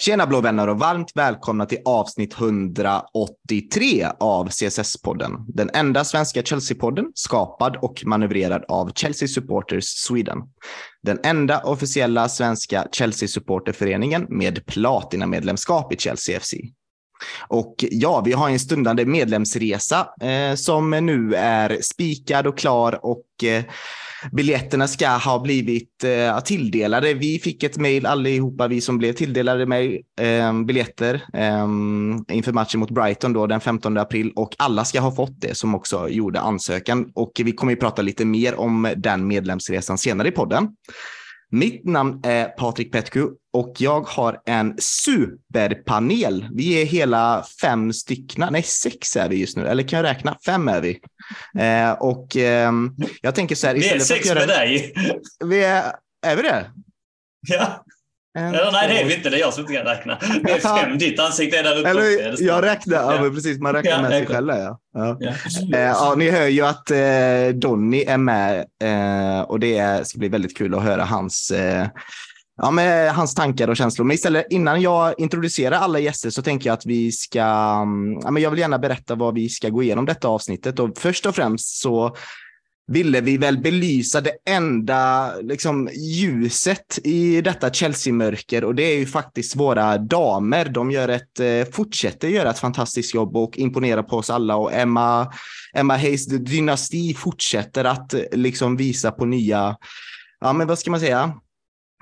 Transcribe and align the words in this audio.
Tjena 0.00 0.26
blå 0.26 0.40
vänner 0.40 0.68
och 0.68 0.78
varmt 0.78 1.12
välkomna 1.14 1.66
till 1.66 1.78
avsnitt 1.84 2.34
183 2.34 4.06
av 4.20 4.48
CSS-podden. 4.48 5.44
Den 5.48 5.70
enda 5.74 6.04
svenska 6.04 6.42
Chelsea-podden 6.42 7.04
skapad 7.14 7.76
och 7.76 8.02
manövrerad 8.06 8.64
av 8.68 8.92
Chelsea 8.94 9.28
Supporters 9.28 9.84
Sweden. 9.84 10.38
Den 11.02 11.18
enda 11.22 11.62
officiella 11.62 12.28
svenska 12.28 12.86
Chelsea-supporterföreningen 12.92 14.26
med 14.28 14.66
platinamedlemskap 14.66 15.92
i 15.92 15.96
Chelsea 15.96 16.40
FC. 16.40 16.54
Och 17.48 17.74
ja, 17.78 18.22
vi 18.24 18.32
har 18.32 18.50
en 18.50 18.60
stundande 18.60 19.04
medlemsresa 19.04 20.08
eh, 20.20 20.54
som 20.54 20.90
nu 20.90 21.34
är 21.34 21.78
spikad 21.82 22.46
och 22.46 22.58
klar 22.58 23.00
och 23.02 23.44
eh, 23.44 23.64
biljetterna 24.32 24.88
ska 24.88 25.08
ha 25.08 25.38
blivit 25.38 26.04
eh, 26.04 26.40
tilldelade. 26.40 27.14
Vi 27.14 27.38
fick 27.38 27.62
ett 27.62 27.78
mejl 27.78 28.06
allihopa, 28.06 28.68
vi 28.68 28.80
som 28.80 28.98
blev 28.98 29.12
tilldelade 29.12 29.66
med 29.66 30.00
eh, 30.20 30.62
biljetter 30.64 31.14
eh, 31.34 31.68
inför 32.36 32.52
matchen 32.52 32.80
mot 32.80 32.90
Brighton 32.90 33.32
då 33.32 33.46
den 33.46 33.60
15 33.60 33.96
april 33.96 34.32
och 34.36 34.54
alla 34.58 34.84
ska 34.84 35.00
ha 35.00 35.12
fått 35.12 35.40
det 35.40 35.56
som 35.56 35.74
också 35.74 36.08
gjorde 36.08 36.40
ansökan. 36.40 37.10
Och 37.14 37.32
vi 37.44 37.52
kommer 37.52 37.72
ju 37.72 37.76
prata 37.76 38.02
lite 38.02 38.24
mer 38.24 38.54
om 38.54 38.94
den 38.96 39.26
medlemsresan 39.26 39.98
senare 39.98 40.28
i 40.28 40.32
podden. 40.32 40.68
Mitt 41.52 41.84
namn 41.84 42.20
är 42.24 42.44
Patrik 42.44 42.92
Petku 42.92 43.28
och 43.52 43.74
jag 43.78 44.00
har 44.00 44.42
en 44.46 44.76
superpanel. 44.78 46.48
Vi 46.52 46.82
är 46.82 46.86
hela 46.86 47.44
fem 47.60 47.92
stycken, 47.92 48.48
nej 48.52 48.62
sex 48.62 49.16
är 49.16 49.28
vi 49.28 49.36
just 49.36 49.56
nu, 49.56 49.66
eller 49.66 49.82
kan 49.82 49.96
jag 49.96 50.04
räkna? 50.04 50.38
Fem 50.46 50.68
är 50.68 50.80
vi. 50.80 51.00
Eh, 51.58 51.92
och 51.92 52.36
eh, 52.36 52.72
jag 53.20 53.34
tänker 53.34 53.54
så 53.54 53.66
här. 53.66 53.74
Vi 53.74 53.88
är 53.88 53.98
sex 53.98 54.26
göra... 54.26 54.38
med 54.38 54.48
dig. 54.48 54.94
Vi 55.44 55.64
är, 55.64 55.92
är 56.26 56.36
vi 56.36 56.42
det? 56.42 56.70
Ja. 57.48 57.84
En, 58.38 58.54
Eller, 58.54 58.72
nej, 58.72 58.88
det 58.88 59.00
är 59.00 59.04
vi 59.04 59.14
inte. 59.14 59.30
Det 59.30 59.36
är 59.36 59.40
jag 59.40 59.54
som 59.54 59.60
inte 59.60 59.74
kan 59.74 59.84
räkna. 59.84 60.18
Det 60.42 60.52
är 60.52 60.58
fem. 60.58 60.98
Ditt 60.98 61.20
ansikte 61.20 61.58
är 61.58 61.62
där 61.62 61.78
uppe. 61.78 61.88
Eller, 61.88 62.42
jag 62.42 62.64
räknar. 62.64 63.24
Ja. 63.24 63.30
precis. 63.34 63.60
Man 63.60 63.72
räknar 63.72 63.90
ja, 63.92 64.02
med 64.02 64.10
sig 64.10 64.26
själv. 64.26 64.48
Ja. 64.48 64.80
Ja. 64.94 65.16
Ja. 65.20 65.78
Eh, 65.78 65.80
ja, 65.80 66.14
ni 66.16 66.30
hör 66.30 66.46
ju 66.46 66.62
att 66.62 66.90
eh, 66.90 67.54
Donny 67.54 68.02
är 68.02 68.18
med 68.18 68.64
eh, 68.82 69.40
och 69.40 69.60
det 69.60 70.06
ska 70.06 70.18
bli 70.18 70.28
väldigt 70.28 70.56
kul 70.56 70.74
att 70.74 70.82
höra 70.82 71.04
hans 71.04 71.50
eh, 71.50 71.86
ja, 72.62 72.70
med 72.70 73.14
hans 73.14 73.34
tankar 73.34 73.68
och 73.68 73.76
känslor. 73.76 74.04
Men 74.04 74.14
istället 74.14 74.46
innan 74.50 74.80
jag 74.80 75.14
introducerar 75.18 75.76
alla 75.76 75.98
gäster 75.98 76.30
så 76.30 76.42
tänker 76.42 76.70
jag 76.70 76.74
att 76.74 76.86
vi 76.86 77.12
ska, 77.12 77.40
mm, 77.82 78.20
ja, 78.22 78.30
men 78.30 78.42
jag 78.42 78.50
vill 78.50 78.60
gärna 78.60 78.78
berätta 78.78 79.14
vad 79.14 79.34
vi 79.34 79.48
ska 79.48 79.68
gå 79.68 79.82
igenom 79.82 80.06
detta 80.06 80.28
avsnittet 80.28 80.78
och 80.78 80.98
först 80.98 81.26
och 81.26 81.34
främst 81.34 81.80
så 81.80 82.16
ville 82.90 83.20
vi 83.20 83.36
väl 83.36 83.58
belysa 83.58 84.20
det 84.20 84.32
enda 84.46 85.34
liksom, 85.40 85.88
ljuset 85.94 86.98
i 87.04 87.40
detta 87.40 87.70
Chelsea-mörker 87.70 88.64
och 88.64 88.74
det 88.74 88.82
är 88.82 88.98
ju 88.98 89.06
faktiskt 89.06 89.56
våra 89.56 89.98
damer. 89.98 90.64
De 90.64 90.90
gör 90.90 91.08
ett, 91.08 91.40
eh, 91.40 91.72
fortsätter 91.72 92.28
göra 92.28 92.50
ett 92.50 92.58
fantastiskt 92.58 93.14
jobb 93.14 93.36
och 93.36 93.58
imponerar 93.58 94.02
på 94.02 94.16
oss 94.16 94.30
alla 94.30 94.56
och 94.56 94.72
Emma, 94.72 95.32
Emma 95.74 95.96
Hayes 95.96 96.26
dynasti 96.26 97.14
fortsätter 97.14 97.84
att 97.84 98.14
liksom 98.32 98.76
visa 98.76 99.10
på 99.10 99.24
nya, 99.24 99.76
ja 100.40 100.52
men 100.52 100.66
vad 100.66 100.78
ska 100.78 100.90
man 100.90 101.00
säga, 101.00 101.32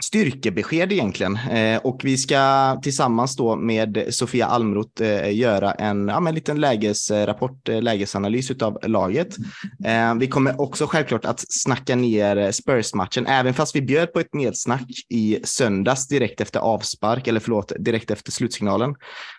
styrkebesked 0.05 0.93
egentligen. 0.93 1.37
Eh, 1.37 1.79
och 1.79 2.01
vi 2.05 2.17
ska 2.17 2.75
tillsammans 2.83 3.37
då 3.37 3.57
med 3.57 4.05
Sofia 4.11 4.47
Almroth 4.47 5.03
eh, 5.03 5.37
göra 5.37 5.73
en 5.73 6.09
ja, 6.09 6.29
en 6.29 6.35
liten 6.35 6.61
lägesrapport, 6.61 7.69
eh, 7.69 7.75
eh, 7.75 7.83
lägesanalys 7.83 8.51
av 8.51 8.79
laget. 8.83 9.37
Eh, 9.85 10.15
vi 10.15 10.27
kommer 10.27 10.61
också 10.61 10.87
självklart 10.87 11.25
att 11.25 11.45
snacka 11.49 11.97
ner 11.97 12.37
eh, 12.37 12.51
Spurs-matchen, 12.51 13.27
även 13.27 13.55
fast 13.55 13.77
vi 13.77 13.83
bjöd 13.83 14.13
på 14.13 14.21
ett 14.21 14.35
nedsnack 14.35 14.87
i 15.09 15.39
söndags 15.45 16.09
direkt 16.09 16.41
efter 16.41 16.61
avspark, 16.61 17.27
eller 17.27 17.41
förlåt, 17.41 17.73
direkt 17.79 18.11
efter 18.11 18.33
slutsignalen, 18.33 18.95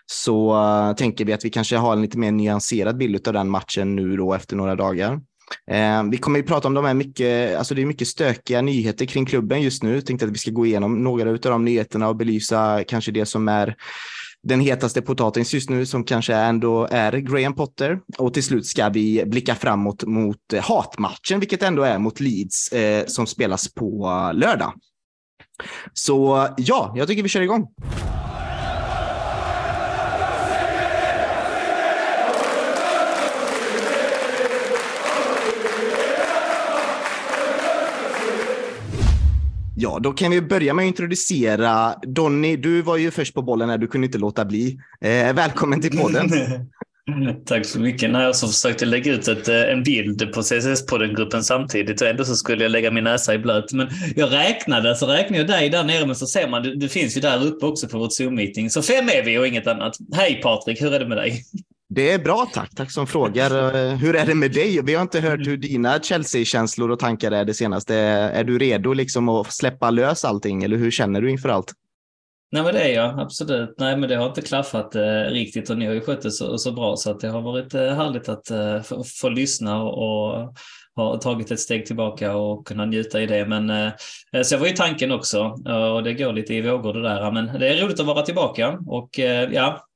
så 0.06 0.54
uh, 0.54 0.94
tänker 0.94 1.24
vi 1.24 1.32
att 1.32 1.44
vi 1.44 1.50
kanske 1.50 1.76
har 1.76 1.92
en 1.92 2.02
lite 2.02 2.18
mer 2.18 2.32
nyanserad 2.32 2.96
bild 2.96 3.28
av 3.28 3.34
den 3.34 3.50
matchen 3.50 3.96
nu 3.96 4.16
då 4.16 4.34
efter 4.34 4.56
några 4.56 4.74
dagar. 4.74 5.20
Eh, 5.70 6.04
vi 6.10 6.18
kommer 6.18 6.38
ju 6.38 6.44
prata 6.44 6.68
om 6.68 6.74
de 6.74 6.84
här 6.84 6.94
mycket, 6.94 7.58
alltså 7.58 7.74
det 7.74 7.82
är 7.82 7.86
mycket 7.86 8.08
stökiga 8.08 8.62
nyheter 8.62 9.06
kring 9.06 9.26
klubben 9.26 9.62
just 9.62 9.82
nu. 9.82 9.94
Jag 9.94 10.06
tänkte 10.06 10.26
att 10.26 10.32
vi 10.32 10.38
ska 10.38 10.50
gå 10.50 10.66
igenom 10.66 11.04
några 11.04 11.30
av 11.30 11.38
de 11.38 11.64
nyheterna 11.64 12.08
och 12.08 12.16
belysa 12.16 12.84
kanske 12.84 13.12
det 13.12 13.26
som 13.26 13.48
är 13.48 13.76
den 14.42 14.60
hetaste 14.60 15.02
potatisen 15.02 15.56
just 15.56 15.70
nu 15.70 15.86
som 15.86 16.04
kanske 16.04 16.34
ändå 16.34 16.88
är 16.90 17.12
Graham 17.12 17.54
Potter. 17.54 18.00
Och 18.18 18.34
till 18.34 18.44
slut 18.44 18.66
ska 18.66 18.88
vi 18.88 19.24
blicka 19.26 19.54
framåt 19.54 20.04
mot 20.04 20.54
hatmatchen, 20.60 21.40
vilket 21.40 21.62
ändå 21.62 21.82
är 21.82 21.98
mot 21.98 22.20
Leeds 22.20 22.72
eh, 22.72 23.06
som 23.06 23.26
spelas 23.26 23.74
på 23.74 24.06
lördag. 24.34 24.72
Så 25.92 26.48
ja, 26.56 26.94
jag 26.96 27.08
tycker 27.08 27.22
vi 27.22 27.28
kör 27.28 27.40
igång. 27.40 27.66
Ja, 39.82 39.98
då 40.02 40.12
kan 40.12 40.30
vi 40.30 40.40
börja 40.40 40.74
med 40.74 40.82
att 40.82 40.86
introducera 40.86 41.94
Donny. 42.02 42.56
Du 42.56 42.82
var 42.82 42.96
ju 42.96 43.10
först 43.10 43.34
på 43.34 43.42
bollen 43.42 43.68
när 43.68 43.78
du 43.78 43.86
kunde 43.86 44.06
inte 44.06 44.18
låta 44.18 44.44
bli. 44.44 44.78
Eh, 45.00 45.34
välkommen 45.34 45.80
till 45.80 45.98
podden. 45.98 46.30
Tack 47.46 47.66
så 47.66 47.80
mycket. 47.80 48.10
När 48.10 48.22
jag 48.22 48.36
så 48.36 48.46
försökte 48.46 48.86
lägga 48.86 49.12
ut 49.12 49.28
ett, 49.28 49.48
eh, 49.48 49.62
en 49.62 49.82
bild 49.82 50.32
på 50.32 50.42
CSS-poddengruppen 50.42 51.42
samtidigt 51.42 52.00
och 52.00 52.08
ändå 52.08 52.24
så 52.24 52.34
skulle 52.34 52.64
jag 52.64 52.70
lägga 52.70 52.90
min 52.90 53.04
näsa 53.04 53.34
i 53.34 53.38
blöt. 53.38 53.72
Men 53.72 53.88
jag 54.16 54.32
räknade, 54.32 54.88
alltså 54.88 55.06
så 55.06 55.12
räknade 55.12 55.38
jag 55.38 55.48
dig 55.48 55.70
där 55.70 55.84
nere, 55.84 56.06
men 56.06 56.16
så 56.16 56.26
ser 56.26 56.48
man, 56.48 56.62
du, 56.62 56.74
det 56.74 56.88
finns 56.88 57.16
ju 57.16 57.20
där 57.20 57.46
uppe 57.46 57.66
också 57.66 57.88
på 57.88 57.98
vårt 57.98 58.12
Zoom-meeting. 58.12 58.70
Så 58.70 58.82
fem 58.82 59.08
är 59.08 59.24
vi 59.24 59.38
och 59.38 59.46
inget 59.46 59.66
annat. 59.66 59.96
Hej 60.12 60.40
Patrik, 60.42 60.82
hur 60.82 60.94
är 60.94 60.98
det 60.98 61.08
med 61.08 61.18
dig? 61.18 61.44
Det 61.92 62.10
är 62.10 62.18
bra 62.18 62.50
tack, 62.54 62.74
tack 62.74 62.90
som 62.90 63.06
frågar. 63.06 63.74
Eh, 63.74 63.96
hur 63.96 64.16
är 64.16 64.26
det 64.26 64.34
med 64.34 64.52
dig? 64.52 64.82
Vi 64.82 64.94
har 64.94 65.02
inte 65.02 65.20
hört 65.20 65.46
hur 65.46 65.56
dina 65.56 66.00
Chelsea-känslor 66.00 66.90
och 66.90 66.98
tankar 66.98 67.32
är 67.32 67.44
det 67.44 67.54
senaste. 67.54 67.94
Är 67.94 68.44
du 68.44 68.58
redo 68.58 68.92
liksom 68.92 69.28
att 69.28 69.52
släppa 69.52 69.90
lös 69.90 70.24
allting 70.24 70.62
eller 70.62 70.76
hur 70.76 70.90
känner 70.90 71.20
du 71.20 71.30
inför 71.30 71.48
allt? 71.48 71.72
Nej 72.52 72.62
men 72.62 72.74
det 72.74 72.80
är 72.80 72.94
jag, 72.94 73.20
absolut. 73.20 73.74
Nej 73.78 73.96
men 73.96 74.08
det 74.08 74.16
har 74.16 74.26
inte 74.26 74.42
klaffat 74.42 74.94
eh, 74.94 75.22
riktigt 75.30 75.70
och 75.70 75.78
ni 75.78 75.86
har 75.86 75.94
ju 75.94 76.00
skött 76.00 76.22
det 76.22 76.30
så, 76.30 76.58
så 76.58 76.72
bra 76.72 76.96
så 76.96 77.10
att 77.10 77.20
det 77.20 77.28
har 77.28 77.40
varit 77.40 77.74
eh, 77.74 77.94
härligt 77.94 78.28
att 78.28 78.50
eh, 78.50 78.82
få, 78.82 79.04
få, 79.04 79.28
lyssna 79.28 79.82
och 79.82 80.54
ha 80.96 81.18
tagit 81.18 81.50
ett 81.50 81.60
steg 81.60 81.86
tillbaka 81.86 82.36
och 82.36 82.66
kunna 82.66 82.84
njuta 82.84 83.20
i 83.20 83.26
det. 83.26 83.46
Men 83.46 83.70
eh, 83.70 83.92
eh 84.32 84.42
så 84.42 84.54
jag 84.54 84.60
var 84.60 84.66
ju 84.66 84.72
tanken 84.72 85.12
också 85.12 85.42
och 85.94 86.02
det 86.02 86.14
går 86.14 86.32
lite 86.32 86.54
i 86.54 86.60
vågor 86.60 86.92
det 86.92 87.02
där. 87.02 87.32
Men 87.32 87.58
det 87.58 87.68
är 87.68 87.84
roligt 87.84 88.00
att 88.00 88.06
vara 88.06 88.22
tillbaka 88.22 88.78
och 88.86 89.18
eh, 89.18 89.52
ja, 89.52 89.86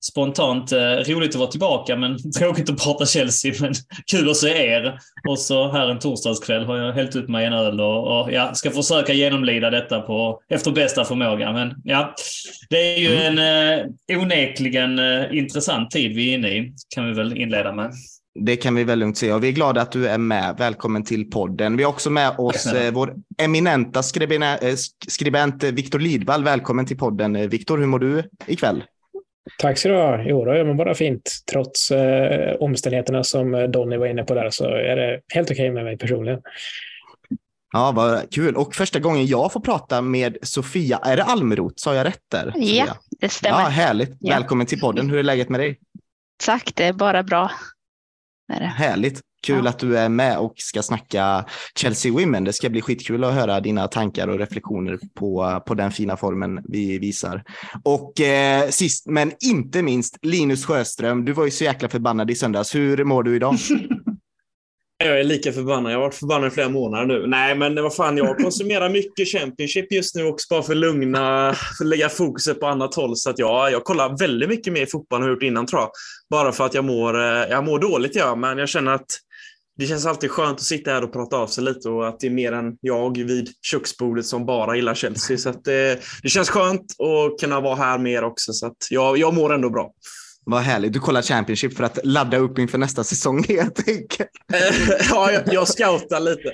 spontant 0.00 0.72
eh, 0.72 0.78
roligt 0.78 1.30
att 1.30 1.40
vara 1.40 1.50
tillbaka 1.50 1.96
men 1.96 2.32
tråkigt 2.38 2.70
att 2.70 2.84
prata 2.84 3.06
Chelsea. 3.06 3.54
Men 3.60 3.74
kul 4.10 4.30
att 4.30 4.36
se 4.36 4.48
er. 4.48 4.98
Och 5.28 5.38
så 5.38 5.72
här 5.72 5.88
en 5.88 5.98
torsdagskväll 5.98 6.64
har 6.64 6.76
jag 6.76 6.92
hällt 6.92 7.16
upp 7.16 7.28
mig 7.28 7.46
en 7.46 7.52
öl 7.52 7.80
och, 7.80 8.20
och 8.20 8.32
ja, 8.32 8.54
ska 8.54 8.70
försöka 8.70 9.12
genomlida 9.12 9.70
detta 9.70 10.00
på, 10.00 10.40
efter 10.48 10.70
bästa 10.70 11.04
förmåga. 11.04 11.52
Men 11.52 11.74
ja, 11.84 12.14
det 12.70 12.94
är 12.94 12.98
ju 12.98 13.16
mm. 13.16 13.38
en 13.38 13.78
eh, 14.10 14.22
onekligen 14.22 14.98
eh, 14.98 15.38
intressant 15.38 15.90
tid 15.90 16.16
vi 16.16 16.30
är 16.30 16.34
inne 16.38 16.48
i, 16.48 16.72
kan 16.94 17.06
vi 17.06 17.12
väl 17.12 17.36
inleda 17.36 17.72
med. 17.72 17.92
Det 18.40 18.56
kan 18.56 18.74
vi 18.74 18.84
väl 18.84 18.98
lugnt 18.98 19.18
säga 19.18 19.34
och 19.34 19.44
vi 19.44 19.48
är 19.48 19.52
glada 19.52 19.80
att 19.80 19.92
du 19.92 20.08
är 20.08 20.18
med. 20.18 20.56
Välkommen 20.58 21.04
till 21.04 21.30
podden. 21.30 21.76
Vi 21.76 21.82
har 21.82 21.90
också 21.90 22.10
med 22.10 22.34
oss 22.38 22.66
eh, 22.66 22.92
vår 22.92 23.14
eminenta 23.38 24.02
skribent, 24.02 24.62
eh, 24.62 24.74
skribent 25.08 25.62
Viktor 25.64 25.98
Lidvall. 25.98 26.44
Välkommen 26.44 26.86
till 26.86 26.98
podden. 26.98 27.48
Viktor, 27.48 27.78
hur 27.78 27.86
mår 27.86 27.98
du 27.98 28.22
ikväll? 28.46 28.82
Tack 29.58 29.78
ska 29.78 29.88
du 29.88 29.94
ha. 29.94 30.22
Jo, 30.22 30.44
då 30.44 30.54
gör 30.54 30.64
man 30.64 30.76
bara 30.76 30.94
fint. 30.94 31.30
Trots 31.52 31.90
eh, 31.90 32.56
omständigheterna 32.60 33.24
som 33.24 33.70
Donny 33.72 33.96
var 33.96 34.06
inne 34.06 34.24
på 34.24 34.34
där 34.34 34.50
så 34.50 34.64
är 34.64 34.96
det 34.96 35.20
helt 35.34 35.50
okej 35.50 35.64
okay 35.64 35.74
med 35.74 35.84
mig 35.84 35.98
personligen. 35.98 36.40
Ja, 37.72 37.92
vad 37.92 38.32
kul. 38.32 38.56
Och 38.56 38.74
första 38.74 38.98
gången 38.98 39.26
jag 39.26 39.52
får 39.52 39.60
prata 39.60 40.02
med 40.02 40.38
Sofia, 40.42 40.98
är 40.98 41.16
det 41.16 41.24
Almroth? 41.24 41.74
Sa 41.76 41.94
jag 41.94 42.06
rätt 42.06 42.22
där? 42.30 42.52
Ja, 42.56 42.96
det 43.20 43.28
stämmer. 43.28 43.60
Ja, 43.60 43.66
härligt. 43.66 44.16
Ja. 44.20 44.34
Välkommen 44.34 44.66
till 44.66 44.80
podden. 44.80 45.10
Hur 45.10 45.18
är 45.18 45.22
läget 45.22 45.48
med 45.48 45.60
dig? 45.60 45.78
Tack, 46.44 46.72
det 46.74 46.84
är 46.84 46.92
bara 46.92 47.22
bra. 47.22 47.50
Är 48.52 48.60
det. 48.60 48.66
Härligt. 48.66 49.20
Kul 49.46 49.64
ja. 49.64 49.70
att 49.70 49.78
du 49.78 49.98
är 49.98 50.08
med 50.08 50.38
och 50.38 50.54
ska 50.56 50.82
snacka 50.82 51.44
Chelsea 51.74 52.12
Women. 52.12 52.44
Det 52.44 52.52
ska 52.52 52.68
bli 52.68 52.80
skitkul 52.80 53.24
att 53.24 53.34
höra 53.34 53.60
dina 53.60 53.88
tankar 53.88 54.28
och 54.28 54.38
reflektioner 54.38 54.98
på, 55.14 55.62
på 55.66 55.74
den 55.74 55.92
fina 55.92 56.16
formen 56.16 56.60
vi 56.68 56.98
visar. 56.98 57.42
Och 57.84 58.20
eh, 58.20 58.68
sist 58.68 59.06
men 59.06 59.32
inte 59.40 59.82
minst 59.82 60.18
Linus 60.22 60.64
Sjöström. 60.64 61.24
Du 61.24 61.32
var 61.32 61.44
ju 61.44 61.50
så 61.50 61.64
jäkla 61.64 61.88
förbannad 61.88 62.30
i 62.30 62.34
söndags. 62.34 62.74
Hur 62.74 63.04
mår 63.04 63.22
du 63.22 63.36
idag? 63.36 63.54
Jag 65.04 65.20
är 65.20 65.24
lika 65.24 65.52
förbannad. 65.52 65.92
Jag 65.92 65.96
har 65.96 66.04
varit 66.04 66.14
förbannad 66.14 66.48
i 66.48 66.50
flera 66.50 66.68
månader 66.68 67.06
nu. 67.06 67.26
Nej, 67.26 67.54
men 67.54 67.82
vad 67.82 67.94
fan, 67.94 68.16
jag 68.16 68.38
konsumerar 68.38 68.88
mycket 68.88 69.28
Championship 69.28 69.92
just 69.92 70.14
nu 70.14 70.24
också 70.24 70.46
bara 70.50 70.62
för 70.62 70.72
att 70.72 70.78
lugna, 70.78 71.54
för 71.78 71.84
att 71.84 71.88
lägga 71.88 72.08
fokuset 72.08 72.60
på 72.60 72.66
annat 72.66 72.94
håll. 72.94 73.16
Så 73.16 73.30
att 73.30 73.38
jag, 73.38 73.72
jag 73.72 73.84
kollar 73.84 74.18
väldigt 74.18 74.48
mycket 74.48 74.72
mer 74.72 74.86
fotboll 74.86 75.20
än 75.20 75.26
jag 75.26 75.34
gjort 75.34 75.42
innan 75.42 75.66
tror 75.66 75.82
jag. 75.82 75.90
Bara 76.30 76.52
för 76.52 76.66
att 76.66 76.74
jag 76.74 76.84
mår, 76.84 77.18
eh, 77.18 77.50
jag 77.50 77.64
mår 77.64 77.78
dåligt, 77.78 78.16
ja, 78.16 78.34
men 78.34 78.58
jag 78.58 78.68
känner 78.68 78.92
att 78.92 79.18
det 79.78 79.86
känns 79.86 80.06
alltid 80.06 80.30
skönt 80.30 80.58
att 80.58 80.64
sitta 80.64 80.90
här 80.90 81.04
och 81.04 81.12
prata 81.12 81.36
av 81.36 81.46
sig 81.46 81.64
lite 81.64 81.88
och 81.88 82.08
att 82.08 82.20
det 82.20 82.26
är 82.26 82.30
mer 82.30 82.52
än 82.52 82.76
jag 82.80 83.18
vid 83.18 83.48
köksbordet 83.62 84.26
som 84.26 84.46
bara 84.46 84.76
gillar 84.76 84.94
Chelsea. 84.94 85.38
Så 85.38 85.48
att 85.48 85.64
det, 85.64 86.00
det 86.22 86.28
känns 86.28 86.50
skönt 86.50 86.80
att 86.80 87.40
kunna 87.40 87.60
vara 87.60 87.74
här 87.74 87.98
mer 87.98 88.24
också. 88.24 88.52
Så 88.52 88.66
att 88.66 88.76
jag, 88.90 89.18
jag 89.18 89.34
mår 89.34 89.54
ändå 89.54 89.70
bra. 89.70 89.92
Vad 90.50 90.62
härligt. 90.62 90.92
Du 90.92 91.00
kollar 91.00 91.22
Championship 91.22 91.76
för 91.76 91.84
att 91.84 91.98
ladda 92.04 92.36
upp 92.36 92.58
inför 92.58 92.78
nästa 92.78 93.04
säsong 93.04 93.44
helt 93.48 93.88
enkelt. 93.88 94.30
ja, 95.10 95.32
jag, 95.32 95.42
jag 95.46 95.68
scoutar 95.68 96.20
lite. 96.20 96.52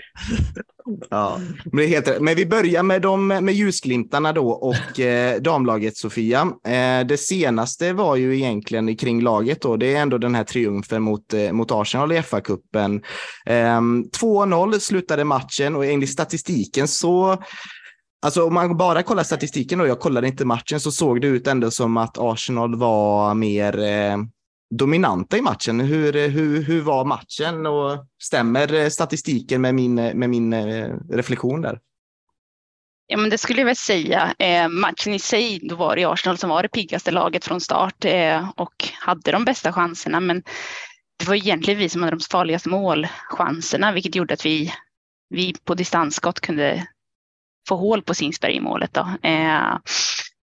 Ja, 1.10 1.40
men, 1.64 1.76
det 1.76 1.84
är 1.84 1.88
helt 1.88 2.20
men 2.20 2.36
vi 2.36 2.46
börjar 2.46 2.82
med, 2.82 3.02
de, 3.02 3.26
med 3.26 3.54
ljusglimtarna 3.54 4.32
då 4.32 4.50
och 4.50 5.00
eh, 5.00 5.40
damlaget 5.40 5.96
Sofia. 5.96 6.40
Eh, 6.66 7.06
det 7.06 7.20
senaste 7.20 7.92
var 7.92 8.16
ju 8.16 8.36
egentligen 8.36 8.96
kring 8.96 9.20
laget 9.20 9.62
då. 9.62 9.76
Det 9.76 9.94
är 9.94 10.02
ändå 10.02 10.18
den 10.18 10.34
här 10.34 10.44
triumfen 10.44 11.02
mot, 11.02 11.34
eh, 11.34 11.52
mot 11.52 11.72
Arsenal 11.72 12.12
i 12.12 12.16
FA-cupen. 12.22 13.02
Eh, 13.46 13.80
2-0 14.20 14.78
slutade 14.78 15.24
matchen 15.24 15.76
och 15.76 15.84
enligt 15.86 16.10
statistiken 16.12 16.88
så 16.88 17.42
Alltså 18.24 18.44
om 18.44 18.54
man 18.54 18.76
bara 18.76 19.02
kollar 19.02 19.22
statistiken 19.22 19.80
och 19.80 19.88
jag 19.88 20.00
kollade 20.00 20.26
inte 20.26 20.44
matchen 20.44 20.80
så 20.80 20.92
såg 20.92 21.20
det 21.20 21.26
ut 21.26 21.46
ändå 21.46 21.70
som 21.70 21.96
att 21.96 22.18
Arsenal 22.18 22.74
var 22.74 23.34
mer 23.34 23.78
eh, 23.78 24.16
dominanta 24.74 25.36
i 25.36 25.40
matchen. 25.40 25.80
Hur, 25.80 26.16
eh, 26.16 26.28
hur, 26.28 26.62
hur 26.62 26.80
var 26.80 27.04
matchen 27.04 27.66
och 27.66 28.06
stämmer 28.22 28.74
eh, 28.74 28.88
statistiken 28.88 29.60
med 29.60 29.74
min, 29.74 29.98
eh, 29.98 30.14
med 30.14 30.30
min 30.30 30.52
eh, 30.52 30.88
reflektion 31.10 31.60
där? 31.60 31.80
Ja, 33.06 33.16
men 33.16 33.30
det 33.30 33.38
skulle 33.38 33.60
jag 33.60 33.66
väl 33.66 33.76
säga. 33.76 34.34
Eh, 34.38 34.68
matchen 34.68 35.14
i 35.14 35.18
sig, 35.18 35.60
då 35.62 35.76
var 35.76 35.96
det 35.96 36.04
Arsenal 36.04 36.38
som 36.38 36.50
var 36.50 36.62
det 36.62 36.68
piggaste 36.68 37.10
laget 37.10 37.44
från 37.44 37.60
start 37.60 38.04
eh, 38.04 38.50
och 38.56 38.88
hade 39.00 39.32
de 39.32 39.44
bästa 39.44 39.72
chanserna. 39.72 40.20
Men 40.20 40.42
det 41.18 41.28
var 41.28 41.34
egentligen 41.34 41.80
vi 41.80 41.88
som 41.88 42.02
hade 42.02 42.16
de 42.16 42.20
farligaste 42.30 42.68
målchanserna, 42.68 43.92
vilket 43.92 44.14
gjorde 44.14 44.34
att 44.34 44.46
vi, 44.46 44.72
vi 45.30 45.54
på 45.64 45.74
distansskott 45.74 46.40
kunde 46.40 46.86
få 47.68 47.76
hål 47.76 48.02
på 48.02 48.14
Sinsberg 48.14 48.54
i 48.54 48.60
målet. 48.60 48.94
Då. 48.94 49.28
Eh, 49.28 49.78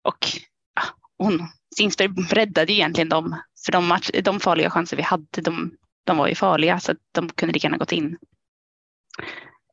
och 0.04 0.28
ja, 0.76 0.82
hon, 1.18 1.48
Sinsberg 1.78 2.10
räddade 2.30 2.74
egentligen 2.74 3.10
dem, 3.10 3.36
för 3.66 3.72
de, 3.72 3.88
match, 3.88 4.10
de 4.24 4.40
farliga 4.40 4.70
chanser 4.70 4.98
vi 4.98 5.04
hade, 5.04 5.42
de, 5.42 5.72
de 6.06 6.18
var 6.18 6.28
ju 6.28 6.36
farliga 6.36 6.80
så 6.80 6.92
att 6.92 6.98
de 7.12 7.30
kunde 7.30 7.54
lika 7.54 7.66
gärna 7.66 7.78
gått 7.78 7.92
in. 7.92 8.18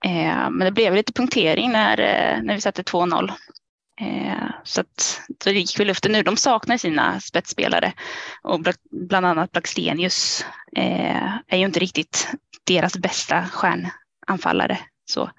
Eh, 0.05 0.51
men 0.51 0.59
det 0.59 0.73
blev 0.73 0.95
lite 0.95 1.13
punktering 1.13 1.73
när, 1.73 2.01
eh, 2.01 2.43
när 2.43 2.55
vi 2.55 2.61
satte 2.61 2.83
2-0. 2.83 3.33
Eh, 4.01 4.51
så 4.65 4.81
att 4.81 5.21
så 5.45 5.51
det 5.51 5.53
gick 5.53 5.81
väl 5.81 5.87
luften 5.87 6.13
nu. 6.13 6.23
De 6.23 6.37
saknar 6.37 6.77
sina 6.77 7.21
spetsspelare 7.21 7.93
och 8.43 8.61
bland 8.91 9.27
annat 9.27 9.53
Blackstenius 9.53 10.45
eh, 10.77 11.35
är 11.49 11.59
ju 11.59 11.65
inte 11.65 11.81
riktigt 11.81 12.29
deras 12.65 12.99
bästa 12.99 13.47
stjärnanfallare. 13.47 14.79
Så 15.11 15.31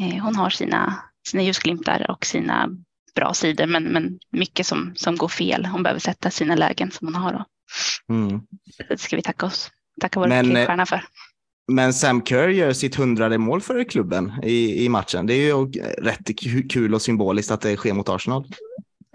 eh, 0.00 0.22
hon 0.22 0.36
har 0.36 0.50
sina 0.50 1.02
sina 1.26 1.42
ljusglimtar 1.42 2.10
och 2.10 2.26
sina 2.26 2.68
bra 3.14 3.34
sidor, 3.34 3.66
men, 3.66 3.84
men 3.84 4.18
mycket 4.30 4.66
som, 4.66 4.92
som 4.96 5.16
går 5.16 5.28
fel. 5.28 5.66
Hon 5.66 5.82
behöver 5.82 6.00
sätta 6.00 6.30
sina 6.30 6.54
lägen 6.54 6.90
som 6.90 7.06
hon 7.06 7.14
har. 7.14 7.32
Då. 7.32 7.44
Mm. 8.14 8.40
Det 8.88 9.00
ska 9.00 9.16
vi 9.16 9.22
tacka 9.22 9.46
oss. 9.46 9.70
Tacka 10.00 10.20
vår 10.20 10.42
klippstjärna 10.42 10.82
eh, 10.82 10.86
för. 10.86 11.04
Men 11.72 11.94
Sam 11.94 12.24
Kerr 12.24 12.48
gör 12.48 12.72
sitt 12.72 12.94
hundrade 12.94 13.38
mål 13.38 13.60
för 13.60 13.84
klubben 13.84 14.32
i, 14.42 14.84
i 14.84 14.88
matchen. 14.88 15.26
Det 15.26 15.34
är 15.34 15.46
ju 15.46 15.70
rätt 15.98 16.30
kul 16.70 16.94
och 16.94 17.02
symboliskt 17.02 17.50
att 17.50 17.60
det 17.60 17.76
sker 17.76 17.92
mot 17.92 18.08
Arsenal. 18.08 18.44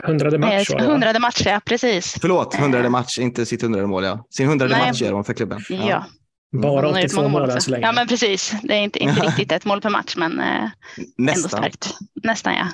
Hundrade 0.03 0.38
match? 0.38 0.71
Eh, 0.71 0.85
hundrade 0.85 1.19
match, 1.19 1.41
ja 1.45 1.61
precis. 1.65 2.15
Förlåt, 2.21 2.56
hundrade 2.56 2.85
eh. 2.85 2.91
match, 2.91 3.19
inte 3.19 3.45
sitt 3.45 3.61
hundrade 3.61 3.88
mål. 3.88 4.03
Ja. 4.03 4.25
Sin 4.29 4.47
hundrade 4.47 4.77
match 4.77 5.01
gör 5.01 5.11
hon 5.11 5.23
för 5.23 5.33
klubben. 5.33 5.59
Ja. 5.69 5.89
ja. 5.89 6.06
Bara 6.51 6.90
82 6.90 7.28
mål 7.28 7.50
än 7.50 7.62
så 7.62 7.72
länge. 7.72 7.86
Ja, 7.86 7.92
men 7.92 8.07
precis. 8.07 8.54
Det 8.63 8.74
är 8.74 8.81
inte, 8.81 9.00
inte 9.00 9.22
riktigt 9.28 9.51
ett 9.51 9.66
mål 9.66 9.81
per 9.81 9.90
match, 9.90 10.16
men 10.18 10.40
eh, 10.40 10.69
ändå 11.18 11.34
starkt. 11.34 11.98
Nästan, 12.24 12.54
ja. 12.54 12.68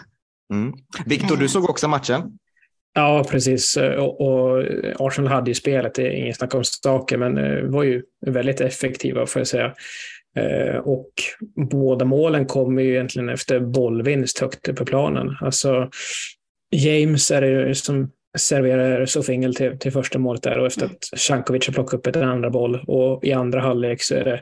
Mm. 0.53 0.73
Viktor, 1.05 1.37
du 1.37 1.49
såg 1.49 1.69
också 1.69 1.87
matchen. 1.87 2.37
Ja, 2.93 3.25
precis. 3.29 3.77
Och, 3.77 4.21
och 4.21 4.63
Arsenal 4.99 5.31
hade 5.31 5.51
ju 5.51 5.55
spelet, 5.55 5.93
det 5.95 6.07
är 6.07 6.11
inget 6.11 6.37
snack 6.37 6.55
om 6.55 6.63
saker, 6.63 7.17
men 7.17 7.37
eh, 7.37 7.63
var 7.63 7.83
ju 7.83 8.03
väldigt 8.25 8.61
effektiva 8.61 9.25
får 9.25 9.39
jag 9.39 9.47
säga. 9.47 9.73
Eh, 10.37 10.77
och 10.77 11.09
båda 11.55 12.05
målen 12.05 12.45
kommer 12.45 12.81
ju 12.81 12.91
egentligen 12.91 13.29
efter 13.29 13.59
bollvinst 13.59 14.39
högt 14.39 14.67
upp 14.67 14.75
på 14.75 14.85
planen. 14.85 15.37
Alltså, 15.41 15.89
James 16.71 17.31
är 17.31 17.41
det 17.41 17.75
som 17.75 18.11
serverar 18.35 19.05
Sofingel 19.05 19.55
till, 19.55 19.79
till 19.79 19.91
första 19.91 20.19
målet 20.19 20.43
där 20.43 20.59
och 20.59 20.67
efter 20.67 20.85
att 20.85 21.19
Sjankovic 21.19 21.67
har 21.67 21.73
plockat 21.73 21.93
upp 21.93 22.07
ett 22.07 22.15
andra 22.15 22.49
boll 22.49 22.83
och 22.87 23.23
i 23.23 23.33
andra 23.33 23.61
halvlek 23.61 24.01
så 24.01 24.15
är 24.15 24.23
det 24.23 24.41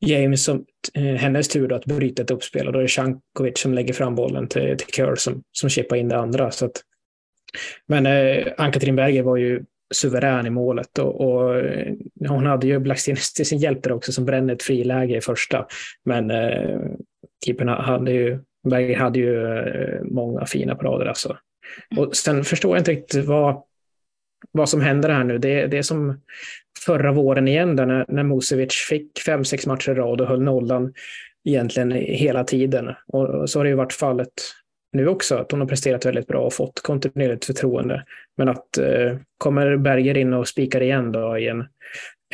James 0.00 0.44
som, 0.44 0.64
eh, 0.94 1.02
hennes 1.02 1.48
tur 1.48 1.72
att 1.72 1.84
bryta 1.84 2.22
ett 2.22 2.30
uppspel 2.30 2.66
och 2.66 2.72
då 2.72 2.78
är 2.78 2.82
det 2.82 2.88
Sjankovic 2.88 3.58
som 3.58 3.74
lägger 3.74 3.94
fram 3.94 4.14
bollen 4.14 4.48
till, 4.48 4.76
till 4.76 4.94
Kerr 4.94 5.14
som, 5.14 5.42
som 5.52 5.68
chippar 5.68 5.96
in 5.96 6.08
det 6.08 6.18
andra. 6.18 6.50
Så 6.50 6.66
att, 6.66 6.82
men 7.86 8.06
eh, 8.06 8.46
Ann-Katrin 8.56 8.96
Berger 8.96 9.22
var 9.22 9.36
ju 9.36 9.64
suverän 9.94 10.46
i 10.46 10.50
målet 10.50 10.98
och, 10.98 11.20
och 11.20 11.58
eh, 11.58 11.92
hon 12.28 12.46
hade 12.46 12.66
ju 12.66 12.78
Blackstenius 12.78 13.32
till 13.34 13.46
sin 13.46 13.58
hjälp 13.58 13.82
där 13.82 13.92
också 13.92 14.12
som 14.12 14.24
brände 14.24 14.52
ett 14.52 14.62
friläge 14.62 15.16
i 15.16 15.20
första. 15.20 15.66
Men 16.04 16.30
eh, 16.30 16.80
keepern 17.46 17.68
hade 17.68 18.12
ju, 18.12 18.38
Berger 18.68 18.96
hade 18.96 19.18
ju 19.18 19.58
eh, 19.58 20.02
många 20.04 20.46
fina 20.46 20.74
parader 20.74 21.06
alltså. 21.06 21.36
Och 21.96 22.16
sen 22.16 22.44
förstår 22.44 22.76
jag 22.76 22.80
inte 22.80 22.90
riktigt 22.90 23.24
vad, 23.24 23.62
vad 24.52 24.68
som 24.68 24.80
händer 24.80 25.08
här 25.08 25.24
nu. 25.24 25.38
Det, 25.38 25.66
det 25.66 25.78
är 25.78 25.82
som 25.82 26.20
förra 26.84 27.12
våren 27.12 27.48
igen 27.48 27.76
där 27.76 27.86
när, 27.86 28.04
när 28.08 28.22
Musevic 28.22 28.74
fick 28.88 29.18
fem, 29.18 29.44
sex 29.44 29.66
matcher 29.66 29.90
i 29.90 29.94
rad 29.94 30.20
och 30.20 30.26
höll 30.26 30.42
nollan 30.42 30.94
egentligen 31.44 31.92
hela 31.92 32.44
tiden. 32.44 32.94
Och 33.06 33.50
så 33.50 33.58
har 33.58 33.64
det 33.64 33.70
ju 33.70 33.76
varit 33.76 33.92
fallet 33.92 34.32
nu 34.92 35.08
också, 35.08 35.36
att 35.36 35.50
hon 35.50 35.60
har 35.60 35.68
presterat 35.68 36.06
väldigt 36.06 36.26
bra 36.26 36.40
och 36.40 36.52
fått 36.52 36.82
kontinuerligt 36.82 37.44
förtroende. 37.44 38.04
Men 38.36 38.48
att 38.48 38.78
eh, 38.78 39.16
kommer 39.38 39.76
Berger 39.76 40.16
in 40.16 40.32
och 40.32 40.48
spikar 40.48 40.80
igen 40.80 41.12
då 41.12 41.38
i 41.38 41.48
en 41.48 41.64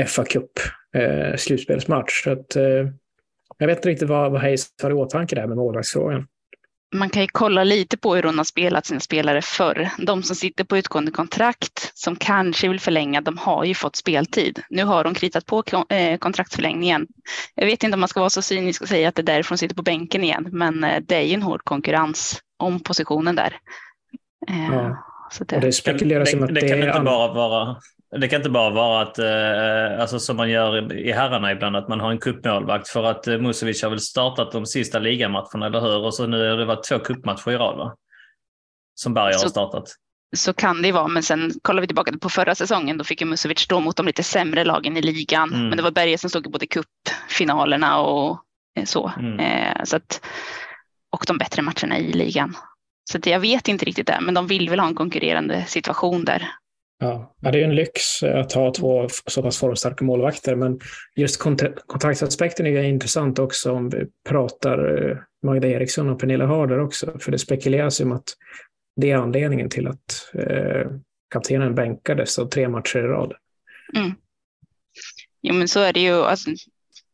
fa 0.06 0.25
Cup 0.25 0.50
eh, 0.94 1.37
slutspelsmatch. 1.37 2.25
Så 2.25 2.30
att, 2.30 2.56
eh, 2.56 2.88
jag 3.59 3.66
vet 3.66 3.78
inte 3.78 3.88
riktigt 3.88 4.09
vad, 4.09 4.32
vad 4.32 4.40
Hayes 4.40 4.66
har 4.82 4.90
i 4.90 4.94
åtanke 4.94 5.35
där 5.35 5.47
med 5.47 5.56
målvaktsfrågan 5.56 6.26
man 6.94 7.10
kan 7.10 7.22
ju 7.22 7.28
kolla 7.32 7.64
lite 7.64 7.96
på 7.96 8.14
hur 8.14 8.22
hon 8.22 8.38
har 8.38 8.44
spelat 8.44 8.86
sina 8.86 9.00
spelare 9.00 9.42
förr. 9.42 9.90
De 9.98 10.22
som 10.22 10.36
sitter 10.36 10.64
på 10.64 10.78
utgående 10.78 11.10
kontrakt 11.10 11.92
som 11.94 12.16
kanske 12.16 12.68
vill 12.68 12.80
förlänga, 12.80 13.20
de 13.20 13.38
har 13.38 13.64
ju 13.64 13.74
fått 13.74 13.96
speltid. 13.96 14.62
Nu 14.70 14.84
har 14.84 15.04
de 15.04 15.14
kritat 15.14 15.46
på 15.46 15.62
eh, 15.88 16.18
kontraktsförlängningen. 16.18 17.06
Jag 17.54 17.66
vet 17.66 17.82
inte 17.82 17.94
om 17.94 18.00
man 18.00 18.08
ska 18.08 18.20
vara 18.20 18.30
så 18.30 18.42
cynisk 18.42 18.82
och 18.82 18.88
säga 18.88 19.08
att 19.08 19.14
det 19.14 19.22
är 19.22 19.26
därför 19.26 19.54
de 19.54 19.58
sitter 19.58 19.74
på 19.74 19.82
bänken 19.82 20.24
igen, 20.24 20.48
men 20.52 20.84
eh, 20.84 21.02
det 21.02 21.16
är 21.16 21.22
ju 21.22 21.34
en 21.34 21.42
hård 21.42 21.64
konkurrens 21.64 22.40
om 22.58 22.80
positionen 22.80 23.36
där. 23.36 23.56
Eh, 24.48 24.74
ja. 24.74 25.04
Så 25.30 25.44
det, 25.44 25.60
det 25.60 25.72
spekuleras 25.72 26.30
det, 26.30 26.36
om 26.36 26.42
att 26.42 26.54
det, 26.54 26.60
det 26.60 26.68
kan 26.68 26.78
inte 26.78 27.00
bara 27.00 27.34
vara 27.34 27.76
det 28.18 28.28
kan 28.28 28.37
inte 28.37 28.50
bara 28.50 28.71
vara 28.71 29.02
att, 29.02 29.18
eh, 29.18 30.00
alltså 30.00 30.18
som 30.18 30.37
man 30.37 30.50
gör 30.50 30.92
i 30.92 31.12
herrarna 31.12 31.52
ibland, 31.52 31.76
att 31.76 31.88
man 31.88 32.00
har 32.00 32.11
en 32.11 32.18
kuppmålvakt 32.18 32.88
för 32.88 33.04
att 33.04 33.26
eh, 33.26 33.38
Musovic 33.38 33.83
har 33.83 33.90
väl 33.90 34.00
startat 34.00 34.52
de 34.52 34.66
sista 34.66 34.99
ligamatcherna, 34.99 35.66
eller 35.66 35.80
hur? 35.80 36.04
Och 36.04 36.14
så 36.14 36.26
nu 36.26 36.50
har 36.50 36.56
det 36.56 36.64
varit 36.64 36.85
två 36.85 36.99
kuppmatcher 36.99 37.50
i 37.50 37.56
rad, 37.56 37.78
va? 37.78 37.94
Som 38.94 39.14
Berger 39.14 39.38
har 39.38 39.49
startat. 39.49 39.85
Så 40.37 40.52
kan 40.52 40.83
det 40.83 40.92
vara, 40.92 41.09
men 41.09 41.23
sen 41.23 41.52
kollar 41.62 41.80
vi 41.80 41.87
tillbaka 41.87 42.12
på 42.21 42.28
förra 42.28 42.54
säsongen, 42.54 42.99
då 42.99 43.04
fick 43.04 43.21
ju 43.21 43.26
Musovic 43.26 43.59
stå 43.59 43.80
mot 43.80 43.97
de 43.97 44.06
lite 44.06 44.23
sämre 44.23 44.64
lagen 44.64 44.97
i 44.97 45.02
ligan. 45.02 45.54
Mm. 45.54 45.68
Men 45.68 45.76
det 45.76 45.83
var 45.83 45.90
Berger 45.90 46.16
som 46.16 46.30
stod 46.30 46.47
i 46.47 46.50
både 46.50 46.66
cupfinalerna 46.66 48.00
och 48.00 48.38
eh, 48.78 48.85
så. 48.85 49.12
Mm. 49.18 49.40
Eh, 49.40 49.85
så 49.85 49.97
att, 49.97 50.26
och 51.12 51.25
de 51.26 51.38
bättre 51.38 51.62
matcherna 51.62 51.99
i 51.99 52.12
ligan. 52.12 52.56
Så 53.11 53.18
jag 53.25 53.40
vet 53.40 53.68
inte 53.68 53.85
riktigt 53.85 54.06
det, 54.06 54.18
men 54.21 54.35
de 54.35 54.47
vill 54.47 54.71
väl 54.71 54.80
ha 54.80 54.87
en 54.87 54.94
konkurrerande 54.94 55.64
situation 55.66 56.25
där. 56.25 56.49
Ja, 57.04 57.34
det 57.40 57.61
är 57.61 57.64
en 57.64 57.75
lyx 57.75 58.23
eh, 58.23 58.40
att 58.40 58.52
ha 58.52 58.75
två 58.75 59.08
så 59.26 59.42
pass 59.42 59.58
formstarka 59.58 60.04
målvakter, 60.04 60.54
men 60.56 60.80
just 61.16 61.38
kontraktsaspekten 61.87 62.66
är 62.66 62.82
intressant 62.82 63.38
också 63.38 63.73
om 63.73 63.88
vi 63.90 64.06
pratar 64.28 65.08
eh, 65.11 65.16
Magda 65.42 65.68
Eriksson 65.68 66.08
och 66.08 66.20
Pernilla 66.20 66.46
Harder 66.46 66.80
också, 66.80 67.18
för 67.18 67.32
det 67.32 67.38
spekuleras 67.38 68.00
om 68.00 68.12
att 68.12 68.28
det 68.96 69.11
är 69.11 69.16
anledningen 69.16 69.68
till 69.68 69.87
att 69.87 70.30
eh, 70.34 70.90
kaptenen 71.30 71.75
bänkades 71.75 72.38
av 72.38 72.46
tre 72.46 72.68
matcher 72.68 72.99
i 72.99 73.02
rad. 73.02 73.34
Mm. 73.96 74.12
Jo, 75.42 75.54
men 75.54 75.68
så 75.68 75.80
är 75.80 75.92
det 75.92 76.00
ju. 76.00 76.14
Alltså, 76.14 76.50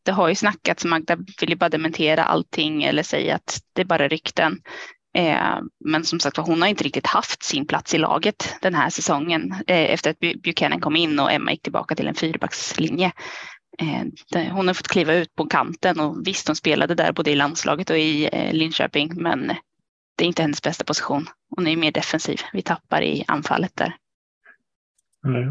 det 0.02 0.12
har 0.12 0.28
ju 0.28 0.34
snackats, 0.34 0.84
Magda 0.84 1.16
vill 1.40 1.50
ju 1.50 1.56
bara 1.56 1.70
dementera 1.70 2.24
allting 2.24 2.82
eller 2.82 3.02
säga 3.02 3.34
att 3.34 3.60
det 3.72 3.82
är 3.82 3.86
bara 3.86 4.08
rykten. 4.08 4.58
Eh, 5.14 5.58
men 5.84 6.04
som 6.04 6.20
sagt 6.20 6.36
hon 6.36 6.62
har 6.62 6.68
inte 6.68 6.84
riktigt 6.84 7.06
haft 7.06 7.42
sin 7.42 7.66
plats 7.66 7.94
i 7.94 7.98
laget 7.98 8.56
den 8.60 8.74
här 8.74 8.90
säsongen 8.90 9.54
eh, 9.66 9.92
efter 9.92 10.10
att 10.10 10.42
Buchanan 10.42 10.80
kom 10.80 10.96
in 10.96 11.18
och 11.18 11.32
Emma 11.32 11.50
gick 11.50 11.62
tillbaka 11.62 11.94
till 11.94 12.08
en 12.08 12.14
fyrbackslinje. 12.14 13.12
Eh, 13.78 14.52
hon 14.52 14.66
har 14.66 14.74
fått 14.74 14.88
kliva 14.88 15.14
ut 15.14 15.34
på 15.34 15.46
kanten 15.46 16.00
och 16.00 16.26
visst 16.26 16.46
hon 16.46 16.56
spelade 16.56 16.94
där 16.94 17.12
både 17.12 17.30
i 17.30 17.36
landslaget 17.36 17.90
och 17.90 17.98
i 17.98 18.30
Linköping 18.52 19.22
men 19.22 19.52
det 20.16 20.24
är 20.24 20.28
inte 20.28 20.42
hennes 20.42 20.62
bästa 20.62 20.84
position. 20.84 21.26
Hon 21.56 21.66
är 21.66 21.76
mer 21.76 21.92
defensiv. 21.92 22.40
Vi 22.52 22.62
tappar 22.62 23.02
i 23.02 23.24
anfallet 23.26 23.76
där. 23.76 23.96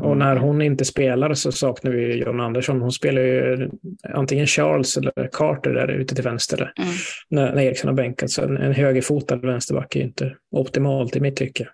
Och 0.04 0.18
när 0.18 0.36
hon 0.36 0.62
inte 0.62 0.86
spelar 0.86 1.34
så 1.34 1.52
saknar 1.52 1.92
vi 1.92 2.16
John 2.16 2.40
Andersson. 2.40 2.82
Hon 2.82 2.92
spelar 2.92 3.22
ju 3.22 3.70
antingen 4.14 4.48
Charles 4.48 4.98
eller 4.98 5.30
Carter 5.32 5.74
där 5.74 5.88
ute 5.88 6.16
till 6.16 6.24
vänster 6.24 6.74
mm. 6.78 6.90
när, 7.30 7.56
när 7.56 7.62
Eriksson 7.62 7.88
har 7.88 7.96
bänkat. 7.96 8.30
Så 8.30 8.44
en, 8.44 8.58
en 8.58 8.74
högerfotad 8.74 9.36
vänsterback 9.36 9.96
är 9.96 10.02
inte 10.02 10.36
optimalt 10.52 11.16
i 11.16 11.20
mitt 11.20 11.36
tycke. 11.36 11.70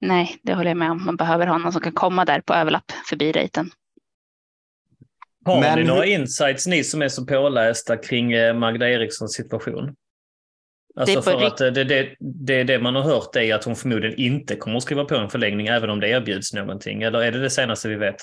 Nej, 0.00 0.36
det 0.42 0.54
håller 0.54 0.70
jag 0.70 0.76
med 0.76 0.90
om. 0.90 1.04
Man 1.04 1.16
behöver 1.16 1.46
ha 1.46 1.58
någon 1.58 1.72
som 1.72 1.82
kan 1.82 1.92
komma 1.92 2.24
där 2.24 2.40
på 2.40 2.54
överlapp 2.54 2.92
förbi 3.08 3.32
rejten. 3.32 3.70
Har 5.44 5.60
Men... 5.60 5.78
ni 5.78 5.84
några 5.84 6.06
insights, 6.06 6.66
ni 6.66 6.84
som 6.84 7.02
är 7.02 7.08
så 7.08 7.26
pålästa 7.26 7.96
kring 7.96 8.32
eh, 8.32 8.54
Magda 8.54 8.90
Erikssons 8.90 9.32
situation? 9.32 9.94
Alltså 10.96 11.16
det 11.16 11.22
för 11.22 11.44
att 11.44 11.60
eh, 11.60 11.68
det, 11.68 11.84
det, 11.84 12.16
det, 12.20 12.64
det 12.64 12.78
man 12.78 12.94
har 12.94 13.02
hört 13.02 13.36
är 13.36 13.54
att 13.54 13.64
hon 13.64 13.76
förmodligen 13.76 14.18
inte 14.18 14.56
kommer 14.56 14.76
att 14.76 14.82
skriva 14.82 15.04
på 15.04 15.14
en 15.14 15.30
förlängning 15.30 15.66
även 15.66 15.90
om 15.90 16.00
det 16.00 16.08
erbjuds 16.08 16.52
någonting. 16.52 17.02
Eller 17.02 17.22
är 17.22 17.32
det 17.32 17.40
det 17.40 17.50
senaste 17.50 17.88
vi 17.88 17.94
vet? 17.94 18.16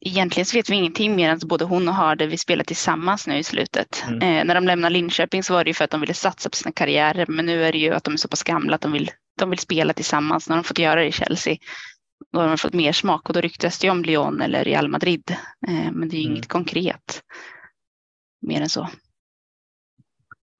Egentligen 0.00 0.46
så 0.46 0.56
vet 0.56 0.70
vi 0.70 0.74
ingenting 0.74 1.16
mer 1.16 1.28
än 1.28 1.36
att 1.36 1.44
både 1.44 1.64
hon 1.64 1.88
och 1.88 1.94
Harder 1.94 2.26
vi 2.26 2.38
spelar 2.38 2.64
tillsammans 2.64 3.26
nu 3.26 3.38
i 3.38 3.42
slutet. 3.42 4.04
Mm. 4.08 4.22
Eh, 4.22 4.44
när 4.44 4.54
de 4.54 4.64
lämnade 4.64 4.92
Linköping 4.92 5.42
så 5.42 5.52
var 5.52 5.64
det 5.64 5.70
ju 5.70 5.74
för 5.74 5.84
att 5.84 5.90
de 5.90 6.00
ville 6.00 6.14
satsa 6.14 6.50
på 6.50 6.56
sina 6.56 6.72
karriärer. 6.72 7.26
Men 7.28 7.46
nu 7.46 7.64
är 7.64 7.72
det 7.72 7.78
ju 7.78 7.94
att 7.94 8.04
de 8.04 8.14
är 8.14 8.18
så 8.18 8.28
pass 8.28 8.42
gamla 8.42 8.74
att 8.74 8.80
de 8.80 8.92
vill, 8.92 9.10
de 9.38 9.50
vill 9.50 9.58
spela 9.58 9.92
tillsammans. 9.92 10.48
När 10.48 10.56
de 10.56 10.64
fått 10.64 10.78
göra 10.78 11.00
det 11.00 11.06
i 11.06 11.12
Chelsea 11.12 11.56
då 12.32 12.40
har 12.40 12.48
de 12.48 12.58
fått 12.58 12.74
mer 12.74 12.92
smak 12.92 13.28
och 13.28 13.34
då 13.34 13.40
ryktas 13.40 13.78
det 13.78 13.90
om 13.90 14.02
Lyon 14.02 14.42
eller 14.42 14.64
Real 14.64 14.88
Madrid. 14.88 15.36
Eh, 15.68 15.92
men 15.92 16.08
det 16.08 16.16
är 16.16 16.18
ju 16.18 16.24
mm. 16.24 16.36
inget 16.36 16.48
konkret 16.48 17.22
mer 18.42 18.60
än 18.60 18.68
så. 18.68 18.88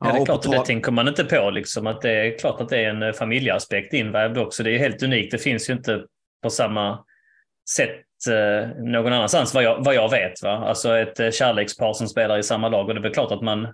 Ja, 0.01 0.13
det 0.13 0.19
är 0.19 0.25
klart, 0.25 0.43
det 0.43 0.65
tänker 0.65 0.93
man 0.93 1.09
inte 1.09 1.25
på. 1.25 1.51
Liksom, 1.51 1.87
att 1.87 2.03
det 2.03 2.11
är 2.11 2.39
klart 2.39 2.61
att 2.61 2.69
det 2.69 2.79
är 2.79 2.91
en 2.91 3.03
eh, 3.03 3.13
familjeaspekt 3.13 3.93
invävd 3.93 4.39
också. 4.39 4.63
Det 4.63 4.71
är 4.71 4.79
helt 4.79 5.03
unikt. 5.03 5.31
Det 5.31 5.39
finns 5.39 5.71
ju 5.71 5.73
inte 5.73 6.05
på 6.43 6.51
samma 6.51 7.05
sätt 7.71 8.05
eh, 8.31 8.69
någon 8.85 9.13
annanstans 9.13 9.55
vad 9.55 9.63
jag, 9.63 9.85
vad 9.85 9.95
jag 9.95 10.11
vet. 10.11 10.43
Va? 10.43 10.51
Alltså 10.51 10.99
ett 10.99 11.21
eh, 11.21 11.31
kärlekspar 11.31 11.93
som 11.93 12.09
spelar 12.09 12.39
i 12.39 12.43
samma 12.43 12.69
lag 12.69 12.89
och 12.89 12.95
det 12.95 13.01
är 13.01 13.03
väl 13.03 13.15
klart 13.15 13.33
att 13.33 13.43
man 13.43 13.69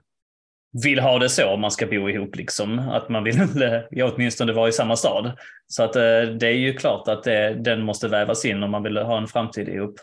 vill 0.85 0.99
ha 0.99 1.19
det 1.19 1.29
så 1.29 1.51
om 1.51 1.61
man 1.61 1.71
ska 1.71 1.87
bo 1.87 2.09
ihop. 2.09 2.37
Liksom. 2.37 2.79
Att 2.79 3.09
man 3.09 3.25
vill 3.25 3.49
ja, 3.91 4.13
åtminstone 4.15 4.53
vara 4.53 4.69
i 4.69 4.73
samma 4.73 4.97
stad. 4.97 5.33
Så 5.67 5.83
att 5.83 5.93
det 5.93 6.47
är 6.47 6.57
ju 6.57 6.73
klart 6.73 7.09
att 7.09 7.23
det, 7.23 7.55
den 7.55 7.83
måste 7.83 8.09
vävas 8.09 8.45
in 8.45 8.63
om 8.63 8.71
man 8.71 8.83
vill 8.83 8.97
ha 8.97 9.19
en 9.19 9.27
framtid 9.27 9.69
ihop. 9.69 9.95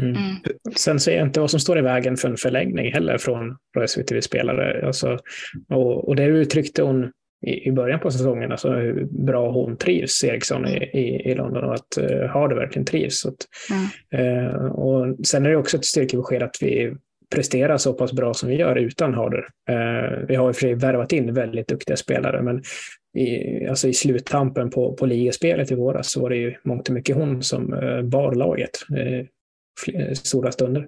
Mm. 0.00 0.16
Mm. 0.16 0.36
Sen 0.76 1.00
ser 1.00 1.16
jag 1.16 1.26
inte 1.26 1.40
vad 1.40 1.50
som 1.50 1.60
står 1.60 1.78
i 1.78 1.82
vägen 1.82 2.16
för 2.16 2.28
en 2.28 2.36
förlängning 2.36 2.92
heller 2.92 3.18
från 3.18 3.56
respektive 3.78 4.22
spelare. 4.22 4.86
Alltså, 4.86 5.18
och, 5.68 6.08
och 6.08 6.16
det 6.16 6.24
uttryckte 6.24 6.82
hon 6.82 7.10
i, 7.46 7.68
i 7.68 7.72
början 7.72 8.00
på 8.00 8.10
säsongen, 8.10 8.52
alltså 8.52 8.72
hur 8.72 9.04
bra 9.04 9.50
hon 9.50 9.76
trivs, 9.76 10.24
Eriksson 10.24 10.66
i, 10.66 10.76
i, 10.76 11.30
i 11.30 11.34
London 11.34 11.64
och 11.64 11.74
att 11.74 11.98
uh, 12.00 12.26
Harder 12.26 12.56
verkligen 12.56 12.86
trivs. 12.86 13.26
Att, 13.26 13.36
mm. 13.70 14.46
uh, 14.46 14.64
och 14.64 15.26
sen 15.26 15.46
är 15.46 15.50
det 15.50 15.56
också 15.56 15.76
ett 15.76 15.84
styrkebesked 15.84 16.42
att 16.42 16.56
vi 16.60 16.94
presterar 17.34 17.76
så 17.76 17.92
pass 17.92 18.12
bra 18.12 18.34
som 18.34 18.48
vi 18.48 18.56
gör 18.56 18.76
utan 18.76 19.14
Harder. 19.14 19.46
Uh, 19.70 20.26
vi 20.28 20.34
har 20.34 20.48
i 20.48 20.52
och 20.52 20.56
för 20.56 20.60
sig 20.60 20.74
värvat 20.74 21.12
in 21.12 21.34
väldigt 21.34 21.68
duktiga 21.68 21.96
spelare, 21.96 22.42
men 22.42 22.62
i, 23.18 23.66
alltså 23.66 23.88
i 23.88 23.94
sluttampen 23.94 24.70
på, 24.70 24.92
på 24.92 25.06
ligaspelet 25.06 25.70
i 25.70 25.74
våras 25.74 26.12
så 26.12 26.20
var 26.20 26.30
det 26.30 26.36
ju 26.36 26.54
mångt 26.64 26.88
och 26.88 26.94
mycket 26.94 27.16
hon 27.16 27.42
som 27.42 27.72
uh, 27.72 28.02
bar 28.02 28.34
laget 28.34 28.70
Eh, 29.94 30.12
stora 30.12 30.52
stunder. 30.52 30.86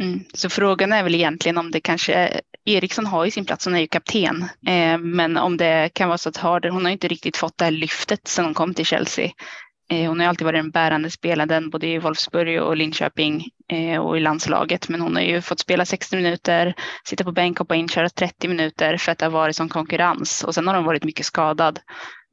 Mm. 0.00 0.20
Så 0.34 0.50
frågan 0.50 0.92
är 0.92 1.02
väl 1.02 1.14
egentligen 1.14 1.58
om 1.58 1.70
det 1.70 1.80
kanske, 1.80 2.40
Eriksson 2.64 3.06
har 3.06 3.24
ju 3.24 3.30
sin 3.30 3.44
plats, 3.44 3.64
hon 3.64 3.74
är 3.74 3.80
ju 3.80 3.86
kapten, 3.86 4.44
eh, 4.66 4.98
men 4.98 5.36
om 5.36 5.56
det 5.56 5.90
kan 5.92 6.08
vara 6.08 6.18
så 6.18 6.28
att 6.28 6.36
Harder, 6.36 6.70
hon 6.70 6.84
har 6.84 6.92
inte 6.92 7.08
riktigt 7.08 7.36
fått 7.36 7.58
det 7.58 7.64
här 7.64 7.72
lyftet 7.72 8.28
sedan 8.28 8.44
hon 8.44 8.54
kom 8.54 8.74
till 8.74 8.84
Chelsea. 8.84 9.30
Eh, 9.90 10.08
hon 10.08 10.20
har 10.20 10.26
alltid 10.26 10.44
varit 10.44 10.58
den 10.58 10.70
bärande 10.70 11.10
spelaren 11.10 11.70
både 11.70 11.86
i 11.86 11.98
Wolfsburg 11.98 12.62
och 12.62 12.76
Linköping 12.76 13.44
eh, 13.72 14.00
och 14.00 14.16
i 14.16 14.20
landslaget, 14.20 14.88
men 14.88 15.00
hon 15.00 15.16
har 15.16 15.22
ju 15.22 15.40
fått 15.40 15.60
spela 15.60 15.84
60 15.84 16.16
minuter, 16.16 16.74
sitta 17.04 17.24
på 17.24 17.32
bänk, 17.32 17.58
hoppa 17.58 17.74
in, 17.76 17.88
köra 17.88 18.08
30 18.08 18.48
minuter 18.48 18.96
för 18.96 19.12
att 19.12 19.18
det 19.18 19.24
har 19.24 19.30
varit 19.30 19.56
sån 19.56 19.68
konkurrens 19.68 20.44
och 20.44 20.54
sen 20.54 20.68
har 20.68 20.74
hon 20.74 20.84
varit 20.84 21.04
mycket 21.04 21.26
skadad. 21.26 21.80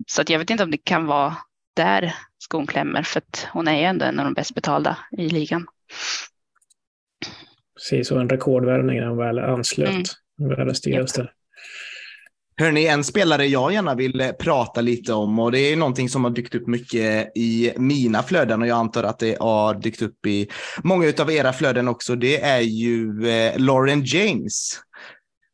Så 0.07 0.21
att 0.21 0.29
jag 0.29 0.39
vet 0.39 0.49
inte 0.49 0.63
om 0.63 0.71
det 0.71 0.77
kan 0.77 1.05
vara 1.05 1.35
där 1.75 2.15
skon 2.37 2.67
klämmer, 2.67 3.03
för 3.03 3.17
att 3.19 3.47
hon 3.53 3.67
är 3.67 3.77
ju 3.77 3.83
ändå 3.83 4.05
en 4.05 4.19
av 4.19 4.25
de 4.25 4.33
bäst 4.33 4.55
betalda 4.55 4.97
i 5.17 5.29
ligan. 5.29 5.67
Precis, 7.75 8.11
och 8.11 8.21
en 8.21 8.29
rekordvärvning 8.29 8.99
när 8.99 9.07
hon 9.07 9.17
väl 9.17 9.39
anslöt. 9.39 9.89
Mm. 9.89 10.49
Världens 10.49 10.81
dyraste. 10.81 11.21
Yep. 11.21 11.29
Hörni, 12.57 12.87
en 12.87 13.03
spelare 13.03 13.45
jag 13.45 13.73
gärna 13.73 13.95
vill 13.95 14.21
eh, 14.21 14.31
prata 14.31 14.81
lite 14.81 15.13
om 15.13 15.39
och 15.39 15.51
det 15.51 15.59
är 15.59 15.75
någonting 15.75 16.09
som 16.09 16.23
har 16.23 16.31
dykt 16.31 16.55
upp 16.55 16.67
mycket 16.67 17.31
i 17.37 17.73
mina 17.77 18.23
flöden 18.23 18.61
och 18.61 18.67
jag 18.67 18.77
antar 18.77 19.03
att 19.03 19.19
det 19.19 19.37
har 19.39 19.73
dykt 19.73 20.01
upp 20.01 20.25
i 20.25 20.47
många 20.83 21.13
av 21.19 21.31
era 21.31 21.53
flöden 21.53 21.87
också. 21.87 22.15
Det 22.15 22.41
är 22.41 22.59
ju 22.59 23.27
eh, 23.29 23.59
Lauren 23.59 24.03
James. 24.05 24.79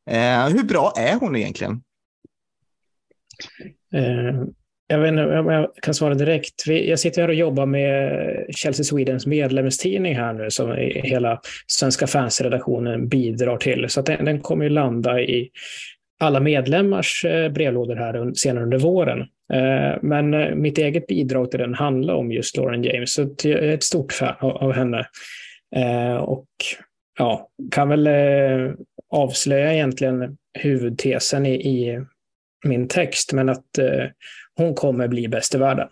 Eh, 0.10 0.48
hur 0.48 0.64
bra 0.64 0.94
är 0.98 1.16
hon 1.16 1.36
egentligen? 1.36 1.82
Eh, 3.94 4.44
jag 4.92 5.00
vet 5.00 5.10
inte 5.10 5.40
om 5.40 5.50
jag 5.50 5.70
kan 5.82 5.94
svara 5.94 6.14
direkt. 6.14 6.68
Jag 6.68 7.00
sitter 7.00 7.22
här 7.22 7.30
och 7.30 7.36
jobbar 7.36 7.66
med 7.66 8.46
Chelsea 8.56 8.84
Swedens 8.84 9.26
medlemstidning 9.26 10.16
här 10.16 10.34
nu 10.34 10.50
som 10.50 10.76
hela 11.04 11.42
svenska 11.68 12.08
fansredaktionen 12.08 13.08
bidrar 13.08 13.58
till. 13.58 13.90
Så 13.90 14.02
den, 14.02 14.26
den, 14.26 14.40
kommer 14.40 14.64
ju 14.64 14.70
landa 14.70 15.22
i 15.22 15.50
alla 16.20 16.40
medlemmars 16.40 17.26
eh, 17.26 17.52
brevlådor 17.52 17.96
här 17.96 18.34
senare 18.34 18.64
under 18.64 18.78
våren. 18.78 19.20
Eh, 19.54 19.98
men 20.02 20.34
eh, 20.34 20.56
mitt 20.56 20.78
eget 20.78 21.08
bidrag 21.08 21.52
till 21.52 21.60
den 21.60 21.74
handlar 21.74 22.14
om 22.14 22.32
just 22.32 22.58
Lauren 22.58 22.84
James. 22.84 23.14
Så 23.14 23.22
jag 23.44 23.64
är 23.64 23.74
ett 23.74 23.84
stort 23.84 24.14
fan 24.14 24.36
av 24.40 24.74
henne. 24.74 25.06
Och 26.20 26.48
ja, 27.20 27.50
kan 27.72 27.90
väl 27.90 28.10
avslöja 29.10 29.74
egentligen 29.74 30.38
huvudtesen 30.60 31.46
i, 31.46 31.54
i 31.54 32.02
min 32.66 32.88
text, 32.88 33.34
men 33.34 33.50
att 33.50 33.66
hon 34.62 34.76
kommer 34.76 35.08
bli 35.08 35.28
bäst 35.28 35.56
i 35.56 35.58
världen. 35.58 35.88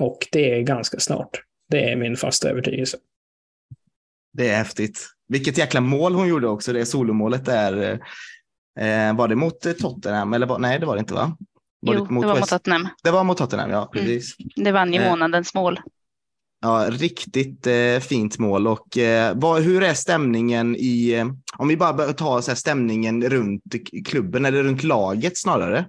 Och 0.00 0.28
det 0.32 0.58
är 0.58 0.62
ganska 0.62 1.00
snart. 1.00 1.42
Det 1.70 1.90
är 1.90 1.96
min 1.96 2.16
fasta 2.16 2.50
övertygelse. 2.50 2.96
Det 4.32 4.48
är 4.48 4.56
häftigt. 4.56 5.06
Vilket 5.28 5.58
jäkla 5.58 5.80
mål 5.80 6.14
hon 6.14 6.28
gjorde 6.28 6.48
också, 6.48 6.72
det 6.72 6.86
solomålet 6.86 7.44
där. 7.44 8.00
Eh, 8.80 9.16
var 9.16 9.28
det 9.28 9.34
mot 9.34 9.66
eh, 9.66 9.72
Tottenham? 9.72 10.32
Eller 10.32 10.46
var, 10.46 10.58
nej, 10.58 10.78
det 10.78 10.86
var 10.86 10.94
det 10.94 11.00
inte 11.00 11.14
va? 11.14 11.36
Var 11.80 11.94
jo, 11.94 12.04
det, 12.04 12.10
mot 12.10 12.22
det 12.22 12.28
var 12.28 12.40
mot 12.40 12.48
Tottenham. 12.48 12.88
Det 13.02 13.10
var 13.10 13.24
mot 13.24 13.38
Tottenham, 13.38 13.70
ja. 13.70 13.78
Mm. 13.78 13.90
Precis. 13.92 14.36
Mm. 14.38 14.64
Det 14.64 14.72
vann 14.72 14.92
ju 14.92 15.00
eh, 15.00 15.10
månadens 15.10 15.54
mål. 15.54 15.80
Ja, 16.60 16.86
riktigt 16.90 17.66
eh, 17.66 17.98
fint 18.00 18.38
mål. 18.38 18.66
Och 18.66 18.98
eh, 18.98 19.32
vad, 19.36 19.62
hur 19.62 19.82
är 19.82 19.94
stämningen 19.94 20.76
i, 20.76 21.12
eh, 21.12 21.26
om 21.56 21.68
vi 21.68 21.76
bara 21.76 22.12
tar 22.12 22.40
så 22.40 22.50
här, 22.50 22.56
stämningen 22.56 23.28
runt 23.28 23.62
klubben 24.06 24.44
eller 24.44 24.62
runt 24.62 24.82
laget 24.82 25.38
snarare? 25.38 25.84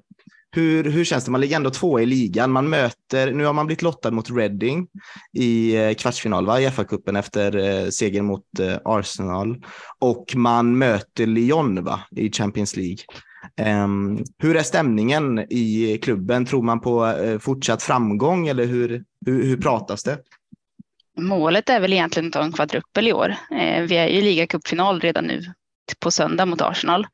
Hur, 0.56 0.84
hur 0.84 1.04
känns 1.04 1.26
det? 1.26 1.32
Man 1.32 1.42
ligger 1.42 1.56
ändå 1.56 1.70
två 1.70 2.00
i 2.00 2.06
ligan. 2.06 2.52
Man 2.52 2.70
möter, 2.70 3.32
nu 3.32 3.46
har 3.46 3.54
man 3.54 3.66
blivit 3.66 3.82
lottad 3.82 4.12
mot 4.12 4.32
Reading 4.32 4.88
i 5.34 5.76
eh, 5.76 5.94
kvartsfinal 5.94 6.46
va? 6.46 6.62
i 6.62 6.68
FA-cupen 6.70 7.20
efter 7.20 7.56
eh, 7.56 7.90
segern 7.90 8.26
mot 8.26 8.60
eh, 8.60 8.78
Arsenal. 8.86 9.64
Och 10.00 10.26
man 10.36 10.78
möter 10.78 11.26
Lyon 11.26 11.84
va? 11.84 12.00
i 12.16 12.32
Champions 12.32 12.76
League. 12.76 12.98
Um, 13.84 14.24
hur 14.38 14.56
är 14.56 14.64
stämningen 14.64 15.40
i 15.40 16.00
klubben? 16.04 16.46
Tror 16.46 16.62
man 16.62 16.80
på 16.80 17.06
eh, 17.06 17.40
fortsatt 17.40 17.84
framgång 17.84 18.48
eller 18.48 18.66
hur, 18.66 19.04
hur, 19.26 19.44
hur 19.44 19.58
pratas 19.58 20.04
det? 20.04 20.18
Målet 21.18 21.70
är 21.70 21.80
väl 21.80 21.94
egentligen 21.94 22.28
att 22.28 22.34
ta 22.34 22.44
en 22.44 22.52
kvadruppel 22.52 23.08
i 23.08 23.14
år. 23.14 23.36
Eh, 23.52 23.84
vi 23.84 23.96
är 23.96 24.08
i 24.08 24.22
ligacupfinal 24.22 25.00
redan 25.00 25.26
nu 25.26 25.42
på 26.00 26.12
söndag 26.12 26.46
mot 26.46 26.62
Arsenal. 26.62 27.08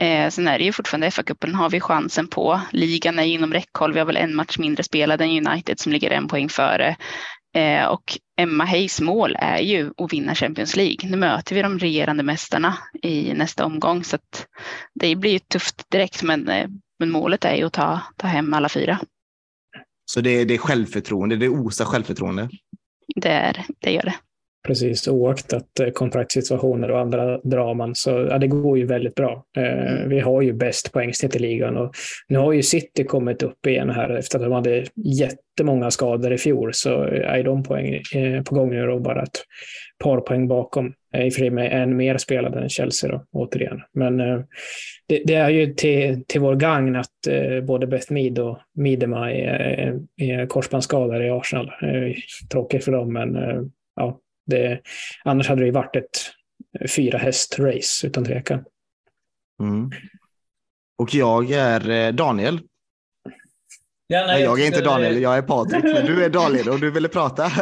Eh, 0.00 0.30
sen 0.30 0.48
är 0.48 0.58
det 0.58 0.64
ju 0.64 0.72
fortfarande 0.72 1.10
FA-cupen 1.10 1.54
har 1.54 1.70
vi 1.70 1.80
chansen 1.80 2.28
på. 2.28 2.60
Ligan 2.72 3.18
är 3.18 3.22
inom 3.22 3.52
räckhåll. 3.52 3.92
Vi 3.92 3.98
har 3.98 4.06
väl 4.06 4.16
en 4.16 4.36
match 4.36 4.58
mindre 4.58 4.82
spelad 4.82 5.20
än 5.20 5.46
United 5.46 5.80
som 5.80 5.92
ligger 5.92 6.10
en 6.10 6.28
poäng 6.28 6.48
före. 6.48 6.96
Eh, 7.54 7.86
och 7.86 8.18
Emma 8.40 8.64
Hayes 8.64 9.00
mål 9.00 9.36
är 9.38 9.58
ju 9.58 9.92
att 9.96 10.12
vinna 10.12 10.34
Champions 10.34 10.76
League. 10.76 11.10
Nu 11.10 11.16
möter 11.16 11.54
vi 11.54 11.62
de 11.62 11.78
regerande 11.78 12.22
mästarna 12.22 12.78
i 13.02 13.34
nästa 13.34 13.64
omgång 13.64 14.04
så 14.04 14.16
att 14.16 14.46
det 14.94 15.16
blir 15.16 15.30
ju 15.30 15.38
tufft 15.38 15.90
direkt 15.90 16.22
men, 16.22 16.48
eh, 16.48 16.68
men 16.98 17.10
målet 17.10 17.44
är 17.44 17.54
ju 17.54 17.64
att 17.64 17.72
ta, 17.72 18.00
ta 18.16 18.26
hem 18.26 18.54
alla 18.54 18.68
fyra. 18.68 18.98
Så 20.04 20.20
det, 20.20 20.44
det 20.44 20.54
är 20.54 20.58
självförtroende, 20.58 21.36
det 21.36 21.48
osar 21.48 21.84
självförtroende? 21.84 22.48
Det, 23.16 23.30
är, 23.30 23.64
det 23.78 23.92
gör 23.92 24.02
det. 24.02 24.14
Precis, 24.66 25.08
oaktat 25.08 25.80
eh, 25.80 25.90
kontraktssituationer 25.90 26.90
och 26.90 27.00
andra 27.00 27.38
draman. 27.38 27.94
Så 27.94 28.10
ja, 28.10 28.38
det 28.38 28.46
går 28.46 28.78
ju 28.78 28.86
väldigt 28.86 29.14
bra. 29.14 29.44
Eh, 29.56 29.96
mm. 29.96 30.08
Vi 30.08 30.20
har 30.20 30.42
ju 30.42 30.52
bäst 30.52 30.92
poängsnitt 30.92 31.36
i 31.36 31.38
ligan 31.38 31.76
och 31.76 31.94
nu 32.28 32.38
har 32.38 32.52
ju 32.52 32.62
City 32.62 33.04
kommit 33.04 33.42
upp 33.42 33.66
igen 33.66 33.90
här 33.90 34.10
efter 34.10 34.38
att 34.38 34.44
de 34.44 34.52
hade 34.52 34.84
jättemånga 34.96 35.90
skador 35.90 36.32
i 36.32 36.38
fjol. 36.38 36.70
Så 36.74 37.02
är 37.02 37.42
de 37.42 37.62
poäng 37.62 38.02
eh, 38.14 38.42
på 38.42 38.54
gång 38.54 38.70
nu 38.70 38.88
och 38.88 39.02
bara 39.02 39.22
ett 39.22 39.40
par 40.04 40.20
poäng 40.20 40.48
bakom. 40.48 40.86
I 41.16 41.28
och 41.28 41.32
för 41.32 41.40
sig 41.40 41.50
med 41.50 41.82
en 41.82 41.96
mer 41.96 42.16
spelad 42.16 42.54
än 42.54 42.68
Chelsea 42.68 43.10
då, 43.10 43.24
återigen. 43.32 43.80
Men 43.94 44.16
det, 45.08 45.22
det, 45.24 45.34
är 45.34 45.50
ju 45.50 45.74
till, 45.74 46.24
till 46.28 46.40
vår 46.40 46.54
gagn 46.54 46.96
att 46.96 47.10
både 47.62 47.86
Beth 47.86 48.12
Mead 48.12 48.38
och 48.38 48.58
Midema 48.74 49.32
är, 49.32 49.98
är 50.16 50.46
korsbandsskadade 50.46 51.26
i 51.26 51.30
Arsenal. 51.30 51.70
Tråkigt 52.52 52.84
för 52.84 52.92
dem, 52.92 53.12
men 53.12 53.36
ja, 53.96 54.20
det, 54.46 54.80
annars 55.24 55.48
hade 55.48 55.60
det 55.60 55.66
ju 55.66 55.72
varit 55.72 55.96
ett 55.96 56.32
fyra 56.90 57.18
häst-race 57.18 58.06
utan 58.06 58.24
tvekan. 58.24 58.64
Mm. 59.60 59.90
Och 60.98 61.14
jag 61.14 61.50
är 61.50 62.12
Daniel 62.12 62.60
Ja, 64.08 64.24
nej, 64.26 64.42
jag 64.42 64.60
är 64.60 64.66
inte 64.66 64.80
Daniel, 64.80 65.22
jag 65.22 65.36
är 65.38 65.42
Patrik, 65.42 65.84
men 65.84 66.06
du 66.06 66.24
är 66.24 66.28
Daniel 66.28 66.68
och 66.68 66.80
du 66.80 66.90
ville 66.90 67.08
prata. 67.08 67.52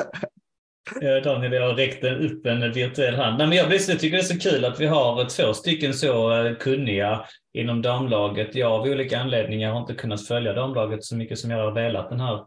Daniel, 1.24 1.52
jag 1.52 1.78
räckte 1.78 2.10
upp 2.10 2.46
en 2.46 2.72
virtuell 2.72 3.14
hand. 3.14 3.38
Nej, 3.38 3.46
men 3.46 3.58
jag, 3.58 3.72
jag 3.72 4.00
tycker 4.00 4.16
det 4.16 4.22
är 4.22 4.38
så 4.38 4.38
kul 4.38 4.64
att 4.64 4.80
vi 4.80 4.86
har 4.86 5.28
två 5.28 5.54
stycken 5.54 5.94
så 5.94 6.44
eh, 6.46 6.54
kunniga 6.54 7.24
inom 7.54 7.82
damlaget. 7.82 8.54
Jag 8.54 8.72
av 8.72 8.82
olika 8.82 9.18
anledningar 9.18 9.72
har 9.72 9.80
inte 9.80 9.94
kunnat 9.94 10.26
följa 10.26 10.52
damlaget 10.52 11.04
så 11.04 11.16
mycket 11.16 11.38
som 11.38 11.50
jag 11.50 11.58
har 11.58 11.72
velat 11.72 12.10
den 12.10 12.20
här 12.20 12.44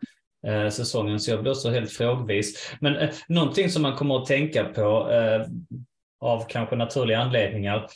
eh, 0.47 0.69
säsongen, 0.69 1.19
så 1.19 1.31
jag 1.31 1.41
blir 1.41 1.51
också 1.51 1.69
helt 1.69 1.91
frågvis. 1.91 2.75
Men 2.79 2.95
eh, 2.95 3.09
någonting 3.27 3.69
som 3.69 3.81
man 3.81 3.95
kommer 3.95 4.17
att 4.17 4.25
tänka 4.25 4.63
på 4.63 5.11
eh, 5.11 5.45
av 6.19 6.45
kanske 6.49 6.75
naturliga 6.75 7.19
anledningar 7.19 7.87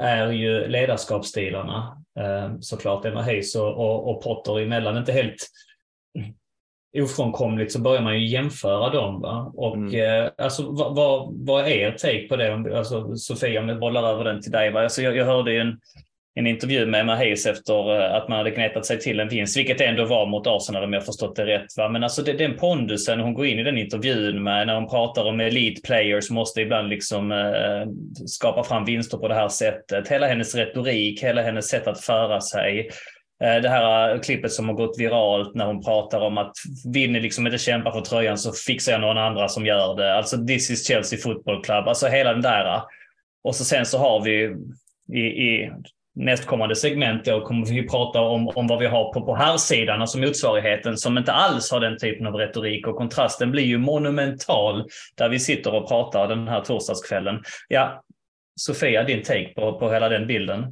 är 0.00 0.32
ju 0.32 0.68
ledarskapsstilarna. 0.68 2.04
Eh, 2.20 2.58
såklart 2.60 3.04
Emma 3.04 3.22
Hayes 3.22 3.56
och, 3.56 3.74
och, 3.76 4.10
och 4.10 4.22
Potter 4.22 4.60
emellan. 4.60 4.96
Inte 4.96 5.12
helt 5.12 5.46
ofrånkomligt 6.98 7.72
så 7.72 7.80
börjar 7.80 8.02
man 8.02 8.20
ju 8.20 8.26
jämföra 8.26 8.90
dem. 8.90 9.20
Va? 9.20 9.52
Och 9.54 9.76
mm. 9.76 10.24
eh, 10.24 10.30
alltså, 10.38 10.70
vad, 10.70 10.94
vad, 10.94 11.46
vad, 11.46 11.64
är 11.64 11.68
er 11.68 11.90
take 11.90 12.28
på 12.28 12.36
det? 12.36 12.78
Alltså, 12.78 13.16
Sofia, 13.16 13.60
om 13.60 13.68
jag 13.68 13.80
bollar 13.80 14.02
över 14.02 14.24
den 14.24 14.42
till 14.42 14.52
dig. 14.52 14.72
Va? 14.72 14.82
Alltså, 14.82 15.02
jag, 15.02 15.16
jag 15.16 15.24
hörde 15.24 15.52
ju 15.52 15.60
en, 15.60 15.80
en 16.34 16.46
intervju 16.46 16.86
med 16.86 17.00
Emma 17.00 17.16
Hayes 17.16 17.46
efter 17.46 18.00
eh, 18.00 18.14
att 18.14 18.28
man 18.28 18.38
hade 18.38 18.50
gnetat 18.50 18.86
sig 18.86 19.00
till 19.00 19.20
en 19.20 19.28
vinst, 19.28 19.56
vilket 19.56 19.78
det 19.78 19.84
ändå 19.84 20.04
var 20.04 20.26
mot 20.26 20.46
Arsenal 20.46 20.84
om 20.84 20.92
jag 20.92 21.06
förstått 21.06 21.36
det 21.36 21.46
rätt. 21.46 21.76
Va? 21.76 21.88
Men 21.88 22.04
alltså 22.04 22.22
det, 22.22 22.32
den 22.32 22.56
pondusen 22.56 23.20
hon 23.20 23.34
går 23.34 23.46
in 23.46 23.58
i 23.58 23.62
den 23.62 23.78
intervjun 23.78 24.42
med 24.42 24.66
när 24.66 24.74
hon 24.74 24.88
pratar 24.88 25.24
om 25.24 25.40
elite 25.40 25.80
players 25.82 26.30
måste 26.30 26.60
ibland 26.60 26.88
liksom 26.88 27.32
eh, 27.32 27.86
skapa 28.26 28.64
fram 28.64 28.84
vinster 28.84 29.18
på 29.18 29.28
det 29.28 29.34
här 29.34 29.48
sättet. 29.48 30.08
Hela 30.08 30.26
hennes 30.26 30.54
retorik, 30.54 31.22
hela 31.22 31.42
hennes 31.42 31.68
sätt 31.68 31.86
att 31.86 32.00
föra 32.00 32.40
sig. 32.40 32.90
Eh, 33.44 33.62
det 33.62 33.68
här 33.68 34.14
eh, 34.14 34.20
klippet 34.20 34.52
som 34.52 34.68
har 34.68 34.74
gått 34.74 34.98
viralt 34.98 35.54
när 35.54 35.66
hon 35.66 35.84
pratar 35.84 36.20
om 36.20 36.38
att 36.38 36.52
vill 36.92 37.12
ni 37.12 37.20
liksom 37.20 37.46
inte 37.46 37.58
kämpa 37.58 37.92
för 37.92 38.00
tröjan 38.00 38.38
så 38.38 38.52
fixar 38.52 38.92
jag 38.92 39.00
någon 39.00 39.18
andra 39.18 39.48
som 39.48 39.66
gör 39.66 39.96
det. 39.96 40.14
Alltså 40.14 40.46
this 40.46 40.70
is 40.70 40.86
Chelsea 40.86 41.18
Football 41.18 41.64
Club. 41.64 41.88
Alltså 41.88 42.06
hela 42.06 42.32
den 42.32 42.42
där. 42.42 42.82
Och 43.44 43.54
så 43.54 43.64
sen 43.64 43.86
så 43.86 43.98
har 43.98 44.20
vi 44.24 44.56
i, 45.12 45.20
i 45.20 45.72
nästkommande 46.14 46.76
segment 46.76 47.24
då 47.24 47.40
kommer 47.40 47.66
vi 47.66 47.88
prata 47.88 48.20
om, 48.20 48.48
om 48.48 48.66
vad 48.66 48.78
vi 48.78 48.86
har 48.86 49.12
på, 49.12 49.26
på 49.26 49.34
här 49.34 49.56
sidan, 49.56 50.00
alltså 50.00 50.18
motsvarigheten 50.18 50.96
som 50.96 51.18
inte 51.18 51.32
alls 51.32 51.70
har 51.70 51.80
den 51.80 51.98
typen 51.98 52.26
av 52.26 52.34
retorik 52.34 52.86
och 52.86 52.96
kontrasten 52.96 53.50
blir 53.50 53.64
ju 53.64 53.78
monumental 53.78 54.84
där 55.16 55.28
vi 55.28 55.38
sitter 55.38 55.74
och 55.74 55.88
pratar 55.88 56.28
den 56.28 56.48
här 56.48 56.60
torsdagskvällen. 56.60 57.42
Ja, 57.68 58.02
Sofia, 58.60 59.04
din 59.04 59.22
take 59.22 59.52
på, 59.54 59.78
på 59.78 59.92
hela 59.92 60.08
den 60.08 60.26
bilden? 60.26 60.64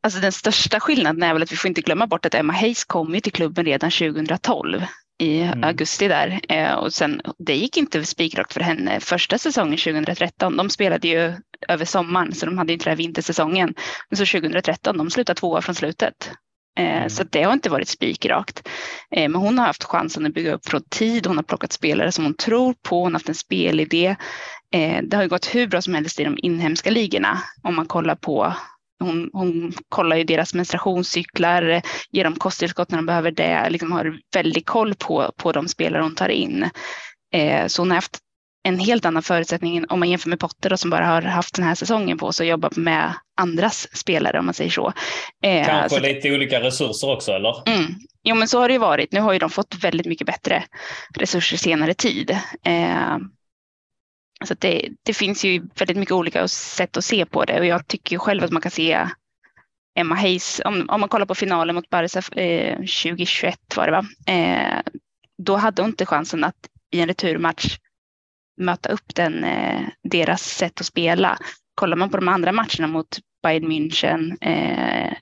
Alltså 0.00 0.20
den 0.20 0.32
största 0.32 0.80
skillnaden 0.80 1.22
är 1.22 1.32
väl 1.32 1.42
att 1.42 1.52
vi 1.52 1.56
får 1.56 1.68
inte 1.68 1.80
glömma 1.80 2.06
bort 2.06 2.26
att 2.26 2.34
Emma 2.34 2.52
Hayes 2.52 2.84
kom 2.84 3.14
ju 3.14 3.20
till 3.20 3.32
klubben 3.32 3.64
redan 3.64 3.90
2012 3.90 4.82
i 5.18 5.40
mm. 5.40 5.64
augusti 5.64 6.08
där. 6.08 6.40
Eh, 6.48 6.74
och 6.74 6.92
sen, 6.92 7.20
det 7.38 7.56
gick 7.56 7.76
inte 7.76 8.04
spikrakt 8.04 8.52
för 8.52 8.60
henne 8.60 9.00
första 9.00 9.38
säsongen 9.38 9.78
2013. 9.78 10.56
De 10.56 10.70
spelade 10.70 11.08
ju 11.08 11.32
över 11.68 11.84
sommaren 11.84 12.34
så 12.34 12.46
de 12.46 12.58
hade 12.58 12.72
inte 12.72 12.84
den 12.84 12.90
här 12.90 12.96
vintersäsongen. 12.96 13.74
Men 14.10 14.16
så 14.16 14.38
2013, 14.38 14.96
de 14.96 15.10
slutade 15.10 15.40
tvåa 15.40 15.62
från 15.62 15.74
slutet. 15.74 16.30
Eh, 16.78 16.96
mm. 16.96 17.10
Så 17.10 17.24
det 17.24 17.42
har 17.42 17.52
inte 17.52 17.70
varit 17.70 17.88
spikrakt. 17.88 18.68
Eh, 19.10 19.28
men 19.28 19.40
hon 19.40 19.58
har 19.58 19.66
haft 19.66 19.84
chansen 19.84 20.26
att 20.26 20.34
bygga 20.34 20.54
upp 20.54 20.68
från 20.68 20.82
tid. 20.82 21.26
Hon 21.26 21.36
har 21.36 21.44
plockat 21.44 21.72
spelare 21.72 22.12
som 22.12 22.24
hon 22.24 22.34
tror 22.34 22.74
på. 22.88 23.00
Hon 23.00 23.12
har 23.12 23.20
haft 23.20 23.28
en 23.28 23.34
spelidé. 23.34 24.16
Det 25.02 25.16
har 25.16 25.26
gått 25.26 25.54
hur 25.54 25.66
bra 25.66 25.82
som 25.82 25.94
helst 25.94 26.20
i 26.20 26.24
de 26.24 26.38
inhemska 26.42 26.90
ligorna 26.90 27.42
om 27.62 27.76
man 27.76 27.86
kollar 27.86 28.14
på 28.14 28.54
hon, 29.00 29.30
hon 29.32 29.72
kollar 29.88 30.16
ju 30.16 30.24
deras 30.24 30.54
menstruationscyklar, 30.54 31.82
ger 32.10 32.24
dem 32.24 32.36
kosttillskott 32.36 32.90
när 32.90 32.98
de 32.98 33.06
behöver 33.06 33.30
det, 33.30 33.70
liksom 33.70 33.92
har 33.92 34.18
väldigt 34.34 34.66
koll 34.66 34.94
på, 34.94 35.32
på 35.36 35.52
de 35.52 35.68
spelare 35.68 36.02
hon 36.02 36.14
tar 36.14 36.28
in. 36.28 36.70
Eh, 37.34 37.66
så 37.66 37.82
hon 37.82 37.90
har 37.90 37.94
haft 37.94 38.18
en 38.66 38.78
helt 38.78 39.04
annan 39.04 39.22
förutsättning 39.22 39.84
om 39.88 39.98
man 39.98 40.10
jämför 40.10 40.28
med 40.28 40.38
Potter 40.38 40.70
då, 40.70 40.76
som 40.76 40.90
bara 40.90 41.06
har 41.06 41.22
haft 41.22 41.54
den 41.54 41.64
här 41.64 41.74
säsongen 41.74 42.18
på 42.18 42.32
sig 42.32 42.46
att 42.46 42.50
jobba 42.50 42.70
med 42.76 43.12
andras 43.36 43.88
spelare 43.92 44.38
om 44.38 44.44
man 44.44 44.54
säger 44.54 44.70
så. 44.70 44.92
Eh, 45.42 45.66
Kanske 45.66 45.96
så, 45.96 46.02
lite 46.02 46.34
olika 46.34 46.60
resurser 46.60 47.12
också 47.12 47.32
eller? 47.32 47.68
Mm. 47.68 47.94
Jo 48.22 48.34
men 48.34 48.48
så 48.48 48.60
har 48.60 48.68
det 48.68 48.74
ju 48.74 48.80
varit. 48.80 49.12
Nu 49.12 49.20
har 49.20 49.32
ju 49.32 49.38
de 49.38 49.50
fått 49.50 49.74
väldigt 49.84 50.06
mycket 50.06 50.26
bättre 50.26 50.64
resurser 51.18 51.56
senare 51.56 51.94
tid. 51.94 52.30
Eh, 52.64 53.16
så 54.44 54.54
det, 54.58 54.88
det, 55.02 55.14
finns 55.14 55.44
ju 55.44 55.68
väldigt 55.78 55.96
mycket 55.96 56.14
olika 56.14 56.48
sätt 56.48 56.96
att 56.96 57.04
se 57.04 57.26
på 57.26 57.44
det 57.44 57.58
och 57.58 57.66
jag 57.66 57.86
tycker 57.86 58.18
själv 58.18 58.44
att 58.44 58.50
man 58.50 58.62
kan 58.62 58.70
se 58.70 59.08
Emma 59.98 60.14
Hayes, 60.14 60.60
om, 60.64 60.88
om 60.88 61.00
man 61.00 61.08
kollar 61.08 61.26
på 61.26 61.34
finalen 61.34 61.74
mot 61.74 61.90
Barca 61.90 62.40
eh, 62.40 62.76
2021 62.76 63.76
var 63.76 63.86
det 63.86 63.92
va, 63.92 64.32
eh, 64.32 64.82
då 65.42 65.56
hade 65.56 65.82
hon 65.82 65.90
inte 65.90 66.06
chansen 66.06 66.44
att 66.44 66.68
i 66.90 67.00
en 67.00 67.08
returmatch 67.08 67.78
möta 68.60 68.88
upp 68.88 69.14
den, 69.14 69.44
eh, 69.44 69.80
deras 70.02 70.42
sätt 70.42 70.80
att 70.80 70.86
spela. 70.86 71.38
Kollar 71.74 71.96
man 71.96 72.10
på 72.10 72.16
de 72.16 72.28
andra 72.28 72.52
matcherna 72.52 72.86
mot 72.86 73.18
Bayern 73.42 73.72
München 73.72 74.36
eh, 74.40 75.12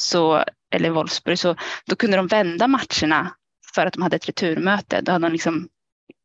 så, 0.00 0.44
eller 0.74 0.90
Wolfsburg 0.90 1.38
så 1.38 1.56
då 1.86 1.96
kunde 1.96 2.16
de 2.16 2.26
vända 2.26 2.68
matcherna 2.68 3.34
för 3.74 3.86
att 3.86 3.92
de 3.92 4.02
hade 4.02 4.16
ett 4.16 4.28
returmöte. 4.28 5.00
Då 5.00 5.12
hade 5.12 5.26
de 5.26 5.32
liksom 5.32 5.68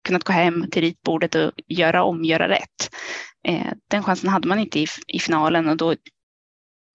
kunnat 0.07 0.23
gå 0.23 0.33
hem 0.33 0.69
till 0.71 0.81
ritbordet 0.81 1.35
och 1.35 1.51
göra 1.67 2.03
om, 2.03 2.23
göra 2.23 2.49
rätt. 2.49 2.95
Eh, 3.47 3.71
den 3.87 4.03
chansen 4.03 4.29
hade 4.29 4.47
man 4.47 4.59
inte 4.59 4.79
i, 4.79 4.87
i 5.07 5.19
finalen 5.19 5.69
och 5.69 5.77
då 5.77 5.95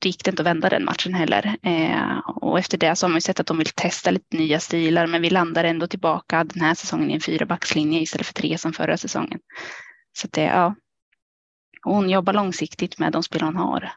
gick 0.05 0.25
det 0.25 0.31
inte 0.31 0.43
att 0.43 0.47
vända 0.47 0.69
den 0.69 0.85
matchen 0.85 1.15
heller. 1.15 1.57
Eh, 1.63 2.19
och 2.19 2.59
efter 2.59 2.79
det 2.79 2.97
så 2.97 3.07
har 3.07 3.09
man 3.09 3.17
ju 3.17 3.21
sett 3.21 3.41
att 3.41 3.47
de 3.47 3.59
vill 3.59 3.67
testa 3.67 4.11
lite 4.11 4.37
nya 4.37 4.61
stilar, 4.61 5.07
men 5.07 5.23
vi 5.23 5.31
landar 5.31 5.65
ändå 5.65 5.87
tillbaka 5.87 6.45
den 6.45 6.63
här 6.63 6.75
säsongen 6.75 7.11
i 7.11 7.15
en 7.15 7.21
fyrabackslinje 7.21 8.01
istället 8.01 8.27
för 8.27 8.35
tre 8.35 8.59
som 8.59 8.73
förra 8.73 8.97
säsongen. 8.97 9.41
Så 10.19 10.29
det, 10.31 10.43
ja. 10.43 10.75
hon 11.83 12.11
jobbar 12.11 12.33
långsiktigt 12.33 12.99
med 12.99 13.13
de 13.13 13.23
spel 13.23 13.43
hon 13.43 13.57
har. 13.57 13.93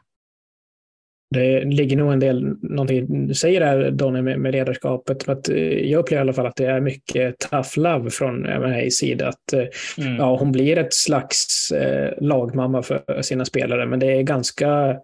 Det 1.30 1.64
ligger 1.64 1.96
nog 1.96 2.12
en 2.12 2.20
del, 2.20 2.44
någonting 2.62 3.28
du 3.28 3.34
säger 3.34 3.60
där 3.60 3.90
Donny 3.90 4.22
med, 4.22 4.40
med 4.40 4.52
ledarskapet. 4.52 5.28
Att 5.28 5.48
eh, 5.48 5.56
jag 5.90 6.00
upplever 6.00 6.20
i 6.20 6.22
alla 6.22 6.32
fall 6.32 6.46
att 6.46 6.56
det 6.56 6.66
är 6.66 6.80
mycket 6.80 7.38
tough 7.38 7.78
love 7.78 8.10
från 8.10 8.40
MHAs 8.40 8.94
sida. 8.94 9.28
Att, 9.28 9.52
eh, 9.52 9.64
mm. 9.98 10.16
ja, 10.16 10.36
hon 10.36 10.52
blir 10.52 10.78
ett 10.78 10.94
slags 10.94 11.72
eh, 11.72 12.12
lagmamma 12.20 12.82
för 12.82 13.22
sina 13.22 13.44
spelare, 13.44 13.86
men 13.86 13.98
det 13.98 14.12
är 14.12 14.22
ganska 14.22 14.96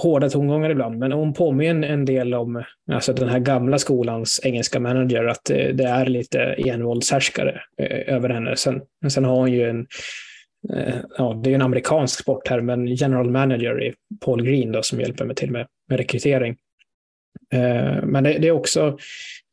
hårda 0.00 0.28
tongångar 0.28 0.70
ibland. 0.70 0.98
Men 0.98 1.12
hon 1.12 1.34
påminner 1.34 1.88
en, 1.88 2.04
del 2.04 2.34
om 2.34 2.64
alltså 2.92 3.12
den 3.12 3.28
här 3.28 3.38
gamla 3.38 3.78
skolans 3.78 4.40
engelska 4.44 4.80
manager, 4.80 5.24
att 5.24 5.50
eh, 5.50 5.68
det 5.68 5.84
är 5.84 6.06
lite 6.06 6.40
envåldshärskare 6.42 7.60
eh, 7.82 8.14
över 8.14 8.28
henne. 8.28 8.56
Sen, 8.56 8.80
sen 9.08 9.24
har 9.24 9.36
hon 9.36 9.52
ju 9.52 9.68
en 9.68 9.78
Eh, 9.78 9.86
Eh, 10.72 10.96
ja, 11.18 11.40
det 11.44 11.50
är 11.50 11.54
en 11.54 11.62
amerikansk 11.62 12.20
sport 12.20 12.48
här, 12.48 12.60
men 12.60 12.86
general 12.86 13.30
manager 13.30 13.82
är 13.82 13.94
Paul 14.24 14.44
Green 14.44 14.72
då, 14.72 14.82
som 14.82 15.00
hjälper 15.00 15.24
mig 15.24 15.36
till 15.36 15.50
med, 15.50 15.66
med 15.88 15.98
rekrytering. 15.98 16.56
Eh, 17.52 18.04
men 18.04 18.24
det, 18.24 18.38
det, 18.38 18.48
är 18.48 18.52
också 18.52 18.98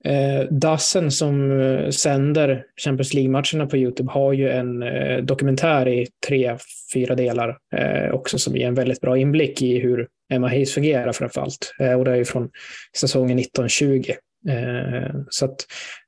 eh, 0.06 0.48
Dassen 0.52 1.12
som 1.12 1.62
eh, 1.62 1.90
sänder 1.90 2.66
Champions 2.84 3.14
League-matcherna 3.14 3.68
på 3.68 3.78
Youtube 3.78 4.12
har 4.12 4.34
ju 4.34 4.50
en 4.50 4.84
eh, 4.84 5.18
dokumentär 5.18 5.88
i 5.88 6.08
tre, 6.28 6.58
fyra 6.94 7.16
delar 7.16 7.58
eh, 7.76 8.14
också 8.14 8.38
som 8.38 8.56
ger 8.56 8.68
en 8.68 8.76
väldigt 8.76 9.02
bra 9.02 9.18
inblick 9.18 9.62
i 9.62 9.80
hur 9.80 10.08
Emma 10.34 10.48
Hayes 10.48 10.74
fungerar 10.74 11.12
framför 11.12 11.42
allt. 11.42 11.74
Eh, 11.80 11.94
och 11.94 12.06
det 12.06 12.12
är 12.12 12.16
ju 12.16 12.26
från 12.26 12.50
säsongen 12.98 13.40
1920. 13.40 14.04
Eh, 14.50 15.16
så 15.30 15.46
att 15.46 15.66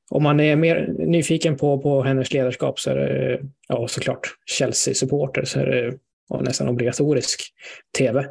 om 0.09 0.23
man 0.23 0.39
är 0.39 0.55
mer 0.55 0.95
nyfiken 0.97 1.57
på, 1.57 1.81
på 1.81 2.03
hennes 2.03 2.33
ledarskap 2.33 2.79
så 2.79 2.89
är 2.89 2.95
det 2.95 3.39
ja, 3.67 3.87
såklart 3.87 4.29
Chelsea-supporter 4.45 5.45
så 5.45 5.59
är 5.59 5.65
det 5.65 5.97
nästan 6.41 6.67
obligatorisk 6.67 7.53
tv. 7.97 8.25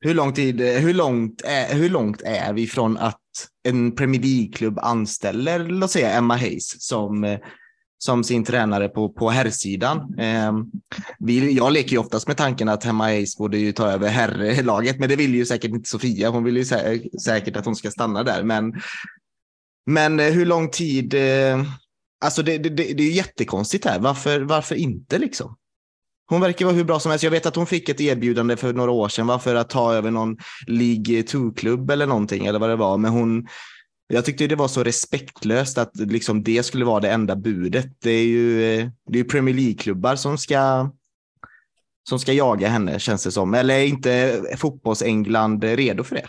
Hur, 0.00 0.14
lång 0.14 0.32
tid, 0.32 0.60
hur, 0.60 0.94
långt 0.94 1.42
är, 1.44 1.74
hur 1.74 1.88
långt 1.88 2.22
är 2.22 2.52
vi 2.52 2.66
från 2.66 2.96
att 2.96 3.20
en 3.68 3.94
Premier 3.94 4.22
League-klubb 4.22 4.78
anställer, 4.78 5.58
låt 5.58 5.90
säga 5.90 6.12
Emma 6.12 6.36
Hayes, 6.36 6.82
som, 6.82 7.38
som 7.98 8.24
sin 8.24 8.44
tränare 8.44 8.88
på, 8.88 9.08
på 9.08 9.30
herrsidan? 9.30 10.14
Eh, 10.18 10.52
jag 11.50 11.72
leker 11.72 11.92
ju 11.92 11.98
oftast 11.98 12.28
med 12.28 12.36
tanken 12.36 12.68
att 12.68 12.84
Emma 12.84 13.04
Hayes 13.04 13.36
borde 13.36 13.58
ju 13.58 13.72
ta 13.72 13.90
över 13.90 14.08
herrlaget, 14.08 14.98
men 14.98 15.08
det 15.08 15.16
vill 15.16 15.34
ju 15.34 15.46
säkert 15.46 15.70
inte 15.70 15.88
Sofia. 15.88 16.30
Hon 16.30 16.44
vill 16.44 16.56
ju 16.56 16.64
sä 16.64 17.00
säkert 17.24 17.56
att 17.56 17.64
hon 17.64 17.76
ska 17.76 17.90
stanna 17.90 18.22
där. 18.22 18.42
Men 18.42 18.72
men 19.86 20.20
eh, 20.20 20.32
hur 20.32 20.46
lång 20.46 20.70
tid? 20.70 21.14
Eh, 21.14 21.62
alltså 22.24 22.42
det, 22.42 22.58
det, 22.58 22.68
det 22.68 23.02
är 23.02 23.10
jättekonstigt 23.10 23.84
här. 23.84 23.98
Varför, 23.98 24.40
varför 24.40 24.74
inte 24.74 25.18
liksom? 25.18 25.56
Hon 26.30 26.40
verkar 26.40 26.64
vara 26.66 26.76
hur 26.76 26.84
bra 26.84 27.00
som 27.00 27.10
helst. 27.10 27.24
Jag 27.24 27.30
vet 27.30 27.46
att 27.46 27.56
hon 27.56 27.66
fick 27.66 27.88
ett 27.88 28.00
erbjudande 28.00 28.56
för 28.56 28.72
några 28.72 28.90
år 28.90 29.08
sedan 29.08 29.26
va? 29.26 29.38
för 29.38 29.54
att 29.54 29.70
ta 29.70 29.94
över 29.94 30.10
någon 30.10 30.36
League 30.66 31.22
2-klubb 31.22 31.90
eller 31.90 32.06
någonting, 32.06 32.46
eller 32.46 32.58
vad 32.58 32.70
det 32.70 32.76
var. 32.76 32.98
Men 32.98 33.10
hon, 33.10 33.48
jag 34.08 34.24
tyckte 34.24 34.46
det 34.46 34.56
var 34.56 34.68
så 34.68 34.84
respektlöst 34.84 35.78
att 35.78 35.96
liksom 35.96 36.42
det 36.42 36.62
skulle 36.62 36.84
vara 36.84 37.00
det 37.00 37.10
enda 37.10 37.36
budet. 37.36 37.86
Det 38.02 38.10
är 38.10 38.24
ju, 38.24 38.64
eh, 38.64 38.88
det 39.10 39.20
är 39.20 39.24
Premier 39.24 39.54
League-klubbar 39.54 40.16
som 40.16 40.38
ska, 40.38 40.90
som 42.08 42.18
ska 42.18 42.32
jaga 42.32 42.68
henne, 42.68 42.98
känns 42.98 43.24
det 43.24 43.32
som. 43.32 43.54
Eller 43.54 43.74
är 43.74 43.84
inte 43.84 44.42
fotbolls-England 44.56 45.64
redo 45.64 46.04
för 46.04 46.14
det? 46.14 46.28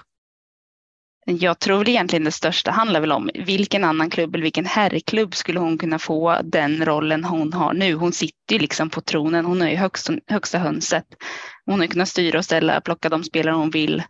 Jag 1.26 1.60
tror 1.60 1.90
egentligen 1.90 2.24
det 2.24 2.32
största 2.32 2.72
handlar 2.72 3.02
väl 3.02 3.12
om 3.12 3.30
vilken 3.34 3.84
annan 3.84 4.10
klubb 4.10 4.36
eller 4.36 4.44
vilken 4.44 4.66
herrklubb 4.66 5.36
skulle 5.36 5.60
hon 5.60 5.78
kunna 5.78 6.00
få 6.00 6.40
den 6.44 6.86
rollen 6.86 7.24
hon 7.24 7.54
har 7.54 7.74
nu. 7.74 7.94
Hon 7.94 8.12
sitter 8.12 8.54
ju 8.54 8.60
liksom 8.60 8.90
på 8.90 9.02
tronen. 9.02 9.46
Hon 9.46 9.62
är 9.62 9.70
ju 9.70 9.76
högst, 9.76 10.10
högsta 10.28 10.58
hönset. 10.58 11.06
Hon 11.66 11.80
har 11.80 11.88
kunnat 11.88 12.10
styra 12.10 12.38
och 12.38 12.46
ställa, 12.46 12.82
plocka 12.82 13.10
de 13.10 13.24
spelare 13.24 13.56
hon 13.56 13.70
vill 13.70 14.04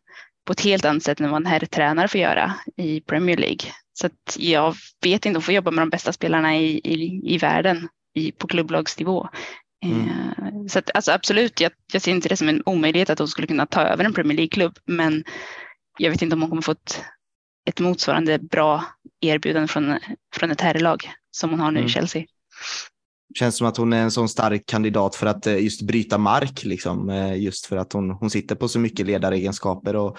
på 0.46 0.54
ett 0.54 0.62
helt 0.62 0.86
annat 0.86 1.04
sätt 1.04 1.20
än 1.20 1.32
vad 1.32 1.42
en 1.42 1.46
herrtränare 1.46 2.08
får 2.08 2.22
göra 2.22 2.54
i 2.78 3.02
Premier 3.02 3.38
League. 3.38 3.72
Så 3.94 4.10
jag 4.38 4.76
vet 5.04 5.26
inte, 5.26 5.38
hon 5.38 5.44
får 5.44 5.54
jobba 5.54 5.72
med 5.72 5.82
de 5.82 5.90
bästa 5.90 6.14
spelarna 6.14 6.58
i, 6.58 6.82
i, 6.84 7.22
i 7.34 7.38
världen 7.38 7.90
i, 8.16 8.32
på 8.32 8.48
klubblagsnivå. 8.48 9.30
Mm. 9.86 10.08
Eh, 10.08 10.68
så 10.68 10.80
att, 10.80 10.90
alltså 10.94 11.12
absolut, 11.12 11.62
jag, 11.62 11.72
jag 11.94 12.02
ser 12.02 12.12
inte 12.12 12.30
det 12.30 12.38
som 12.38 12.50
en 12.50 12.64
omöjlighet 12.66 13.10
att 13.10 13.20
hon 13.20 13.28
skulle 13.28 13.48
kunna 13.48 13.66
ta 13.66 13.82
över 13.82 14.04
en 14.04 14.14
Premier 14.14 14.38
League-klubb, 14.38 14.78
men 14.86 15.24
jag 16.02 16.12
vet 16.12 16.22
inte 16.22 16.36
om 16.36 16.42
hon 16.42 16.50
kommer 16.50 16.62
få 16.62 16.72
ett, 16.72 17.02
ett 17.70 17.80
motsvarande 17.80 18.40
bra 18.40 18.84
erbjudande 19.22 19.68
från, 19.68 20.00
från 20.36 20.52
ett 20.52 20.62
herrlag 20.62 21.12
som 21.32 21.50
hon 21.50 21.60
har 21.60 21.72
nu 21.72 21.80
mm. 21.80 21.90
i 21.90 21.92
Chelsea. 21.92 22.24
Känns 23.40 23.58
som 23.58 23.68
att 23.68 23.78
hon 23.78 23.94
är 23.94 24.02
en 24.02 24.12
sån 24.12 24.30
stark 24.30 24.66
kandidat 24.66 25.16
för 25.16 25.28
att 25.28 25.48
eh, 25.48 25.64
just 25.64 25.82
bryta 25.82 26.18
mark, 26.18 26.64
liksom. 26.64 27.10
Eh, 27.10 27.42
just 27.42 27.66
för 27.66 27.78
att 27.78 27.94
hon, 27.94 28.12
hon 28.12 28.30
sitter 28.30 28.56
på 28.56 28.68
så 28.68 28.80
mycket 28.80 29.06
ledaregenskaper 29.06 29.96
och 29.96 30.18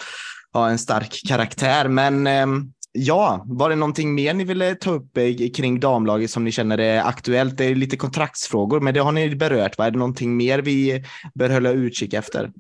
har 0.53 0.69
en 0.69 0.79
stark 0.79 1.21
karaktär. 1.29 1.89
Men 1.89 2.27
ehm, 2.27 2.73
ja, 2.93 3.45
var 3.47 3.71
det 3.71 3.77
någonting 3.77 4.15
mer 4.15 4.35
ni 4.35 4.45
ville 4.45 4.75
ta 4.75 4.91
upp 4.91 5.17
eh, 5.17 5.51
kring 5.55 5.81
damlaget 5.81 6.31
som 6.31 6.45
ni 6.45 6.53
känner 6.53 6.79
är 6.79 7.03
aktuellt? 7.03 7.57
Det 7.57 7.65
är 7.65 7.75
lite 7.75 7.97
kontraktsfrågor, 7.97 8.81
men 8.81 8.95
det 8.95 9.01
har 9.01 9.13
ni 9.13 9.37
berört. 9.37 9.79
Va? 9.79 9.87
Är 9.87 9.91
det 9.91 9.99
någonting 9.99 10.37
mer 10.37 10.59
vi 10.59 11.05
bör 11.35 11.51
hålla 11.51 11.71
utkik 11.71 12.15
efter? 12.15 12.51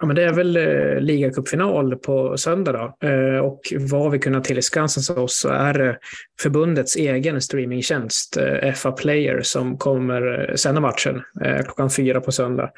Ja, 0.00 0.06
men 0.06 0.16
det 0.16 0.24
är 0.24 0.32
väl 0.32 0.56
eh, 0.56 1.00
ligacupfinal 1.00 1.96
på 1.96 2.36
söndag 2.36 2.72
då. 2.72 3.08
Eh, 3.08 3.38
och 3.38 3.60
vad 3.78 4.10
vi 4.10 4.18
kunnat 4.18 4.44
tillskansa 4.44 5.20
oss 5.20 5.40
så 5.40 5.48
är 5.48 5.74
det 5.74 5.98
förbundets 6.40 6.96
egen 6.96 7.42
streamingtjänst, 7.42 8.36
eh, 8.36 8.72
FA 8.72 8.92
Player, 8.92 9.42
som 9.42 9.78
kommer 9.78 10.52
sända 10.56 10.80
matchen 10.80 11.22
eh, 11.44 11.62
klockan 11.62 11.90
fyra 11.90 12.20
på 12.20 12.32
söndag. 12.32 12.70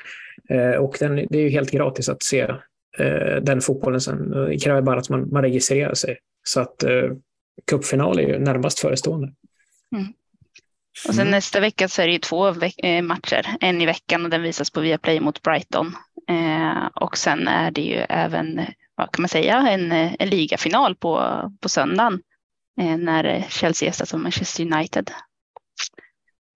Eh, 0.49 0.73
och 0.73 0.97
den, 1.01 1.17
det 1.17 1.39
är 1.39 1.43
ju 1.43 1.49
helt 1.49 1.71
gratis 1.71 2.09
att 2.09 2.23
se 2.23 2.41
eh, 2.99 3.37
den 3.43 3.61
fotbollen 3.61 4.01
sen. 4.01 4.31
Det 4.31 4.59
kräver 4.59 4.83
bara 4.83 4.99
att 4.99 5.09
man, 5.09 5.29
man 5.33 5.43
registrerar 5.43 5.95
sig. 5.95 6.19
Så 6.43 6.61
att 6.61 6.83
eh, 6.83 7.11
cupfinal 7.71 8.19
är 8.19 8.29
ju 8.29 8.39
närmast 8.39 8.79
förestående. 8.79 9.33
Mm. 9.97 10.07
Och 11.09 11.15
sen 11.15 11.23
mm. 11.23 11.31
nästa 11.31 11.61
vecka 11.61 11.89
så 11.89 12.03
är 12.03 12.07
det 12.07 12.13
ju 12.13 12.19
två 12.19 12.55
matcher, 13.03 13.47
en 13.61 13.83
i 13.83 13.87
veckan 13.87 14.25
och 14.25 14.31
den 14.31 14.43
visas 14.43 14.71
på 14.71 14.81
Viaplay 14.81 15.21
mot 15.21 15.43
Brighton 15.43 15.95
Eh, 16.10 16.10
och 16.95 17.19
sen 17.19 17.49
är 17.49 17.71
det 17.71 17.81
ju 17.81 17.97
även, 18.09 18.67
vad 18.95 19.13
kan 19.13 19.23
man 19.23 19.29
säga, 19.29 19.69
en, 19.69 19.93
en 19.93 20.29
ligafinal 20.29 20.97
på, 20.97 21.43
på 21.61 21.69
söndagen 21.69 22.21
eh, 22.81 22.97
när 22.97 23.47
Chelsea 23.49 23.87
gästas 23.87 24.15
av 24.15 24.21
Manchester 24.21 24.73
United. 24.73 25.11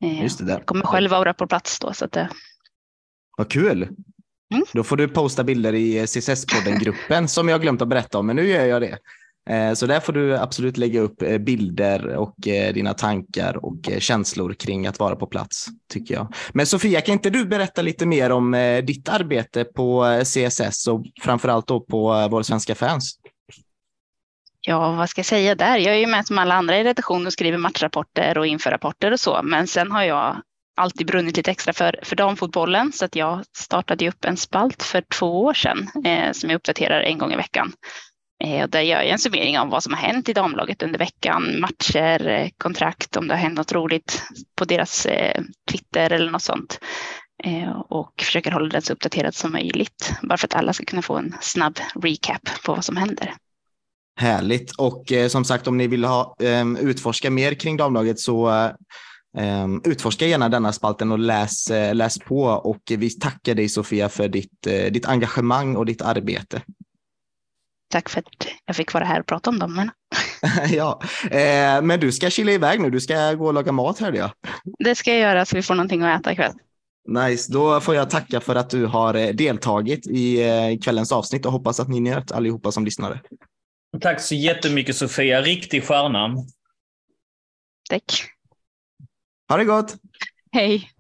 Eh, 0.05 0.23
Just 0.23 0.39
det 0.39 0.45
där. 0.45 0.53
Jag 0.53 0.67
kommer 0.67 0.85
själv 0.85 1.11
vara 1.11 1.35
på 1.35 1.47
plats 1.47 1.81
då. 1.81 1.93
Så 1.93 2.05
att, 2.05 2.17
eh. 2.17 2.27
Vad 3.37 3.51
kul! 3.51 3.83
Mm. 4.55 4.65
Då 4.73 4.85
får 4.85 4.97
du 4.97 5.09
posta 5.09 5.45
bilder 5.45 5.73
i 5.73 6.07
CSS-podden-gruppen 6.07 7.29
som 7.29 7.49
jag 7.49 7.63
glömt 7.63 7.83
att 7.83 7.89
berätta 7.89 8.19
om, 8.19 8.27
men 8.27 8.37
nu 8.37 8.47
gör 8.47 8.65
jag 8.67 8.83
det. 8.83 8.99
Eh, 9.51 9.75
så 9.75 9.87
där 9.87 10.01
får 10.01 10.13
du 10.13 10.37
absolut 10.37 10.77
lägga 10.77 11.01
upp 11.01 11.23
eh, 11.23 11.39
bilder 11.39 12.17
och 12.17 12.49
eh, 12.49 12.75
dina 12.75 12.95
tankar 12.95 13.65
och 13.65 13.91
känslor 13.99 14.55
kring 14.55 14.87
att 14.87 14.99
vara 14.99 15.17
på 15.17 15.27
plats, 15.27 15.67
tycker 15.93 16.15
jag. 16.15 16.35
Men 16.53 16.67
Sofia, 16.67 17.01
kan 17.01 17.13
inte 17.13 17.31
du 17.31 17.45
berätta 17.45 17.83
lite 17.83 18.07
mer 18.07 18.33
om 18.33 18.81
ditt 18.87 19.09
arbete 19.09 19.65
på 19.65 20.21
CSS 20.25 20.87
och 20.87 21.05
framförallt 21.23 21.67
då 21.67 21.81
på 21.81 22.29
Våra 22.31 22.45
Svenska 22.45 22.75
Fans? 22.75 23.19
Ja, 24.61 24.93
vad 24.93 25.11
ska 25.11 25.19
jag 25.19 25.27
säga 25.27 25.55
där? 25.55 25.79
Jag 25.79 25.95
är 25.95 25.99
ju 25.99 26.07
med 26.07 26.27
som 26.27 26.39
alla 26.39 26.55
andra 26.55 26.79
i 26.79 26.85
redaktionen 26.85 27.27
och 27.27 27.33
skriver 27.33 27.59
matchrapporter 27.59 28.39
och 28.39 28.47
införrapporter 28.47 29.13
och 29.13 29.21
så, 29.21 29.41
men 29.43 29.67
sen 29.67 29.93
har 29.93 30.03
jag 30.03 30.37
alltid 30.77 31.07
brunnit 31.07 31.37
lite 31.37 31.51
extra 31.51 31.73
för, 31.73 32.01
för 32.03 32.17
damfotbollen 32.17 32.93
så 32.93 33.05
att 33.05 33.17
jag 33.17 33.45
startade 33.57 34.09
upp 34.09 34.25
en 34.25 34.37
spalt 34.37 34.83
för 34.83 35.05
två 35.19 35.45
år 35.45 35.55
sedan 35.55 35.89
eh, 36.05 36.33
som 36.33 36.51
jag 36.51 36.57
uppdaterar 36.57 37.01
en 37.01 37.19
gång 37.19 37.33
i 37.33 37.37
veckan. 37.37 37.73
Eh, 38.45 38.63
och 38.63 38.71
där 38.71 38.81
gör 38.81 38.97
jag 38.97 39.09
en 39.09 39.19
summering 39.19 39.59
av 39.59 39.69
vad 39.69 39.83
som 39.83 39.93
har 39.93 40.01
hänt 40.01 40.29
i 40.29 40.33
damlaget 40.33 40.83
under 40.83 40.99
veckan, 40.99 41.61
matcher, 41.61 42.29
eh, 42.29 42.49
kontrakt, 42.59 43.17
om 43.17 43.29
det 43.29 43.35
har 43.35 43.41
hänt 43.41 43.57
något 43.57 43.73
roligt 43.73 44.23
på 44.57 44.65
deras 44.65 45.07
eh, 45.07 45.43
Twitter 45.71 46.13
eller 46.13 46.31
något 46.31 46.43
sånt. 46.43 46.81
Och 47.89 48.13
försöker 48.19 48.51
hålla 48.51 48.69
den 48.69 48.83
så 48.83 48.93
uppdaterad 48.93 49.35
som 49.35 49.53
möjligt, 49.53 50.15
bara 50.23 50.39
för 50.39 50.47
att 50.47 50.55
alla 50.55 50.73
ska 50.73 50.85
kunna 50.85 51.03
få 51.03 51.17
en 51.17 51.35
snabb 51.41 51.79
recap 52.03 52.63
på 52.65 52.75
vad 52.75 52.85
som 52.85 52.97
händer. 52.97 53.35
Härligt. 54.17 54.73
Och 54.79 55.13
eh, 55.13 55.29
som 55.29 55.45
sagt, 55.45 55.67
om 55.67 55.77
ni 55.77 55.87
vill 55.87 56.05
ha, 56.05 56.37
eh, 56.41 56.67
utforska 56.81 57.31
mer 57.31 57.55
kring 57.55 57.77
damlaget 57.77 58.21
så 58.21 58.49
eh, 58.51 58.71
ehm, 59.39 59.81
utforska 59.85 60.27
gärna 60.27 60.49
denna 60.49 60.73
spalten 60.73 61.13
och 61.13 61.19
läs, 61.19 61.71
läs 61.93 62.19
på. 62.19 62.43
Och 62.45 62.83
vi 62.89 63.11
tackar 63.11 63.55
dig 63.55 63.69
Sofia 63.69 64.09
för 64.09 64.29
ditt, 64.29 64.63
ditt 64.91 65.07
engagemang 65.07 65.77
och 65.77 65.87
ditt 65.87 66.03
arbete. 66.03 66.63
Tack 67.89 68.09
för 68.09 68.21
att 68.21 68.27
jag 68.65 68.77
fick 68.77 68.93
vara 68.93 69.05
här 69.05 69.21
och 69.21 69.27
prata 69.27 69.51
om 69.51 69.59
dem. 69.59 69.91
ja, 70.71 71.01
eh, 71.25 71.83
men 71.83 72.01
du 72.01 72.13
ska 72.13 72.31
kila 72.31 72.53
iväg 72.53 72.81
nu. 72.81 72.91
Du 72.91 73.01
ska 73.01 73.33
gå 73.33 73.47
och 73.47 73.55
laga 73.55 73.73
mat 73.73 73.99
hörde 73.99 74.19
jag. 74.19 74.31
Det 74.79 74.95
ska 74.95 75.11
jag 75.11 75.21
göra 75.21 75.45
så 75.45 75.57
vi 75.57 75.63
får 75.63 75.75
någonting 75.75 76.03
att 76.03 76.21
äta 76.21 76.33
ikväll. 76.33 76.53
Nice, 77.09 77.53
då 77.53 77.81
får 77.81 77.95
jag 77.95 78.11
tacka 78.11 78.41
för 78.41 78.55
att 78.55 78.71
du 78.71 78.87
har 78.87 79.15
eh, 79.15 79.29
deltagit 79.29 80.07
i 80.07 80.43
eh, 80.43 80.79
kvällens 80.85 81.13
avsnitt 81.13 81.47
och 81.47 81.53
hoppas 81.53 81.81
att 81.81 81.89
ni 81.89 82.01
njöt 82.01 82.33
allihopa 82.33 82.73
som 82.73 82.85
lyssnade. 82.85 83.21
Tack 84.01 84.21
så 84.21 84.35
jättemycket 84.35 84.97
Sofia, 84.97 85.43
riktig 85.43 85.85
stjärna. 85.85 86.37
Tack. 87.91 88.05
Ha 89.49 89.57
det 89.57 89.65
gott. 89.65 89.97
Hej. 90.53 90.91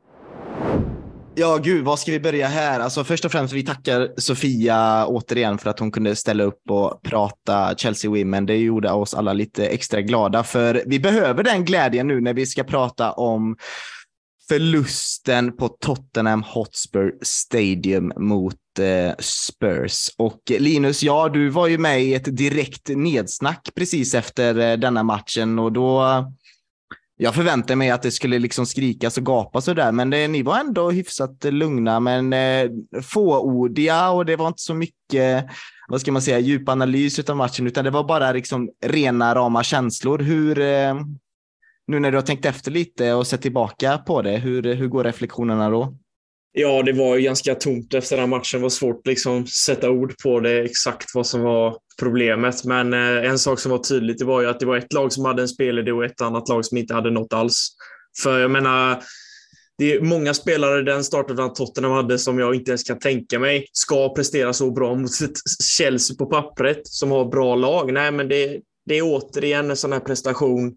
Ja, 1.36 1.56
gud, 1.56 1.84
var 1.84 1.96
ska 1.96 2.12
vi 2.12 2.20
börja 2.20 2.46
här? 2.46 2.80
Alltså, 2.80 3.04
först 3.04 3.24
och 3.24 3.32
främst, 3.32 3.54
vi 3.54 3.62
tackar 3.62 4.10
Sofia 4.16 5.06
återigen 5.06 5.58
för 5.58 5.70
att 5.70 5.78
hon 5.78 5.90
kunde 5.90 6.16
ställa 6.16 6.44
upp 6.44 6.70
och 6.70 7.02
prata 7.02 7.74
Chelsea 7.76 8.10
Women. 8.10 8.46
Det 8.46 8.56
gjorde 8.56 8.90
oss 8.90 9.14
alla 9.14 9.32
lite 9.32 9.66
extra 9.66 10.02
glada, 10.02 10.42
för 10.42 10.82
vi 10.86 11.00
behöver 11.00 11.42
den 11.42 11.64
glädjen 11.64 12.08
nu 12.08 12.20
när 12.20 12.34
vi 12.34 12.46
ska 12.46 12.64
prata 12.64 13.12
om 13.12 13.56
förlusten 14.48 15.56
på 15.56 15.68
Tottenham 15.68 16.42
Hotspur 16.42 17.14
Stadium 17.22 18.12
mot 18.16 18.78
eh, 18.78 19.14
Spurs. 19.18 20.10
Och 20.18 20.40
Linus, 20.58 21.02
ja, 21.02 21.28
du 21.28 21.48
var 21.48 21.66
ju 21.66 21.78
med 21.78 22.02
i 22.02 22.14
ett 22.14 22.36
direkt 22.36 22.88
nedsnack 22.88 23.68
precis 23.74 24.14
efter 24.14 24.58
eh, 24.58 24.76
denna 24.76 25.02
matchen 25.02 25.58
och 25.58 25.72
då 25.72 26.24
jag 27.16 27.34
förväntade 27.34 27.76
mig 27.76 27.90
att 27.90 28.02
det 28.02 28.10
skulle 28.10 28.38
liksom 28.38 28.66
skrikas 28.66 29.18
och 29.18 29.26
gapas 29.26 29.68
och 29.68 29.74
där, 29.74 29.92
men 29.92 30.10
det, 30.10 30.28
ni 30.28 30.42
var 30.42 30.58
ändå 30.58 30.90
hyfsat 30.90 31.44
lugna, 31.44 32.00
men 32.00 32.32
eh, 32.32 32.70
fåordiga 33.02 34.10
och 34.10 34.26
det 34.26 34.36
var 34.36 34.48
inte 34.48 34.62
så 34.62 34.74
mycket, 34.74 35.46
vad 35.88 36.00
ska 36.00 36.12
man 36.12 36.22
säga, 36.22 36.38
djup 36.38 36.68
analys 36.68 37.18
av 37.18 37.36
matchen, 37.36 37.66
utan 37.66 37.84
det 37.84 37.90
var 37.90 38.04
bara 38.04 38.32
liksom 38.32 38.70
rena 38.84 39.34
rama 39.34 39.62
känslor. 39.62 40.18
Hur, 40.18 40.60
eh, 40.60 40.94
nu 41.86 42.00
när 42.00 42.10
du 42.10 42.16
har 42.16 42.22
tänkt 42.22 42.44
efter 42.44 42.70
lite 42.70 43.12
och 43.12 43.26
sett 43.26 43.42
tillbaka 43.42 43.98
på 43.98 44.22
det, 44.22 44.36
hur, 44.36 44.74
hur 44.74 44.88
går 44.88 45.04
reflektionerna 45.04 45.70
då? 45.70 45.96
Ja, 46.56 46.82
det 46.82 46.92
var 46.92 47.16
ju 47.16 47.22
ganska 47.22 47.54
tomt 47.54 47.94
efter 47.94 48.16
den 48.16 48.30
matchen. 48.30 48.60
Det 48.60 48.62
var 48.62 48.68
svårt 48.68 48.98
att 48.98 49.06
liksom 49.06 49.46
sätta 49.46 49.90
ord 49.90 50.14
på 50.22 50.40
det, 50.40 50.62
exakt 50.62 51.14
vad 51.14 51.26
som 51.26 51.40
var 51.40 51.76
problemet. 52.00 52.64
Men 52.64 52.92
eh, 52.92 53.30
en 53.30 53.38
sak 53.38 53.60
som 53.60 53.70
var 53.70 53.78
tydligt 53.78 54.18
det 54.18 54.24
var 54.24 54.40
ju 54.40 54.46
att 54.46 54.60
det 54.60 54.66
var 54.66 54.76
ett 54.76 54.92
lag 54.92 55.12
som 55.12 55.24
hade 55.24 55.42
en 55.42 55.48
spelidé 55.48 55.92
och 55.92 56.04
ett 56.04 56.20
annat 56.20 56.48
lag 56.48 56.64
som 56.64 56.78
inte 56.78 56.94
hade 56.94 57.10
något 57.10 57.32
alls. 57.32 57.68
För 58.22 58.40
jag 58.40 58.50
menar, 58.50 59.02
det 59.78 59.92
är 59.92 60.00
många 60.00 60.34
spelare 60.34 60.82
den 60.82 61.04
startelvan 61.04 61.52
Tottenham 61.52 61.92
hade 61.92 62.18
som 62.18 62.38
jag 62.38 62.54
inte 62.54 62.70
ens 62.70 62.82
kan 62.82 62.98
tänka 62.98 63.38
mig 63.38 63.66
ska 63.72 64.14
prestera 64.14 64.52
så 64.52 64.70
bra 64.70 64.94
mot 64.94 65.10
ett 65.10 65.64
Chelsea 65.78 66.16
på 66.16 66.26
pappret 66.26 66.86
som 66.86 67.10
har 67.10 67.24
bra 67.24 67.54
lag. 67.54 67.92
Nej, 67.92 68.12
men 68.12 68.28
det, 68.28 68.60
det 68.86 68.98
är 68.98 69.02
återigen 69.02 69.70
en 69.70 69.76
sån 69.76 69.92
här 69.92 70.00
prestation 70.00 70.74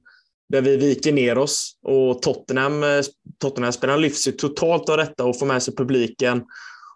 där 0.49 0.61
vi 0.61 0.77
viker 0.77 1.11
ner 1.11 1.37
oss 1.37 1.71
och 1.83 2.21
Tottenham, 2.21 2.83
eh, 2.83 3.01
Tottenham-spelarna 3.39 3.97
lyfts 3.97 4.27
ju 4.27 4.31
totalt 4.31 4.89
av 4.89 4.97
detta 4.97 5.25
och 5.25 5.39
får 5.39 5.45
med 5.45 5.63
sig 5.63 5.75
publiken. 5.75 6.43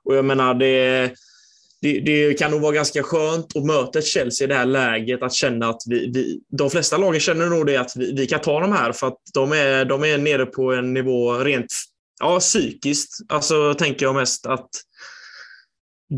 Och 0.04 0.16
jag 0.16 0.26
menar, 0.26 0.54
det, 0.54 1.14
det, 1.82 2.00
det, 2.00 2.34
kan 2.34 2.52
nog 2.52 2.62
vara 2.62 2.72
ganska 2.72 3.04
skönt 3.04 3.56
att 3.56 3.66
möta 3.66 4.00
ett 4.00 4.06
Chelsea 4.06 4.46
i 4.46 4.48
det 4.48 4.56
här 4.56 4.66
läget, 4.66 5.24
att 5.24 5.34
känna 5.34 5.70
att 5.70 5.82
vi, 5.86 6.12
vi 6.14 6.40
de 6.58 6.70
flesta 6.70 6.98
lagen 6.98 7.20
känner 7.20 7.46
nog 7.46 7.66
det 7.66 7.78
att 7.78 7.92
vi, 7.96 8.14
vi, 8.14 8.28
kan 8.28 8.42
ta 8.42 8.60
de 8.60 8.72
här 8.72 8.92
för 8.92 9.08
att 9.08 9.20
de 9.34 9.52
är, 9.52 9.86
de 9.86 10.04
är 10.04 10.18
nere 10.18 10.46
på 10.46 10.74
en 10.74 10.94
nivå 10.94 11.34
rent 11.34 11.74
ja, 12.20 12.40
psykiskt 12.40 13.18
alltså, 13.30 13.74
tänker 13.74 14.06
jag 14.06 14.16
mest 14.16 14.46
att 14.46 14.70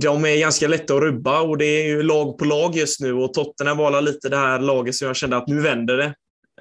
de 0.01 0.25
är 0.25 0.37
ganska 0.37 0.67
lätta 0.67 0.95
att 0.95 1.01
rubba 1.01 1.41
och 1.41 1.57
det 1.57 1.65
är 1.65 1.87
ju 1.87 2.03
lag 2.03 2.37
på 2.37 2.45
lag 2.45 2.75
just 2.75 2.99
nu 2.99 3.13
och 3.13 3.33
Tottenham 3.33 3.77
var 3.77 4.01
lite 4.01 4.29
det 4.29 4.37
här 4.37 4.59
laget 4.59 4.95
som 4.95 5.07
jag 5.07 5.15
kände 5.15 5.37
att 5.37 5.47
nu 5.47 5.61
vänder 5.61 5.97
det. 5.97 6.13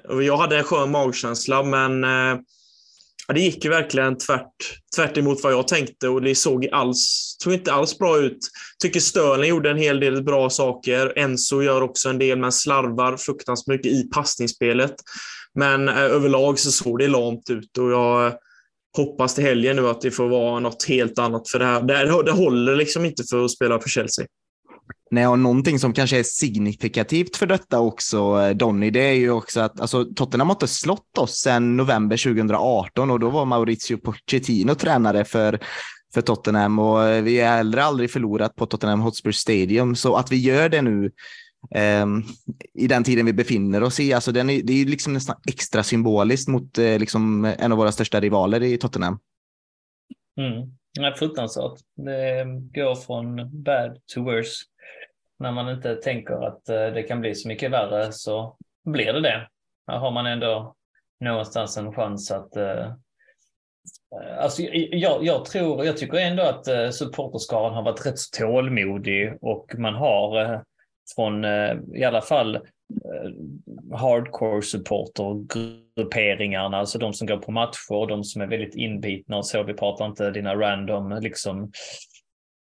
Jag 0.09 0.37
hade 0.37 0.57
en 0.57 0.63
skön 0.63 0.91
magkänsla, 0.91 1.63
men 1.63 2.03
eh, 2.03 2.39
det 3.27 3.39
gick 3.39 3.63
ju 3.63 3.69
verkligen 3.69 4.17
tvärt, 4.17 4.79
tvärt 4.95 5.17
emot 5.17 5.43
vad 5.43 5.53
jag 5.53 5.67
tänkte 5.67 6.09
och 6.09 6.21
det 6.21 6.35
såg, 6.35 6.67
alls, 6.71 7.35
såg 7.43 7.53
inte 7.53 7.73
alls 7.73 7.97
bra 7.97 8.17
ut. 8.17 8.39
Tycker 8.81 8.99
Sterling 8.99 9.49
gjorde 9.49 9.69
en 9.71 9.77
hel 9.77 9.99
del 9.99 10.23
bra 10.23 10.49
saker. 10.49 11.13
Enzo 11.15 11.61
gör 11.61 11.81
också 11.81 12.09
en 12.09 12.19
del, 12.19 12.39
men 12.39 12.51
slarvar 12.51 13.17
fruktansvärt 13.17 13.67
mycket 13.67 13.91
i 13.91 14.03
passningsspelet. 14.03 14.95
Men 15.55 15.89
eh, 15.89 15.97
överlag 15.97 16.59
så 16.59 16.71
såg 16.71 16.99
det 16.99 17.07
lamt 17.07 17.49
ut 17.49 17.77
och 17.77 17.91
jag 17.91 18.27
eh, 18.27 18.33
hoppas 18.97 19.35
till 19.35 19.43
helgen 19.43 19.75
nu 19.75 19.87
att 19.87 20.01
det 20.01 20.11
får 20.11 20.27
vara 20.27 20.59
något 20.59 20.83
helt 20.83 21.19
annat 21.19 21.49
för 21.49 21.59
det 21.59 21.65
här. 21.65 21.81
Det, 21.81 22.23
det 22.23 22.31
håller 22.31 22.75
liksom 22.75 23.05
inte 23.05 23.23
för 23.29 23.45
att 23.45 23.51
spela 23.51 23.79
för 23.79 23.89
Chelsea. 23.89 24.25
Nej, 25.13 25.27
och 25.27 25.39
någonting 25.39 25.79
som 25.79 25.93
kanske 25.93 26.19
är 26.19 26.23
signifikativt 26.23 27.35
för 27.37 27.45
detta 27.45 27.79
också, 27.79 28.41
eh, 28.41 28.49
Donny, 28.49 28.89
det 28.89 28.99
är 28.99 29.13
ju 29.13 29.31
också 29.31 29.59
att 29.59 29.81
alltså, 29.81 30.05
Tottenham 30.05 30.47
har 30.47 30.55
inte 30.55 30.67
slått 30.67 31.17
oss 31.17 31.35
sedan 31.35 31.77
november 31.77 32.17
2018 32.17 33.11
och 33.11 33.19
då 33.19 33.29
var 33.29 33.45
Maurizio 33.45 33.97
Pochettino 33.97 34.75
tränare 34.75 35.25
för, 35.25 35.59
för 36.13 36.21
Tottenham 36.21 36.79
och 36.79 37.03
eh, 37.03 37.23
vi 37.23 37.39
har 37.39 37.47
heller 37.47 37.77
aldrig 37.77 38.11
förlorat 38.11 38.55
på 38.55 38.65
Tottenham 38.65 39.01
Hotspur 39.01 39.31
Stadium. 39.31 39.95
Så 39.95 40.15
att 40.15 40.31
vi 40.31 40.37
gör 40.37 40.69
det 40.69 40.81
nu 40.81 41.11
eh, 41.75 42.05
i 42.73 42.87
den 42.87 43.03
tiden 43.03 43.25
vi 43.25 43.33
befinner 43.33 43.83
oss 43.83 43.99
i, 43.99 44.13
alltså 44.13 44.31
den 44.31 44.49
är, 44.49 44.61
det 44.63 44.73
är 44.73 44.85
liksom 44.85 45.13
nästan 45.13 45.35
extra 45.47 45.83
symboliskt 45.83 46.47
mot 46.47 46.77
eh, 46.77 46.99
liksom 46.99 47.45
en 47.45 47.71
av 47.71 47.77
våra 47.77 47.91
största 47.91 48.19
rivaler 48.19 48.63
i 48.63 48.77
Tottenham. 48.77 49.19
Mm. 50.37 50.73
Ja, 50.99 51.15
fruktansvärt. 51.17 51.79
Det 51.95 52.45
går 52.81 52.95
från 52.95 53.63
bad 53.63 53.97
to 54.13 54.23
worse 54.23 54.65
när 55.39 55.51
man 55.51 55.69
inte 55.69 55.95
tänker 55.95 56.47
att 56.47 56.69
eh, 56.69 56.87
det 56.87 57.03
kan 57.03 57.21
bli 57.21 57.35
så 57.35 57.47
mycket 57.47 57.71
värre 57.71 58.11
så 58.11 58.57
blir 58.85 59.13
det 59.13 59.21
det. 59.21 59.47
Här 59.87 59.97
har 59.97 60.11
man 60.11 60.25
ändå 60.25 60.75
någonstans 61.19 61.77
en 61.77 61.93
chans 61.93 62.31
att 62.31 62.55
eh, 62.55 62.93
Alltså, 64.39 64.61
jag, 64.61 65.25
jag, 65.25 65.45
tror, 65.45 65.85
jag 65.85 65.97
tycker 65.97 66.17
ändå 66.17 66.43
att 66.43 66.67
eh, 66.67 66.89
supporterskaran 66.89 67.73
har 67.73 67.83
varit 67.83 68.05
rätt 68.05 68.31
tålmodig 68.37 69.37
och 69.41 69.75
man 69.77 69.93
har 69.93 70.43
eh, 70.43 70.59
från 71.15 71.45
eh, 71.45 71.75
i 71.93 72.03
alla 72.03 72.21
fall 72.21 72.59
hardcore 73.93 74.61
supportergrupperingarna, 74.61 76.77
alltså 76.77 76.99
de 76.99 77.13
som 77.13 77.27
går 77.27 77.37
på 77.37 77.51
matcher, 77.51 78.07
de 78.07 78.23
som 78.23 78.41
är 78.41 78.47
väldigt 78.47 78.75
inbitna 78.75 79.37
och 79.37 79.45
så. 79.45 79.63
Vi 79.63 79.73
pratar 79.73 80.05
inte 80.05 80.31
dina 80.31 80.55
random 80.55 81.19
liksom 81.21 81.71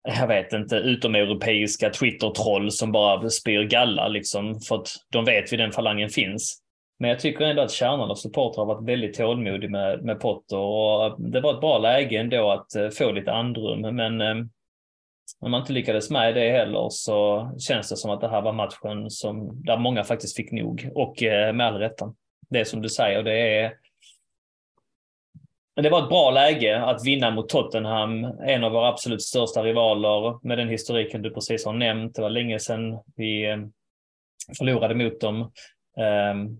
jag 0.04 0.28
vet 0.28 0.54
inte, 0.54 0.76
utomeuropeiska 0.76 1.90
Twitter-troll 1.90 2.72
som 2.72 2.92
bara 2.92 3.30
spyr 3.30 3.64
galla 3.64 4.08
liksom, 4.08 4.60
för 4.60 4.76
att 4.76 4.90
de 5.10 5.26
vet 5.26 5.54
vi 5.54 5.58
den 5.58 5.72
falangen 5.72 6.10
finns. 6.10 6.60
Men 7.00 7.10
jag 7.10 7.20
tycker 7.20 7.46
ändå 7.46 7.62
att 7.62 7.72
kärnan 7.72 8.12
av 8.12 8.16
supportrar 8.16 8.66
har 8.66 8.76
varit 8.76 8.90
väldigt 8.90 9.18
tålmodig 9.18 9.72
med, 9.72 10.04
med 10.04 10.20
Potter 10.20 10.58
och 10.58 11.06
eh, 11.06 11.18
det 11.18 11.42
var 11.42 11.54
ett 11.54 11.62
bra 11.62 11.78
läge 11.78 12.20
ändå 12.20 12.52
att 12.52 12.76
eh, 12.76 12.90
få 12.90 13.12
lite 13.12 13.32
andrum. 13.32 13.96
Men 13.96 14.22
eh, 14.22 14.36
om 15.40 15.52
man 15.52 15.62
inte 15.62 15.74
lyckades 15.74 16.10
med 16.10 16.36
det 16.36 16.52
heller 16.52 16.88
så 16.90 17.52
känns 17.60 17.90
det 17.90 17.98
som 17.98 18.12
att 18.12 18.22
det 18.22 18.30
här 18.30 18.42
var 18.42 18.54
matchen 18.54 19.10
som, 19.10 19.64
där 19.64 19.78
många 19.78 20.04
faktiskt 20.04 20.36
fick 20.36 20.52
nog 20.52 20.90
och 20.96 21.16
med 21.54 21.62
all 21.62 21.78
rätta. 21.78 22.14
Det 22.50 22.60
är 22.60 22.64
som 22.64 22.82
du 22.82 22.90
säger, 22.90 23.24
det 23.24 23.58
är 23.58 23.74
men 25.76 25.84
det 25.84 25.90
var 25.90 26.04
ett 26.04 26.10
bra 26.10 26.32
läge 26.32 26.82
att 26.82 27.06
vinna 27.06 27.32
mot 27.32 27.50
Tottenham, 27.50 28.24
en 28.24 28.64
av 28.64 28.72
våra 28.72 28.88
absolut 28.88 29.22
största 29.22 29.64
rivaler 29.64 30.48
med 30.48 30.58
den 30.58 30.70
historiken 30.70 31.22
du 31.22 31.30
precis 31.30 31.66
har 31.66 31.74
nämnt. 31.74 32.16
Det 32.16 32.22
var 32.22 32.30
länge 32.30 32.60
sedan 32.60 33.00
vi 33.16 33.50
eh, 33.50 33.58
förlorade 34.58 34.96
mot 34.96 35.22
dem. 35.22 35.52
Ehm, 36.00 36.58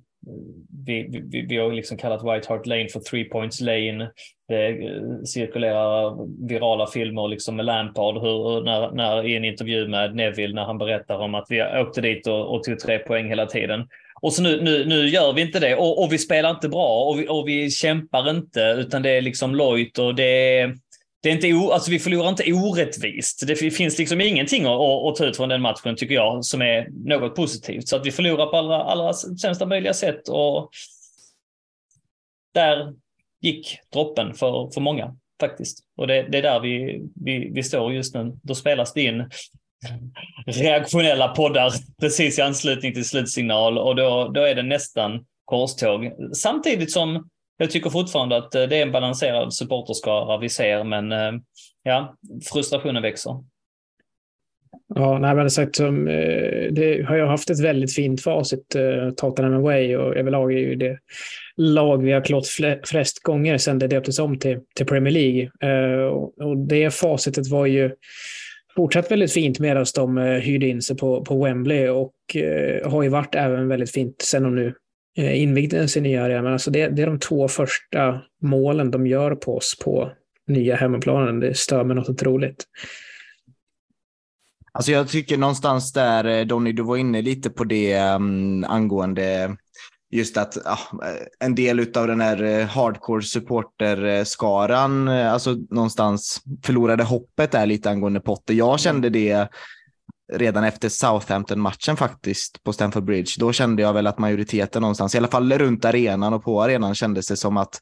vi, 0.86 1.22
vi, 1.32 1.46
vi 1.50 1.58
har 1.58 1.72
liksom 1.72 1.98
kallat 1.98 2.24
White 2.24 2.50
Hart 2.50 2.66
Lane 2.66 2.88
för 2.90 3.00
Three 3.00 3.24
Points 3.24 3.62
Lane. 3.62 4.12
Det 4.48 4.68
eh, 4.68 5.02
cirkulerar 5.26 6.18
virala 6.48 6.88
filmer 6.88 7.28
liksom 7.28 7.56
med 7.56 7.66
Lampard 7.66 8.18
hur, 8.22 8.64
när, 8.64 8.92
när, 8.92 9.28
i 9.28 9.36
en 9.36 9.46
intervju 9.46 9.88
med 9.88 10.16
Neville 10.16 10.56
när 10.56 10.66
han 10.66 10.78
berättar 10.78 11.18
om 11.18 11.36
att 11.36 11.46
vi 11.50 11.64
åkte 11.64 12.02
dit 12.02 12.28
och, 12.28 12.56
och 12.56 12.64
tog 12.64 12.80
tre 12.80 13.00
poäng 13.00 13.28
hela 13.28 13.46
tiden. 13.46 13.88
Och 14.24 14.34
så 14.34 14.42
nu, 14.42 14.62
nu, 14.62 14.86
nu 14.86 15.10
gör 15.10 15.34
vi 15.34 15.42
inte 15.42 15.60
det 15.60 15.76
och, 15.76 16.04
och 16.04 16.14
vi 16.14 16.18
spelar 16.18 16.50
inte 16.50 16.70
bra 16.70 17.04
och 17.04 17.20
vi, 17.20 17.28
och 17.28 17.48
vi 17.48 17.72
kämpar 17.72 18.30
inte 18.30 18.76
utan 18.78 19.02
det 19.02 19.10
är 19.10 19.22
liksom 19.22 19.56
lojt 19.56 20.00
och 20.00 20.16
det 20.16 20.60
är, 20.60 20.78
det 21.22 21.30
är 21.30 21.34
inte 21.34 21.54
o, 21.54 21.72
alltså 21.72 21.92
vi 21.92 22.00
förlorar 22.00 22.30
inte 22.30 22.54
orättvist. 22.54 23.48
Det 23.48 23.56
finns 23.56 23.98
liksom 23.98 24.22
ingenting 24.22 24.66
att, 24.66 24.82
att, 24.82 25.16
ta 25.16 25.26
ut 25.26 25.38
från 25.38 25.50
den 25.50 25.62
matchen 25.62 25.96
tycker 25.96 26.16
jag 26.16 26.46
som 26.46 26.62
är 26.62 26.88
något 26.92 27.36
positivt. 27.36 27.88
Så 27.88 27.96
att 27.96 28.06
vi 28.06 28.12
förlorar 28.12 28.46
på 28.46 28.58
allra, 28.58 28.84
allra 28.84 29.14
sämsta 29.14 29.66
möjliga 29.66 29.94
sätt 29.94 30.30
och 30.30 30.70
där 32.54 32.94
gick 33.42 33.78
droppen 33.94 34.34
för, 34.34 34.72
för 34.74 34.82
många 34.82 35.16
faktiskt. 35.40 35.80
Och 35.98 36.08
det, 36.08 36.28
det 36.32 36.38
är 36.38 36.42
där 36.42 36.60
vi, 36.60 37.04
vi, 37.16 37.52
vi 37.54 37.64
står 37.64 37.94
just 37.94 38.16
nu. 38.16 38.38
Då 38.44 38.56
spelas 38.56 38.94
det 38.94 39.02
in 39.02 39.30
reaktionella 40.46 41.28
poddar 41.28 41.72
precis 42.02 42.40
i 42.40 42.42
anslutning 42.42 42.94
till 42.94 43.10
slutsignal 43.10 43.78
och 43.78 43.96
då, 43.96 44.32
då 44.34 44.42
är 44.42 44.56
det 44.56 44.64
nästan 44.64 45.26
korståg. 45.46 46.12
Samtidigt 46.34 46.92
som 46.92 47.30
jag 47.58 47.72
tycker 47.72 47.90
fortfarande 47.90 48.38
att 48.38 48.56
eh, 48.56 48.64
det 48.64 48.78
är 48.78 48.82
en 48.82 48.92
balanserad 48.92 49.54
supporterskara 49.54 50.38
vi 50.38 50.50
ser, 50.50 50.84
men 50.84 51.12
eh, 51.12 51.32
ja, 51.84 52.18
frustrationen 52.54 53.02
växer. 53.02 53.44
Ja, 54.96 55.18
nej, 55.20 55.36
men 55.36 55.50
sagt, 55.50 55.76
som, 55.76 56.08
eh, 56.08 56.72
det 56.72 57.06
har 57.08 57.16
jag 57.16 57.28
haft 57.28 57.50
ett 57.50 57.60
väldigt 57.60 57.96
fint 57.96 58.22
facit, 58.22 58.76
Tottenham 59.18 59.54
Away, 59.54 59.96
och 59.96 60.16
överlag 60.16 60.54
är 60.54 60.58
ju 60.58 60.76
det 60.76 61.00
lag 61.58 62.04
vi 62.04 62.12
har 62.12 62.22
klått 62.22 62.48
flest 62.86 63.24
gånger 63.24 63.58
sedan 63.58 63.80
det 63.80 63.88
döptes 63.88 64.20
om 64.20 64.40
till, 64.40 64.60
till 64.76 64.86
Premier 64.86 65.14
League. 65.14 65.50
Och 66.36 66.58
det 66.58 66.94
facitet 66.94 67.48
var 67.48 67.66
ju 67.66 67.92
fortsatt 68.76 69.12
väldigt 69.12 69.34
fint 69.34 69.60
medan 69.60 69.86
de 69.96 70.18
eh, 70.18 70.24
hyrde 70.24 70.68
in 70.68 70.82
sig 70.82 70.98
på, 70.98 71.26
på 71.26 71.44
Wembley 71.44 71.88
och 71.88 72.14
eh, 72.36 72.92
har 72.92 73.04
ju 73.04 73.10
varit 73.10 73.36
även 73.36 73.68
väldigt 73.68 73.92
fint 73.92 74.22
sen 74.22 74.44
de 74.44 74.56
nu 74.56 74.76
eh, 75.18 75.42
invigde 75.42 75.88
sin 75.88 76.04
nya 76.04 76.24
arena. 76.24 76.42
Men 76.42 76.54
alltså 76.54 76.72
det, 76.72 76.88
det, 76.88 77.02
är 77.02 77.08
de 77.08 77.20
två 77.20 77.48
första 77.48 78.22
målen 78.42 78.92
de 78.92 79.08
gör 79.08 79.36
på 79.36 79.58
oss 79.58 79.78
på 79.84 80.12
nya 80.48 80.76
hemmaplanen. 80.76 81.40
Det 81.40 81.58
stör 81.58 81.84
mig 81.84 81.96
något 81.96 82.10
otroligt. 82.10 82.66
Alltså 84.72 84.92
jag 84.92 85.10
tycker 85.10 85.38
någonstans 85.38 85.94
där, 85.94 86.26
eh, 86.26 86.46
Donny, 86.46 86.72
du 86.72 86.84
var 86.84 86.98
inne 86.98 87.22
lite 87.22 87.50
på 87.50 87.64
det 87.64 88.00
um, 88.16 88.64
angående 88.64 89.58
just 90.14 90.38
att 90.38 90.58
ja, 90.66 90.80
en 91.40 91.56
del 91.56 91.80
av 91.80 92.08
den 92.08 92.22
här 92.22 92.44
eh, 92.44 92.66
hardcore 92.66 93.24
supporterskaran, 93.24 95.08
eh, 95.08 95.34
alltså 95.34 95.56
någonstans 95.70 96.42
förlorade 96.64 97.04
hoppet 97.04 97.52
där 97.52 97.66
lite 97.66 97.90
angående 97.90 98.20
Potter. 98.20 98.54
Jag 98.54 98.80
kände 98.80 99.10
det 99.10 99.48
redan 100.34 100.64
efter 100.64 100.90
Southampton-matchen 100.90 101.98
faktiskt 101.98 102.64
på 102.64 102.74
Stamford 102.74 103.04
Bridge. 103.04 103.32
Då 103.40 103.54
kände 103.54 103.82
jag 103.82 103.94
väl 103.94 104.08
att 104.08 104.20
majoriteten 104.20 104.82
någonstans, 104.82 105.16
i 105.16 105.18
alla 105.18 105.28
fall 105.28 105.54
runt 105.54 105.86
arenan 105.86 106.34
och 106.34 106.44
på 106.44 106.64
arenan 106.64 106.96
kändes 106.96 107.28
det 107.28 107.38
som 107.38 107.58
att 107.58 107.82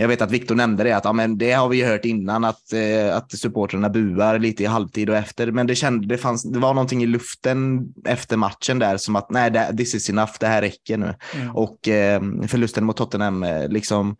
jag 0.00 0.08
vet 0.08 0.22
att 0.22 0.30
Viktor 0.30 0.54
nämnde 0.54 0.84
det, 0.84 0.92
att 0.92 1.04
ja, 1.04 1.12
men 1.12 1.38
det 1.38 1.52
har 1.52 1.68
vi 1.68 1.84
hört 1.84 2.04
innan, 2.04 2.44
att, 2.44 2.72
eh, 2.72 3.16
att 3.16 3.38
supportrarna 3.38 3.88
buar 3.88 4.38
lite 4.38 4.62
i 4.62 4.66
halvtid 4.66 5.10
och 5.10 5.16
efter. 5.16 5.50
Men 5.50 5.66
det, 5.66 5.74
kände, 5.74 6.06
det, 6.06 6.18
fanns, 6.18 6.42
det 6.42 6.58
var 6.58 6.74
någonting 6.74 7.02
i 7.02 7.06
luften 7.06 7.88
efter 8.04 8.36
matchen 8.36 8.78
där 8.78 8.96
som 8.96 9.16
att 9.16 9.30
nej, 9.30 9.50
det, 9.50 9.76
this 9.76 9.94
is 9.94 10.10
enough, 10.10 10.32
det 10.40 10.46
här 10.46 10.62
räcker 10.62 10.96
nu. 10.96 11.14
Mm. 11.34 11.56
Och 11.56 11.88
eh, 11.88 12.22
förlusten 12.48 12.84
mot 12.84 12.96
Tottenham, 12.96 13.42
eh, 13.42 13.68
liksom, 13.68 14.16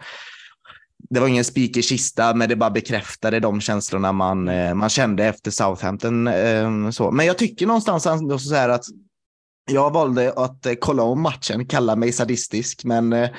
det 1.11 1.21
var 1.21 1.29
ingen 1.29 1.45
spik 1.45 1.77
i 1.77 1.83
kista, 1.83 2.35
men 2.35 2.49
det 2.49 2.57
bara 2.57 2.71
bekräftade 2.71 3.41
de 3.41 3.61
känslorna 3.61 4.13
man, 4.13 4.49
eh, 4.49 4.75
man 4.75 4.89
kände 4.89 5.25
efter 5.25 5.51
Southampton. 5.51 6.27
Eh, 6.27 6.91
så. 6.91 7.11
Men 7.11 7.27
jag 7.27 7.39
tycker 7.39 7.67
någonstans 7.67 8.03
så 8.49 8.55
här 8.55 8.69
att 8.69 8.85
jag 9.71 9.91
valde 9.93 10.33
att 10.33 10.67
eh, 10.67 10.73
kolla 10.81 11.03
om 11.03 11.23
matchen, 11.23 11.67
kalla 11.67 11.97
mig 11.97 12.13
sadistisk, 12.13 12.85
men 12.85 13.13
eh, 13.13 13.31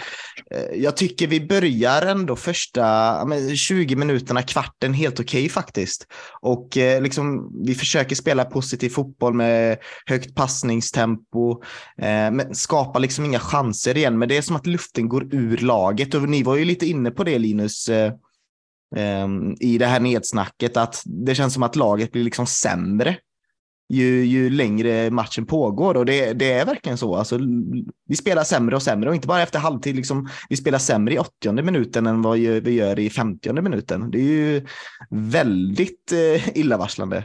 eh, 0.52 0.76
jag 0.76 0.98
tycker 0.98 1.28
vi 1.28 1.48
börjar 1.48 2.02
ändå 2.02 2.36
första 2.36 3.18
20 3.56 3.96
minuterna, 3.96 4.42
kvarten 4.42 4.94
helt 4.94 5.20
okej 5.20 5.42
okay, 5.42 5.50
faktiskt. 5.50 6.08
Och 6.42 6.70
liksom, 6.76 7.52
vi 7.66 7.76
försöker 7.76 8.16
spela 8.16 8.46
positiv 8.46 8.90
fotboll 8.90 9.34
med 9.34 9.78
högt 10.06 10.36
passningstempo, 10.36 11.62
men 11.98 12.56
skapar 12.56 13.00
liksom 13.00 13.26
inga 13.26 13.40
chanser 13.40 13.98
igen. 13.98 14.20
Men 14.20 14.30
det 14.30 14.38
är 14.38 14.42
som 14.42 14.56
att 14.56 14.68
luften 14.68 15.10
går 15.10 15.36
ur 15.36 15.58
laget 15.58 16.14
och 16.14 16.30
ni 16.30 16.44
var 16.44 16.56
ju 16.56 16.66
lite 16.66 16.86
inne 16.86 17.12
på 17.12 17.24
det 17.24 17.40
Linus, 17.40 17.90
i 19.60 19.78
det 19.78 19.86
här 19.86 20.00
nedsnacket, 20.00 20.78
att 20.78 21.02
det 21.06 21.36
känns 21.36 21.54
som 21.54 21.64
att 21.64 21.76
laget 21.76 22.12
blir 22.12 22.24
liksom 22.24 22.48
sämre 22.48 23.18
ju, 23.92 24.26
ju 24.26 24.50
längre 24.50 25.12
matchen 25.12 25.46
pågår. 25.46 25.98
Och 25.98 26.06
det, 26.06 26.34
det 26.34 26.52
är 26.52 26.66
verkligen 26.66 26.98
så. 26.98 27.16
Alltså, 27.16 27.40
vi 28.08 28.16
spelar 28.16 28.44
sämre 28.44 28.76
och 28.76 28.84
sämre 28.84 29.10
och 29.10 29.16
inte 29.16 29.28
bara 29.28 29.42
efter 29.42 29.60
halvtid. 29.60 29.96
Liksom, 29.96 30.30
vi 30.50 30.58
spelar 30.58 30.80
sämre 30.80 31.14
i 31.14 31.18
80 31.18 31.62
minuten 31.62 32.08
än 32.08 32.22
vad 32.22 32.38
vi 32.40 32.72
gör 32.72 33.00
i 33.00 33.10
50 33.10 33.54
minuten. 33.54 34.12
Det 34.12 34.18
är 34.18 34.24
ju 34.24 34.66
väldigt 35.10 36.12
eh, 36.12 36.58
illavarslande. 36.58 37.24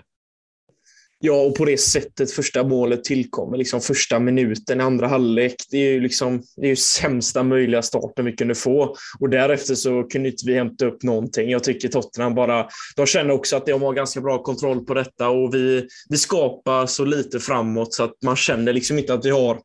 Ja, 1.19 1.35
och 1.35 1.55
på 1.55 1.65
det 1.65 1.77
sättet 1.77 2.31
första 2.31 2.65
målet 2.65 3.05
tillkommer. 3.05 3.57
Liksom 3.57 3.81
första 3.81 4.19
minuten 4.19 4.81
i 4.81 4.83
andra 4.83 5.09
halvlek. 5.09 5.55
Det 5.71 5.77
är 5.77 5.93
ju 5.93 6.01
liksom, 6.01 6.43
det 6.57 6.67
är 6.67 6.69
ju 6.69 6.77
sämsta 6.77 7.43
möjliga 7.43 7.83
starten 7.83 8.25
vi 8.25 8.33
kunde 8.33 8.55
få. 8.55 8.97
Och 9.21 9.31
därefter 9.31 9.75
så 9.75 10.03
kunde 10.03 10.29
inte 10.29 10.47
vi 10.47 10.55
hämta 10.55 10.87
upp 10.87 11.03
någonting. 11.03 11.51
Jag 11.51 11.65
tycker 11.65 11.89
Tottenham 11.89 12.35
bara... 12.35 12.67
De 12.97 13.07
känner 13.07 13.31
också 13.31 13.57
att 13.57 13.67
de 13.67 13.83
har 13.83 13.93
ganska 13.93 14.21
bra 14.21 14.43
kontroll 14.43 14.85
på 14.85 14.95
detta 14.95 15.29
och 15.29 15.55
vi, 15.55 15.89
vi 16.09 16.17
skapar 16.17 16.87
så 16.87 17.05
lite 17.05 17.41
framåt 17.41 17.95
så 17.95 18.05
att 18.05 18.15
man 18.25 18.37
känner 18.37 18.73
liksom 18.73 18.99
inte 18.99 19.15
att 19.15 19.25
vi 19.25 19.31
har 19.31 19.61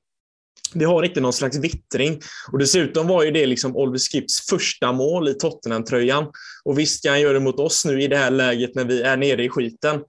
vi 0.73 0.85
har 0.85 1.03
inte 1.03 1.21
någon 1.21 1.33
slags 1.33 1.57
vittring. 1.57 2.19
Och 2.51 2.59
dessutom 2.59 3.07
var 3.07 3.23
ju 3.23 3.31
det 3.31 3.45
liksom 3.45 3.75
Oliver 3.75 3.97
Skips 3.97 4.49
första 4.49 4.91
mål 4.91 5.29
i 5.29 5.33
Tottenham-tröjan. 5.33 6.25
Och 6.63 6.79
visst 6.79 7.03
kan 7.03 7.11
han 7.11 7.21
göra 7.21 7.33
det 7.33 7.39
mot 7.39 7.59
oss 7.59 7.85
nu 7.85 8.01
i 8.01 8.07
det 8.07 8.17
här 8.17 8.31
läget 8.31 8.75
när 8.75 8.85
vi 8.85 9.01
är 9.01 9.17
nere 9.17 9.43
i 9.43 9.49
skiten. 9.49 9.99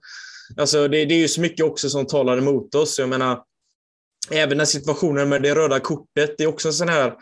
Alltså 0.57 0.87
det, 0.87 1.05
det 1.05 1.13
är 1.13 1.19
ju 1.19 1.27
så 1.27 1.41
mycket 1.41 1.65
också 1.65 1.89
som 1.89 2.07
talar 2.07 2.37
emot 2.37 2.75
oss. 2.75 2.99
Jag 2.99 3.09
menar, 3.09 3.43
även 4.31 4.57
den 4.57 4.67
situationen 4.67 5.29
med 5.29 5.41
det 5.41 5.55
röda 5.55 5.79
kortet, 5.79 6.35
det 6.37 6.43
är 6.43 6.47
också 6.47 6.67
en 6.67 6.73
sån 6.73 6.89
här 6.89 7.13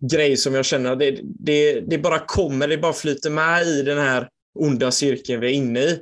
grej 0.00 0.36
som 0.36 0.54
jag 0.54 0.64
känner, 0.64 0.96
det, 0.96 1.20
det, 1.22 1.80
det 1.80 1.98
bara 1.98 2.18
kommer, 2.18 2.68
det 2.68 2.78
bara 2.78 2.92
flyter 2.92 3.30
med 3.30 3.66
i 3.66 3.82
den 3.82 3.98
här 3.98 4.28
onda 4.54 4.90
cirkeln 4.90 5.40
vi 5.40 5.46
är 5.46 5.52
inne 5.52 5.80
i. 5.80 5.98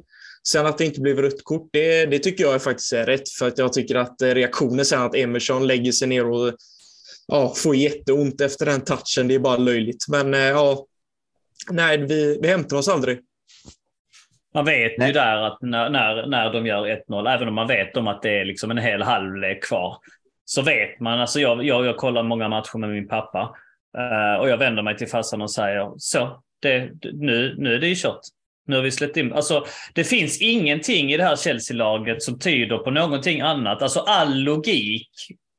Sen 0.48 0.66
att 0.66 0.78
det 0.78 0.84
inte 0.84 1.00
blev 1.00 1.18
rött 1.18 1.44
kort, 1.44 1.68
det, 1.72 2.06
det 2.06 2.18
tycker 2.18 2.44
jag 2.44 2.62
faktiskt 2.62 2.92
är 2.92 3.06
rätt. 3.06 3.28
För 3.28 3.48
att 3.48 3.58
jag 3.58 3.72
tycker 3.72 3.94
att 3.94 4.16
reaktionen 4.20 4.84
sen 4.84 5.02
att 5.02 5.14
Emerson 5.14 5.66
lägger 5.66 5.92
sig 5.92 6.08
ner 6.08 6.30
och 6.30 6.54
ja, 7.26 7.54
får 7.56 7.76
jätteont 7.76 8.40
efter 8.40 8.66
den 8.66 8.80
touchen, 8.80 9.28
det 9.28 9.34
är 9.34 9.38
bara 9.38 9.56
löjligt. 9.56 10.08
Men 10.08 10.34
eh, 10.34 10.40
ja, 10.40 10.86
nej, 11.70 11.98
vi, 11.98 12.38
vi 12.42 12.48
hämtar 12.48 12.76
oss 12.76 12.88
aldrig. 12.88 13.18
Man 14.56 14.64
vet 14.64 14.98
Nej. 14.98 15.06
ju 15.06 15.12
där 15.12 15.36
att 15.36 15.58
när, 15.62 15.90
när, 15.90 16.26
när 16.26 16.52
de 16.52 16.66
gör 16.66 16.86
1-0, 17.08 17.34
även 17.34 17.48
om 17.48 17.54
man 17.54 17.66
vet 17.66 17.96
om 17.96 18.08
att 18.08 18.22
det 18.22 18.40
är 18.40 18.44
liksom 18.44 18.70
en 18.70 18.78
hel 18.78 19.02
halvlek 19.02 19.64
kvar, 19.64 19.96
så 20.44 20.62
vet 20.62 21.00
man. 21.00 21.20
Alltså 21.20 21.40
jag, 21.40 21.64
jag, 21.64 21.86
jag 21.86 21.96
kollar 21.96 22.22
många 22.22 22.48
matcher 22.48 22.78
med 22.78 22.90
min 22.90 23.08
pappa 23.08 23.56
uh, 23.98 24.40
och 24.40 24.48
jag 24.48 24.56
vänder 24.56 24.82
mig 24.82 24.96
till 24.96 25.08
farsan 25.08 25.42
och 25.42 25.50
säger 25.50 25.92
så, 25.96 26.42
det, 26.62 26.90
nu, 27.12 27.54
nu 27.58 27.74
är 27.74 27.78
det 27.78 27.88
ju 27.88 27.94
kört. 27.94 28.20
Nu 28.66 28.76
har 28.76 28.82
vi 28.82 28.90
släppt 28.90 29.16
in. 29.16 29.32
Alltså, 29.32 29.64
det 29.94 30.04
finns 30.04 30.40
ingenting 30.40 31.12
i 31.12 31.16
det 31.16 31.24
här 31.24 31.36
Chelsea-laget 31.36 32.22
som 32.22 32.38
tyder 32.38 32.78
på 32.78 32.90
någonting 32.90 33.40
annat. 33.40 33.82
Alltså 33.82 34.00
all 34.00 34.42
logik 34.42 35.10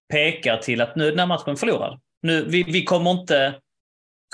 pekar 0.09 0.57
till 0.57 0.81
att 0.81 0.95
nu 0.95 1.07
är 1.07 1.09
den 1.09 1.19
här 1.19 1.25
matchen 1.25 1.55
förlorad. 1.55 1.99
Nu, 2.21 2.45
vi, 2.47 2.63
vi 2.63 2.83
kommer 2.83 3.11
inte 3.11 3.55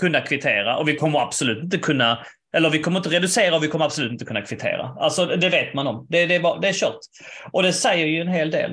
kunna 0.01 0.21
kvittera 0.21 0.77
och 0.77 0.87
vi 0.87 0.95
kommer 0.95 1.19
absolut 1.19 1.63
inte 1.63 1.77
kunna 1.77 2.25
eller 2.53 2.69
vi 2.69 2.79
kommer 2.79 2.97
inte 2.97 3.09
reducera 3.09 3.55
och 3.55 3.63
vi 3.63 3.67
kommer 3.67 3.85
absolut 3.85 4.11
inte 4.11 4.25
kunna 4.25 4.41
kvittera. 4.41 4.95
Alltså 4.99 5.25
det 5.25 5.49
vet 5.49 5.73
man 5.73 5.87
om. 5.87 6.07
Det, 6.09 6.25
det, 6.25 6.35
är, 6.35 6.39
bara, 6.39 6.59
det 6.59 6.67
är 6.67 6.73
kört. 6.73 6.99
Och 7.51 7.63
det 7.63 7.73
säger 7.73 8.05
ju 8.05 8.21
en 8.21 8.27
hel 8.27 8.51
del. 8.51 8.71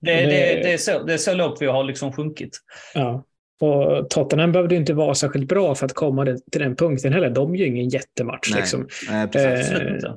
Det, 0.00 0.14
det, 0.14 0.26
det, 0.26 0.60
det, 0.62 0.72
är, 0.72 0.78
så, 0.78 1.02
det 1.02 1.12
är 1.12 1.18
så 1.18 1.34
lågt 1.34 1.62
vi 1.62 1.66
har 1.66 1.84
liksom 1.84 2.12
sjunkit. 2.12 2.58
Ja. 2.94 3.24
Och 3.60 4.10
Tottenham 4.10 4.52
behövde 4.52 4.74
inte 4.74 4.94
vara 4.94 5.14
särskilt 5.14 5.48
bra 5.48 5.74
för 5.74 5.86
att 5.86 5.94
komma 5.94 6.24
till 6.24 6.60
den 6.60 6.76
punkten 6.76 7.12
heller. 7.12 7.30
De 7.30 7.54
är 7.54 7.58
ju 7.58 7.66
ingen 7.66 7.88
jättematch. 7.88 8.50
Nej, 8.50 8.60
liksom. 8.60 8.88
nej 9.10 9.28
precis. 9.28 9.72
Eh, 9.72 10.14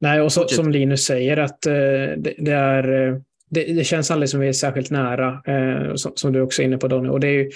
nej, 0.00 0.20
och 0.20 0.32
så, 0.32 0.48
som 0.48 0.70
Linus 0.70 1.04
säger 1.04 1.36
att 1.36 1.66
eh, 1.66 1.72
det, 2.16 2.34
det, 2.38 2.52
är... 2.52 3.08
Eh, 3.08 3.16
det, 3.50 3.64
det, 3.64 3.84
känns 3.84 4.10
aldrig 4.10 4.28
som 4.28 4.40
vi 4.40 4.48
är 4.48 4.52
särskilt 4.52 4.90
nära, 4.90 5.42
eh, 5.46 5.94
som, 5.94 6.12
som, 6.14 6.32
du 6.32 6.40
också 6.40 6.62
är 6.62 6.66
inne 6.66 6.78
på 6.78 6.88
Donny. 6.88 7.08
Och 7.08 7.20
det 7.20 7.26
är 7.26 7.32
ju, 7.32 7.50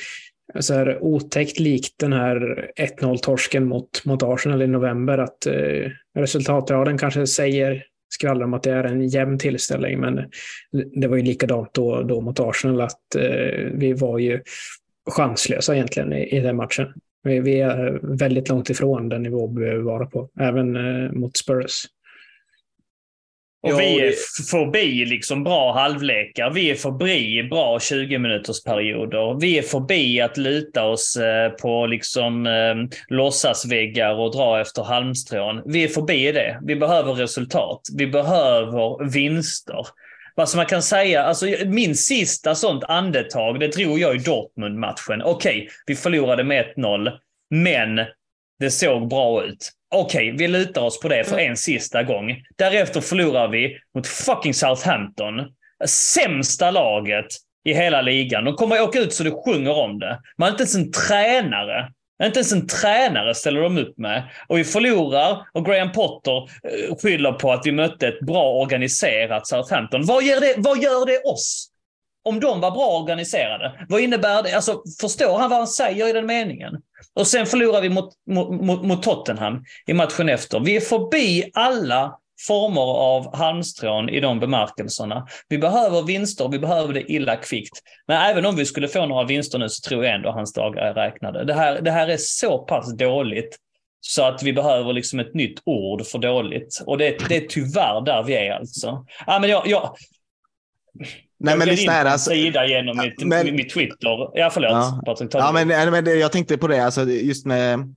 så 0.60 0.74
här 0.74 0.98
otäckt 1.04 1.58
likt 1.58 1.94
den 1.98 2.12
här 2.12 2.70
1-0-torsken 2.76 3.64
mot, 3.64 4.04
mot 4.04 4.22
Arsenal 4.22 4.62
i 4.62 4.66
november. 4.66 5.18
Att 5.18 5.46
eh, 5.46 5.90
resultatraden 6.14 6.98
kanske 6.98 7.26
säger, 7.26 7.84
skvallrar 8.08 8.44
om 8.44 8.54
att 8.54 8.62
det 8.62 8.70
är 8.70 8.84
en 8.84 9.08
jämn 9.08 9.38
tillställning, 9.38 10.00
men 10.00 10.30
det 11.00 11.08
var 11.08 11.16
ju 11.16 11.22
likadant 11.22 11.74
då, 11.74 12.02
då 12.02 12.20
mot 12.20 12.40
Arsenal, 12.40 12.80
att 12.80 13.14
eh, 13.14 13.70
vi 13.72 13.92
var 13.92 14.18
ju 14.18 14.42
chanslösa 15.10 15.74
egentligen 15.74 16.12
i, 16.12 16.36
i 16.36 16.40
den 16.40 16.56
matchen. 16.56 16.86
Vi, 17.22 17.40
vi, 17.40 17.60
är 17.60 18.00
väldigt 18.02 18.48
långt 18.48 18.70
ifrån 18.70 19.08
den 19.08 19.22
nivå 19.22 19.46
vi 19.46 19.54
behöver 19.54 19.82
vara 19.82 20.06
på, 20.06 20.28
även 20.40 20.76
eh, 20.76 21.12
mot 21.12 21.36
Spurs. 21.36 21.86
Och 23.72 23.80
vi 23.80 24.00
är 24.00 24.12
förbi 24.50 25.04
liksom 25.04 25.44
bra 25.44 25.72
halvlekar. 25.72 26.50
Vi 26.50 26.70
är 26.70 26.74
förbi 26.74 27.42
bra 27.50 27.80
20 27.80 28.18
minuters 28.18 28.62
perioder. 28.64 29.40
Vi 29.40 29.58
är 29.58 29.62
förbi 29.62 30.20
att 30.20 30.36
luta 30.36 30.84
oss 30.84 31.16
eh, 31.16 31.50
på 31.50 31.86
liksom 31.86 32.46
eh, 32.46 32.98
låtsasväggar 33.08 34.14
och 34.14 34.32
dra 34.32 34.60
efter 34.60 34.82
halmstrån. 34.82 35.62
Vi 35.66 35.84
är 35.84 35.88
förbi 35.88 36.32
det. 36.32 36.60
Vi 36.62 36.76
behöver 36.76 37.12
resultat. 37.14 37.80
Vi 37.96 38.06
behöver 38.06 39.10
vinster. 39.10 39.86
Vad 40.34 40.48
som 40.48 40.58
man 40.58 40.66
kan 40.66 40.82
säga, 40.82 41.22
alltså 41.22 41.46
min 41.66 41.94
sista 41.94 42.54
sånt 42.54 42.84
andetag, 42.84 43.60
det 43.60 43.68
drog 43.68 43.98
jag 43.98 44.16
i 44.16 44.18
Dortmund-matchen. 44.18 45.22
Okej, 45.24 45.68
vi 45.86 45.96
förlorade 45.96 46.44
med 46.44 46.64
1-0, 46.76 47.12
men 47.50 48.00
det 48.58 48.70
såg 48.70 49.08
bra 49.08 49.44
ut. 49.44 49.72
Okej, 49.94 50.32
okay, 50.32 50.38
vi 50.38 50.48
lutar 50.48 50.82
oss 50.82 51.00
på 51.00 51.08
det 51.08 51.24
för 51.24 51.38
en 51.38 51.56
sista 51.56 52.02
gång. 52.02 52.42
Därefter 52.56 53.00
förlorar 53.00 53.48
vi 53.48 53.78
mot 53.94 54.06
fucking 54.06 54.54
Southampton. 54.54 55.32
Sämsta 55.86 56.70
laget 56.70 57.26
i 57.64 57.74
hela 57.74 58.02
ligan. 58.02 58.44
De 58.44 58.54
kommer 58.54 58.82
åka 58.82 58.98
ut 58.98 59.14
så 59.14 59.22
det 59.22 59.30
sjunger 59.30 59.72
om 59.72 59.98
det. 59.98 60.20
Man 60.38 60.46
är 60.48 60.50
inte 60.50 60.62
ens 60.62 60.74
en 60.74 60.92
tränare. 60.92 61.92
Inte 62.24 62.38
ens 62.38 62.52
en 62.52 62.66
tränare 62.66 63.34
ställer 63.34 63.60
de 63.60 63.78
upp 63.78 63.98
med. 63.98 64.22
Och 64.46 64.58
vi 64.58 64.64
förlorar 64.64 65.46
och 65.52 65.64
Graham 65.64 65.92
Potter 65.92 66.36
eh, 66.42 66.96
skyller 66.96 67.32
på 67.32 67.52
att 67.52 67.66
vi 67.66 67.72
mötte 67.72 68.08
ett 68.08 68.20
bra 68.20 68.52
organiserat 68.52 69.46
Southampton. 69.46 70.06
Vad 70.06 70.24
gör 70.24 70.40
det, 70.40 70.54
vad 70.56 70.82
gör 70.82 71.06
det 71.06 71.18
oss? 71.18 71.70
Om 72.26 72.40
de 72.40 72.60
var 72.60 72.70
bra 72.70 73.00
organiserade. 73.00 73.86
Vad 73.88 74.00
innebär 74.00 74.42
det? 74.42 74.54
Alltså, 74.54 74.82
förstår 75.00 75.38
han 75.38 75.50
vad 75.50 75.58
han 75.58 75.68
säger 75.68 76.08
i 76.08 76.12
den 76.12 76.26
meningen? 76.26 76.72
Och 77.14 77.26
sen 77.26 77.46
förlorar 77.46 77.80
vi 77.80 77.88
mot, 77.88 78.14
mot, 78.30 78.84
mot 78.84 79.02
Tottenham 79.02 79.64
i 79.86 79.94
matchen 79.94 80.28
efter. 80.28 80.60
Vi 80.60 80.76
är 80.76 80.80
förbi 80.80 81.50
alla 81.54 82.18
former 82.46 83.00
av 83.00 83.36
halmstrån 83.36 84.08
i 84.08 84.20
de 84.20 84.40
bemärkelserna. 84.40 85.26
Vi 85.48 85.58
behöver 85.58 86.02
vinster, 86.02 86.48
vi 86.48 86.58
behöver 86.58 86.94
det 86.94 87.12
illa 87.12 87.36
kvickt. 87.36 87.82
Men 88.06 88.30
även 88.30 88.46
om 88.46 88.56
vi 88.56 88.64
skulle 88.64 88.88
få 88.88 89.06
några 89.06 89.24
vinster 89.24 89.58
nu 89.58 89.68
så 89.68 89.88
tror 89.88 90.04
jag 90.04 90.14
ändå 90.14 90.30
hans 90.30 90.52
dagar 90.52 90.82
är 90.82 90.94
räknade. 90.94 91.44
Det 91.44 91.54
här, 91.54 91.80
det 91.80 91.90
här 91.90 92.08
är 92.08 92.16
så 92.18 92.58
pass 92.58 92.96
dåligt 92.96 93.56
så 94.00 94.22
att 94.22 94.42
vi 94.42 94.52
behöver 94.52 94.92
liksom 94.92 95.20
ett 95.20 95.34
nytt 95.34 95.60
ord 95.64 96.06
för 96.06 96.18
dåligt. 96.18 96.82
Och 96.86 96.98
det, 96.98 97.28
det 97.28 97.36
är 97.36 97.46
tyvärr 97.48 98.00
där 98.00 98.22
vi 98.22 98.34
är 98.34 98.52
alltså. 98.52 99.06
Ja, 99.26 99.38
men 99.38 99.50
jag, 99.50 99.66
jag, 99.66 99.96
Nej, 101.38 101.58
men 101.58 101.68
lyssna 101.68 101.92
här. 101.92 102.04
Alltså, 102.04 102.30
sida 102.30 102.66
genom 102.66 102.96
mitt, 102.96 103.24
men, 103.24 103.56
mitt 103.56 103.74
Twitter. 103.74 104.30
Ja, 104.34 104.50
förlåt. 104.52 104.70
Ja, 104.70 105.02
Patrik, 105.06 105.30
ja 105.34 105.52
men, 105.52 105.68
men 105.90 106.20
jag 106.20 106.32
tänkte 106.32 106.58
på 106.58 106.68
det, 106.68 106.84
alltså, 106.84 107.02
just 107.04 107.46
med 107.46 107.94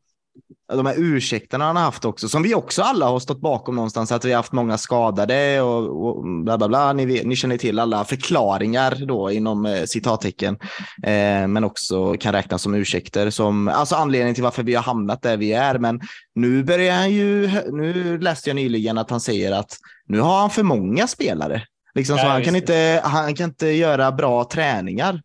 de 0.73 0.85
här 0.85 0.95
ursäkterna 0.97 1.65
han 1.65 1.75
har 1.75 1.83
haft 1.83 2.05
också, 2.05 2.29
som 2.29 2.43
vi 2.43 2.55
också 2.55 2.81
alla 2.81 3.05
har 3.05 3.19
stått 3.19 3.41
bakom 3.41 3.75
någonstans, 3.75 4.11
att 4.11 4.25
vi 4.25 4.31
har 4.31 4.37
haft 4.37 4.51
många 4.51 4.77
skadade 4.77 5.61
och, 5.61 6.07
och 6.07 6.23
bla 6.25 6.57
bla 6.57 6.67
bla. 6.67 6.93
Ni, 6.93 7.23
ni 7.23 7.35
känner 7.35 7.57
till 7.57 7.79
alla 7.79 8.05
förklaringar 8.05 9.05
då 9.07 9.31
inom 9.31 9.65
eh, 9.65 9.83
citattecken, 9.83 10.57
eh, 11.03 11.47
men 11.47 11.63
också 11.63 12.13
kan 12.13 12.33
räknas 12.33 12.61
som 12.61 12.75
ursäkter 12.75 13.29
som 13.29 13.67
alltså 13.67 13.95
anledning 13.95 14.33
till 14.33 14.43
varför 14.43 14.63
vi 14.63 14.75
har 14.75 14.83
hamnat 14.83 15.21
där 15.21 15.37
vi 15.37 15.53
är. 15.53 15.79
Men 15.79 16.01
nu 16.35 16.63
börjar 16.63 16.95
han 16.95 17.11
ju, 17.11 17.49
nu 17.71 18.17
läste 18.17 18.49
jag 18.49 18.55
nyligen 18.55 18.97
att 18.97 19.09
han 19.09 19.21
säger 19.21 19.51
att 19.51 19.77
nu 20.07 20.19
har 20.19 20.39
han 20.39 20.49
för 20.49 20.63
många 20.63 21.07
spelare. 21.07 21.63
Liksom, 21.99 22.17
så 22.17 22.27
han, 22.27 22.43
kan 22.43 22.55
inte, 22.55 23.01
han 23.03 23.35
kan 23.35 23.49
inte 23.49 23.67
göra 23.67 24.11
bra 24.11 24.43
träningar. 24.43 25.21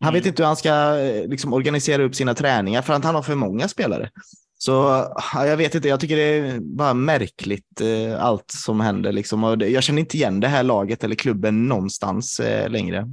Han 0.00 0.08
mm. 0.08 0.14
vet 0.14 0.26
inte 0.26 0.42
hur 0.42 0.46
han 0.46 0.56
ska 0.56 0.98
eh, 0.98 1.28
liksom, 1.28 1.52
organisera 1.52 2.02
upp 2.02 2.14
sina 2.14 2.34
träningar 2.34 2.82
för 2.82 2.92
att 2.92 3.04
han 3.04 3.14
har 3.14 3.22
för 3.22 3.34
många 3.34 3.68
spelare. 3.68 4.10
Så 4.58 4.72
ja, 5.34 5.46
jag 5.46 5.56
vet 5.56 5.74
inte, 5.74 5.88
jag 5.88 6.00
tycker 6.00 6.16
det 6.16 6.22
är 6.22 6.60
bara 6.60 6.94
märkligt 6.94 7.80
eh, 7.80 8.24
allt 8.24 8.50
som 8.50 8.80
händer. 8.80 9.12
Liksom. 9.12 9.44
Och 9.44 9.62
jag 9.62 9.82
känner 9.82 10.00
inte 10.00 10.16
igen 10.16 10.40
det 10.40 10.48
här 10.48 10.62
laget 10.62 11.04
eller 11.04 11.14
klubben 11.14 11.68
någonstans 11.68 12.40
eh, 12.40 12.70
längre. 12.70 13.08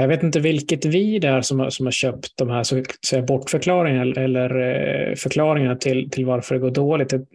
Jag 0.00 0.08
vet 0.08 0.22
inte 0.22 0.40
vilket 0.40 0.84
vi 0.84 1.18
det 1.18 1.28
är 1.28 1.40
som 1.40 1.60
har, 1.60 1.70
som 1.70 1.86
har 1.86 1.90
köpt 1.90 2.32
de 2.36 2.50
här 2.50 2.62
så 2.62 2.82
säga, 3.06 3.22
bortförklaringarna 3.22 4.20
eller 4.20 4.50
eh, 4.50 5.14
förklaringarna 5.14 5.76
till, 5.76 6.10
till 6.10 6.26
varför 6.26 6.54
det 6.54 6.60
går 6.60 6.70
dåligt. 6.70 7.12
Jag 7.12 7.26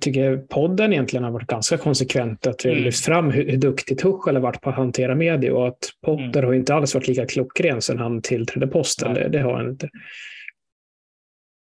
tycker 0.00 0.36
podden 0.36 0.92
egentligen 0.92 1.24
har 1.24 1.30
varit 1.30 1.46
ganska 1.46 1.76
konsekvent. 1.76 2.46
Att 2.46 2.66
vi 2.66 2.70
mm. 2.70 2.84
lyft 2.84 3.04
fram 3.04 3.30
hur, 3.30 3.50
hur 3.50 3.56
duktig 3.56 3.98
Tuchel 3.98 4.34
har 4.34 4.42
varit 4.42 4.60
på 4.60 4.70
att 4.70 4.76
hantera 4.76 5.14
media 5.14 5.54
och 5.54 5.68
att 5.68 5.78
Potter 6.04 6.38
mm. 6.38 6.44
har 6.44 6.54
inte 6.54 6.74
alls 6.74 6.94
varit 6.94 7.08
lika 7.08 7.26
klockren 7.26 7.82
sedan 7.82 7.98
han 7.98 8.22
tillträdde 8.22 8.66
posten. 8.66 9.14
Det, 9.14 9.28
det, 9.28 9.40
har 9.40 9.54
han 9.54 9.68
inte. 9.68 9.88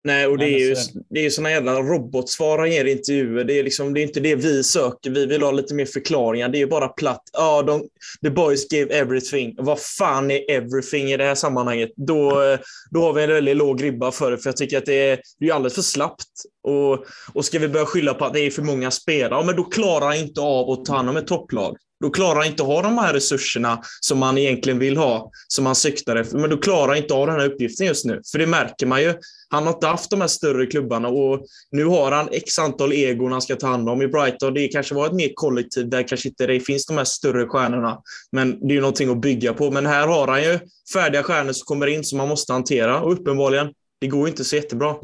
Nej, 0.04 0.28
och 0.28 0.38
det 0.38 0.46
är 0.46 0.60
ju 0.60 0.76
det 1.10 1.26
är 1.26 1.30
såna 1.30 1.52
jävla 1.52 1.80
robotsvar 1.82 2.58
han 2.58 2.72
ger 2.72 2.86
i 2.86 2.92
intervjuer. 2.92 3.44
Det 3.44 3.60
är, 3.60 3.64
liksom, 3.64 3.94
det 3.94 4.02
är 4.02 4.04
inte 4.04 4.20
det 4.20 4.36
vi 4.36 4.64
söker. 4.64 5.10
Vi 5.10 5.26
vill 5.26 5.44
ha 5.44 5.52
lite 5.52 5.74
mer 5.74 5.86
förklaringar. 5.86 6.50
Det 6.50 6.62
är 6.62 6.68
bara 6.68 6.88
platt. 6.88 7.24
Ja, 7.34 7.62
de, 7.62 7.88
the 8.24 8.30
boys 8.30 8.68
gave 8.70 8.86
everything. 8.86 9.56
Vad 9.58 9.80
fan 9.80 10.32
är 10.32 10.52
everything 10.52 11.12
i 11.12 11.18
det 11.18 11.24
här 11.24 11.36
sammanhanget? 11.36 11.90
Då, 11.96 12.44
eh, 12.44 12.60
då 12.92 13.02
har 13.02 13.14
vi 13.14 13.24
en 13.24 13.30
väldigt 13.30 13.58
låg 13.58 13.84
ribba 13.84 14.12
för 14.12 14.32
det, 14.32 14.38
för 14.38 14.50
jag 14.50 14.58
tycker 14.58 14.78
att 14.78 14.86
det 14.86 15.10
är, 15.10 15.20
det 15.40 15.50
är 15.50 15.54
alldeles 15.54 15.76
för 15.76 15.82
slappt. 15.82 16.28
Och, 16.64 17.06
och 17.34 17.46
ska 17.46 17.60
vi 17.60 17.68
börja 17.68 17.86
skylla 17.86 18.14
på 18.14 18.26
att 18.26 18.34
det 18.34 18.40
är 18.40 18.52
för 18.52 18.62
många 18.62 18.92
spelare, 18.92 19.40
ja, 19.40 19.44
men 19.46 19.56
då 19.56 19.64
klarar 19.64 20.06
han 20.06 20.18
inte 20.18 20.42
av 20.42 20.70
att 20.70 20.86
ta 20.86 20.96
hand 20.96 21.10
om 21.10 21.18
ett 21.18 21.28
topplag. 21.28 21.78
Då 22.04 22.10
klarar 22.10 22.36
han 22.36 22.46
inte 22.46 22.64
att 22.64 22.70
ha 22.70 22.82
de 22.82 22.98
här 22.98 23.14
resurserna 23.14 23.82
som 24.02 24.20
man 24.20 24.38
egentligen 24.38 24.80
vill 24.80 24.98
ha, 24.98 25.32
som 25.48 25.64
man 25.64 25.76
siktar 25.76 26.16
efter. 26.16 26.38
Men 26.38 26.50
då 26.50 26.58
klarar 26.58 26.88
han 26.88 26.98
inte 26.98 27.14
av 27.14 27.28
den 27.28 27.36
här 27.36 27.46
uppgiften 27.46 27.88
just 27.88 28.06
nu. 28.06 28.22
För 28.32 28.40
det 28.40 28.48
märker 28.48 28.86
man 28.86 29.02
ju. 29.02 29.14
Han 29.50 29.64
har 29.64 29.74
inte 29.74 29.88
haft 29.88 30.10
de 30.10 30.22
här 30.22 30.28
större 30.28 30.66
klubbarna 30.66 31.08
och 31.08 31.46
nu 31.72 31.86
har 31.86 32.12
han 32.12 32.30
x 32.32 32.60
antal 32.60 32.94
egon 32.94 33.32
han 33.32 33.42
ska 33.42 33.56
ta 33.56 33.68
hand 33.68 33.90
om 33.90 34.02
i 34.02 34.08
Brighton. 34.08 34.54
Det 34.54 34.68
kanske 34.68 34.96
var 34.96 35.06
ett 35.06 35.14
mer 35.14 35.32
kollektiv 35.36 35.90
där 35.90 36.08
kanske 36.08 36.30
inte 36.30 36.48
det 36.48 36.60
finns 36.60 36.86
de 36.86 36.98
här 36.98 37.04
större 37.04 37.48
stjärnorna. 37.48 37.93
Men 38.32 38.68
det 38.68 38.74
är 38.74 38.76
ju 38.76 38.82
någonting 38.82 39.10
att 39.10 39.22
bygga 39.22 39.54
på. 39.54 39.72
Men 39.72 39.86
här 39.86 40.08
har 40.08 40.28
han 40.28 40.44
ju 40.44 40.60
färdiga 40.94 41.24
stjärnor 41.24 41.54
som 41.54 41.66
kommer 41.66 41.88
in 41.88 42.04
som 42.04 42.18
man 42.18 42.28
måste 42.28 42.54
hantera 42.54 43.02
och 43.02 43.14
uppenbarligen, 43.14 43.74
det 44.02 44.08
går 44.08 44.28
inte 44.28 44.44
så 44.44 44.56
jättebra. 44.56 44.96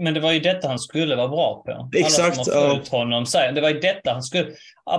Men 0.00 0.14
det 0.14 0.20
var 0.20 0.32
ju 0.32 0.40
detta 0.40 0.68
han 0.68 0.78
skulle 0.78 1.16
vara 1.16 1.28
bra 1.28 1.62
på. 1.66 1.90
Exakt. 1.96 2.24
Alla 2.24 2.44
som 2.44 2.54
har 2.54 2.68
följt 2.68 2.88
ja. 2.92 2.98
honom 2.98 3.26
säger 3.26 3.52
det 3.52 3.60
var 3.60 3.68
ju 3.68 3.80
detta 3.80 4.12
han 4.12 4.22
skulle... 4.22 4.50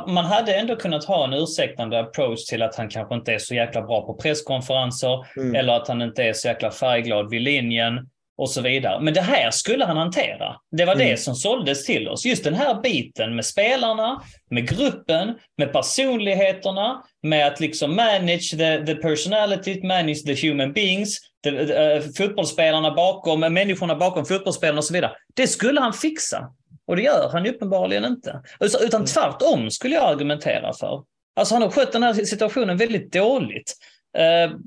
Man 0.07 0.25
hade 0.25 0.55
ändå 0.55 0.75
kunnat 0.75 1.05
ha 1.05 1.23
en 1.23 1.33
ursäktande 1.33 1.99
approach 1.99 2.45
till 2.45 2.61
att 2.61 2.75
han 2.75 2.89
kanske 2.89 3.15
inte 3.15 3.33
är 3.33 3.39
så 3.39 3.55
jäkla 3.55 3.81
bra 3.81 4.05
på 4.05 4.13
presskonferenser 4.13 5.25
mm. 5.37 5.55
eller 5.55 5.73
att 5.73 5.87
han 5.87 6.01
inte 6.01 6.23
är 6.23 6.33
så 6.33 6.47
jäkla 6.47 6.71
färgglad 6.71 7.29
vid 7.29 7.41
linjen 7.41 8.09
och 8.38 8.49
så 8.49 8.61
vidare. 8.61 9.01
Men 9.01 9.13
det 9.13 9.21
här 9.21 9.51
skulle 9.51 9.85
han 9.85 9.97
hantera. 9.97 10.55
Det 10.71 10.85
var 10.85 10.93
mm. 10.93 11.07
det 11.07 11.17
som 11.17 11.35
såldes 11.35 11.85
till 11.85 12.07
oss. 12.07 12.25
Just 12.25 12.43
den 12.43 12.53
här 12.53 12.81
biten 12.81 13.35
med 13.35 13.45
spelarna, 13.45 14.21
med 14.49 14.69
gruppen, 14.69 15.35
med 15.57 15.71
personligheterna, 15.71 17.03
med 17.23 17.47
att 17.47 17.59
liksom 17.59 17.95
manage 17.95 18.57
the, 18.57 18.85
the 18.85 18.95
personality, 18.95 19.83
manage 19.83 20.25
the 20.25 20.47
human 20.47 20.73
beings, 20.73 21.19
the, 21.43 21.49
uh, 21.49 22.01
fotbollsspelarna 22.17 22.91
bakom, 22.91 23.39
människorna 23.39 23.95
bakom 23.95 24.25
fotbollsspelarna 24.25 24.77
och 24.77 24.85
så 24.85 24.93
vidare. 24.93 25.11
Det 25.33 25.47
skulle 25.47 25.81
han 25.81 25.93
fixa. 25.93 26.49
Och 26.88 26.95
det 26.95 27.01
gör 27.01 27.29
han 27.31 27.45
uppenbarligen 27.45 28.05
inte. 28.05 28.41
Utan 28.59 29.01
mm. 29.01 29.05
tvärtom 29.05 29.71
skulle 29.71 29.95
jag 29.95 30.03
argumentera 30.03 30.73
för. 30.73 31.03
Alltså 31.35 31.55
han 31.55 31.61
har 31.61 31.69
skött 31.69 31.91
den 31.91 32.03
här 32.03 32.13
situationen 32.13 32.77
väldigt 32.77 33.13
dåligt. 33.13 33.73
Uh, 34.17 34.57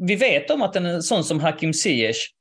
vi 0.00 0.16
vet 0.16 0.50
om 0.50 0.62
att 0.62 0.76
en 0.76 1.02
sån 1.02 1.24
som 1.24 1.40
Hakim 1.40 1.74
Ziyech 1.74 2.32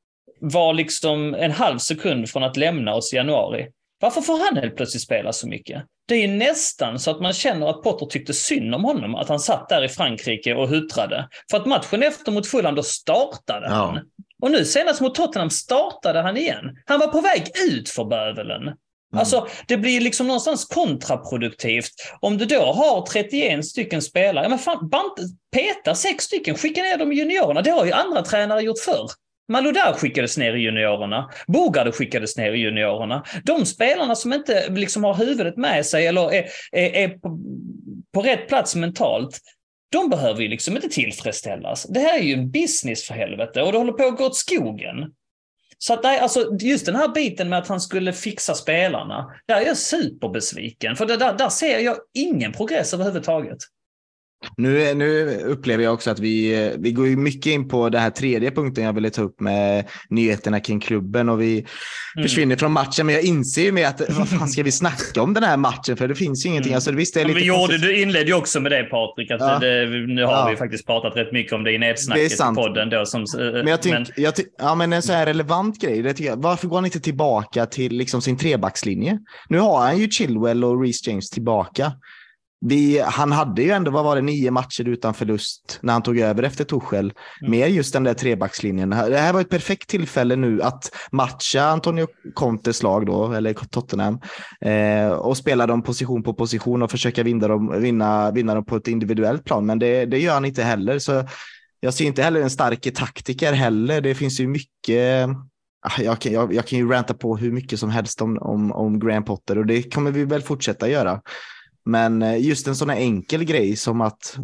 var 0.42 0.74
liksom 0.74 1.34
en 1.34 1.52
halv 1.52 1.78
sekund 1.78 2.30
från 2.30 2.44
att 2.44 2.58
lämna 2.58 2.94
oss 2.94 3.14
i 3.14 3.16
januari. 3.16 3.68
Varför 4.02 4.22
får 4.22 4.46
han 4.46 4.58
helt 4.58 4.76
plötsligt 4.76 5.04
spela 5.04 5.34
så 5.34 5.48
mycket? 5.48 5.84
Det 6.08 6.16
är 6.16 6.28
nästan 6.28 7.00
så 7.00 7.12
att 7.12 7.22
man 7.22 7.34
känner 7.34 7.68
att 7.68 7.84
Potter 7.84 8.06
tyckte 8.06 8.34
synd 8.34 8.76
om 8.76 8.84
honom, 8.84 9.16
att 9.16 9.30
han 9.30 9.39
satt 9.39 9.70
där 9.70 9.84
i 9.84 9.89
Frankrike 9.89 10.54
och 10.54 10.70
hutrade. 10.70 11.28
För 11.52 11.58
att 11.58 11.66
matchen 11.66 12.04
efter 12.04 12.32
mot 12.32 12.48
Fulham, 12.48 12.76
då 12.76 12.84
startade 12.84 13.66
ja. 13.66 13.74
han. 13.74 14.00
Och 14.42 14.52
nu 14.52 14.66
senast 14.66 15.02
mot 15.02 15.16
Tottenham 15.16 15.50
startade 15.50 16.22
han 16.22 16.38
igen. 16.38 16.78
Han 16.86 17.00
var 17.00 17.08
på 17.08 17.22
väg 17.22 17.44
ut 17.70 17.89
för 17.89 18.06
bövelen. 18.06 18.62
Mm. 18.62 19.20
Alltså, 19.20 19.48
det 19.68 19.78
blir 19.78 20.02
liksom 20.02 20.28
någonstans 20.28 20.66
kontraproduktivt. 20.66 21.92
Om 22.20 22.38
du 22.38 22.46
då 22.46 22.62
har 22.62 23.06
31 23.06 23.66
stycken 23.66 24.02
spelare, 24.02 24.46
ja 24.46 24.50
men 24.50 24.60
fan, 24.60 24.89
bant, 24.89 25.14
peta 25.52 25.96
sex 25.96 26.24
stycken, 26.26 26.56
skicka 26.56 26.82
ner 26.82 26.98
dem 26.98 27.12
i 27.12 27.16
juniorerna. 27.16 27.62
Det 27.62 27.72
har 27.72 27.86
ju 27.86 27.92
andra 27.92 28.22
tränare 28.22 28.62
gjort 28.62 28.80
förr. 28.80 29.10
Maludar 29.50 29.94
skickades 29.94 30.38
ner 30.38 30.54
i 30.54 30.62
juniorerna. 30.62 31.30
Bogarde 31.48 31.92
skickades 31.92 32.38
ner 32.38 32.54
i 32.54 32.60
juniorerna. 32.60 33.24
De 33.44 33.66
spelarna 33.66 34.16
som 34.16 34.34
inte 34.34 34.70
liksom 34.70 35.04
har 35.04 35.16
huvudet 35.16 35.58
med 35.58 35.86
sig 35.86 36.08
eller 36.08 36.34
är, 36.34 36.46
är, 36.72 36.96
är 36.96 37.10
på, 37.10 37.39
på 38.14 38.22
rätt 38.22 38.48
plats 38.48 38.76
mentalt, 38.76 39.39
de 39.92 40.10
behöver 40.10 40.42
ju 40.42 40.48
liksom 40.48 40.76
inte 40.76 40.89
tillfredsställas. 40.89 41.84
Det 41.84 42.00
här 42.00 42.20
är 42.20 42.24
ju 42.24 42.34
en 42.34 42.52
business 42.52 43.04
för 43.04 43.14
helvete 43.14 43.62
och 43.62 43.72
det 43.72 43.78
håller 43.78 43.94
på 43.94 44.04
att 44.04 44.18
gå 44.18 44.26
åt 44.26 44.36
skogen. 44.36 44.96
Så 45.78 45.94
att 45.94 46.04
nej, 46.04 46.20
alltså, 46.20 46.58
just 46.60 46.86
den 46.86 46.96
här 46.96 47.08
biten 47.08 47.50
med 47.50 47.60
att 47.60 47.68
han 47.68 47.82
skulle 47.82 48.14
fixa 48.14 48.54
spelarna, 48.54 49.32
där 49.48 49.56
är 49.56 49.66
jag 49.66 49.78
superbesviken. 49.78 50.96
För 50.96 51.06
det, 51.06 51.18
där, 51.18 51.34
där 51.34 51.50
ser 51.50 51.80
jag 51.80 51.98
ingen 52.14 52.52
progress 52.52 52.94
överhuvudtaget. 52.94 53.58
Nu, 54.58 54.94
nu 54.94 55.38
upplever 55.46 55.84
jag 55.84 55.94
också 55.94 56.12
att 56.12 56.20
vi, 56.20 56.72
vi 56.80 56.92
går 56.92 57.06
mycket 57.06 57.52
in 57.52 57.68
på 57.68 57.89
den 57.89 58.02
här 58.02 58.10
tredje 58.10 58.52
punkten 58.52 58.84
jag 58.84 58.94
ville 58.94 59.10
ta 59.10 59.22
upp 59.22 59.39
med 59.39 59.89
nyheterna 60.10 60.60
kring 60.60 60.80
klubben 60.80 61.30
och 61.30 61.42
vi 61.42 61.54
mm. 61.60 61.68
försvinner 62.24 62.56
från 62.56 62.72
matchen. 62.72 63.06
Men 63.06 63.16
jag 63.16 63.24
inser 63.24 63.62
ju 63.62 63.72
med 63.72 63.88
att 63.88 64.02
vad 64.10 64.30
fan 64.30 64.48
ska 64.48 64.64
vi 64.64 64.72
snacka 64.72 65.22
om 65.22 65.34
den 65.34 65.44
här 65.44 65.58
matchen? 65.58 65.98
För 65.98 66.08
det 66.08 66.16
finns 66.16 66.46
ju 66.46 66.50
ingenting. 66.50 66.72
Mm. 66.72 66.78
Alltså, 66.78 66.92
visst, 66.92 67.14
det 67.14 67.22
är 67.22 67.26
lite 67.26 67.39
vi 67.39 67.46
gjorde, 67.46 67.78
du 67.78 68.02
inledde 68.02 68.26
ju 68.26 68.34
också 68.34 68.60
med 68.60 68.72
det 68.72 68.84
Patrik. 68.84 69.32
Att 69.32 69.42
ja. 69.42 69.60
det, 69.60 69.86
nu 70.08 70.24
har 70.24 70.32
ja. 70.32 70.48
vi 70.52 70.58
faktiskt 70.58 70.86
pratat 70.86 71.18
rätt 71.18 71.32
mycket 71.32 71.54
om 71.54 71.64
det 71.64 71.72
i 71.72 71.78
nedsnacket 71.78 72.32
i 72.34 72.38
podden. 72.56 72.89
Då, 72.89 73.06
som, 73.06 73.26
men 73.38 73.68
jag 73.68 73.82
tycker, 73.82 74.00
men... 74.00 74.08
Jag 74.16 74.34
ja, 74.58 74.76
men 74.76 74.94
en 74.94 75.02
så 75.02 75.14
här 75.14 75.26
relevant 75.26 75.82
grej. 75.82 76.02
Det 76.02 76.20
jag, 76.20 76.42
varför 76.42 76.68
går 76.68 76.78
han 76.78 76.86
inte 76.86 77.00
tillbaka 77.00 77.66
till 77.66 77.98
liksom 77.98 78.22
sin 78.22 78.38
trebackslinje? 78.38 79.20
Nu 79.50 79.60
har 79.60 79.80
han 79.80 79.98
ju 79.98 80.10
Chilwell 80.10 80.64
och 80.64 80.82
Reece 80.82 81.08
James 81.08 81.30
tillbaka 81.30 81.92
vi, 82.66 82.99
han 82.99 83.32
hade 83.32 83.64
ju 83.64 83.72
ändå, 83.72 83.91
vad 83.91 84.03
var 84.03 84.16
det, 84.16 84.22
nio 84.22 84.51
matcher 84.51 84.88
utan 84.88 85.14
förlust 85.14 85.80
när 85.82 85.93
han 85.93 86.01
tog 86.01 86.20
över 86.20 86.43
efter 86.43 86.64
Tuchel 86.64 87.14
mm. 87.41 87.51
med 87.51 87.72
just 87.72 87.93
den 87.93 88.03
där 88.03 88.14
trebackslinjen. 88.14 88.89
Det 88.89 89.18
här 89.18 89.34
var 89.34 89.41
ett 89.41 89.49
perfekt 89.49 89.89
tillfälle 89.89 90.36
nu 90.36 90.62
att 90.62 90.91
matcha 91.12 91.62
Antonio 91.62 92.07
Contes 92.34 92.84
lag 92.84 93.05
då, 93.05 93.34
eller 93.34 93.53
Tottenham, 93.53 94.20
eh, 94.62 95.12
och 95.12 95.38
spela 95.38 95.68
dem 95.68 95.84
position 95.84 96.24
på 96.24 96.34
position 96.34 96.82
och 96.82 96.91
försöka 96.91 97.24
vinna 97.24 97.47
dem, 97.47 97.82
vinna, 97.82 98.32
vinna 98.32 98.55
dem 98.55 98.66
på 98.66 98.76
ett 98.76 98.88
individuellt 98.88 99.45
plan. 99.45 99.66
Men 99.66 99.80
det, 99.80 100.05
det 100.05 100.20
gör 100.20 100.34
han 100.34 100.45
inte 100.45 100.64
heller. 100.64 100.99
Så 100.99 101.24
jag 101.80 101.93
ser 101.93 102.05
inte 102.05 102.24
heller 102.24 102.41
en 102.41 102.49
stark 102.49 102.93
taktiker 102.95 103.53
heller. 103.53 104.01
Det 104.01 104.16
finns 104.16 104.39
ju 104.39 104.47
mycket 104.47 105.30
ah, 105.82 106.01
jag 106.01 106.20
kan, 106.20 106.32
jag, 106.32 106.53
jag 106.53 106.66
kan 106.66 106.80
ju 106.80 106.89
ranta 106.89 107.14
på 107.14 107.38
hur 107.38 107.51
mycket 107.51 107.80
som 107.80 107.89
helst 107.89 108.22
om, 108.22 108.38
om, 108.38 108.72
om 108.72 108.99
Graham 108.99 109.26
Potter 109.26 109.57
och 109.57 109.66
det 109.66 109.93
kommer 109.93 110.12
vi 110.12 110.26
väl 110.26 110.41
fortsätta 110.41 110.89
göra. 110.89 111.22
Men 111.86 112.21
eh, 112.21 112.41
just 112.41 112.67
en 112.67 112.75
sån 112.75 112.89
här 112.89 112.97
enkel 112.97 113.43
grej 113.43 113.75
som 113.75 114.01
att 114.01 114.38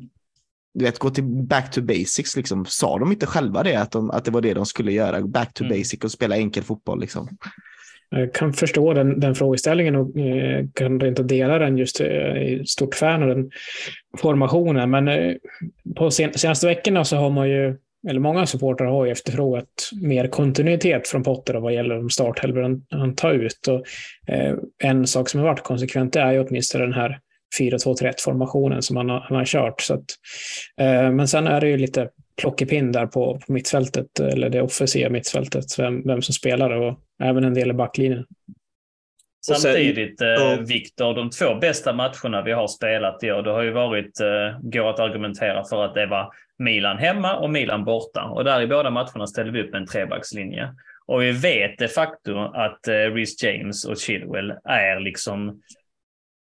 du 0.78 0.86
vet, 0.86 1.00
gå 1.00 1.10
till 1.10 1.24
back 1.24 1.72
to 1.72 1.82
basics. 1.82 2.36
Liksom. 2.36 2.66
Sa 2.66 3.00
de 3.00 3.12
inte 3.12 3.26
själva 3.26 3.64
det, 3.64 3.76
att, 3.76 3.92
de, 3.92 4.12
att 4.12 4.26
det 4.26 4.32
var 4.32 4.42
det 4.42 4.54
de 4.54 4.66
skulle 4.66 4.92
göra? 4.92 5.22
Back 5.22 5.54
to 5.54 5.64
mm. 5.64 5.78
basic 5.78 6.04
och 6.04 6.12
spela 6.12 6.38
enkel 6.38 6.64
fotboll. 6.64 7.00
Liksom. 7.00 7.30
Jag 8.10 8.34
kan 8.34 8.54
förstå 8.54 8.94
den, 8.94 9.20
den 9.20 9.36
frågeställningen 9.36 9.96
och 9.96 10.18
eh, 10.18 10.66
kan 10.74 11.06
inte 11.06 11.24
dela 11.24 11.60
den. 11.60 11.78
just 11.78 12.02
eh, 12.02 12.64
stort 12.66 12.96
fan 12.96 13.24
av 13.24 13.30
den 13.30 13.52
formationen. 14.18 14.90
Men 14.90 15.08
eh, 15.08 15.36
på 15.96 16.12
sen, 16.12 16.34
senaste 16.34 16.68
veckorna 16.68 17.06
så 17.06 17.16
har 17.16 17.30
man 17.30 17.50
ju, 17.50 17.78
eller 18.10 18.20
många 18.20 18.46
supportrar 18.46 18.88
har 18.88 19.06
ju 19.06 19.12
efterfrågat 19.12 19.90
mer 20.02 20.28
kontinuitet 20.28 21.08
från 21.08 21.24
Potter 21.24 21.54
vad 21.54 21.74
gäller 21.74 21.96
de 21.96 22.10
starthelver 22.10 22.62
han, 22.62 22.86
han 22.90 23.16
tar 23.16 23.34
ut. 23.34 23.68
Och, 23.68 23.84
eh, 24.34 24.56
en 24.84 25.08
sak 25.08 25.30
som 25.30 25.40
har 25.40 25.48
varit 25.48 25.64
konsekvent 25.64 26.16
är 26.16 26.32
ju 26.32 26.40
åtminstone 26.40 26.84
den 26.84 26.94
här 26.94 27.20
4-2-3-1 27.60 28.14
formationen 28.20 28.82
som 28.82 28.98
han 28.98 29.10
har, 29.10 29.20
han 29.20 29.38
har 29.38 29.46
kört. 29.46 29.82
Så 29.82 29.94
att, 29.94 30.06
eh, 30.82 31.12
men 31.12 31.28
sen 31.28 31.48
är 31.48 31.62
det 31.62 31.68
ju 31.68 31.78
lite 31.78 32.10
plockepinn 32.42 32.92
där 32.92 33.06
på, 33.06 33.40
på 33.48 33.54
mittfältet, 33.54 34.20
eller 34.20 34.50
det 34.50 34.62
offensiva 34.62 35.10
mittfältet, 35.10 35.80
vem, 35.80 36.04
vem 36.08 36.22
som 36.22 36.34
spelar 36.34 36.70
och 36.70 37.00
även 37.24 37.44
en 37.44 37.54
del 37.54 37.70
i 37.70 37.74
backlinjen. 37.74 38.26
Samtidigt, 39.42 40.22
eh, 40.22 40.60
Viktor, 40.60 41.16
de 41.16 41.30
två 41.30 41.56
bästa 41.56 41.94
matcherna 41.94 42.42
vi 42.46 42.52
har 42.52 42.68
spelat 42.68 43.24
i 43.24 43.32
år, 43.32 43.42
det 43.42 43.52
har 43.52 43.64
ju 43.64 43.72
varit, 43.72 44.20
eh, 44.20 44.60
går 44.62 44.90
att 44.90 45.00
argumentera 45.00 45.64
för 45.64 45.86
att 45.86 45.94
det 45.94 46.06
var 46.06 46.34
Milan 46.60 46.98
hemma 46.98 47.38
och 47.38 47.50
Milan 47.50 47.86
borta. 47.86 48.24
Och 48.24 48.44
där 48.44 48.62
i 48.62 48.68
båda 48.68 48.90
matcherna 48.90 49.28
ställde 49.28 49.52
vi 49.52 49.62
upp 49.62 49.74
en 49.74 49.88
trebackslinje. 49.88 50.70
Och 51.06 51.22
vi 51.22 51.32
vet 51.32 51.78
de 51.78 51.88
facto 51.88 52.38
att 52.40 52.88
eh, 52.88 52.94
Rhys 52.94 53.44
James 53.44 53.86
och 53.86 53.98
Chilwell 53.98 54.54
är 54.64 55.00
liksom 55.00 55.62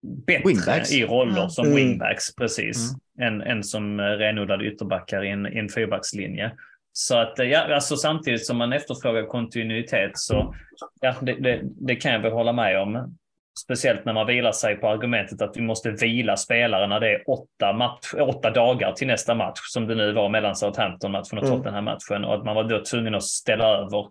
bättre 0.02 0.48
wingbacks. 0.48 0.92
i 0.92 1.04
roller 1.04 1.38
mm. 1.38 1.50
som 1.50 1.74
wingbacks, 1.74 2.34
precis, 2.34 2.92
mm. 3.18 3.32
än, 3.32 3.42
än 3.42 3.64
som 3.64 4.00
renodlade 4.00 4.64
ytterbackar 4.64 5.24
i 5.24 5.30
en, 5.30 5.46
i 5.46 5.58
en 5.58 5.68
fyrbackslinje. 5.68 6.52
Så 6.92 7.18
att 7.18 7.38
ja, 7.38 7.74
alltså 7.74 7.96
samtidigt 7.96 8.46
som 8.46 8.56
man 8.56 8.72
efterfrågar 8.72 9.26
kontinuitet 9.26 10.10
så 10.14 10.54
ja, 11.00 11.14
det, 11.20 11.32
det, 11.32 11.60
det, 11.62 11.96
kan 11.96 12.12
jag 12.12 12.20
väl 12.20 12.32
hålla 12.32 12.52
med 12.52 12.80
om. 12.80 13.16
Speciellt 13.64 14.04
när 14.04 14.12
man 14.12 14.26
vilar 14.26 14.52
sig 14.52 14.76
på 14.76 14.88
argumentet 14.88 15.42
att 15.42 15.56
vi 15.56 15.60
måste 15.60 15.90
vila 15.90 16.36
spelare 16.36 16.86
när 16.86 17.00
det 17.00 17.14
är 17.14 17.30
åtta, 17.30 17.72
match, 17.72 18.14
åtta 18.20 18.50
dagar 18.50 18.92
till 18.92 19.06
nästa 19.06 19.34
match, 19.34 19.60
som 19.68 19.86
det 19.86 19.94
nu 19.94 20.12
var 20.12 20.28
mellan 20.28 20.56
Southampton-matchen 20.56 21.38
och 21.38 21.44
mm. 21.44 21.56
Tottenham-matchen. 21.56 22.24
Och 22.24 22.34
att 22.34 22.44
man 22.44 22.54
var 22.54 22.64
då 22.64 22.84
tvungen 22.84 23.14
att 23.14 23.22
ställa 23.22 23.64
över 23.64 24.06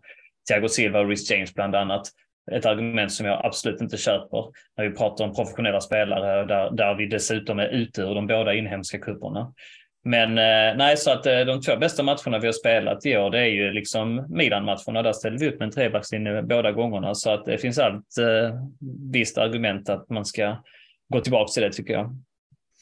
Thiago 0.50 0.68
Silva 0.68 1.00
och 1.00 1.10
Rhys 1.10 1.32
James 1.32 1.54
bland 1.54 1.76
annat 1.76 2.08
ett 2.52 2.66
argument 2.66 3.12
som 3.12 3.26
jag 3.26 3.46
absolut 3.46 3.82
inte 3.82 3.98
köper 3.98 4.46
när 4.78 4.90
vi 4.90 4.96
pratar 4.96 5.26
om 5.26 5.36
professionella 5.36 5.82
spelare 5.82 6.46
där, 6.46 6.72
där 6.72 6.96
vi 6.96 7.06
dessutom 7.06 7.60
är 7.60 7.68
ute 7.68 8.02
ur 8.02 8.16
de 8.16 8.28
båda 8.28 8.54
inhemska 8.54 8.98
cuperna. 8.98 9.54
Men 10.06 10.30
eh, 10.30 10.78
nej, 10.78 10.98
så 10.98 11.12
att 11.12 11.26
eh, 11.26 11.40
de 11.40 11.62
två 11.62 11.78
bästa 11.78 12.04
matcherna 12.04 12.40
vi 12.40 12.48
har 12.48 12.54
spelat 12.54 13.06
i 13.06 13.18
år, 13.18 13.30
det 13.30 13.40
är 13.40 13.46
ju 13.46 13.72
liksom 13.72 14.26
Milan-matcherna. 14.30 15.02
Där 15.02 15.14
ställde 15.14 15.40
vi 15.40 15.46
ut 15.46 15.60
med 15.60 15.66
en 15.66 15.72
trebackslinje 15.72 16.42
båda 16.42 16.72
gångerna. 16.72 17.16
Så 17.16 17.30
att 17.30 17.46
det 17.46 17.58
finns 17.58 17.80
allt 17.80 18.18
eh, 18.18 18.56
visst 19.12 19.38
argument 19.38 19.90
att 19.90 20.10
man 20.10 20.26
ska 20.26 20.64
gå 21.14 21.20
tillbaka 21.20 21.52
till 21.52 21.64
det 21.64 21.72
tycker 21.72 21.94
jag. 21.94 22.16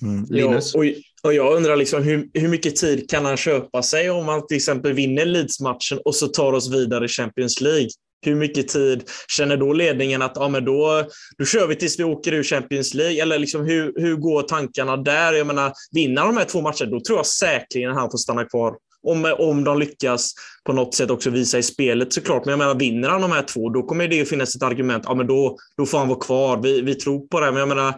Mm. 0.01 0.25
Linus? 0.29 0.71
Ja, 0.75 0.79
och, 0.79 0.85
och 1.23 1.33
jag 1.33 1.55
undrar 1.55 1.75
liksom, 1.75 2.03
hur, 2.03 2.29
hur 2.33 2.47
mycket 2.47 2.75
tid 2.75 3.09
kan 3.09 3.25
han 3.25 3.37
köpa 3.37 3.83
sig 3.83 4.09
om 4.09 4.25
man 4.25 4.47
till 4.47 4.57
exempel 4.57 4.93
vinner 4.93 5.25
Leeds-matchen 5.25 5.99
och 6.05 6.15
så 6.15 6.27
tar 6.27 6.53
oss 6.53 6.73
vidare 6.73 7.05
i 7.05 7.07
Champions 7.07 7.61
League? 7.61 7.89
Hur 8.27 8.35
mycket 8.35 8.67
tid 8.67 9.03
känner 9.27 9.57
då 9.57 9.73
ledningen 9.73 10.21
att 10.21 10.31
ja, 10.35 10.49
men 10.49 10.65
då, 10.65 11.03
då 11.37 11.45
kör 11.45 11.67
vi 11.67 11.75
tills 11.75 11.99
vi 11.99 12.03
åker 12.03 12.33
ur 12.33 12.43
Champions 12.43 12.93
League? 12.93 13.21
Eller 13.21 13.39
liksom 13.39 13.65
hur, 13.65 13.93
hur 13.95 14.15
går 14.15 14.41
tankarna 14.41 14.97
där? 14.97 15.33
Jag 15.33 15.47
menar, 15.47 15.73
vinner 15.91 16.21
de 16.21 16.37
här 16.37 16.45
två 16.45 16.61
matcherna, 16.61 16.91
då 16.91 16.99
tror 16.99 17.19
jag 17.19 17.25
säkerligen 17.25 17.95
han 17.95 18.11
får 18.11 18.17
stanna 18.17 18.45
kvar. 18.45 18.73
Om, 19.07 19.35
om 19.39 19.63
de 19.63 19.79
lyckas 19.79 20.33
på 20.65 20.73
något 20.73 20.95
sätt 20.95 21.09
också 21.09 21.29
visa 21.29 21.57
i 21.57 21.63
spelet 21.63 22.13
såklart. 22.13 22.45
Men 22.45 22.51
jag 22.51 22.59
menar, 22.59 22.75
vinner 22.75 23.09
han 23.09 23.21
de 23.21 23.31
här 23.31 23.43
två, 23.43 23.69
då 23.69 23.83
kommer 23.83 24.07
det 24.07 24.21
att 24.21 24.29
finnas 24.29 24.55
ett 24.55 24.63
argument. 24.63 25.03
Ja, 25.07 25.13
men 25.13 25.27
då, 25.27 25.57
då 25.77 25.85
får 25.85 25.97
han 25.97 26.07
vara 26.07 26.19
kvar. 26.19 26.59
Vi, 26.63 26.81
vi 26.81 26.95
tror 26.95 27.27
på 27.27 27.39
det. 27.39 27.51
Men 27.51 27.59
jag 27.59 27.67
menar, 27.67 27.93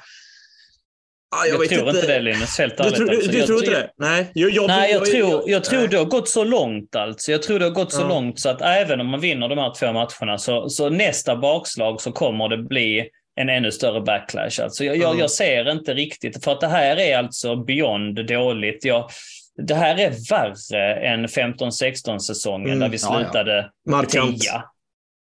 Ah, 1.36 1.46
jag, 1.46 1.64
jag 1.64 1.70
tror 1.70 1.90
inte 1.90 2.08
det 2.08 2.20
Linus, 2.20 2.58
helt 2.58 2.80
ärligt. 2.80 2.96
Du, 2.96 3.06
du, 3.06 3.16
alltså. 3.16 3.32
du 3.32 3.42
tror 3.42 3.60
inte 3.60 3.72
det? 3.72 3.90
Nej, 3.98 4.32
jag, 4.34 4.52
jag, 4.52 4.68
nej, 4.68 4.92
jag, 4.92 5.06
tror, 5.06 5.44
jag 5.46 5.64
tror 5.64 5.88
det 5.88 5.98
har 5.98 6.06
gått 6.06 6.30
så 6.30 6.44
långt 6.44 6.96
alltså. 6.96 7.32
Jag 7.32 7.44
tror 7.44 7.60
det 7.60 7.66
har 7.66 7.72
gått 7.72 7.92
så 7.92 8.02
ja. 8.02 8.08
långt 8.08 8.40
så 8.40 8.50
att 8.50 8.62
även 8.62 9.02
om 9.02 9.08
man 9.08 9.20
vinner 9.20 9.50
de 9.50 9.58
här 9.58 9.74
två 9.80 9.94
matcherna 9.94 10.38
så, 10.38 10.70
så 10.70 10.90
nästa 10.90 11.36
bakslag 11.36 12.02
så 12.02 12.12
kommer 12.12 12.50
det 12.50 12.58
bli 12.58 13.10
en 13.36 13.50
ännu 13.50 13.72
större 13.72 14.02
backlash. 14.02 14.64
Alltså 14.64 14.84
jag, 14.84 14.98
jag, 14.98 15.20
jag 15.20 15.32
ser 15.32 15.72
inte 15.72 15.94
riktigt, 15.94 16.44
för 16.44 16.52
att 16.52 16.62
det 16.62 16.68
här 16.68 17.00
är 17.00 17.18
alltså 17.18 17.56
beyond 17.56 18.28
dåligt. 18.28 18.86
Jag, 18.86 19.10
det 19.68 19.76
här 19.76 20.00
är 20.00 20.30
värre 20.30 20.96
än 20.96 21.28
15-16 21.28 22.20
säsongen 22.20 22.68
mm, 22.68 22.80
där 22.80 22.90
vi 22.90 22.98
slutade 22.98 23.70
ja, 23.84 24.04
ja. 24.14 24.28
tia. 24.28 24.64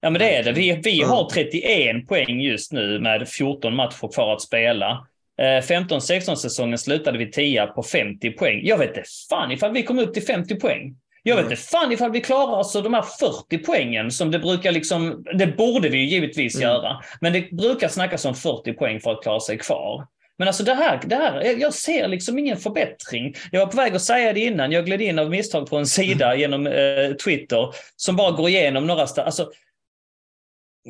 Ja 0.00 0.10
men 0.10 0.18
det 0.18 0.36
är 0.36 0.42
det. 0.42 0.52
Vi, 0.52 0.80
vi 0.84 1.02
har 1.02 1.30
31 1.30 2.08
poäng 2.08 2.40
just 2.40 2.72
nu 2.72 3.00
med 3.00 3.28
14 3.28 3.76
matcher 3.76 4.12
kvar 4.12 4.32
att 4.32 4.42
spela. 4.42 5.06
15-16 5.40 6.30
eh, 6.30 6.34
säsongen 6.34 6.78
slutade 6.78 7.18
vi 7.18 7.30
10 7.30 7.66
på 7.66 7.82
50 7.82 8.30
poäng. 8.30 8.60
Jag 8.64 8.78
vet 8.78 8.88
inte 8.88 9.08
fan 9.30 9.52
ifall 9.52 9.72
vi 9.72 9.82
kom 9.82 9.98
upp 9.98 10.14
till 10.14 10.22
50 10.22 10.54
poäng. 10.54 10.96
Jag 11.22 11.36
vet 11.36 11.44
inte 11.44 11.56
fan 11.56 11.92
ifall 11.92 12.10
vi 12.10 12.20
klarar 12.20 12.58
oss 12.58 12.72
de 12.72 12.94
här 12.94 13.04
40 13.48 13.58
poängen 13.58 14.10
som 14.10 14.30
det 14.30 14.38
brukar 14.38 14.72
liksom, 14.72 15.24
det 15.38 15.46
borde 15.46 15.88
vi 15.88 16.04
givetvis 16.04 16.54
mm. 16.54 16.68
göra. 16.68 17.02
Men 17.20 17.32
det 17.32 17.50
brukar 17.50 17.88
snackas 17.88 18.24
om 18.24 18.34
40 18.34 18.72
poäng 18.72 19.00
för 19.00 19.12
att 19.12 19.22
klara 19.22 19.40
sig 19.40 19.58
kvar. 19.58 20.06
Men 20.38 20.48
alltså 20.48 20.64
det 20.64 20.74
här, 20.74 21.00
det 21.04 21.16
här, 21.16 21.60
jag 21.60 21.74
ser 21.74 22.08
liksom 22.08 22.38
ingen 22.38 22.56
förbättring. 22.56 23.34
Jag 23.50 23.60
var 23.60 23.66
på 23.66 23.76
väg 23.76 23.94
att 23.94 24.02
säga 24.02 24.32
det 24.32 24.40
innan, 24.40 24.72
jag 24.72 24.86
gled 24.86 25.00
in 25.00 25.18
av 25.18 25.30
misstag 25.30 25.70
på 25.70 25.76
en 25.76 25.86
sida 25.86 26.26
mm. 26.26 26.40
genom 26.40 26.66
eh, 26.66 27.12
Twitter 27.24 27.74
som 27.96 28.16
bara 28.16 28.30
går 28.30 28.48
igenom 28.48 28.86
några, 28.86 29.02
alltså 29.02 29.50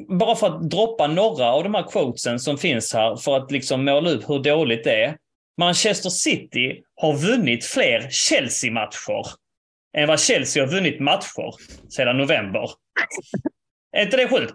bara 0.08 0.36
för 0.36 0.46
att 0.46 0.70
droppa 0.70 1.06
några 1.06 1.52
av 1.52 1.62
de 1.62 1.74
här 1.74 1.90
quotesen 1.90 2.40
som 2.40 2.58
finns 2.58 2.94
här 2.94 3.16
för 3.16 3.36
att 3.36 3.50
liksom 3.50 3.84
måla 3.84 4.10
upp 4.10 4.28
hur 4.28 4.38
dåligt 4.38 4.84
det 4.84 5.04
är. 5.04 5.16
Manchester 5.58 6.10
City 6.10 6.82
har 6.94 7.16
vunnit 7.16 7.64
fler 7.64 8.08
Chelsea-matcher 8.10 9.26
än 9.96 10.08
vad 10.08 10.20
Chelsea 10.20 10.62
har 10.62 10.70
vunnit 10.70 11.00
matcher 11.00 11.54
sedan 11.88 12.16
november. 12.16 12.70
är 13.96 14.02
inte 14.04 14.16
det 14.16 14.28
sjukt? 14.28 14.54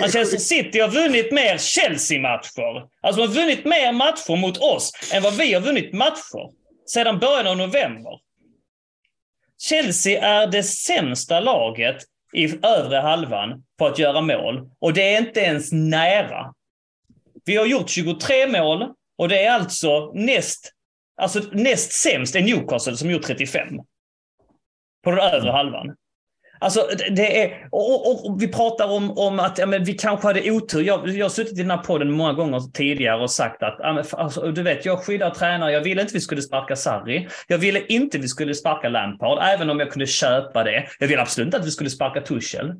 Manchester 0.00 0.38
City 0.38 0.80
har 0.80 0.88
vunnit 0.88 1.32
mer 1.32 1.58
Chelsea-matcher. 1.58 2.88
Alltså 3.00 3.20
de 3.22 3.28
har 3.28 3.34
vunnit 3.34 3.64
mer 3.64 3.92
matcher 3.92 4.36
mot 4.36 4.58
oss 4.58 4.92
än 5.12 5.22
vad 5.22 5.36
vi 5.36 5.54
har 5.54 5.60
vunnit 5.60 5.92
matcher 5.92 6.50
sedan 6.86 7.18
början 7.18 7.46
av 7.46 7.56
november. 7.56 8.20
Chelsea 9.62 10.20
är 10.22 10.46
det 10.46 10.62
sämsta 10.62 11.40
laget 11.40 11.96
i 12.32 12.66
övre 12.66 12.96
halvan 12.96 13.64
på 13.78 13.86
att 13.86 13.98
göra 13.98 14.20
mål. 14.20 14.70
Och 14.78 14.92
det 14.92 15.14
är 15.14 15.20
inte 15.20 15.40
ens 15.40 15.72
nära. 15.72 16.54
Vi 17.44 17.56
har 17.56 17.66
gjort 17.66 17.90
23 17.90 18.46
mål 18.46 18.94
och 19.18 19.28
det 19.28 19.44
är 19.44 19.50
alltså 19.50 20.12
näst, 20.14 20.72
alltså 21.16 21.40
näst 21.52 21.92
sämst 21.92 22.36
är 22.36 22.40
Newcastle 22.40 22.96
som 22.96 23.10
gjort 23.10 23.22
35. 23.22 23.68
På 25.04 25.10
den 25.10 25.18
övre 25.18 25.50
halvan. 25.50 25.96
Alltså, 26.62 26.88
det 27.10 27.42
är, 27.42 27.68
och, 27.70 28.10
och, 28.10 28.26
och, 28.26 28.42
vi 28.42 28.48
pratar 28.48 28.90
om, 28.90 29.18
om 29.18 29.40
att 29.40 29.58
ja, 29.58 29.66
men 29.66 29.84
vi 29.84 29.92
kanske 29.92 30.26
hade 30.26 30.50
otur. 30.50 30.82
Jag, 30.82 31.08
jag 31.08 31.24
har 31.24 31.30
suttit 31.30 31.58
i 31.58 31.62
den 31.62 31.70
här 31.70 31.78
podden 31.78 32.10
många 32.10 32.32
gånger 32.32 32.60
tidigare 32.72 33.22
och 33.22 33.30
sagt 33.30 33.62
att 33.62 33.76
ja, 33.78 33.92
men, 33.92 34.04
alltså, 34.12 34.52
du 34.52 34.62
vet, 34.62 34.84
jag 34.84 35.04
skyddar 35.04 35.30
tränare. 35.30 35.72
Jag 35.72 35.80
ville 35.80 36.00
inte 36.00 36.14
vi 36.14 36.20
skulle 36.20 36.42
sparka 36.42 36.76
Sarri. 36.76 37.28
Jag 37.46 37.58
ville 37.58 37.86
inte 37.86 38.18
vi 38.18 38.28
skulle 38.28 38.54
sparka 38.54 38.88
Lampard, 38.88 39.38
även 39.42 39.70
om 39.70 39.80
jag 39.80 39.90
kunde 39.90 40.06
köpa 40.06 40.64
det. 40.64 40.86
Jag 40.98 41.08
ville 41.08 41.22
absolut 41.22 41.46
inte 41.46 41.56
att 41.56 41.66
vi 41.66 41.70
skulle 41.70 41.90
sparka 41.90 42.20
Tuchel. 42.20 42.74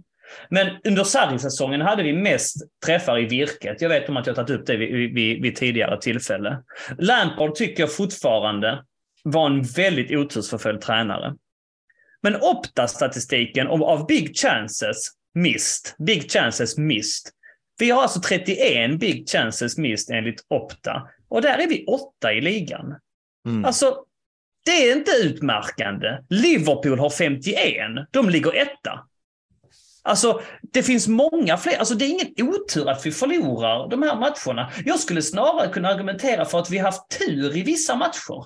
Men 0.48 0.66
under 0.84 1.04
Sarri-säsongen 1.04 1.80
hade 1.80 2.02
vi 2.02 2.12
mest 2.12 2.56
träffar 2.86 3.18
i 3.18 3.24
virket. 3.24 3.80
Jag 3.80 3.88
vet 3.88 4.08
om 4.08 4.16
att 4.16 4.26
jag 4.26 4.36
tagit 4.36 4.50
upp 4.50 4.66
det 4.66 4.76
vid, 4.76 5.14
vid, 5.14 5.42
vid 5.42 5.56
tidigare 5.56 6.00
tillfälle. 6.00 6.58
Lampard 6.98 7.54
tycker 7.54 7.82
jag 7.82 7.94
fortfarande 7.94 8.84
var 9.22 9.46
en 9.46 9.62
väldigt 9.62 10.10
otursförföljd 10.10 10.80
tränare. 10.80 11.34
Men 12.22 12.36
Opta-statistiken 12.36 13.66
av 13.66 14.06
big 14.06 14.36
chances 14.36 15.10
missed, 15.34 15.94
big 15.98 16.30
chances 16.30 16.78
missed. 16.78 17.32
Vi 17.78 17.90
har 17.90 18.02
alltså 18.02 18.20
31 18.20 19.00
big 19.00 19.28
chances 19.28 19.78
missed 19.78 20.16
enligt 20.16 20.44
Opta. 20.48 21.08
Och 21.28 21.42
där 21.42 21.58
är 21.58 21.66
vi 21.66 21.84
åtta 21.84 22.32
i 22.32 22.40
ligan. 22.40 22.94
Mm. 23.46 23.64
Alltså, 23.64 24.04
det 24.64 24.90
är 24.90 24.96
inte 24.96 25.10
utmärkande. 25.10 26.18
Liverpool 26.28 26.98
har 26.98 27.10
51. 27.10 27.56
De 28.10 28.30
ligger 28.30 28.56
etta. 28.56 29.06
Alltså, 30.02 30.40
det 30.62 30.82
finns 30.82 31.08
många 31.08 31.56
fler. 31.56 31.78
Alltså, 31.78 31.94
det 31.94 32.04
är 32.04 32.08
ingen 32.08 32.54
otur 32.54 32.88
att 32.88 33.06
vi 33.06 33.12
förlorar 33.12 33.88
de 33.88 34.02
här 34.02 34.16
matcherna. 34.16 34.72
Jag 34.84 35.00
skulle 35.00 35.22
snarare 35.22 35.68
kunna 35.68 35.88
argumentera 35.88 36.44
för 36.44 36.58
att 36.58 36.70
vi 36.70 36.78
har 36.78 36.84
haft 36.84 37.18
tur 37.18 37.56
i 37.56 37.62
vissa 37.62 37.94
matcher. 37.96 38.44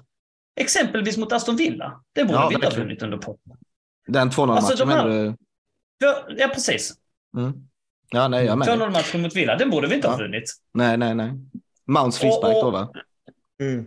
Exempelvis 0.57 1.17
mot 1.17 1.33
Aston 1.33 1.57
Villa. 1.57 2.01
Det 2.13 2.25
borde 2.25 2.39
ja, 2.39 2.49
vi 2.49 2.55
inte 2.55 2.67
ha 2.67 2.75
vunnit 2.75 3.03
under 3.03 3.19
Potter. 3.19 3.53
Den 4.07 4.31
2-0-matchen 4.31 4.65
alltså, 4.65 4.87
menar 4.87 5.09
du? 5.09 5.35
Ja, 6.37 6.49
precis. 6.49 6.95
Mm. 7.37 7.53
Ja, 8.11 8.29
nej, 8.29 8.45
jag 8.45 8.59
2-0-matchen 8.59 9.23
mot 9.23 9.37
Villa, 9.37 9.57
den 9.57 9.71
borde 9.71 9.89
vi 9.89 9.95
inte 9.95 10.07
ja. 10.07 10.13
ha 10.13 10.19
vunnit. 10.19 10.45
Nej, 10.75 10.97
nej, 10.97 11.15
nej. 11.15 11.33
Mounts 11.87 12.19
frispark 12.19 12.55
då, 12.55 12.71
va? 12.71 12.89
Mm. 13.61 13.87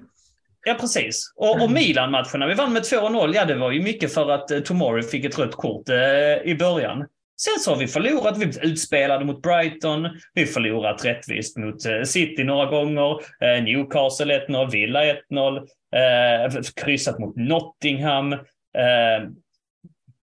Ja, 0.65 0.73
precis. 0.79 1.33
Och, 1.35 1.61
och 1.61 1.71
Milan-matcherna, 1.71 2.47
vi 2.47 2.53
vann 2.53 2.73
med 2.73 2.81
2-0. 2.81 3.35
Ja, 3.35 3.45
det 3.45 3.55
var 3.55 3.71
ju 3.71 3.81
mycket 3.81 4.13
för 4.13 4.29
att 4.29 4.51
uh, 4.51 4.59
Tomori 4.59 5.03
fick 5.03 5.25
ett 5.25 5.39
rött 5.39 5.55
kort 5.55 5.89
uh, 5.89 6.51
i 6.51 6.55
början. 6.59 7.05
Sen 7.41 7.59
så 7.59 7.71
har 7.71 7.77
vi 7.77 7.87
förlorat, 7.87 8.37
vi 8.37 8.45
blivit 8.45 8.63
utspelade 8.63 9.25
mot 9.25 9.41
Brighton, 9.41 10.09
vi 10.33 10.45
förlorat 10.45 11.05
rättvist 11.05 11.57
mot 11.57 11.85
uh, 11.85 12.03
City 12.03 12.43
några 12.43 12.65
gånger, 12.65 13.11
uh, 13.13 13.63
Newcastle 13.63 14.39
1-0, 14.47 14.71
Villa 14.71 15.03
1-0, 15.03 15.57
uh, 15.57 16.61
kryssat 16.75 17.19
mot 17.19 17.35
Nottingham, 17.35 18.35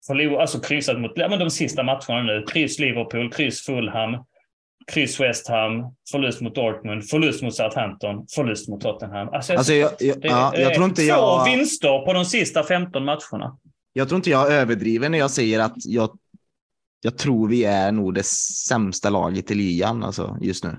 förlorat, 0.06 0.40
alltså 0.40 0.60
kryssat 0.60 1.00
mot 1.00 1.12
ja, 1.14 1.28
men 1.28 1.38
de 1.38 1.50
sista 1.50 1.82
matcherna 1.82 2.22
nu. 2.22 2.44
Kryss 2.52 2.78
Liverpool, 2.78 3.32
kryss 3.32 3.66
Fulham, 3.66 4.24
kryss 4.92 5.20
West 5.20 5.48
Ham, 5.48 5.94
förlust 6.10 6.40
mot 6.40 6.54
Dortmund, 6.54 7.08
förlust 7.08 7.42
mot 7.42 7.54
Southampton, 7.54 8.26
förlust 8.34 8.68
mot 8.68 8.80
Tottenham. 8.80 9.28
Alltså, 9.28 9.52
alltså 9.52 9.72
jag, 9.72 9.90
jag, 9.98 10.20
det, 10.20 10.28
ja, 10.28 10.52
jag 10.56 10.74
tror 10.74 10.86
inte 10.86 11.02
två 11.02 11.08
jag... 11.08 11.44
vinster 11.44 12.04
på 12.04 12.12
de 12.12 12.24
sista 12.24 12.64
15 12.64 13.04
matcherna. 13.04 13.58
Jag 13.92 14.08
tror 14.08 14.16
inte 14.16 14.30
jag 14.30 14.52
överdriver 14.52 15.08
när 15.08 15.18
jag 15.18 15.30
säger 15.30 15.60
att 15.60 15.74
jag, 15.76 16.18
jag 17.02 17.18
tror 17.18 17.48
vi 17.48 17.64
är 17.64 17.92
nog 17.92 18.14
det 18.14 18.26
sämsta 18.68 19.10
laget 19.10 19.50
i 19.50 19.54
ligan 19.54 20.04
alltså, 20.04 20.38
just 20.40 20.64
nu. 20.64 20.70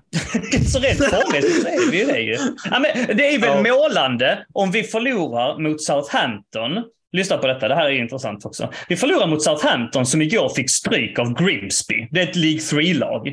så 0.68 0.80
rent 0.80 0.98
formmässigt 0.98 1.62
så 1.62 1.68
är 1.68 1.92
vi 1.92 2.00
ju 2.00 2.06
det 2.06 2.20
ju. 2.20 2.38
Ja, 2.72 2.80
men 2.80 3.18
det 3.18 3.36
är 3.36 3.40
väl 3.40 3.66
ja. 3.66 3.76
målande 3.76 4.46
om 4.54 4.72
vi 4.72 4.84
förlorar 4.84 5.60
mot 5.60 5.84
Southampton 5.84 6.84
Lyssna 7.14 7.38
på 7.38 7.48
detta, 7.48 7.68
det 7.68 7.76
här 7.76 7.86
är 7.86 8.02
intressant 8.02 8.46
också. 8.46 8.72
Vi 8.90 8.96
förlorar 8.96 9.28
mot 9.28 9.44
Southampton 9.44 10.06
som 10.06 10.22
igår 10.22 10.50
fick 10.50 10.70
stryk 10.70 11.20
av 11.20 11.34
Grimsby. 11.34 12.08
Det 12.12 12.22
är 12.22 12.28
ett 12.30 12.36
League 12.36 12.60
3-lag. 12.60 13.28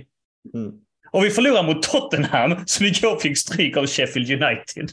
Mm. 0.55 0.73
Och 1.11 1.25
vi 1.25 1.31
förlorar 1.31 1.63
mot 1.63 1.83
Tottenham 1.83 2.57
som 2.67 2.87
igår 2.87 3.21
fick 3.21 3.39
stryk 3.39 3.77
av 3.77 3.87
Sheffield 3.87 4.31
United. 4.31 4.91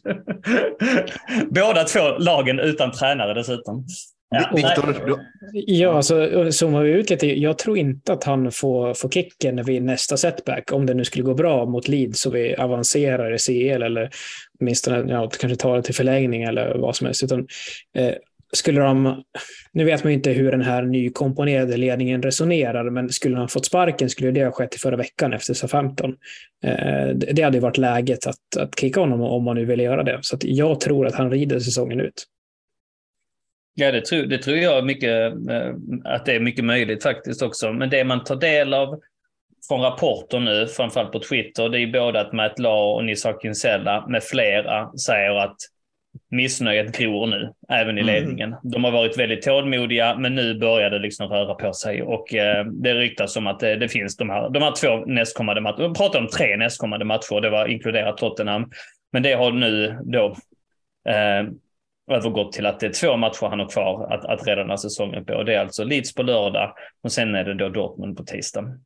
Båda 1.50 1.84
två 1.84 2.18
lagen 2.18 2.60
utan 2.60 2.92
tränare 2.92 3.34
dessutom. 3.34 3.86
Ja, 4.36 4.52
Victor, 4.56 5.20
ja 5.54 5.94
alltså, 5.94 6.52
zoomar 6.52 6.84
vi 6.84 6.92
ut 6.92 7.10
lite. 7.10 7.40
Jag 7.40 7.58
tror 7.58 7.78
inte 7.78 8.14
att 8.14 8.24
han 8.24 8.52
får, 8.52 8.94
får 8.94 9.10
kicken 9.10 9.64
vid 9.64 9.84
nästa 9.84 10.18
setback. 10.18 10.72
Om 10.72 10.86
det 10.86 10.94
nu 10.94 11.06
skulle 11.06 11.24
gå 11.24 11.34
bra 11.34 11.66
mot 11.66 11.88
Leeds 11.88 12.26
och 12.26 12.36
vi 12.36 12.56
avancerar 12.56 13.34
i 13.34 13.38
CL 13.38 13.84
eller 13.84 14.10
åtminstone 14.60 15.12
ja, 15.12 15.30
kanske 15.40 15.56
tar 15.56 15.76
det 15.76 15.84
till 15.84 15.96
förlängning 15.96 16.44
eller 16.44 16.78
vad 16.78 16.96
som 16.96 17.06
helst. 17.06 17.24
Utan, 17.24 17.48
eh, 17.98 18.14
skulle 18.56 18.82
de, 18.82 19.24
nu 19.72 19.84
vet 19.84 20.04
man 20.04 20.12
ju 20.12 20.18
inte 20.18 20.32
hur 20.32 20.52
den 20.52 20.62
här 20.62 20.82
nykomponerade 20.84 21.78
ledningen 21.78 22.24
resonerar, 22.24 22.90
men 22.90 23.10
skulle 23.10 23.38
han 23.38 23.48
fått 23.48 23.66
sparken 23.66 24.10
skulle 24.10 24.32
det 24.32 24.46
ha 24.46 24.52
skett 24.52 24.76
i 24.76 24.78
förra 24.78 24.96
veckan 24.96 25.34
efter 25.34 25.54
SA-15. 25.54 26.16
Eh, 26.64 27.16
det 27.16 27.42
hade 27.42 27.58
ju 27.58 27.62
varit 27.62 27.78
läget 27.78 28.28
att, 28.28 28.58
att 28.58 28.80
kicka 28.80 29.00
honom 29.00 29.22
om 29.22 29.44
man 29.44 29.56
nu 29.56 29.66
vill 29.66 29.80
göra 29.80 30.04
det. 30.04 30.20
Så 30.22 30.38
jag 30.42 30.80
tror 30.80 31.08
att 31.08 31.16
han 31.16 31.32
rider 31.32 31.60
säsongen 31.60 32.00
ut. 32.00 32.26
Ja, 33.78 33.92
det 33.92 34.06
tror, 34.06 34.24
det 34.24 34.38
tror 34.38 34.58
jag 34.58 34.86
mycket, 34.86 35.34
att 36.04 36.26
det 36.26 36.36
är 36.36 36.40
mycket 36.40 36.66
möjligt 36.66 37.04
faktiskt 37.04 37.42
också. 37.42 37.74
Men 37.74 37.90
det 37.90 38.04
man 38.04 38.24
tar 38.24 38.36
del 38.36 38.74
av 38.74 39.00
från 39.68 39.82
rapporter 39.82 40.40
nu, 40.40 40.68
framförallt 40.68 41.12
på 41.12 41.20
Twitter, 41.20 41.70
det 41.70 41.80
är 41.80 41.88
både 41.88 42.22
att 42.22 42.34
Matt 42.34 42.60
Law 42.60 42.96
och 42.96 43.06
Nisa 43.06 43.40
Kinsella 43.42 44.06
med 44.08 44.24
flera 44.24 44.98
säger 44.98 45.36
att 45.36 45.56
missnöjet 46.32 46.98
gror 46.98 47.28
nu, 47.28 47.54
även 47.70 47.98
i 47.98 48.02
mm. 48.02 48.16
ledningen. 48.16 48.50
Mm. 48.50 48.60
De 48.64 48.84
har 48.84 48.92
varit 48.92 49.18
väldigt 49.18 49.42
tålmodiga, 49.42 50.16
men 50.18 50.36
nu 50.36 50.60
börjar 50.60 50.90
det 50.90 51.00
liksom 51.00 51.28
röra 51.28 51.56
på 51.56 51.74
sig 51.74 52.04
och 52.04 52.34
eh, 52.34 52.66
det 52.66 52.94
ryktas 52.94 53.36
om 53.36 53.48
att 53.48 53.60
det, 53.60 53.76
det, 53.76 53.90
finns 53.90 54.18
de 54.18 54.30
här, 54.30 54.50
de 54.50 54.64
här 54.64 54.72
två 54.72 55.06
nästkommande 55.06 55.62
matcherna. 55.62 55.88
Vi 55.88 55.94
pratar 55.94 56.20
om 56.20 56.28
tre 56.28 56.58
nästkommande 56.58 57.06
matcher, 57.06 57.42
det 57.42 57.50
var 57.50 57.68
inkluderat 57.68 58.18
Tottenham, 58.18 58.72
men 59.12 59.24
det 59.24 59.34
har 59.34 59.52
nu 59.52 59.98
då 60.04 60.26
eh, 61.10 61.50
övergått 62.12 62.54
till 62.54 62.66
att 62.66 62.80
det 62.80 62.86
är 62.86 62.94
två 62.94 63.18
matcher 63.18 63.50
han 63.50 63.60
har 63.60 63.70
kvar 63.70 64.14
att, 64.14 64.26
att 64.26 64.48
rädda 64.48 64.62
den 64.62 64.70
här 64.70 64.78
säsongen 64.78 65.26
på. 65.26 65.44
Det 65.44 65.56
är 65.56 65.60
alltså 65.60 65.84
Leeds 65.84 66.14
på 66.14 66.24
lördag 66.24 66.74
och 67.04 67.12
sen 67.12 67.36
är 67.36 67.44
det 67.44 67.54
då 67.54 67.70
Dortmund 67.70 68.18
på 68.18 68.24
tisdag. 68.24 68.80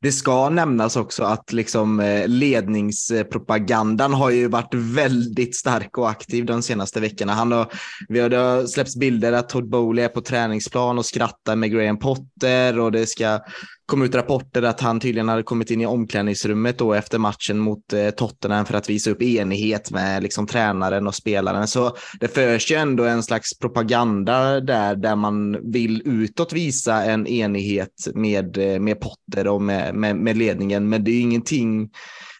Det 0.00 0.12
ska 0.12 0.48
nämnas 0.48 0.96
också 0.96 1.24
att 1.24 1.52
liksom 1.52 2.00
eh, 2.00 2.28
ledningspropagandan 2.28 4.14
har 4.14 4.30
ju 4.30 4.48
varit 4.48 4.74
väldigt 4.74 5.56
stark 5.56 5.98
och 5.98 6.10
aktiv 6.10 6.44
de 6.44 6.62
senaste 6.62 7.00
veckorna. 7.00 7.32
Han 7.32 7.52
har, 7.52 7.66
vi 8.08 8.20
har, 8.20 8.28
det 8.28 8.36
har 8.36 8.66
släppts 8.66 8.96
bilder 8.96 9.32
att 9.32 9.48
Todd 9.48 9.68
Bowley 9.68 10.04
är 10.04 10.08
på 10.08 10.20
träningsplan 10.20 10.98
och 10.98 11.06
skrattar 11.06 11.56
med 11.56 11.72
Graham 11.72 11.98
Potter 11.98 12.78
och 12.78 12.92
det 12.92 13.06
ska 13.06 13.40
kom 13.88 14.02
ut 14.02 14.14
rapporter 14.14 14.62
att 14.62 14.80
han 14.80 15.00
tydligen 15.00 15.28
hade 15.28 15.42
kommit 15.42 15.70
in 15.70 15.80
i 15.80 15.86
omklädningsrummet 15.86 16.78
då 16.78 16.94
efter 16.94 17.18
matchen 17.18 17.58
mot 17.58 17.92
eh, 17.92 18.10
Tottenham 18.10 18.66
för 18.66 18.74
att 18.74 18.90
visa 18.90 19.10
upp 19.10 19.22
enighet 19.22 19.90
med 19.90 20.22
liksom, 20.22 20.46
tränaren 20.46 21.06
och 21.06 21.14
spelaren. 21.14 21.68
Så 21.68 21.96
det 22.20 22.28
förs 22.28 22.70
ju 22.70 22.76
ändå 22.76 23.04
en 23.04 23.22
slags 23.22 23.58
propaganda 23.58 24.60
där, 24.60 24.96
där 24.96 25.16
man 25.16 25.70
vill 25.72 26.02
utåt 26.04 26.52
visa 26.52 27.04
en 27.04 27.26
enighet 27.26 28.08
med, 28.14 28.58
eh, 28.58 28.80
med 28.80 29.00
Potter 29.00 29.48
och 29.48 29.62
med, 29.62 29.94
med, 29.94 30.16
med 30.16 30.36
ledningen. 30.36 30.88
Men 30.88 31.04
det 31.04 31.10
är 31.10 31.14
ju 31.14 31.20
ingenting 31.20 31.90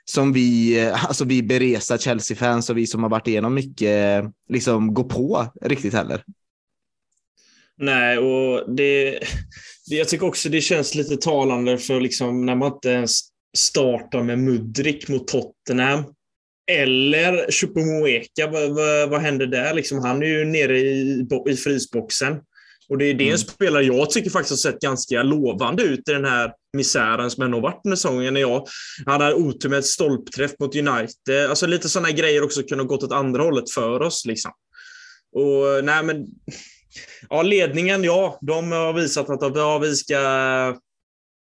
som 0.05 0.33
vi, 0.33 0.81
eh, 0.85 1.05
alltså 1.05 1.25
vi 1.25 1.43
beresa 1.43 1.99
Chelsea-fans 1.99 2.71
och 2.71 2.79
vi 2.79 2.87
som 2.87 3.03
har 3.03 3.11
varit 3.11 3.29
igenom 3.29 3.55
mycket, 3.55 4.25
liksom 4.49 4.95
går 4.95 5.05
på 5.05 5.47
riktigt 5.63 5.95
heller. 5.95 6.23
Nej, 7.81 8.19
och 8.19 8.75
det, 8.77 9.19
jag 9.91 10.09
tycker 10.09 10.27
också 10.27 10.49
det 10.49 10.61
känns 10.61 10.95
lite 10.95 11.17
talande 11.17 11.79
för 11.79 12.01
liksom 12.01 12.47
när 12.47 12.55
man 12.55 12.73
inte 12.73 12.89
ens 12.89 13.21
startar 13.57 14.23
med 14.23 14.39
Mudrik 14.39 15.09
mot 15.09 15.29
Tottenham. 15.29 16.05
Eller 16.71 17.51
Chupomoeka, 17.51 18.47
vad, 18.47 18.75
vad, 18.75 19.09
vad 19.11 19.21
händer 19.21 19.47
där? 19.47 19.75
Liksom, 19.75 19.99
han 19.99 20.23
är 20.23 20.27
ju 20.27 20.45
nere 20.45 20.79
i, 20.79 21.27
i 21.49 21.57
frysboxen. 21.57 22.41
Och 22.89 22.99
det 22.99 23.05
är 23.05 23.15
det 23.15 23.25
mm. 23.25 23.33
en 23.33 23.39
spelare 23.39 23.85
jag 23.85 24.11
tycker 24.11 24.31
faktiskt 24.31 24.65
har 24.65 24.73
sett 24.73 24.81
ganska 24.81 25.23
lovande 25.23 25.83
ut 25.83 26.09
i 26.09 26.13
den 26.13 26.25
här 26.25 26.53
misären 26.77 27.31
som 27.31 27.45
ändå 27.45 27.57
har 27.57 27.63
varit 27.63 27.85
med 27.85 27.99
säsongen. 27.99 28.37
Jag, 28.37 28.67
han 29.07 29.21
hade 29.21 29.35
otur 29.35 29.69
med 29.69 29.79
ett 29.79 29.87
stolpträff 29.87 30.53
mot 30.59 30.77
United. 30.77 31.47
Alltså 31.49 31.67
lite 31.67 31.89
sådana 31.89 32.11
grejer 32.11 32.45
också 32.45 32.63
kunde 32.63 32.85
ha 32.85 32.89
gått 32.89 33.03
åt 33.03 33.13
andra 33.13 33.43
hållet 33.43 33.71
för 33.71 34.03
oss. 34.03 34.27
Liksom. 34.27 34.53
Och 35.33 35.85
nej 35.85 36.05
men 36.05 36.27
Ja, 37.31 37.43
ledningen, 37.43 38.05
ja. 38.05 38.39
De 38.41 38.73
har 38.73 38.93
visat 38.93 39.31
att 39.31 39.57
ja, 39.57 39.79
vi, 39.79 39.95
ska, 39.95 40.77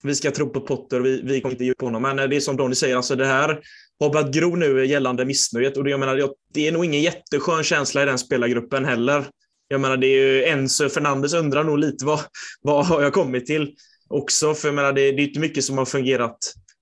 vi 0.02 0.14
ska 0.14 0.30
tro 0.30 0.50
på 0.50 0.60
Potter. 0.60 1.00
Vi, 1.00 1.22
vi 1.24 1.40
kommer 1.40 1.54
inte 1.54 1.64
ge 1.64 1.70
upp 1.70 1.78
på 1.78 1.86
honom. 1.86 2.02
Men 2.02 2.16
det 2.16 2.36
är 2.36 2.40
som 2.40 2.56
Donny 2.56 2.74
säger, 2.74 2.96
alltså 2.96 3.16
det 3.16 3.26
här 3.26 3.60
har 4.00 4.10
börjat 4.10 4.32
gro 4.32 4.56
nu 4.56 4.86
gällande 4.86 5.24
missnöjet. 5.24 5.76
Och 5.76 5.84
det, 5.84 5.90
jag 5.90 6.00
menar, 6.00 6.30
det 6.54 6.68
är 6.68 6.72
nog 6.72 6.84
ingen 6.84 7.02
jätteskön 7.02 7.64
känsla 7.64 8.02
i 8.02 8.06
den 8.06 8.18
spelargruppen 8.18 8.84
heller. 8.84 9.24
Jag 9.68 9.80
menar, 9.80 9.96
det 9.96 10.06
är 10.06 10.26
ju 10.26 10.44
Enzo 10.44 10.88
Fernandes 10.88 11.34
undrar 11.34 11.64
nog 11.64 11.78
lite 11.78 12.04
vad, 12.04 12.20
vad 12.62 12.86
har 12.86 13.02
jag 13.02 13.12
kommit 13.12 13.46
till 13.46 13.74
också. 14.08 14.54
För 14.54 14.68
jag 14.68 14.74
menar, 14.74 14.92
det, 14.92 15.12
det 15.12 15.22
är 15.22 15.26
inte 15.26 15.40
mycket 15.40 15.64
som 15.64 15.78
har 15.78 15.84
fungerat 15.84 16.38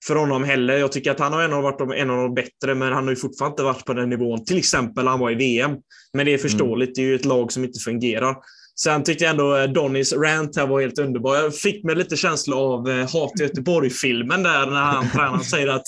för 0.07 0.15
honom 0.15 0.45
heller. 0.45 0.77
Jag 0.77 0.93
tycker 0.93 1.11
att 1.11 1.21
han 1.21 1.33
har 1.33 1.43
ändå 1.43 1.61
varit 1.61 1.81
en 1.81 2.11
av 2.11 2.17
de 2.17 2.35
bättre, 2.35 2.75
men 2.75 2.93
han 2.93 3.05
har 3.05 3.11
ju 3.11 3.17
fortfarande 3.17 3.53
inte 3.53 3.63
varit 3.63 3.85
på 3.85 3.93
den 3.93 4.11
nivån. 4.11 4.45
Till 4.45 4.59
exempel 4.59 5.07
han 5.07 5.21
var 5.21 5.31
i 5.31 5.35
VM. 5.35 5.77
Men 6.13 6.27
det 6.27 6.35
är 6.35 6.39
förståeligt, 6.39 6.89
mm. 6.89 6.95
det 6.95 7.03
är 7.03 7.11
ju 7.11 7.15
ett 7.15 7.25
lag 7.25 7.53
som 7.53 7.65
inte 7.65 7.81
fungerar. 7.81 8.37
Sen 8.81 9.05
tyckte 9.05 9.25
jag 9.25 9.31
ändå 9.31 9.57
eh, 9.57 9.65
Donnys 9.65 10.13
rant 10.13 10.57
här 10.57 10.67
var 10.67 10.81
helt 10.81 10.99
underbar. 10.99 11.37
Jag 11.37 11.57
fick 11.57 11.85
mig 11.85 11.97
lite 11.97 12.17
känsla 12.17 12.57
av 12.57 12.91
eh, 12.91 13.13
Hat 13.13 13.41
i 13.41 13.43
Göteborg-filmen 13.43 14.43
där 14.43 14.67
när 14.67 14.81
han 14.81 15.11
tränaren 15.11 15.45
säger 15.45 15.69
att 15.69 15.87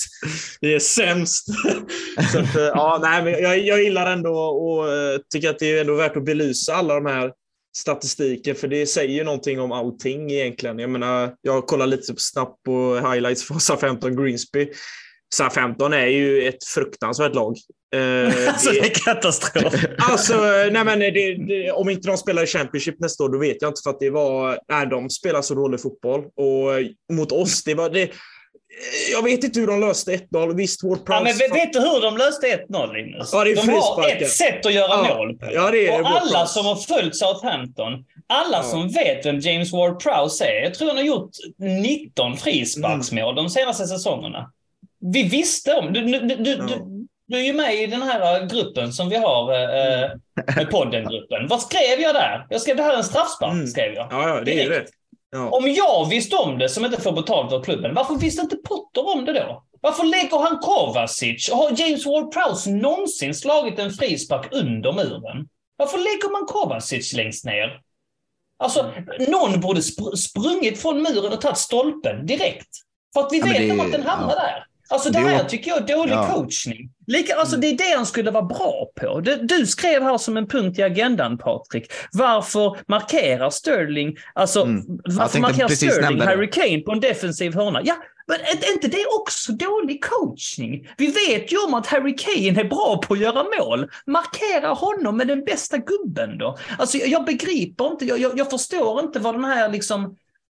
vi 0.61 0.75
är 0.75 0.79
sämst. 0.79 1.47
Så 2.33 2.39
att, 2.39 2.57
eh, 2.57 2.63
ja, 2.63 2.99
nej, 3.03 3.25
men 3.25 3.33
jag, 3.33 3.59
jag 3.59 3.83
gillar 3.83 4.13
ändå 4.13 4.35
och 4.39 4.87
tycker 5.33 5.51
att 5.51 5.59
det 5.59 5.77
är 5.77 5.81
ändå 5.81 5.95
värt 5.95 6.17
att 6.17 6.25
belysa 6.25 6.75
alla 6.75 6.95
de 6.95 7.07
här 7.07 7.33
statistiken, 7.77 8.55
för 8.55 8.69
det 8.69 8.87
säger 8.87 9.15
ju 9.15 9.25
någonting 9.25 9.61
om 9.61 9.73
allting 9.73 10.31
egentligen. 10.31 10.79
Jag 10.79 10.91
menar, 10.91 11.35
jag 11.43 11.67
kollar 11.67 11.87
lite 11.87 12.15
snabbt 12.17 12.63
på 12.63 12.95
highlights 12.95 13.45
från 13.45 13.61
SA-15 13.61 14.23
Greensby. 14.23 14.69
SA-15 15.39 15.95
är 15.95 16.07
ju 16.07 16.49
ett 16.49 16.65
fruktansvärt 16.65 17.35
lag. 17.35 17.57
Eh, 17.95 18.49
alltså 18.49 18.71
det, 18.71 18.79
är 18.79 18.95
katastrof. 19.05 19.75
Alltså, 19.99 20.37
nej 20.73 20.85
men 20.85 20.99
det, 20.99 21.11
det, 21.49 21.73
om 21.73 21.91
inte 21.91 22.09
de 22.09 22.17
spelar 22.17 22.43
i 22.43 22.47
Championship 22.47 23.01
nästa 23.01 23.25
år, 23.25 23.29
då 23.29 23.39
vet 23.39 23.57
jag 23.63 23.71
inte. 23.71 23.81
För 23.85 23.91
att 23.91 24.01
det 24.01 24.11
var, 24.11 24.59
nej, 24.69 24.87
de 24.87 25.11
spelar 25.11 25.43
så 25.43 25.55
dålig 25.55 25.81
fotboll. 25.81 26.21
Och 26.21 27.15
mot 27.17 27.33
oss, 27.33 27.65
det 27.65 27.75
var 27.75 27.91
det. 27.91 28.11
Jag 29.13 29.23
vet 29.23 29.45
inte 29.45 29.61
hur 29.61 29.67
de 29.67 29.81
löste 29.81 30.17
1-0. 30.17 30.57
Visst, 30.57 30.85
Ward 30.85 31.07
Prowse... 31.07 31.29
Ja, 31.29 31.35
men 31.39 31.59
vet 31.59 31.73
du 31.73 31.79
hur 31.79 32.03
de 32.03 32.17
löste 32.17 32.47
1-0, 32.47 32.93
Linus? 32.93 33.31
Ja, 33.33 33.45
de 33.45 33.69
har 33.69 34.09
ett 34.09 34.31
sätt 34.31 34.67
att 34.67 34.73
göra 34.75 35.09
ja. 35.09 35.17
mål 35.17 35.39
på. 35.39 35.47
Ja, 35.53 35.71
det 35.71 35.89
är 35.89 36.01
och 36.01 36.09
alla 36.09 36.47
som 36.47 36.67
har 36.67 36.77
följt 36.77 37.17
Southampton, 37.17 37.93
alla 38.27 38.57
ja. 38.57 38.63
som 38.63 38.89
vet 38.89 39.27
vem 39.27 39.39
James 39.39 39.73
Ward-Prowse 39.73 40.45
är, 40.45 40.63
jag 40.63 40.75
tror 40.75 40.89
han 40.89 40.97
har 40.97 41.05
gjort 41.05 41.31
19 41.59 42.37
frisparksmål 42.37 43.33
mm. 43.33 43.45
de 43.45 43.51
senaste 43.51 43.87
säsongerna. 43.87 44.51
Vi 45.13 45.23
visste 45.23 45.75
om... 45.75 45.93
Du, 45.93 46.01
du, 46.01 46.21
du, 46.21 46.51
ja. 46.51 46.79
Du 47.27 47.37
är 47.37 47.43
ju 47.43 47.53
med 47.53 47.75
i 47.75 47.87
den 47.87 48.03
här 48.03 48.41
äh, 48.41 48.47
gruppen 48.47 48.93
som 48.93 49.09
vi 49.09 49.17
har, 49.17 49.53
äh, 49.53 50.03
äh 50.59 50.69
podden-gruppen. 50.71 51.47
Vad 51.49 51.63
skrev 51.63 52.01
jag 52.01 52.15
där? 52.15 52.47
Jag 52.51 52.61
skrev 52.61 52.77
det 52.77 52.83
här 52.83 52.93
är 52.93 52.97
en 52.97 53.05
straffspark, 53.05 53.53
mm. 53.53 53.67
skrev 53.67 53.95
jag. 53.95 54.09
Ja, 54.11 54.29
ja 54.29 54.41
det 54.41 54.63
är 54.63 54.71
det. 54.71 54.87
Ja. 55.31 55.51
Om 55.51 55.71
jag 55.71 56.09
visste 56.09 56.37
om 56.37 56.59
det, 56.59 56.69
som 56.69 56.85
inte 56.85 57.01
får 57.01 57.13
betalt 57.13 57.53
av 57.53 57.65
klubben, 57.65 57.95
varför 57.95 58.15
visste 58.15 58.43
inte 58.43 58.57
Potter 58.57 59.09
om 59.15 59.25
det 59.25 59.33
då? 59.33 59.65
Varför 59.81 60.05
lägger 60.05 60.39
han 60.39 60.59
Kovacic? 60.59 61.51
Har 61.53 61.81
James 61.81 62.07
Ward-Prowse 62.07 62.71
någonsin 62.71 63.35
slagit 63.35 63.79
en 63.79 63.91
frispark 63.91 64.49
under 64.53 64.93
muren? 64.93 65.49
Varför 65.77 65.99
lägger 65.99 66.33
man 66.33 66.47
Kovacic 66.47 67.13
längst 67.13 67.45
ner? 67.45 67.81
Alltså, 68.59 68.93
någon 69.29 69.61
borde 69.61 69.83
spr 69.83 70.17
sprungit 70.17 70.83
från 70.83 71.03
muren 71.03 71.33
och 71.33 71.41
tagit 71.41 71.59
stolpen 71.59 72.27
direkt. 72.27 72.69
För 73.15 73.21
att 73.21 73.33
vi 73.33 73.39
ja, 73.39 73.47
vet 73.47 73.73
om 73.73 73.81
att 73.81 73.93
den 73.93 74.03
hamnar 74.03 74.35
ja. 74.37 74.43
där. 74.43 74.65
Alltså 74.89 75.11
det 75.11 75.19
här 75.19 75.45
tycker 75.45 75.71
jag 75.71 75.91
är 75.91 75.97
dålig 75.97 76.13
ja. 76.13 76.29
coachning. 76.35 76.91
Lika, 77.07 77.35
alltså 77.37 77.57
det 77.57 77.67
är 77.67 77.77
det 77.77 77.97
han 77.97 78.07
skulle 78.07 78.31
vara 78.31 78.45
bra 78.45 78.87
på. 79.01 79.21
Du, 79.21 79.37
du 79.37 79.67
skrev 79.67 80.03
här 80.03 80.19
som 80.19 80.37
en 80.37 80.47
punkt 80.47 80.79
i 80.79 80.83
agendan, 80.83 81.39
Patrik. 81.39 81.93
Varför 82.13 82.77
markerar 82.87 83.51
Sterling, 83.51 84.17
alltså 84.35 84.63
mm. 84.63 84.85
varför 85.05 85.39
markerar 85.39 85.69
Sterling 85.69 86.21
Harry 86.21 86.51
Kane 86.51 86.79
på 86.79 86.93
en 86.93 87.01
defensiv 87.01 87.55
hörna? 87.55 87.81
Ja, 87.85 87.97
men 88.27 88.41
är 88.41 88.73
inte 88.73 88.89
det 88.89 89.07
också 89.21 89.53
dålig 89.53 90.05
coachning? 90.05 90.89
Vi 90.97 91.07
vet 91.07 91.53
ju 91.53 91.59
om 91.67 91.75
att 91.75 91.87
Harry 91.87 92.17
Kane 92.17 92.61
är 92.61 92.69
bra 92.69 93.01
på 93.07 93.15
att 93.15 93.21
göra 93.21 93.45
mål. 93.59 93.91
Markera 94.07 94.69
honom 94.69 95.17
med 95.17 95.29
den 95.29 95.45
bästa 95.45 95.79
gubben 95.79 96.39
då. 96.39 96.59
Alltså 96.79 96.99
jag, 96.99 97.09
jag 97.09 97.25
begriper 97.25 97.87
inte, 97.87 98.05
jag, 98.05 98.19
jag, 98.19 98.39
jag, 98.39 98.51
förstår 98.51 99.01
inte 99.01 99.19
vad 99.19 99.35
den 99.35 99.45
här 99.45 99.69
liksom... 99.69 100.17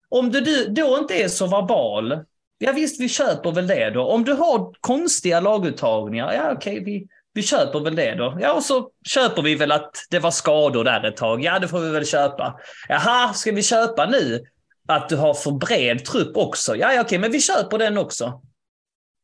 Om 0.09 0.31
du 0.31 0.66
då 0.66 0.99
inte 0.99 1.14
är 1.14 1.29
så 1.29 1.47
verbal, 1.47 2.12
Ja 2.59 2.72
visst, 2.72 3.00
vi 3.00 3.09
köper 3.09 3.52
väl 3.52 3.66
det 3.66 3.90
då. 3.90 4.02
Om 4.02 4.24
du 4.24 4.32
har 4.32 4.74
konstiga 4.80 5.40
laguttagningar, 5.40 6.32
ja 6.32 6.52
okej, 6.52 6.84
vi, 6.84 7.07
vi 7.32 7.42
köper 7.42 7.80
väl 7.80 7.96
det 7.96 8.14
då. 8.14 8.38
Ja, 8.40 8.52
och 8.52 8.62
så 8.62 8.90
köper 9.07 9.42
vi 9.42 9.54
väl 9.54 9.72
att 9.72 9.96
det 10.11 10.18
var 10.18 10.30
skador 10.30 10.84
där 10.84 11.04
ett 11.04 11.16
tag. 11.16 11.44
Ja, 11.44 11.59
det 11.59 11.68
får 11.68 11.80
vi 11.80 11.90
väl 11.90 12.07
köpa. 12.07 12.61
Jaha, 12.88 13.32
ska 13.34 13.52
vi 13.52 13.62
köpa 13.62 14.07
nu 14.07 14.44
att 14.88 15.09
du 15.09 15.16
har 15.16 15.34
för 15.34 15.50
bred 15.50 16.04
trupp 16.04 16.36
också? 16.36 16.76
Ja, 16.76 16.92
ja 16.92 17.00
okej, 17.00 17.18
men 17.18 17.32
vi 17.32 17.40
köper 17.40 17.78
den 17.78 17.98
också. 17.98 18.42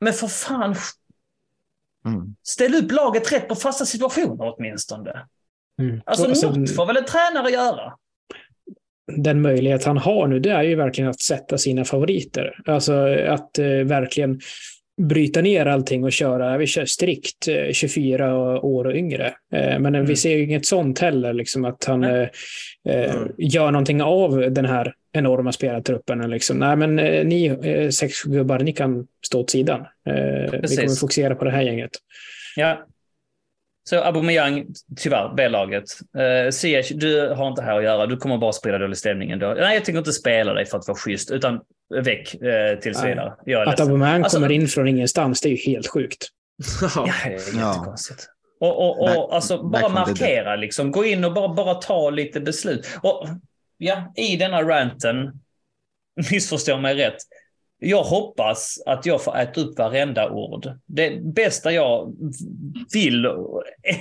Men 0.01 0.13
för 0.13 0.29
fan, 0.29 0.77
mm. 2.05 2.37
ställ 2.43 2.75
upp 2.75 2.93
laget 2.93 3.33
rätt 3.33 3.49
på 3.49 3.55
fasta 3.55 3.85
situationer 3.85 4.55
åtminstone. 4.57 5.27
Mm. 5.81 6.03
Alltså, 6.07 6.25
alltså 6.25 6.51
något 6.51 6.77
får 6.77 6.87
väl 6.87 6.97
en 6.97 7.05
tränare 7.05 7.51
göra? 7.51 7.93
Den 9.17 9.41
möjlighet 9.41 9.85
han 9.85 9.99
har 9.99 10.27
nu, 10.27 10.39
det 10.39 10.51
är 10.51 10.63
ju 10.63 10.75
verkligen 10.75 11.11
att 11.11 11.21
sätta 11.21 11.59
sina 11.59 11.85
favoriter. 11.85 12.55
Alltså 12.67 12.93
att 13.29 13.59
eh, 13.59 13.67
verkligen 13.67 14.41
bryta 15.01 15.41
ner 15.41 15.67
allting 15.67 16.05
och 16.05 16.13
köra, 16.13 16.59
vi 16.59 16.67
kör 16.67 16.85
strikt 16.85 17.49
24 17.73 18.27
eh, 18.27 18.65
år 18.65 18.85
och 18.85 18.95
yngre. 18.95 19.27
Eh, 19.27 19.79
men 19.79 19.87
mm. 19.87 20.07
vi 20.07 20.17
ser 20.17 20.37
ju 20.37 20.45
inget 20.45 20.67
sånt 20.67 20.99
heller, 20.99 21.33
liksom 21.33 21.65
att 21.65 21.85
han 21.85 22.05
eh, 22.05 22.29
mm. 22.89 23.29
gör 23.39 23.71
någonting 23.71 24.03
av 24.03 24.51
den 24.51 24.65
här 24.65 24.95
enorma 25.13 25.53
spelartruppen. 25.53 26.31
Liksom. 26.31 26.59
Nej, 26.59 26.77
men 26.77 26.97
ni 27.29 27.59
sex 27.93 28.23
gubbar, 28.23 28.59
ni 28.59 28.73
kan 28.73 29.07
stå 29.27 29.41
åt 29.41 29.51
sidan. 29.51 29.87
Precis. 30.51 30.73
Vi 30.73 30.77
kommer 30.77 30.97
fokusera 30.97 31.35
på 31.35 31.45
det 31.45 31.51
här 31.51 31.63
gänget. 31.63 31.91
Ja, 32.57 32.87
Så 33.85 34.01
Aubameyang, 34.01 34.67
tyvärr, 34.97 35.35
B-laget. 35.37 35.85
Uh, 36.19 36.51
Ziyech, 36.51 36.93
du 36.95 37.29
har 37.29 37.49
inte 37.49 37.63
här 37.63 37.79
att 37.79 37.85
göra. 37.85 38.07
Du 38.07 38.17
kommer 38.17 38.39
bara 38.39 38.53
sprida 38.53 38.79
dålig 38.79 38.99
stämning 38.99 39.31
ändå. 39.31 39.55
Nej, 39.59 39.75
jag 39.75 39.85
tänker 39.85 39.99
inte 39.99 40.13
spela 40.13 40.55
dig 40.55 40.67
för 40.67 40.79
att 40.79 40.89
vara 40.89 40.99
schysst, 40.99 41.31
utan 41.31 41.61
väck 41.95 42.35
uh, 42.35 42.81
tills 42.81 43.05
vidare. 43.05 43.35
Jag 43.45 43.69
att 43.69 43.81
Aubameyang 43.81 44.23
alltså, 44.23 44.37
kommer 44.37 44.53
in 44.53 44.69
från 44.69 44.89
ingenstans, 44.89 45.41
det 45.41 45.49
är 45.49 45.51
ju 45.51 45.73
helt 45.73 45.87
sjukt. 45.87 46.29
ja, 46.83 47.09
det 47.25 47.31
är 47.31 47.33
jättekonstigt. 47.33 48.29
Och, 48.61 48.79
och, 48.79 49.01
och 49.01 49.07
back, 49.07 49.29
alltså 49.31 49.63
bara 49.63 49.89
markera, 49.89 50.57
liksom. 50.57 50.91
gå 50.91 51.05
in 51.05 51.25
och 51.25 51.33
bara, 51.33 51.55
bara 51.55 51.75
ta 51.75 52.11
lite 52.11 52.41
beslut. 52.41 52.89
Och 53.03 53.29
ja, 53.79 54.13
i 54.17 54.37
denna 54.37 54.63
ranten, 54.63 55.33
missförstå 56.31 56.79
mig 56.79 56.95
rätt, 56.95 57.17
jag 57.85 58.03
hoppas 58.03 58.83
att 58.87 59.07
jag 59.07 59.25
får 59.25 59.39
äta 59.39 59.61
upp 59.61 59.79
varenda 59.79 60.31
ord. 60.31 60.73
Det 60.87 61.23
bästa 61.23 61.73
jag 61.73 62.15
vill 62.93 63.29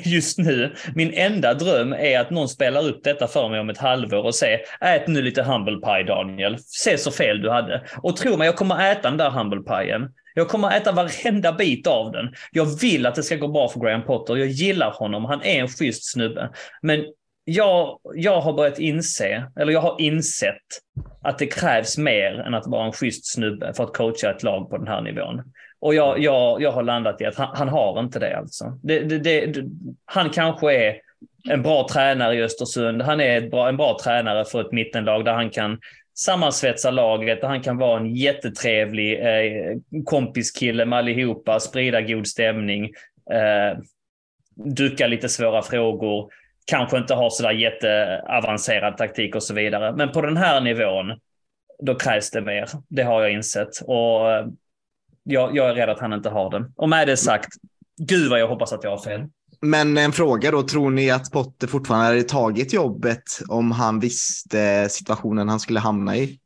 just 0.06 0.38
nu, 0.38 0.74
min 0.96 1.14
enda 1.14 1.54
dröm 1.54 1.94
är 1.94 2.20
att 2.20 2.30
någon 2.30 2.50
spelar 2.50 2.88
upp 2.88 3.04
detta 3.04 3.28
för 3.28 3.50
mig 3.50 3.60
om 3.60 3.70
ett 3.70 3.78
halvår 3.78 4.24
och 4.24 4.36
säger 4.36 4.60
ät 4.82 5.08
nu 5.08 5.22
lite 5.22 5.44
humble 5.44 5.78
pie 5.78 6.04
Daniel. 6.04 6.58
Se 6.60 6.98
så 6.98 7.12
fel 7.12 7.42
du 7.42 7.50
hade. 7.50 7.84
Och 8.04 8.18
tro 8.18 8.38
mig, 8.38 8.46
jag 8.46 8.56
kommer 8.56 8.92
äta 8.92 9.10
den 9.10 9.18
där 9.18 9.30
humble 9.30 9.62
pien. 9.62 10.10
Jag 10.34 10.48
kommer 10.48 10.78
äta 10.78 10.92
varenda 10.92 11.54
bit 11.54 11.88
av 11.88 12.12
den. 12.12 12.34
Jag 12.52 12.80
vill 12.82 13.06
att 13.06 13.16
det 13.16 13.24
ska 13.24 13.36
gå 13.36 13.48
bra 13.48 13.70
för 13.70 13.80
Graham 13.80 14.04
Potter. 14.04 14.36
Jag 14.36 14.48
gillar 14.48 14.92
honom. 14.92 15.26
Han 15.26 15.42
är 15.42 15.62
en 15.62 15.68
schysst 15.68 16.12
snubbe. 16.12 16.50
Men 16.82 17.06
jag, 17.44 18.00
jag 18.16 18.42
har 18.42 18.54
börjat 18.54 18.80
inse, 18.80 19.44
eller 19.60 19.74
jag 19.74 19.82
har 19.82 20.02
insett 20.02 20.56
att 21.22 21.40
det 21.40 21.48
krävs 21.48 21.98
mer 21.98 22.40
än 22.40 22.54
att 22.54 22.68
vara 22.68 22.86
en 22.86 22.92
schysst 22.92 23.34
snubbe 23.34 23.74
för 23.74 23.84
att 23.84 23.94
coacha 23.94 24.32
ett 24.32 24.44
lag 24.44 24.70
på 24.70 24.78
den 24.78 24.88
här 24.88 25.02
nivån. 25.02 25.42
Och 25.80 25.96
jag, 25.96 26.20
jag, 26.20 26.62
jag 26.62 26.72
har 26.72 26.84
landat 26.84 27.22
i 27.22 27.26
att 27.26 27.36
han, 27.36 27.58
han 27.58 27.70
har 27.70 28.00
inte 28.00 28.20
det 28.20 28.38
alltså. 28.38 28.80
Det, 28.84 29.00
det, 29.00 29.18
det, 29.18 29.64
han 30.06 30.30
kanske 30.30 30.74
är 30.74 30.96
en 31.50 31.62
bra 31.62 31.88
tränare 31.92 32.36
i 32.36 32.44
Östersund. 32.44 33.02
Han 33.02 33.22
är 33.22 33.50
bra, 33.50 33.70
en 33.70 33.78
bra 33.78 33.98
tränare 34.04 34.46
för 34.46 34.62
ett 34.62 34.72
mittenlag 34.72 35.26
där 35.26 35.34
han 35.34 35.50
kan 35.50 35.80
sammansvetsa 36.18 36.92
laget, 36.92 37.42
där 37.42 37.48
han 37.48 37.62
kan 37.62 37.78
vara 37.78 38.00
en 38.00 38.16
jättetrevlig 38.16 39.20
eh, 39.20 39.78
kompiskille 40.06 40.86
med 40.86 41.00
allihopa, 41.00 41.60
sprida 41.60 42.02
god 42.02 42.28
stämning, 42.28 42.84
eh, 43.32 43.78
ducka 44.56 45.08
lite 45.08 45.30
svåra 45.30 45.62
frågor 45.62 46.30
kanske 46.66 46.98
inte 46.98 47.14
har 47.14 47.30
sådär 47.30 47.52
jätteavancerad 47.52 48.98
taktik 48.98 49.36
och 49.36 49.44
så 49.44 49.54
vidare. 49.54 49.96
Men 49.96 50.12
på 50.12 50.22
den 50.22 50.38
här 50.38 50.62
nivån, 50.62 51.06
då 51.84 51.96
krävs 51.96 52.32
det 52.32 52.42
mer. 52.42 52.70
Det 52.88 53.04
har 53.04 53.22
jag 53.22 53.32
insett. 53.32 53.82
Och 53.82 54.32
eh, 54.32 54.48
jag, 55.24 55.56
jag 55.56 55.70
är 55.70 55.76
rädd 55.76 55.90
att 55.90 56.00
han 56.00 56.14
inte 56.14 56.30
har 56.30 56.50
det. 56.50 56.72
Och 56.76 56.90
med 56.90 57.08
det 57.08 57.18
sagt, 57.18 57.50
gud 57.98 58.30
vad 58.30 58.40
jag 58.40 58.48
hoppas 58.48 58.74
att 58.74 58.84
jag 58.84 58.92
har 58.92 59.04
fel. 59.04 59.22
Men 59.62 59.98
en 59.98 60.12
fråga 60.12 60.52
då, 60.52 60.64
tror 60.64 60.90
ni 60.90 61.12
att 61.12 61.32
Potter 61.32 61.68
fortfarande 61.68 62.08
hade 62.08 62.24
tagit 62.24 62.74
jobbet 62.74 63.24
om 63.48 63.72
han 63.72 64.00
visste 64.00 64.90
situationen 64.90 65.50
han 65.50 65.60
skulle 65.60 65.80
hamna 65.80 66.18
i? 66.18 66.40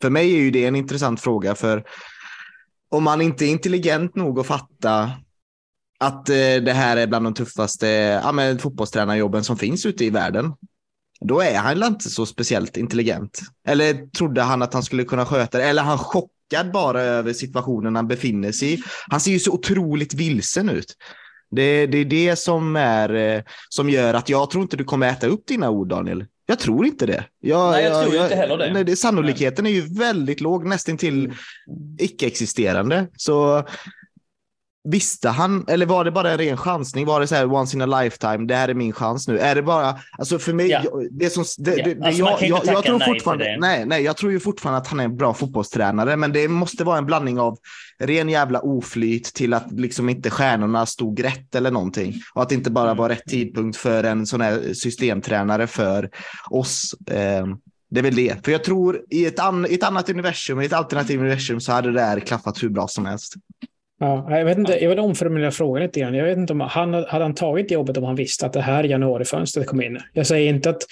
För 0.00 0.10
mig 0.10 0.34
är 0.34 0.38
ju 0.38 0.50
det 0.50 0.66
en 0.66 0.76
intressant 0.76 1.20
fråga, 1.20 1.54
för 1.54 1.84
om 2.88 3.04
man 3.04 3.20
inte 3.20 3.44
är 3.44 3.48
intelligent 3.48 4.14
nog 4.16 4.40
att 4.40 4.46
fatta 4.46 5.10
att 5.98 6.28
eh, 6.28 6.34
det 6.36 6.72
här 6.72 6.96
är 6.96 7.06
bland 7.06 7.26
de 7.26 7.34
tuffaste 7.34 7.86
ja, 8.24 8.32
men, 8.32 8.58
fotbollstränarjobben 8.58 9.44
som 9.44 9.56
finns 9.56 9.86
ute 9.86 10.04
i 10.04 10.10
världen. 10.10 10.52
Då 11.20 11.40
är 11.40 11.58
han 11.58 11.82
inte 11.82 12.10
så 12.10 12.26
speciellt 12.26 12.76
intelligent. 12.76 13.40
Eller 13.66 14.10
trodde 14.10 14.42
han 14.42 14.62
att 14.62 14.74
han 14.74 14.82
skulle 14.82 15.04
kunna 15.04 15.26
sköta 15.26 15.58
det? 15.58 15.64
Eller 15.64 15.82
han 15.82 15.98
chockad 15.98 16.72
bara 16.72 17.02
över 17.02 17.32
situationen 17.32 17.96
han 17.96 18.08
befinner 18.08 18.52
sig 18.52 18.74
i? 18.74 18.82
Han 19.10 19.20
ser 19.20 19.30
ju 19.30 19.38
så 19.38 19.52
otroligt 19.52 20.14
vilsen 20.14 20.68
ut. 20.68 20.96
Det, 21.50 21.86
det 21.86 21.98
är 21.98 22.04
det 22.04 22.36
som, 22.36 22.76
är, 22.76 23.14
eh, 23.14 23.42
som 23.68 23.90
gör 23.90 24.14
att 24.14 24.28
jag 24.28 24.50
tror 24.50 24.62
inte 24.62 24.76
du 24.76 24.84
kommer 24.84 25.08
äta 25.08 25.26
upp 25.26 25.46
dina 25.46 25.70
ord, 25.70 25.88
Daniel. 25.88 26.24
Jag 26.46 26.58
tror 26.58 26.86
inte 26.86 27.06
det. 27.06 27.24
Jag, 27.40 27.72
nej, 27.72 27.84
jag, 27.84 27.92
jag 27.92 28.02
tror 28.02 28.14
jag, 28.14 28.24
inte 28.24 28.36
heller 28.36 28.58
det. 28.58 28.72
Nej, 28.72 28.84
det. 28.84 28.96
Sannolikheten 28.96 29.66
är 29.66 29.70
ju 29.70 29.98
väldigt 29.98 30.40
låg, 30.40 30.66
nästan 30.66 30.96
till 30.96 31.24
mm. 31.24 31.36
icke-existerande. 31.98 33.06
Så 33.16 33.64
Visste 34.88 35.28
han, 35.28 35.64
eller 35.68 35.86
var 35.86 36.04
det 36.04 36.10
bara 36.10 36.30
en 36.30 36.38
ren 36.38 36.56
chansning? 36.56 37.06
Var 37.06 37.20
det 37.20 37.26
så 37.26 37.34
här 37.34 37.52
once 37.52 37.76
in 37.76 37.82
a 37.82 38.02
lifetime, 38.02 38.46
det 38.46 38.54
här 38.54 38.68
är 38.68 38.74
min 38.74 38.92
chans 38.92 39.28
nu? 39.28 39.38
Är 39.38 39.54
det 39.54 39.62
bara, 39.62 39.98
alltså 40.18 40.38
för 40.38 40.52
mig, 40.52 40.68
ja. 40.68 40.82
det 41.10 41.30
som, 41.30 41.44
det, 41.58 41.76
ja. 41.76 41.84
det, 41.84 42.06
alltså 42.06 42.22
jag, 42.22 42.42
jag, 42.42 42.66
jag 42.66 42.84
tror 42.84 42.98
fortfarande, 42.98 43.56
nej, 43.60 43.86
nej, 43.86 44.02
jag 44.02 44.16
tror 44.16 44.32
ju 44.32 44.40
fortfarande 44.40 44.80
att 44.80 44.86
han 44.86 45.00
är 45.00 45.04
en 45.04 45.16
bra 45.16 45.34
fotbollstränare, 45.34 46.16
men 46.16 46.32
det 46.32 46.48
måste 46.48 46.84
vara 46.84 46.98
en 46.98 47.06
blandning 47.06 47.40
av 47.40 47.58
ren 47.98 48.28
jävla 48.28 48.60
oflyt 48.60 49.24
till 49.34 49.54
att 49.54 49.72
liksom 49.72 50.08
inte 50.08 50.30
stjärnorna 50.30 50.86
stod 50.86 51.24
rätt 51.24 51.54
eller 51.54 51.70
någonting. 51.70 52.14
Och 52.34 52.42
att 52.42 52.48
det 52.48 52.54
inte 52.54 52.70
bara 52.70 52.94
var 52.94 53.08
rätt 53.08 53.24
tidpunkt 53.24 53.76
för 53.76 54.04
en 54.04 54.26
sån 54.26 54.40
här 54.40 54.74
systemtränare 54.74 55.66
för 55.66 56.10
oss. 56.50 56.94
Eh, 57.10 57.46
det 57.90 58.00
är 58.00 58.02
väl 58.02 58.14
det. 58.14 58.44
För 58.44 58.52
jag 58.52 58.64
tror 58.64 59.00
i 59.10 59.26
ett, 59.26 59.38
an, 59.38 59.66
i 59.66 59.74
ett 59.74 59.82
annat 59.82 60.10
universum, 60.10 60.60
i 60.60 60.66
ett 60.66 60.72
alternativt 60.72 61.20
universum 61.20 61.60
så 61.60 61.72
hade 61.72 61.92
det 61.92 62.00
där 62.00 62.20
klaffat 62.20 62.62
hur 62.62 62.68
bra 62.68 62.88
som 62.88 63.06
helst. 63.06 63.34
Ja, 63.98 64.38
jag, 64.38 64.44
vet 64.44 64.58
inte, 64.58 64.82
jag 64.82 64.88
vill 64.88 64.98
omformulera 64.98 65.50
frågan 65.50 65.82
lite 65.82 66.00
grann. 66.00 66.14
Jag 66.14 66.24
vet 66.24 66.38
inte 66.38 66.52
om 66.52 66.60
han 66.60 66.94
hade 66.94 67.24
han 67.24 67.34
tagit 67.34 67.70
jobbet 67.70 67.96
om 67.96 68.04
han 68.04 68.14
visste 68.14 68.46
att 68.46 68.52
det 68.52 68.60
här 68.60 68.84
januarifönstret 68.84 69.66
kom 69.66 69.82
in. 69.82 69.98
Jag 70.12 70.26
säger 70.26 70.48
inte 70.48 70.70
att 70.70 70.82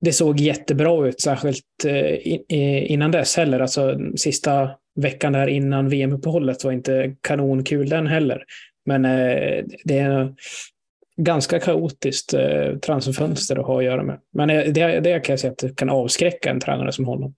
det 0.00 0.12
såg 0.12 0.40
jättebra 0.40 1.06
ut, 1.06 1.20
särskilt 1.20 1.64
eh, 1.86 2.92
innan 2.92 3.10
dess 3.10 3.36
heller. 3.36 3.60
Alltså 3.60 3.98
sista 4.16 4.70
veckan 4.96 5.32
där 5.32 5.46
innan 5.46 5.88
VM-uppehållet 5.88 6.64
var 6.64 6.72
inte 6.72 7.16
kanonkul 7.20 7.88
den 7.88 8.06
heller. 8.06 8.44
Men 8.86 9.04
eh, 9.04 9.64
det 9.84 9.98
är 9.98 10.34
ganska 11.16 11.58
kaotiskt 11.58 12.34
eh, 12.34 12.76
transferfönster 12.76 13.56
att 13.56 13.66
ha 13.66 13.78
att 13.78 13.84
göra 13.84 14.02
med. 14.02 14.18
Men 14.32 14.48
det, 14.48 15.00
det 15.00 15.20
kan 15.20 15.32
jag 15.32 15.40
säga 15.40 15.52
att 15.52 15.58
det 15.58 15.76
kan 15.76 15.90
avskräcka 15.90 16.50
en 16.50 16.60
tränare 16.60 16.92
som 16.92 17.04
honom. 17.04 17.34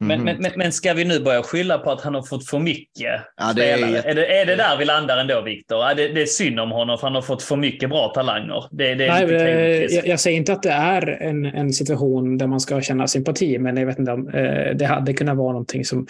Men, 0.00 0.20
mm. 0.20 0.36
men, 0.40 0.52
men 0.56 0.72
ska 0.72 0.94
vi 0.94 1.04
nu 1.04 1.20
börja 1.20 1.42
skylla 1.42 1.78
på 1.78 1.90
att 1.90 2.00
han 2.00 2.14
har 2.14 2.22
fått 2.22 2.46
för 2.46 2.58
mycket 2.58 3.20
ja, 3.36 3.52
det 3.56 3.70
är, 3.70 4.06
är, 4.06 4.14
det, 4.14 4.40
är 4.40 4.46
det 4.46 4.56
där 4.56 4.76
vi 4.76 4.84
landar 4.84 5.18
ändå, 5.18 5.42
Viktor? 5.42 5.78
Ja, 5.78 5.94
det, 5.94 6.08
det, 6.08 6.22
är 6.22 6.26
synd 6.26 6.60
om 6.60 6.70
honom 6.70 6.98
för 6.98 7.06
han 7.06 7.14
har 7.14 7.22
fått 7.22 7.42
för 7.42 7.56
mycket 7.56 7.88
bra 7.88 8.12
talanger. 8.14 8.64
Det, 8.70 8.94
det 8.94 9.06
är 9.06 9.26
Nej, 9.26 9.94
jag, 9.94 10.06
jag, 10.06 10.20
säger 10.20 10.36
inte 10.36 10.52
att 10.52 10.62
det 10.62 10.70
är 10.70 11.22
en, 11.22 11.44
en 11.44 11.72
situation 11.72 12.38
där 12.38 12.46
man 12.46 12.60
ska 12.60 12.80
känna 12.80 13.06
sympati, 13.06 13.58
men 13.58 13.76
jag 13.76 13.86
vet 13.86 13.98
inte 13.98 14.12
om 14.12 14.28
eh, 14.28 14.76
det 14.76 14.86
hade 14.86 15.12
kunnat 15.12 15.36
vara 15.36 15.52
någonting 15.52 15.84
som, 15.84 16.06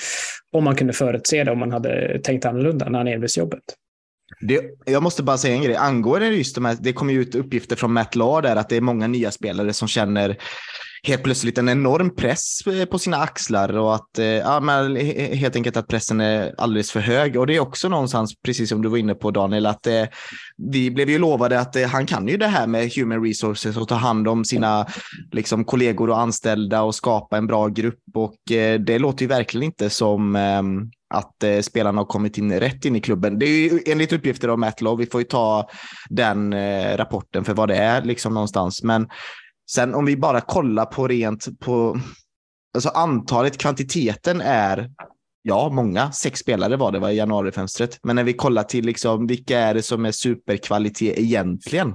om 0.53 0.64
man 0.64 0.76
kunde 0.76 0.93
förutse 0.93 1.45
det, 1.45 1.51
om 1.51 1.59
man 1.59 1.72
hade 1.72 2.20
tänkt 2.24 2.45
annorlunda 2.45 2.89
när 2.89 2.99
han 2.99 3.09
erbjöds 3.09 3.39
jobbet. 3.39 3.62
Det, 4.41 4.61
jag 4.84 5.03
måste 5.03 5.22
bara 5.22 5.39
säga 5.39 5.55
en 5.55 5.62
grej. 5.62 5.76
Angående 5.76 6.28
just 6.28 6.55
de 6.55 6.64
här, 6.64 6.76
det 6.80 6.93
kommer 6.93 7.12
ju 7.12 7.20
ut 7.20 7.34
uppgifter 7.34 7.76
från 7.76 7.93
Matt 7.93 8.14
Law 8.14 8.43
där 8.43 8.57
att 8.57 8.68
det 8.68 8.76
är 8.76 8.80
många 8.80 9.07
nya 9.07 9.30
spelare 9.30 9.72
som 9.72 9.89
känner 9.89 10.37
helt 11.03 11.22
plötsligt 11.22 11.59
en 11.59 11.68
enorm 11.68 12.14
press 12.14 12.66
eh, 12.66 12.84
på 12.84 12.99
sina 12.99 13.16
axlar 13.16 13.76
och 13.76 13.94
att 13.94 14.18
eh, 14.18 14.26
ja, 14.26 14.61
men 14.61 14.97
helt 15.16 15.57
enkelt 15.57 15.76
att 15.76 15.88
pressen 15.88 16.20
är 16.20 16.55
alldeles 16.59 16.90
för 16.90 17.01
hög. 17.01 17.36
Och 17.36 17.47
det 17.47 17.57
är 17.57 17.61
också 17.61 17.88
någonstans, 17.88 18.34
precis 18.44 18.68
som 18.68 18.82
du 18.82 18.88
var 18.88 18.99
inne 18.99 19.14
på 19.14 19.30
Daniel, 19.30 19.66
att 19.66 19.86
eh, 19.86 20.05
vi 20.72 20.90
blev 20.90 21.11
ju 21.11 21.18
lovade 21.18 21.61
att 21.61 21.76
eh, 21.76 21.86
han 21.86 22.07
kan 22.07 22.28
ju 22.28 22.36
det 22.36 22.47
här 22.47 22.66
med 22.66 22.92
human 22.97 23.24
resources 23.24 23.76
och 23.76 23.88
ta 23.88 23.94
hand 23.94 24.28
om 24.28 24.44
sina 24.44 24.86
liksom, 25.32 25.64
kollegor 25.64 26.11
och 26.11 26.20
anställda 26.20 26.82
och 26.82 26.94
skapa 26.94 27.36
en 27.36 27.47
bra 27.47 27.68
grupp. 27.68 28.01
Och 28.14 28.53
eh, 28.53 28.80
det 28.80 28.99
låter 28.99 29.22
ju 29.22 29.28
verkligen 29.28 29.64
inte 29.64 29.90
som 29.90 30.36
ehm, 30.36 30.90
att 31.14 31.42
eh, 31.42 31.61
spelarna 31.61 32.01
har 32.01 32.07
kommit 32.07 32.38
in 32.38 32.61
rätt 32.61 32.84
in 32.84 32.97
i 32.97 33.01
klubben. 33.01 33.38
Det 33.38 33.47
är 33.47 33.72
ju 33.72 33.80
enligt 33.86 34.12
uppgifter 34.12 34.49
av 34.49 34.59
Matt 34.59 34.80
Lowe, 34.80 35.05
vi 35.05 35.11
får 35.11 35.20
ju 35.20 35.26
ta 35.26 35.68
den 36.09 36.53
eh, 36.53 36.97
rapporten 36.97 37.44
för 37.44 37.55
vad 37.55 37.68
det 37.68 37.76
är 37.76 38.03
liksom 38.03 38.34
någonstans. 38.34 38.82
Men 38.82 39.09
Sen 39.71 39.95
om 39.95 40.05
vi 40.05 40.17
bara 40.17 40.41
kollar 40.41 40.87
på 40.87 41.09
rent 41.09 41.61
på 41.61 42.01
alltså 42.75 42.89
antalet, 42.89 43.59
kvantiteten 43.59 44.41
är 44.41 44.91
ja, 45.43 45.69
många. 45.69 46.12
Sex 46.12 46.41
spelare 46.41 46.77
var 46.77 46.93
det 46.93 46.99
var 46.99 47.11
i 47.11 47.17
januarifönstret. 47.17 47.99
Men 48.03 48.17
när 48.17 48.25
vi 48.25 48.33
kollar 48.33 48.62
till 48.62 48.87
liksom, 48.87 49.27
vilka 49.27 49.59
är 49.59 49.75
det 49.75 49.83
som 49.83 50.05
är 50.05 50.12
superkvalitet 50.12 51.19
egentligen? 51.19 51.95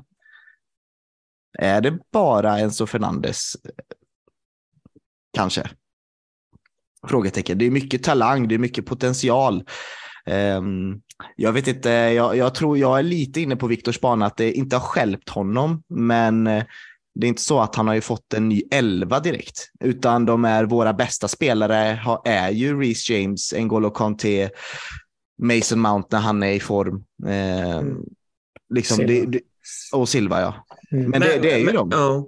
Är 1.59 1.82
det 1.82 1.97
bara 2.11 2.59
Enzo 2.59 2.86
Fernandes? 2.86 3.55
Kanske. 5.34 5.69
Frågetecken. 7.07 7.57
Det 7.57 7.65
är 7.65 7.72
mycket 7.72 8.03
talang, 8.03 8.47
det 8.47 8.55
är 8.55 8.59
mycket 8.59 8.86
potential. 8.86 9.63
Um, 10.26 11.01
jag 11.36 11.53
vet 11.53 11.67
inte, 11.67 11.89
jag, 11.89 12.38
jag, 12.38 12.55
tror 12.55 12.78
jag 12.78 12.99
är 12.99 13.03
lite 13.03 13.41
inne 13.41 13.55
på 13.55 13.67
Viktors 13.67 13.99
bana 13.99 14.26
att 14.26 14.38
det 14.38 14.51
inte 14.51 14.76
har 14.76 14.84
skälpt 14.84 15.30
honom, 15.30 15.84
men 15.89 16.47
eh, 16.47 16.63
det 17.16 17.28
är 17.28 17.30
inte 17.30 17.41
så 17.41 17.59
att 17.59 17.76
han 17.76 17.88
har 17.88 17.95
ju 17.95 18.01
fått 18.01 18.34
en 18.34 18.49
ny 18.49 18.64
elva 18.72 19.20
direkt, 19.20 19.70
utan 19.80 20.26
de 20.26 20.45
är 20.45 20.64
våra 20.64 20.93
bästa 20.93 21.28
spelare 21.28 22.01
är 22.26 22.49
ju 22.49 22.80
Reece 22.80 23.09
James, 23.09 23.53
N'Golo 23.53 23.91
Kanté, 23.91 24.49
Mason 25.41 25.80
Mount 25.80 26.07
när 26.12 26.20
han 26.20 26.43
är 26.43 26.51
i 26.51 26.59
form. 26.59 27.03
Eh, 27.28 27.82
liksom 28.74 28.97
Silva. 28.97 29.14
Det, 29.14 29.26
det, 29.26 29.41
och 29.93 30.09
Silva, 30.09 30.41
ja. 30.41 30.66
Mm. 30.91 31.09
Men, 31.09 31.20
men, 31.20 31.22
det, 31.22 31.39
det, 31.39 31.51
är 31.51 31.57
ju 31.57 31.66
men, 31.66 31.76
de. 31.76 31.89
Ja. 31.91 32.28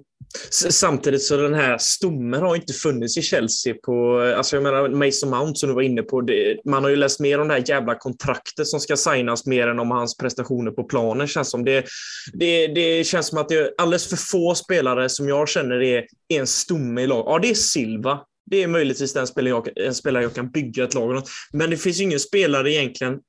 Samtidigt 0.70 1.24
så 1.24 1.38
den 1.38 1.54
här 1.54 1.78
stommen 1.78 2.42
har 2.42 2.56
inte 2.56 2.74
funnits 2.74 3.18
i 3.18 3.22
Chelsea 3.22 3.76
på, 3.84 4.20
alltså 4.38 4.56
jag 4.56 4.64
menar 4.64 4.90
Mason 4.90 5.30
Mount 5.30 5.60
som 5.60 5.70
du 5.70 5.76
var 5.76 5.82
inne 5.82 6.02
på, 6.02 6.22
det, 6.22 6.58
man 6.66 6.84
har 6.84 6.90
ju 6.90 6.96
läst 6.96 7.20
mer 7.20 7.40
om 7.40 7.48
det 7.48 7.54
här 7.54 7.64
jävla 7.68 7.96
kontraktet 7.96 8.68
som 8.68 8.80
ska 8.80 8.98
signas 8.98 9.46
mer 9.46 9.68
än 9.68 9.80
om 9.80 9.92
hans 9.92 10.18
prestationer 10.18 10.72
på 10.72 10.84
planen 10.84 11.28
känns 11.28 11.50
som. 11.50 11.66
Det, 11.66 11.86
det, 12.34 12.68
det 12.68 13.04
känns 13.04 13.28
som 13.28 13.38
att 13.38 13.50
det 13.50 13.56
är 13.56 13.72
alldeles 13.78 14.10
för 14.10 14.18
få 14.18 14.56
spelare 14.56 15.10
som 15.10 15.28
jag 15.28 15.50
känner 15.50 15.82
är, 15.82 16.06
är 16.28 16.40
en 16.40 16.48
stomme 16.48 17.02
i 17.02 17.08
lag. 17.08 17.24
Ja, 17.28 17.40
det 17.40 17.50
är 17.50 17.56
Silva. 17.56 18.20
Det 18.46 18.64
är 18.64 18.68
möjligtvis 18.68 19.14
den 19.14 19.28
spelare 19.28 19.50
jag, 19.50 19.88
en 19.88 19.96
spelare 19.96 20.24
jag 20.24 20.34
kan 20.34 20.52
bygga 20.52 20.84
ett 20.84 20.94
lag 20.94 21.24
Men 21.54 21.70
det 21.70 21.78
finns 21.78 22.00
ju 22.00 22.04
ingen 22.04 22.20
spelare 22.20 22.74
egentligen, 22.74 23.20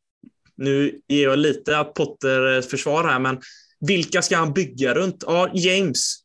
nu 0.56 1.00
ger 1.08 1.22
jag 1.22 1.38
lite 1.38 1.78
att 1.78 1.94
Potter 1.94 2.56
eh, 2.56 2.62
försvar 2.62 3.04
här, 3.04 3.18
men 3.18 3.38
vilka 3.80 4.22
ska 4.22 4.36
han 4.36 4.52
bygga 4.52 4.94
runt? 4.94 5.24
Ja, 5.26 5.50
James. 5.54 6.23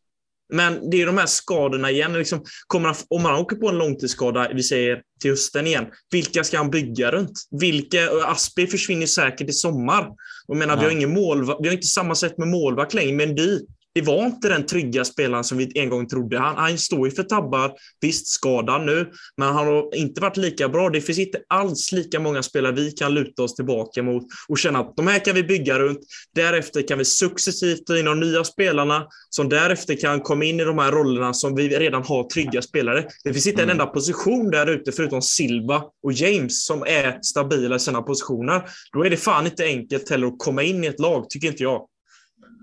Men 0.54 0.90
det 0.90 1.02
är 1.02 1.06
de 1.06 1.18
här 1.18 1.26
skadorna 1.26 1.92
igen. 1.92 2.14
Liksom, 2.14 2.44
kommer 2.68 2.86
han, 2.86 2.96
om 3.08 3.26
han 3.26 3.36
åker 3.36 3.56
på 3.56 3.70
en 3.70 3.78
långtidsskada, 3.78 4.52
vi 4.54 4.64
säger 4.64 5.02
till 5.22 5.32
hösten 5.32 5.68
igen, 5.68 5.86
vilka 6.12 6.44
ska 6.44 6.58
han 6.58 6.70
bygga 6.70 7.12
runt? 7.12 7.48
Vilka, 7.52 8.10
Aspi 8.26 8.68
försvinner 8.68 9.06
säkert 9.06 9.50
i 9.50 9.54
sommar. 9.54 10.10
Och 10.48 10.58
menar, 10.58 10.78
vi, 10.78 10.84
har 10.84 10.92
ingen 10.92 11.14
mål, 11.14 11.46
vi 11.62 11.68
har 11.68 11.76
inte 11.76 11.88
samma 11.88 12.16
sätt 12.16 12.38
med 12.38 12.48
målvakt 12.48 12.94
längre, 12.94 13.14
men 13.14 13.36
du, 13.36 13.66
det 13.94 14.02
var 14.02 14.26
inte 14.26 14.50
den 14.50 14.66
trygga 14.66 15.06
spelaren 15.06 15.44
som 15.44 15.58
vi 15.58 15.72
en 15.76 15.90
gång 15.90 16.08
trodde. 16.08 16.40
Han, 16.40 16.56
han 16.56 16.78
står 16.78 17.08
ju 17.08 17.16
för 17.16 17.24
tabbar, 17.24 17.72
visst 18.02 18.28
skadad 18.28 18.86
nu, 18.86 19.12
men 19.38 19.48
han 19.48 19.68
har 19.68 19.96
inte 19.96 20.22
varit 20.22 20.38
lika 20.38 20.70
bra. 20.70 20.90
Det 20.90 21.02
finns 21.02 21.20
inte 21.20 21.40
alls 21.48 21.92
lika 21.92 22.20
många 22.20 22.44
spelare 22.44 22.74
vi 22.74 22.92
kan 22.92 23.14
luta 23.14 23.44
oss 23.44 23.56
tillbaka 23.56 24.04
mot 24.04 24.24
och 24.48 24.58
känna 24.58 24.80
att 24.80 24.96
de 24.96 25.08
här 25.08 25.26
kan 25.26 25.36
vi 25.36 25.44
bygga 25.44 25.80
runt. 25.80 26.00
Därefter 26.36 26.88
kan 26.88 26.98
vi 26.98 27.06
successivt 27.06 27.86
ta 27.86 27.98
in 27.98 28.06
de 28.06 28.20
nya 28.20 28.44
spelarna 28.44 29.08
som 29.30 29.50
därefter 29.50 29.96
kan 29.96 30.22
komma 30.22 30.46
in 30.46 30.60
i 30.60 30.64
de 30.64 30.78
här 30.78 30.92
rollerna 30.92 31.34
som 31.34 31.56
vi 31.56 31.70
redan 31.70 32.04
har 32.04 32.24
trygga 32.24 32.62
spelare. 32.62 33.06
Det 33.24 33.34
finns 33.34 33.48
inte 33.48 33.64
mm. 33.64 33.70
en 33.70 33.82
enda 33.82 33.86
position 33.86 34.52
där 34.52 34.68
ute 34.68 34.92
förutom 34.92 35.22
Silva 35.22 35.84
och 36.04 36.14
James 36.14 36.66
som 36.66 36.82
är 36.82 37.20
stabila 37.22 37.76
i 37.76 37.80
sina 37.80 38.02
positioner. 38.02 38.62
Då 38.94 39.06
är 39.06 39.10
det 39.10 39.18
fan 39.18 39.46
inte 39.46 39.64
enkelt 39.64 40.10
heller 40.10 40.28
att 40.28 40.40
komma 40.40 40.64
in 40.64 40.84
i 40.84 40.88
ett 40.88 41.00
lag, 41.00 41.30
tycker 41.30 41.48
inte 41.48 41.64
jag. 41.64 41.86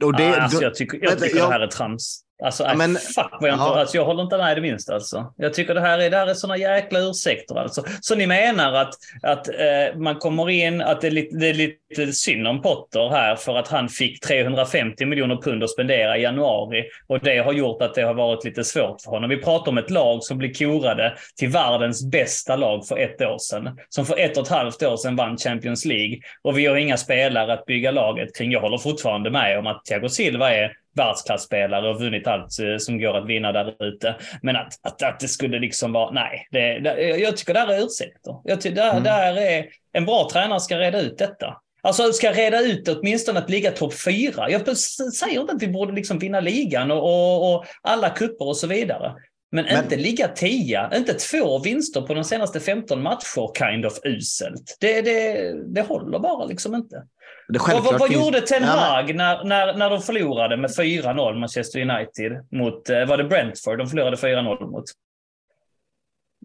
Och 0.05 0.17
det, 0.17 0.37
alltså, 0.41 0.63
jag 0.63 0.75
tycker, 0.75 0.99
jag 1.03 1.19
tycker 1.19 1.39
jag, 1.39 1.49
det 1.49 1.53
här 1.53 1.61
är 1.61 1.67
trams. 1.67 2.23
Alltså, 2.43 2.65
ja, 2.65 2.75
men, 2.75 2.97
fuck 2.97 3.33
vad 3.41 3.51
jag, 3.51 3.55
inte, 3.55 3.65
alltså, 3.65 3.97
jag 3.97 4.05
håller 4.05 4.23
inte 4.23 4.39
med 4.39 4.57
det 4.57 4.61
minsta. 4.61 4.95
Alltså. 4.95 5.33
Jag 5.37 5.55
tycker 5.55 5.75
det 5.75 5.81
här 5.81 5.99
är, 5.99 6.11
det 6.11 6.17
här 6.17 6.27
är 6.27 6.35
såna 6.35 6.57
jäkla 6.57 6.99
ursäkter. 6.99 7.55
Alltså. 7.55 7.85
Så 8.01 8.15
ni 8.15 8.27
menar 8.27 8.73
att, 8.73 8.95
att 9.23 9.49
eh, 9.49 9.97
man 9.97 10.17
kommer 10.17 10.51
in, 10.51 10.81
att 10.81 11.01
det 11.01 11.07
är, 11.07 11.11
lite, 11.11 11.37
det 11.37 11.49
är 11.49 11.55
lite 11.55 12.13
synd 12.13 12.49
om 12.49 12.63
Potter 12.63 13.09
här 13.11 13.37
för 13.37 13.57
att 13.57 13.69
han 13.69 13.89
fick 13.89 14.21
350 14.21 15.07
miljoner 15.07 15.37
pund 15.37 15.65
att 15.65 15.71
spendera 15.71 16.19
i 16.19 16.23
januari 16.23 16.85
och 17.07 17.21
det 17.21 17.39
har 17.39 17.53
gjort 17.53 17.83
att 17.83 17.95
det 17.95 18.03
har 18.03 18.15
varit 18.15 18.45
lite 18.45 18.65
svårt 18.65 19.01
för 19.05 19.11
honom. 19.11 19.31
Vi 19.31 19.37
pratar 19.37 19.73
om 19.73 19.79
ett 19.79 19.91
lag 19.91 20.23
som 20.23 20.39
blir 20.39 20.55
korade 20.55 21.17
till 21.37 21.49
världens 21.49 22.11
bästa 22.11 22.57
lag 22.57 22.87
för 22.87 22.99
ett 22.99 23.23
år 23.23 23.39
sedan. 23.39 23.79
Som 23.89 24.07
för 24.07 24.19
ett 24.19 24.37
och 24.37 24.43
ett 24.43 24.53
halvt 24.53 24.83
år 24.83 24.97
sedan 24.97 25.17
vann 25.17 25.37
Champions 25.37 25.85
League 25.85 26.19
och 26.43 26.59
vi 26.59 26.67
har 26.67 26.77
inga 26.77 26.97
spelare 26.97 27.53
att 27.53 27.67
bygga 27.67 27.91
laget 27.91 28.37
kring. 28.37 28.53
Jag 28.53 28.61
håller 28.61 28.79
fortfarande 28.79 29.31
med 29.31 29.59
om 29.59 29.67
att 29.67 29.85
Thiago 29.85 30.09
Silva 30.09 30.55
är 30.55 30.73
världsklasspelare 30.97 31.89
och 31.91 32.01
vunnit 32.01 32.27
allt 32.27 32.59
eh, 32.61 32.77
som 32.79 32.99
går 32.99 33.17
att 33.17 33.27
vinna 33.27 33.53
där 33.53 33.85
ute. 33.85 34.17
Men 34.43 34.57
att, 34.57 34.73
att, 34.83 35.03
att 35.03 35.21
det 35.21 35.29
skulle 35.29 35.59
liksom 35.59 35.93
vara, 35.93 36.11
nej, 36.11 36.49
det, 36.51 36.79
det, 36.79 37.01
jag 37.01 37.37
tycker 37.37 37.55
det 37.55 37.61
här 37.61 37.73
är 37.73 37.85
ursäkter. 37.85 38.37
Jag 38.45 38.61
tycker 38.61 38.77
det, 38.77 38.91
mm. 38.91 39.03
det 39.03 39.11
här 39.11 39.37
är, 39.37 39.67
en 39.93 40.05
bra 40.05 40.29
tränare 40.33 40.61
ska 40.61 40.79
reda 40.79 41.01
ut 41.01 41.19
detta. 41.19 41.57
Alltså 41.83 42.13
ska 42.13 42.33
reda 42.33 42.61
ut 42.61 42.89
åtminstone 42.89 43.39
att 43.39 43.51
ligga 43.51 43.71
topp 43.71 43.95
fyra. 43.95 44.51
Jag 44.51 44.77
säger 44.77 45.41
inte 45.41 45.53
att 45.53 45.63
vi 45.63 45.69
borde 45.69 45.93
liksom 45.93 46.19
vinna 46.19 46.41
ligan 46.41 46.91
och, 46.91 47.03
och, 47.03 47.55
och 47.55 47.65
alla 47.83 48.11
kupper 48.11 48.49
och 48.49 48.57
så 48.57 48.67
vidare. 48.67 49.15
Men, 49.53 49.65
Men, 49.65 49.85
inte 49.85 49.97
ligga 49.97 50.29
tia, 50.29 50.91
inte 50.97 51.15
två 51.15 51.59
vinster 51.59 52.01
på 52.01 52.15
de 52.15 52.25
senaste 52.25 52.61
15 52.61 53.03
matcher, 53.03 53.59
kind 53.59 53.87
of 53.87 53.99
uselt. 54.05 54.77
Det, 54.81 55.03
det, 55.03 55.53
det 55.75 55.83
håller 55.83 56.19
bara 56.19 56.45
liksom 56.45 56.75
inte. 56.75 57.03
Vad, 57.49 57.85
vad, 57.85 57.99
vad 57.99 58.13
gjorde 58.13 58.41
Ten 58.41 58.65
Hag 58.65 59.15
när, 59.15 59.45
när, 59.45 59.75
när 59.75 59.91
de 59.91 60.01
förlorade 60.03 60.57
med 60.57 60.71
4-0 60.71 61.39
Manchester 61.39 61.81
United 61.81 62.47
mot, 62.51 62.91
eh, 62.91 63.05
var 63.05 63.17
det 63.17 63.25
Brentford 63.25 63.79
de 63.79 63.87
förlorade 63.87 64.17
4-0 64.17 64.71
mot? 64.71 64.85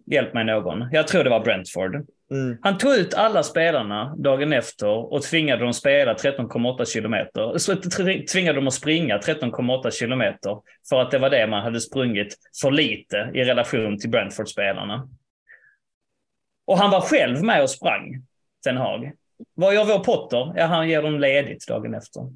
Hjälp 0.06 0.34
mig 0.34 0.44
någon. 0.44 0.88
Jag 0.92 1.08
tror 1.08 1.24
det 1.24 1.30
var 1.30 1.40
Brentford. 1.40 1.94
Mm. 2.30 2.58
Han 2.62 2.78
tog 2.78 2.94
ut 2.94 3.14
alla 3.14 3.42
spelarna 3.42 4.14
dagen 4.16 4.52
efter 4.52 5.12
och 5.12 5.22
tvingade 5.22 5.64
dem 5.64 5.72
spela 5.72 6.14
13,8 6.14 6.84
kilometer. 6.84 7.58
Så 7.58 7.76
tvingade 8.32 8.58
dem 8.58 8.66
att 8.66 8.74
springa 8.74 9.18
13,8 9.18 9.90
kilometer 9.90 10.58
för 10.88 11.00
att 11.00 11.10
det 11.10 11.18
var 11.18 11.30
det 11.30 11.46
man 11.46 11.62
hade 11.62 11.80
sprungit 11.80 12.36
för 12.62 12.70
lite 12.70 13.30
i 13.34 13.44
relation 13.44 13.98
till 13.98 14.10
Brentford-spelarna. 14.10 15.08
Och 16.66 16.78
han 16.78 16.90
var 16.90 17.00
själv 17.00 17.42
med 17.42 17.62
och 17.62 17.70
sprang, 17.70 18.26
Ten 18.64 18.76
Hag. 18.76 19.12
Vad 19.54 19.74
gör 19.74 19.84
vår 19.84 19.98
Potter? 19.98 20.52
Ja, 20.56 20.66
han 20.66 20.88
ger 20.88 21.02
dem 21.02 21.20
ledigt 21.20 21.68
dagen 21.68 21.94
efter. 21.94 22.32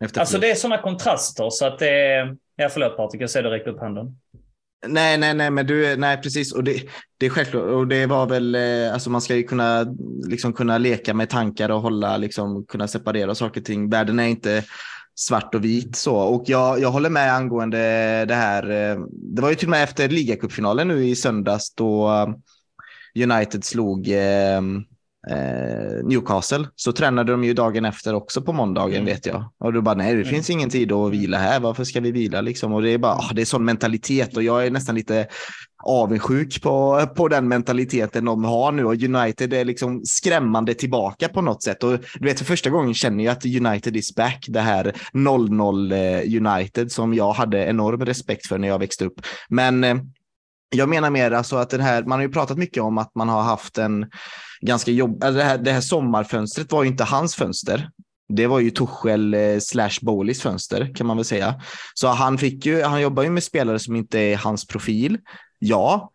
efter 0.00 0.20
alltså 0.20 0.38
det 0.38 0.50
är 0.50 0.54
sådana 0.54 0.82
kontraster 0.82 1.50
så 1.50 1.66
att 1.66 1.78
det 1.78 1.90
är... 1.90 2.36
Ja, 2.56 2.68
förlåt 2.68 2.96
Patrik, 2.96 3.22
jag 3.22 3.30
ser 3.30 3.42
du 3.42 3.50
räcka 3.50 3.70
upp 3.70 3.80
handen. 3.80 4.16
Nej, 4.86 5.18
nej, 5.18 5.34
nej, 5.34 5.50
men 5.50 5.66
du, 5.66 5.96
nej, 5.96 6.16
precis. 6.16 6.52
Och 6.54 6.64
det, 6.64 6.82
det 7.18 7.26
är 7.26 7.30
självklart. 7.30 7.64
Och 7.64 7.86
det 7.86 8.06
var 8.06 8.26
väl, 8.26 8.54
eh, 8.54 8.92
alltså 8.92 9.10
man 9.10 9.20
ska 9.20 9.34
ju 9.36 9.42
kunna, 9.42 9.86
liksom 10.28 10.52
kunna 10.52 10.78
leka 10.78 11.14
med 11.14 11.28
tankar 11.28 11.68
och 11.68 11.80
hålla, 11.80 12.16
liksom 12.16 12.64
kunna 12.66 12.88
separera 12.88 13.34
saker 13.34 13.60
och 13.60 13.66
ting. 13.66 13.90
Världen 13.90 14.20
är 14.20 14.26
inte 14.26 14.64
svart 15.14 15.54
och 15.54 15.64
vit 15.64 15.96
så. 15.96 16.16
Och 16.16 16.44
jag, 16.46 16.80
jag 16.80 16.90
håller 16.90 17.10
med 17.10 17.34
angående 17.34 17.78
det 18.24 18.34
här. 18.34 18.70
Eh, 18.70 19.00
det 19.10 19.42
var 19.42 19.48
ju 19.48 19.54
till 19.54 19.68
och 19.68 19.70
med 19.70 19.84
efter 19.84 20.08
ligacupfinalen 20.08 20.88
nu 20.88 21.04
i 21.04 21.16
söndags 21.16 21.74
då 21.74 22.10
United 23.22 23.64
slog 23.64 24.08
eh, 25.30 26.04
Newcastle 26.04 26.66
så 26.76 26.92
tränade 26.92 27.32
de 27.32 27.44
ju 27.44 27.54
dagen 27.54 27.84
efter 27.84 28.14
också 28.14 28.42
på 28.42 28.52
måndagen 28.52 28.94
mm. 28.94 29.04
vet 29.04 29.26
jag. 29.26 29.44
Och 29.60 29.72
då 29.72 29.82
bara 29.82 29.94
nej, 29.94 30.14
det 30.14 30.20
mm. 30.20 30.34
finns 30.34 30.50
ingen 30.50 30.70
tid 30.70 30.92
att 30.92 31.12
vila 31.12 31.38
här. 31.38 31.60
Varför 31.60 31.84
ska 31.84 32.00
vi 32.00 32.12
vila 32.12 32.40
liksom? 32.40 32.72
Och 32.72 32.82
det 32.82 32.90
är 32.90 32.98
bara, 32.98 33.12
ah, 33.12 33.30
det 33.34 33.40
är 33.40 33.44
sån 33.44 33.64
mentalitet 33.64 34.36
och 34.36 34.42
jag 34.42 34.66
är 34.66 34.70
nästan 34.70 34.94
lite 34.94 35.26
avundsjuk 35.84 36.62
på, 36.62 37.06
på 37.16 37.28
den 37.28 37.48
mentaliteten 37.48 38.24
de 38.24 38.44
har 38.44 38.72
nu 38.72 38.84
och 38.84 39.02
United 39.02 39.52
är 39.52 39.64
liksom 39.64 40.00
skrämmande 40.04 40.74
tillbaka 40.74 41.28
på 41.28 41.40
något 41.40 41.62
sätt. 41.62 41.84
Och 41.84 41.98
du 42.14 42.28
vet, 42.28 42.38
för 42.38 42.44
första 42.44 42.70
gången 42.70 42.94
känner 42.94 43.24
jag 43.24 43.32
att 43.32 43.46
United 43.46 43.96
is 43.96 44.14
back. 44.14 44.46
Det 44.48 44.60
här 44.60 44.92
0-0 45.12 45.92
eh, 45.92 46.46
United 46.46 46.92
som 46.92 47.14
jag 47.14 47.32
hade 47.32 47.66
enorm 47.66 48.04
respekt 48.04 48.46
för 48.46 48.58
när 48.58 48.68
jag 48.68 48.78
växte 48.78 49.04
upp. 49.04 49.20
Men 49.48 49.84
eh, 49.84 49.96
jag 50.70 50.88
menar 50.88 51.10
mer 51.10 51.30
alltså 51.30 51.56
att 51.56 51.70
den 51.70 51.80
här, 51.80 52.02
man 52.02 52.18
har 52.18 52.26
ju 52.26 52.32
pratat 52.32 52.58
mycket 52.58 52.82
om 52.82 52.98
att 52.98 53.14
man 53.14 53.28
har 53.28 53.42
haft 53.42 53.78
en 53.78 54.06
ganska 54.60 54.90
jobb, 54.90 55.24
eller 55.24 55.38
det, 55.38 55.44
här, 55.44 55.58
det 55.58 55.72
här 55.72 55.80
sommarfönstret 55.80 56.72
var 56.72 56.82
ju 56.82 56.88
inte 56.88 57.04
hans 57.04 57.34
fönster. 57.34 57.90
Det 58.28 58.46
var 58.46 58.60
ju 58.60 58.70
Tuchel 58.70 59.34
eh, 59.34 59.58
slash 59.58 59.98
Bowleys 60.02 60.42
fönster 60.42 60.94
kan 60.94 61.06
man 61.06 61.16
väl 61.16 61.24
säga. 61.24 61.62
Så 61.94 62.08
han 62.08 62.38
fick 62.38 62.66
ju, 62.66 62.82
han 62.82 63.00
jobbar 63.00 63.22
ju 63.22 63.30
med 63.30 63.42
spelare 63.42 63.78
som 63.78 63.96
inte 63.96 64.18
är 64.18 64.36
hans 64.36 64.66
profil. 64.66 65.18
Ja, 65.58 66.10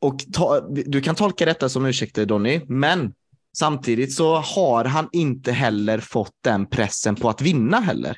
och 0.00 0.18
ta, 0.32 0.60
du 0.70 1.00
kan 1.00 1.14
tolka 1.14 1.44
detta 1.44 1.68
som 1.68 1.86
ursäkter 1.86 2.26
Donny, 2.26 2.60
men 2.68 3.12
samtidigt 3.58 4.14
så 4.14 4.36
har 4.36 4.84
han 4.84 5.08
inte 5.12 5.52
heller 5.52 6.00
fått 6.00 6.32
den 6.44 6.66
pressen 6.66 7.16
på 7.16 7.28
att 7.28 7.42
vinna 7.42 7.80
heller. 7.80 8.16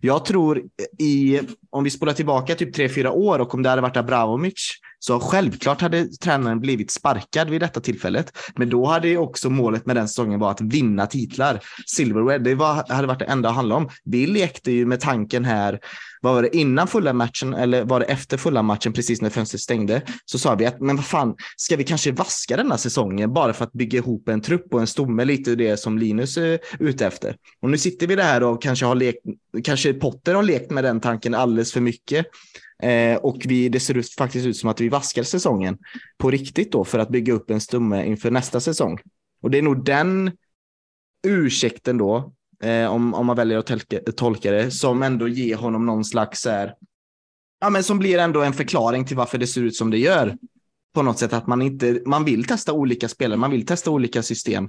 Jag 0.00 0.24
tror 0.24 0.62
i, 0.98 1.40
om 1.70 1.84
vi 1.84 1.90
spolar 1.90 2.12
tillbaka 2.12 2.54
typ 2.54 2.74
tre, 2.74 2.88
fyra 2.88 3.12
år 3.12 3.38
och 3.38 3.54
om 3.54 3.62
det 3.62 3.68
hade 3.68 3.82
varit 3.82 3.96
Abramovic 3.96 4.70
så 4.98 5.20
självklart 5.20 5.80
hade 5.80 6.04
tränaren 6.04 6.60
blivit 6.60 6.90
sparkad 6.90 7.50
vid 7.50 7.60
detta 7.60 7.80
tillfället. 7.80 8.38
Men 8.56 8.70
då 8.70 8.86
hade 8.86 9.16
också 9.16 9.50
målet 9.50 9.86
med 9.86 9.96
den 9.96 10.08
säsongen 10.08 10.40
varit 10.40 10.60
att 10.60 10.72
vinna 10.72 11.06
titlar. 11.06 11.60
Silverware, 11.86 12.38
det 12.38 12.54
var, 12.54 12.94
hade 12.94 13.06
varit 13.06 13.18
det 13.18 13.24
enda 13.24 13.48
att 13.48 13.54
handla 13.54 13.76
om. 13.76 13.88
Vi 14.04 14.26
lekte 14.26 14.72
ju 14.72 14.86
med 14.86 15.00
tanken 15.00 15.44
här, 15.44 15.80
vad 16.20 16.34
var 16.34 16.42
det 16.42 16.56
innan 16.56 16.86
fulla 16.86 17.12
matchen 17.12 17.54
eller 17.54 17.84
var 17.84 18.00
det 18.00 18.06
efter 18.06 18.36
fulla 18.36 18.62
matchen 18.62 18.92
precis 18.92 19.22
när 19.22 19.30
fönstret 19.30 19.60
stängde? 19.60 20.02
Så 20.24 20.38
sa 20.38 20.54
vi 20.54 20.66
att 20.66 20.80
men 20.80 20.96
vad 20.96 21.04
fan, 21.04 21.34
ska 21.56 21.76
vi 21.76 21.84
kanske 21.84 22.12
vaska 22.12 22.56
denna 22.56 22.78
säsongen 22.78 23.32
bara 23.32 23.52
för 23.52 23.64
att 23.64 23.72
bygga 23.72 23.98
ihop 23.98 24.28
en 24.28 24.40
trupp 24.40 24.74
och 24.74 24.80
en 24.80 24.86
stomme 24.86 25.24
lite 25.24 25.54
det 25.54 25.76
som 25.76 25.98
Linus 25.98 26.36
är 26.36 26.58
ute 26.78 27.06
efter. 27.06 27.36
Och 27.62 27.70
nu 27.70 27.78
sitter 27.78 28.06
vi 28.06 28.16
där 28.16 28.42
och 28.42 28.62
kanske 28.62 28.86
har 28.86 28.94
lekt, 28.94 29.18
kanske 29.64 29.94
Potter 29.94 30.34
har 30.34 30.42
lekt 30.42 30.70
med 30.70 30.84
den 30.84 31.00
tanken 31.00 31.34
alldeles 31.34 31.72
för 31.72 31.80
mycket. 31.80 32.26
Eh, 32.82 33.16
och 33.16 33.42
vi, 33.44 33.68
det 33.68 33.80
ser 33.80 33.94
ut, 33.94 34.14
faktiskt 34.14 34.46
ut 34.46 34.56
som 34.56 34.70
att 34.70 34.80
vi 34.80 34.88
vaskar 34.88 35.22
säsongen 35.22 35.78
på 36.18 36.30
riktigt 36.30 36.72
då 36.72 36.84
för 36.84 36.98
att 36.98 37.08
bygga 37.08 37.32
upp 37.32 37.50
en 37.50 37.60
stomme 37.60 38.06
inför 38.06 38.30
nästa 38.30 38.60
säsong. 38.60 38.98
Och 39.42 39.50
det 39.50 39.58
är 39.58 39.62
nog 39.62 39.84
den 39.84 40.32
ursäkten 41.26 41.98
då, 41.98 42.32
eh, 42.62 42.86
om, 42.86 43.14
om 43.14 43.26
man 43.26 43.36
väljer 43.36 43.58
att 43.58 43.66
tolka, 43.66 43.98
tolka 44.16 44.50
det, 44.50 44.70
som 44.70 45.02
ändå 45.02 45.28
ger 45.28 45.56
honom 45.56 45.86
någon 45.86 46.04
slags 46.04 46.44
här, 46.46 46.74
ja 47.60 47.70
men 47.70 47.84
som 47.84 47.98
blir 47.98 48.18
ändå 48.18 48.42
en 48.42 48.52
förklaring 48.52 49.04
till 49.04 49.16
varför 49.16 49.38
det 49.38 49.46
ser 49.46 49.60
ut 49.60 49.76
som 49.76 49.90
det 49.90 49.98
gör. 49.98 50.36
På 50.94 51.02
något 51.02 51.18
sätt 51.18 51.32
att 51.32 51.46
man 51.46 51.62
inte, 51.62 52.02
man 52.06 52.24
vill 52.24 52.44
testa 52.44 52.72
olika 52.72 53.08
spelare, 53.08 53.38
man 53.38 53.50
vill 53.50 53.66
testa 53.66 53.90
olika 53.90 54.22
system 54.22 54.68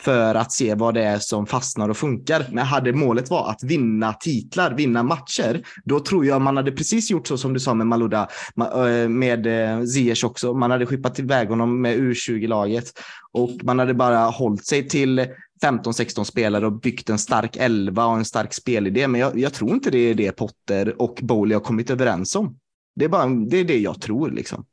för 0.00 0.34
att 0.34 0.52
se 0.52 0.74
vad 0.74 0.94
det 0.94 1.02
är 1.02 1.18
som 1.18 1.46
fastnar 1.46 1.88
och 1.88 1.96
funkar. 1.96 2.46
Men 2.52 2.66
hade 2.66 2.92
målet 2.92 3.30
var 3.30 3.50
att 3.50 3.62
vinna 3.62 4.12
titlar, 4.12 4.74
vinna 4.74 5.02
matcher, 5.02 5.62
då 5.84 6.00
tror 6.00 6.26
jag 6.26 6.40
man 6.40 6.56
hade 6.56 6.72
precis 6.72 7.10
gjort 7.10 7.26
så 7.26 7.38
som 7.38 7.52
du 7.52 7.60
sa 7.60 7.74
med 7.74 7.86
Maluda, 7.86 8.28
eh, 8.56 9.08
med 9.08 9.46
eh, 9.46 9.84
Ziyech 9.84 10.24
också. 10.24 10.54
Man 10.54 10.70
hade 10.70 10.86
skippat 10.86 11.18
iväg 11.18 11.48
honom 11.48 11.80
med 11.80 11.98
U20-laget 11.98 12.92
och 13.32 13.50
man 13.62 13.78
hade 13.78 13.94
bara 13.94 14.18
hållit 14.18 14.66
sig 14.66 14.88
till 14.88 15.26
15-16 15.62 16.24
spelare 16.24 16.66
och 16.66 16.80
byggt 16.80 17.10
en 17.10 17.18
stark 17.18 17.56
elva 17.56 18.06
och 18.06 18.16
en 18.16 18.24
stark 18.24 18.54
spelidé. 18.54 19.08
Men 19.08 19.20
jag, 19.20 19.38
jag, 19.38 19.52
tror 19.52 19.70
inte 19.70 19.90
det 19.90 19.98
är 19.98 20.14
det 20.14 20.32
Potter 20.32 21.02
och 21.02 21.18
Bowley 21.22 21.54
har 21.54 21.60
kommit 21.60 21.90
överens 21.90 22.36
om. 22.36 22.56
Det 22.96 23.04
är, 23.04 23.08
bara, 23.08 23.26
det 23.26 23.56
är 23.56 23.64
det 23.64 23.78
jag 23.78 24.00
tror 24.00 24.30
liksom. 24.30 24.64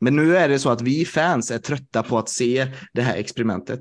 Men 0.00 0.16
nu 0.16 0.36
är 0.36 0.48
det 0.48 0.58
så 0.58 0.70
att 0.70 0.82
vi 0.82 1.04
fans 1.04 1.50
är 1.50 1.58
trötta 1.58 2.02
på 2.02 2.18
att 2.18 2.28
se 2.28 2.66
det 2.92 3.02
här 3.02 3.16
experimentet. 3.16 3.80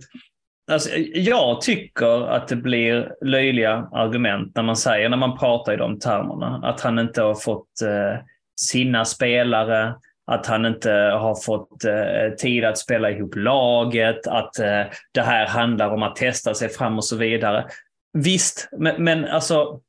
Alltså, 0.72 0.90
jag 1.14 1.62
tycker 1.62 2.28
att 2.28 2.48
det 2.48 2.56
blir 2.56 3.14
löjliga 3.22 3.90
argument 3.92 4.56
när 4.56 4.64
man 4.64 4.78
säger, 4.78 5.10
när 5.10 5.18
man 5.18 5.38
pratar 5.38 5.74
i 5.74 5.78
de 5.78 6.00
termerna, 6.00 6.60
att 6.64 6.82
han 6.82 7.00
inte 7.00 7.22
har 7.22 7.36
fått 7.36 7.82
eh, 7.82 8.20
sina 8.62 9.06
spelare, 9.06 9.96
att 10.32 10.46
han 10.46 10.66
inte 10.66 10.92
har 10.92 11.36
fått 11.36 11.84
eh, 11.84 12.36
tid 12.38 12.66
att 12.66 12.78
spela 12.78 13.12
ihop 13.12 13.36
laget, 13.36 14.28
att 14.28 14.60
eh, 14.60 14.82
det 15.14 15.22
här 15.22 15.48
handlar 15.48 15.90
om 15.90 16.04
att 16.04 16.16
testa 16.16 16.54
sig 16.54 16.70
fram 16.70 16.98
och 16.98 17.06
så 17.06 17.16
vidare. 17.16 17.66
Visst, 18.18 18.70
men, 18.78 19.04
men 19.04 19.26
alltså, 19.26 19.80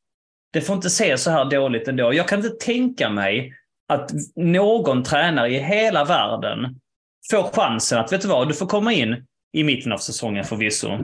det 0.53 0.61
får 0.61 0.77
inte 0.77 0.91
se 0.91 1.18
så 1.18 1.31
här 1.31 1.45
dåligt 1.45 1.89
ändå. 1.89 2.14
Jag 2.14 2.29
kan 2.29 2.39
inte 2.45 2.64
tänka 2.66 3.09
mig 3.09 3.53
att 3.89 4.11
någon 4.37 5.03
tränare 5.03 5.49
i 5.49 5.59
hela 5.59 6.05
världen 6.05 6.81
får 7.31 7.43
chansen 7.43 7.99
att, 7.99 8.12
vet 8.12 8.22
du 8.22 8.29
vad, 8.29 8.49
du 8.49 8.55
får 8.55 8.66
komma 8.66 8.93
in 8.93 9.27
i 9.55 9.65
mitten 9.65 9.93
av 9.93 9.99
säsongen 9.99 10.45
förvisso. 10.45 10.99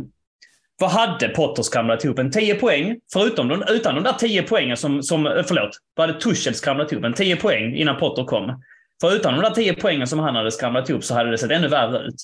Vad 0.80 0.90
hade 0.90 1.28
Potter 1.28 1.62
skramlat 1.62 2.04
ihop? 2.04 2.18
En 2.18 2.30
10 2.30 2.54
poäng, 2.54 2.96
förutom 3.12 3.48
de, 3.48 3.64
utan 3.68 3.94
de 3.94 4.04
där 4.04 4.12
10 4.12 4.42
poängen 4.42 4.76
som, 4.76 5.02
som 5.02 5.26
eh, 5.26 5.42
förlåt, 5.46 5.70
vad 5.96 6.08
hade 6.08 6.20
Tuchel 6.20 6.54
skramlat 6.54 6.92
ihop? 6.92 7.04
En 7.04 7.14
10 7.14 7.36
poäng 7.36 7.74
innan 7.74 7.96
Potter 7.96 8.24
kom. 8.24 8.62
För 9.00 9.14
utan 9.14 9.34
de 9.34 9.40
där 9.40 9.50
10 9.50 9.74
poängen 9.74 10.06
som 10.06 10.18
han 10.18 10.36
hade 10.36 10.50
skramlat 10.50 10.90
ihop 10.90 11.04
så 11.04 11.14
hade 11.14 11.30
det 11.30 11.38
sett 11.38 11.50
ännu 11.50 11.68
värre 11.68 11.98
ut. 11.98 12.14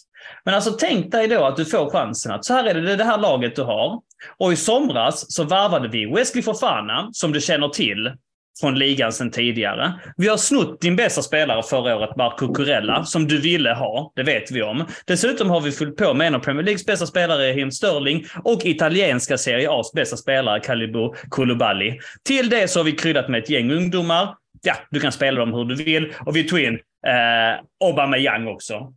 Men 0.44 0.54
alltså 0.54 0.70
tänk 0.70 1.12
dig 1.12 1.28
då 1.28 1.44
att 1.44 1.56
du 1.56 1.64
får 1.64 1.90
chansen 1.90 2.32
att 2.32 2.44
så 2.44 2.54
här 2.54 2.64
är 2.64 2.74
det, 2.74 2.96
det 2.96 3.04
här 3.04 3.18
laget 3.18 3.56
du 3.56 3.62
har. 3.62 4.00
Och 4.36 4.52
i 4.52 4.56
somras 4.56 5.34
så 5.34 5.44
varvade 5.44 5.88
vi 5.88 6.06
Wesley 6.06 6.42
Fofana, 6.42 7.08
som 7.12 7.32
du 7.32 7.40
känner 7.40 7.68
till, 7.68 8.12
från 8.60 8.78
ligan 8.78 9.12
sedan 9.12 9.30
tidigare. 9.30 9.92
Vi 10.16 10.28
har 10.28 10.36
snott 10.36 10.80
din 10.80 10.96
bästa 10.96 11.22
spelare 11.22 11.62
förra 11.62 11.96
året, 11.96 12.16
Marco 12.16 12.54
Curella, 12.54 13.04
som 13.04 13.28
du 13.28 13.40
ville 13.40 13.74
ha. 13.74 14.12
Det 14.16 14.22
vet 14.22 14.50
vi 14.50 14.62
om. 14.62 14.84
Dessutom 15.06 15.50
har 15.50 15.60
vi 15.60 15.72
fyllt 15.72 15.96
på 15.96 16.14
med 16.14 16.26
en 16.26 16.34
av 16.34 16.38
Premier 16.38 16.64
Leagues 16.64 16.86
bästa 16.86 17.06
spelare, 17.06 17.52
Him 17.52 17.70
Sterling, 17.70 18.24
och 18.44 18.64
italienska 18.64 19.38
Serie 19.38 19.68
A's 19.68 19.94
bästa 19.94 20.16
spelare, 20.16 20.60
Calibou 20.60 21.14
Koulibaly. 21.28 21.98
Till 22.24 22.48
det 22.48 22.68
så 22.68 22.78
har 22.78 22.84
vi 22.84 22.92
kryddat 22.92 23.28
med 23.28 23.42
ett 23.42 23.50
gäng 23.50 23.70
ungdomar. 23.72 24.34
Ja, 24.62 24.74
du 24.90 25.00
kan 25.00 25.12
spela 25.12 25.40
dem 25.40 25.52
hur 25.52 25.64
du 25.64 25.74
vill. 25.74 26.12
Och 26.26 26.36
vi 26.36 26.44
tog 26.44 26.60
in 26.60 26.74
eh, 27.06 27.64
Aubameyang 27.84 28.46
också. 28.46 28.92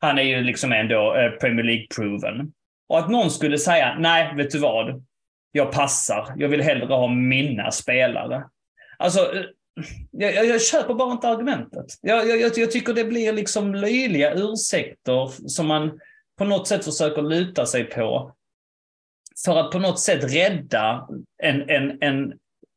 Han 0.00 0.18
är 0.18 0.22
ju 0.22 0.42
liksom 0.42 0.72
ändå 0.72 1.14
eh, 1.14 1.30
Premier 1.30 1.64
League-proven. 1.64 2.52
Och 2.88 2.98
att 2.98 3.10
någon 3.10 3.30
skulle 3.30 3.58
säga, 3.58 3.96
nej, 3.98 4.34
vet 4.36 4.50
du 4.50 4.58
vad? 4.58 5.04
Jag 5.52 5.72
passar. 5.72 6.32
Jag 6.36 6.48
vill 6.48 6.62
hellre 6.62 6.94
ha 6.94 7.08
mina 7.08 7.70
spelare. 7.70 8.42
Alltså, 8.98 9.32
jag, 10.10 10.34
jag, 10.34 10.46
jag 10.46 10.62
köper 10.62 10.94
bara 10.94 11.12
inte 11.12 11.28
argumentet. 11.28 11.86
Jag, 12.00 12.28
jag, 12.28 12.58
jag 12.58 12.70
tycker 12.70 12.94
det 12.94 13.04
blir 13.04 13.32
liksom 13.32 13.74
löjliga 13.74 14.34
ursäkter 14.34 15.48
som 15.48 15.66
man 15.66 16.00
på 16.38 16.44
något 16.44 16.68
sätt 16.68 16.84
försöker 16.84 17.22
luta 17.22 17.66
sig 17.66 17.84
på 17.84 18.34
för 19.44 19.56
att 19.56 19.70
på 19.70 19.78
något 19.78 20.00
sätt 20.00 20.34
rädda 20.34 21.08
en, 21.42 21.70
en, 21.70 22.02
en, 22.02 22.32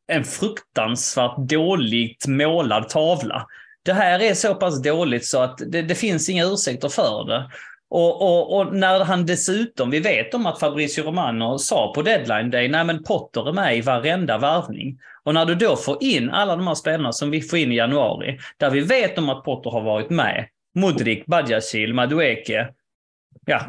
en 0.07 0.23
fruktansvärt 0.23 1.37
dåligt 1.37 2.27
målad 2.27 2.89
tavla. 2.89 3.47
Det 3.83 3.93
här 3.93 4.19
är 4.19 4.33
så 4.33 4.55
pass 4.55 4.81
dåligt 4.81 5.25
så 5.25 5.39
att 5.39 5.57
det, 5.67 5.81
det 5.81 5.95
finns 5.95 6.29
inga 6.29 6.45
ursäkter 6.45 6.89
för 6.89 7.25
det. 7.27 7.51
Och, 7.93 8.21
och, 8.21 8.57
och, 8.57 8.75
när 8.75 9.03
han 9.03 9.25
dessutom, 9.25 9.89
vi 9.89 9.99
vet 9.99 10.33
om 10.33 10.45
att 10.45 10.59
Fabrizio 10.59 11.03
Romano 11.03 11.57
sa 11.57 11.93
på 11.95 12.01
deadline 12.01 12.49
day, 12.49 12.67
nej 12.67 12.83
men 12.83 13.03
Potter 13.03 13.49
är 13.49 13.53
med 13.53 13.77
i 13.77 13.81
varenda 13.81 14.37
värvning. 14.37 14.99
Och 15.23 15.33
när 15.33 15.45
du 15.45 15.55
då 15.55 15.75
får 15.75 16.03
in 16.03 16.29
alla 16.29 16.55
de 16.55 16.67
här 16.67 16.75
spelarna 16.75 17.13
som 17.13 17.31
vi 17.31 17.41
får 17.41 17.59
in 17.59 17.71
i 17.71 17.75
januari, 17.75 18.39
där 18.57 18.69
vi 18.69 18.81
vet 18.81 19.17
om 19.17 19.29
att 19.29 19.43
Potter 19.43 19.69
har 19.69 19.81
varit 19.81 20.09
med, 20.09 20.47
Mudrik, 20.75 21.25
Badiashil, 21.25 21.93
Madueke, 21.93 22.69
ja, 23.45 23.65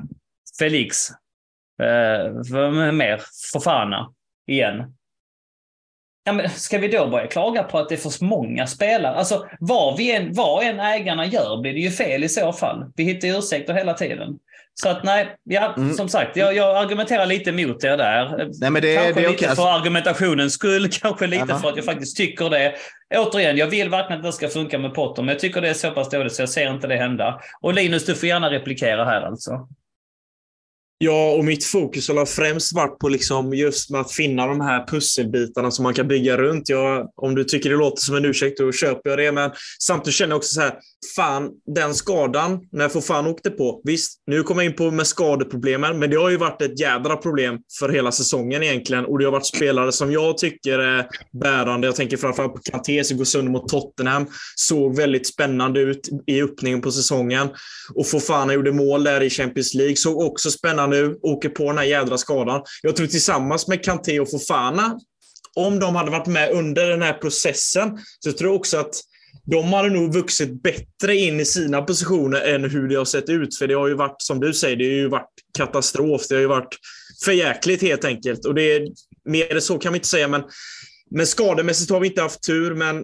Felix, 0.58 0.96
eh, 1.82 2.92
mer, 2.92 3.20
Fofana 3.52 4.12
igen. 4.46 4.94
Ja, 6.24 6.32
men 6.32 6.50
ska 6.50 6.78
vi 6.78 6.88
då 6.88 7.06
börja 7.06 7.26
klaga 7.26 7.62
på 7.62 7.78
att 7.78 7.88
det 7.88 7.94
är 7.94 8.10
för 8.10 8.24
många 8.24 8.66
spelare? 8.66 9.14
Alltså, 9.14 9.46
vad, 9.60 9.96
vi 9.96 10.16
än, 10.16 10.32
vad 10.32 10.64
än 10.64 10.80
ägarna 10.80 11.26
gör 11.26 11.60
blir 11.60 11.72
det 11.72 11.80
ju 11.80 11.90
fel 11.90 12.24
i 12.24 12.28
så 12.28 12.52
fall. 12.52 12.84
Vi 12.96 13.04
hittar 13.04 13.38
ursäkter 13.38 13.74
hela 13.74 13.94
tiden. 13.94 14.38
Så 14.74 14.88
att 14.88 15.04
nej, 15.04 15.36
ja, 15.44 15.74
mm. 15.76 15.94
som 15.94 16.08
sagt, 16.08 16.36
jag, 16.36 16.56
jag, 16.56 16.76
argumenterar 16.76 17.26
lite 17.26 17.52
mot 17.52 17.84
er 17.84 17.96
där. 17.96 18.48
Nej, 18.60 18.70
men 18.70 18.82
det, 18.82 18.94
kanske 18.94 19.20
det 19.20 19.28
lite 19.28 19.44
okay. 19.44 19.56
för 19.56 19.78
argumentationens 19.78 20.52
skull, 20.52 20.88
kanske 20.92 21.26
lite 21.26 21.42
Aha. 21.42 21.58
för 21.58 21.68
att 21.68 21.76
jag 21.76 21.84
faktiskt 21.84 22.16
tycker 22.16 22.50
det. 22.50 22.74
Återigen, 23.16 23.56
jag 23.56 23.66
vill 23.66 23.88
verkligen 23.88 24.20
att 24.20 24.26
det 24.26 24.32
ska 24.32 24.48
funka 24.48 24.78
med 24.78 24.94
Potter, 24.94 25.22
men 25.22 25.32
jag 25.32 25.40
tycker 25.40 25.60
det 25.60 25.68
är 25.68 25.74
så 25.74 25.90
pass 25.90 26.10
dåligt 26.10 26.32
så 26.32 26.42
jag 26.42 26.48
ser 26.48 26.70
inte 26.70 26.86
det 26.86 26.96
hända. 26.96 27.40
Och 27.60 27.74
Linus, 27.74 28.06
du 28.06 28.14
får 28.14 28.28
gärna 28.28 28.50
replikera 28.50 29.04
här 29.04 29.22
alltså. 29.22 29.68
Ja, 31.04 31.32
och 31.32 31.44
mitt 31.44 31.64
fokus 31.64 32.08
har 32.08 32.26
främst 32.26 32.72
varit 32.72 32.98
på 32.98 33.08
liksom 33.08 33.54
just 33.54 33.90
med 33.90 34.00
att 34.00 34.12
finna 34.12 34.46
de 34.46 34.60
här 34.60 34.86
pusselbitarna 34.86 35.70
som 35.70 35.82
man 35.82 35.94
kan 35.94 36.08
bygga 36.08 36.36
runt. 36.36 36.68
Jag, 36.68 37.10
om 37.16 37.34
du 37.34 37.44
tycker 37.44 37.70
det 37.70 37.76
låter 37.76 38.02
som 38.02 38.16
en 38.16 38.24
ursäkt, 38.24 38.58
då 38.58 38.72
köper 38.72 39.10
jag 39.10 39.18
det. 39.18 39.32
Men 39.32 39.50
samtidigt 39.78 40.14
känner 40.14 40.30
jag 40.30 40.36
också 40.36 40.54
så 40.54 40.60
här, 40.60 40.74
fan, 41.16 41.50
den 41.74 41.94
skadan, 41.94 42.60
när 42.72 42.88
Fofana 42.88 43.28
åkte 43.28 43.50
på. 43.50 43.80
Visst, 43.84 44.22
nu 44.26 44.42
kommer 44.42 44.62
jag 44.62 44.70
in 44.70 44.76
på 44.76 44.90
med 44.90 45.06
skadeproblemen, 45.06 45.98
men 45.98 46.10
det 46.10 46.16
har 46.16 46.30
ju 46.30 46.36
varit 46.36 46.62
ett 46.62 46.80
jädra 46.80 47.16
problem 47.16 47.58
för 47.78 47.88
hela 47.88 48.12
säsongen 48.12 48.62
egentligen. 48.62 49.04
Och 49.04 49.18
det 49.18 49.24
har 49.24 49.32
varit 49.32 49.46
spelare 49.46 49.92
som 49.92 50.12
jag 50.12 50.38
tycker 50.38 50.78
är 50.78 51.06
bärande. 51.40 51.86
Jag 51.86 51.96
tänker 51.96 52.16
framförallt 52.16 52.54
på 52.54 52.60
Kanté 52.70 53.04
som 53.04 53.16
går 53.16 53.24
sönder 53.24 53.52
mot 53.52 53.68
Tottenham. 53.68 54.26
Såg 54.56 54.96
väldigt 54.96 55.26
spännande 55.26 55.80
ut 55.80 56.08
i 56.26 56.42
öppningen 56.42 56.80
på 56.80 56.92
säsongen. 56.92 57.48
Och 57.94 58.06
Fofana 58.06 58.54
gjorde 58.54 58.72
mål 58.72 59.04
där 59.04 59.22
i 59.22 59.30
Champions 59.30 59.74
League. 59.74 59.96
Såg 59.96 60.18
också 60.18 60.50
spännande 60.50 60.98
ut. 60.98 61.18
Åker 61.22 61.48
på 61.48 61.64
den 61.64 61.78
här 61.78 61.84
jädra 61.84 62.18
skadan. 62.18 62.62
Jag 62.82 62.96
tror 62.96 63.06
tillsammans 63.06 63.68
med 63.68 63.84
Kanté 63.84 64.20
och 64.20 64.30
Fofana, 64.30 64.98
om 65.54 65.78
de 65.78 65.96
hade 65.96 66.10
varit 66.10 66.26
med 66.26 66.50
under 66.50 66.88
den 66.88 67.02
här 67.02 67.12
processen, 67.12 67.98
så 68.24 68.32
tror 68.32 68.50
jag 68.50 68.56
också 68.56 68.78
att 68.78 68.94
de 69.44 69.72
hade 69.72 69.90
nog 69.90 70.14
vuxit 70.14 70.62
bättre 70.62 71.16
in 71.16 71.40
i 71.40 71.44
sina 71.44 71.82
positioner 71.82 72.40
än 72.40 72.70
hur 72.70 72.88
det 72.88 72.94
har 72.94 73.04
sett 73.04 73.28
ut. 73.28 73.58
För 73.58 73.66
det 73.66 73.74
har 73.74 73.88
ju 73.88 73.94
varit, 73.94 74.22
som 74.22 74.40
du 74.40 74.54
säger, 74.54 74.76
det 74.76 74.84
har 74.84 74.90
ju 74.90 75.08
varit 75.08 75.30
katastrof. 75.58 76.28
Det 76.28 76.34
har 76.34 76.40
ju 76.40 76.46
varit 76.46 76.76
förjäkligt 77.24 77.82
helt 77.82 78.04
enkelt. 78.04 78.44
Och 78.44 78.54
det 78.54 78.62
är, 78.62 78.88
mer 79.24 79.54
än 79.54 79.62
så 79.62 79.78
kan 79.78 79.92
vi 79.92 79.96
inte 79.96 80.08
säga, 80.08 80.28
men, 80.28 80.42
men 81.10 81.26
skademässigt 81.26 81.90
har 81.90 82.00
vi 82.00 82.08
inte 82.08 82.22
haft 82.22 82.46
tur. 82.46 82.74
Men 82.74 82.96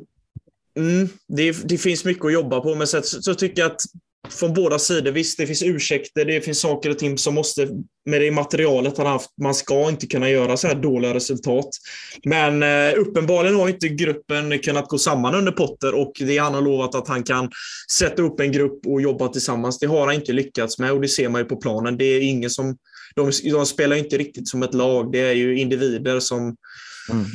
mm, 0.78 1.08
det, 1.28 1.68
det 1.68 1.78
finns 1.78 2.04
mycket 2.04 2.24
att 2.24 2.32
jobba 2.32 2.60
på. 2.60 2.74
Men 2.74 2.86
så, 2.86 3.02
så 3.02 3.34
tycker 3.34 3.62
jag 3.62 3.70
att 3.70 3.80
från 4.28 4.54
båda 4.54 4.78
sidor. 4.78 5.12
Visst, 5.12 5.38
det 5.38 5.46
finns 5.46 5.62
ursäkter, 5.62 6.24
det 6.24 6.40
finns 6.40 6.60
saker 6.60 6.90
och 6.90 6.98
ting 6.98 7.18
som 7.18 7.34
måste, 7.34 7.68
med 8.06 8.20
det 8.20 8.30
materialet 8.30 8.98
han 8.98 9.06
haft, 9.06 9.30
man 9.42 9.54
ska 9.54 9.88
inte 9.88 10.06
kunna 10.06 10.30
göra 10.30 10.56
så 10.56 10.66
här 10.66 10.74
dåliga 10.74 11.14
resultat. 11.14 11.68
Men 12.24 12.62
eh, 12.62 12.98
uppenbarligen 12.98 13.56
har 13.56 13.68
inte 13.68 13.88
gruppen 13.88 14.58
kunnat 14.58 14.88
gå 14.88 14.98
samman 14.98 15.34
under 15.34 15.52
Potter 15.52 15.94
och 15.94 16.12
det 16.18 16.38
han 16.38 16.54
har 16.54 16.62
lovat 16.62 16.94
att 16.94 17.08
han 17.08 17.22
kan 17.22 17.50
sätta 17.92 18.22
upp 18.22 18.40
en 18.40 18.52
grupp 18.52 18.86
och 18.86 19.02
jobba 19.02 19.28
tillsammans. 19.28 19.78
Det 19.78 19.86
har 19.86 20.06
han 20.06 20.14
inte 20.14 20.32
lyckats 20.32 20.78
med 20.78 20.92
och 20.92 21.00
det 21.00 21.08
ser 21.08 21.28
man 21.28 21.40
ju 21.40 21.44
på 21.44 21.56
planen. 21.56 21.98
Det 21.98 22.04
är 22.04 22.20
ingen 22.20 22.50
som, 22.50 22.76
de, 23.14 23.30
de 23.50 23.66
spelar 23.66 23.96
inte 23.96 24.18
riktigt 24.18 24.48
som 24.48 24.62
ett 24.62 24.74
lag. 24.74 25.12
Det 25.12 25.20
är 25.20 25.34
ju 25.34 25.58
individer 25.58 26.20
som 26.20 26.56
mm 27.10 27.26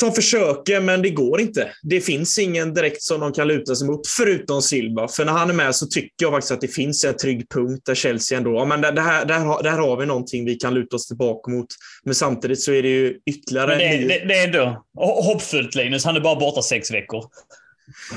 som 0.00 0.12
försöker, 0.12 0.80
men 0.80 1.02
det 1.02 1.10
går 1.10 1.40
inte. 1.40 1.70
Det 1.82 2.00
finns 2.00 2.38
ingen 2.38 2.74
direkt 2.74 3.02
som 3.02 3.20
de 3.20 3.32
kan 3.32 3.48
luta 3.48 3.74
sig 3.74 3.86
mot, 3.86 4.08
förutom 4.08 4.62
Silva. 4.62 5.08
För 5.08 5.24
när 5.24 5.32
han 5.32 5.50
är 5.50 5.54
med 5.54 5.74
så 5.74 5.86
tycker 5.86 6.10
jag 6.18 6.32
faktiskt 6.32 6.52
att 6.52 6.60
det 6.60 6.68
finns 6.68 7.04
en 7.04 7.16
trygg 7.16 7.48
punkt 7.48 7.82
där 7.86 7.94
Chelsea 7.94 8.38
ändå, 8.38 8.54
ja, 8.54 8.64
men 8.64 8.80
det, 8.80 9.00
här, 9.00 9.24
där, 9.24 9.62
där 9.62 9.78
har 9.78 9.96
vi 9.96 10.06
någonting 10.06 10.44
vi 10.44 10.54
kan 10.54 10.74
luta 10.74 10.96
oss 10.96 11.06
tillbaka 11.06 11.50
mot. 11.50 11.66
Men 12.04 12.14
samtidigt 12.14 12.60
så 12.60 12.72
är 12.72 12.82
det 12.82 12.88
ju 12.88 13.18
ytterligare... 13.26 13.74
Det, 13.74 14.08
det, 14.08 14.24
det 14.28 14.34
är 14.34 14.46
ändå 14.46 14.84
hoppfullt, 14.98 15.74
Linus. 15.74 16.04
Han 16.04 16.16
är 16.16 16.20
bara 16.20 16.40
borta 16.40 16.62
sex 16.62 16.90
veckor. 16.90 17.24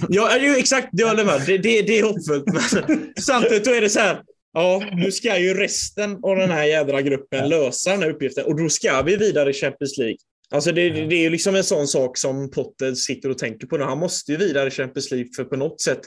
Ja, 0.09 0.38
exakt. 0.57 0.88
Det 0.91 1.03
håller 1.03 1.25
med. 1.25 1.41
Det, 1.45 1.57
det, 1.57 1.82
det 1.82 1.99
är 1.99 2.03
hoppfullt. 2.03 2.45
Men 2.45 3.13
samtidigt 3.21 3.67
är 3.67 3.82
det 3.82 3.89
så 3.89 3.99
här. 3.99 4.21
Ja, 4.53 4.84
nu 4.91 5.11
ska 5.11 5.38
ju 5.38 5.53
resten 5.53 6.19
av 6.23 6.36
den 6.36 6.51
här 6.51 6.63
jädra 6.63 7.01
gruppen 7.01 7.49
lösa 7.49 7.91
den 7.91 8.01
här 8.01 8.09
uppgiften 8.09 8.45
och 8.45 8.57
då 8.61 8.69
ska 8.69 9.01
vi 9.01 9.15
vidare 9.15 9.49
i 9.49 9.53
Champions 9.53 9.97
League. 9.97 10.17
Alltså 10.54 10.72
det, 10.72 10.89
det 10.89 11.26
är 11.26 11.30
liksom 11.30 11.56
en 11.56 11.64
sån 11.64 11.88
sak 11.88 12.18
som 12.18 12.52
Potter 12.52 12.93
sitter 12.93 13.30
och 13.30 13.38
tänker 13.38 13.68
på 13.68 13.78
nu. 13.78 13.84
Han 13.84 13.97
måste 13.97 14.32
ju 14.32 14.38
vidare 14.38 14.68
i 14.68 14.72
Champions 14.72 15.12
League 15.12 15.30
för 15.36 15.43
på 15.43 15.56
något 15.56 15.82
sätt 15.82 16.00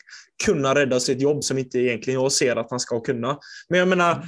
kunna 0.45 0.75
rädda 0.75 1.01
sitt 1.01 1.21
jobb 1.21 1.45
som 1.45 1.59
inte 1.59 1.79
egentligen 1.79 2.21
jag 2.21 2.33
ser 2.33 2.57
att 2.57 2.71
han 2.71 2.81
ska 2.81 3.01
kunna. 3.01 3.39
Men 3.69 3.79
jag 3.79 3.89
menar, 3.89 4.25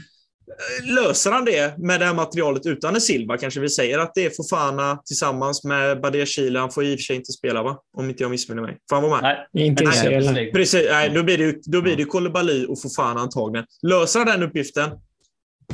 löser 0.82 1.30
han 1.30 1.44
det 1.44 1.78
med 1.78 2.00
det 2.00 2.06
här 2.06 2.14
materialet 2.14 2.66
utan 2.66 2.94
en 2.94 3.00
Silva? 3.00 3.36
Kanske 3.38 3.60
vi 3.60 3.68
säger 3.68 3.98
att 3.98 4.14
det 4.14 4.24
är 4.24 4.30
Fofana 4.30 5.02
tillsammans 5.06 5.64
med 5.64 6.00
Badia 6.00 6.26
Chile. 6.26 6.58
Han 6.58 6.70
får 6.70 6.84
i 6.84 6.94
och 6.94 6.98
för 6.98 7.02
sig 7.04 7.16
inte 7.16 7.32
spela, 7.32 7.62
va? 7.62 7.78
Om 7.96 8.10
inte 8.10 8.22
jag 8.22 8.30
missminner 8.30 8.62
mig. 8.62 8.78
Får 8.88 8.96
han 8.96 9.10
vara 9.10 9.20
med? 9.20 9.46
Nej, 9.52 9.66
inte 9.66 9.84
nej, 9.84 10.52
Precis, 10.52 10.86
nej, 10.90 11.10
då 11.10 11.22
blir 11.22 11.38
det, 11.38 11.56
då 11.64 11.82
blir 11.82 11.96
det 11.96 12.04
Koulibaly 12.04 12.66
och 12.66 12.82
Fofana 12.82 13.20
antagligen. 13.20 13.66
Löser 13.82 14.18
han 14.18 14.28
den 14.28 14.42
uppgiften, 14.42 14.90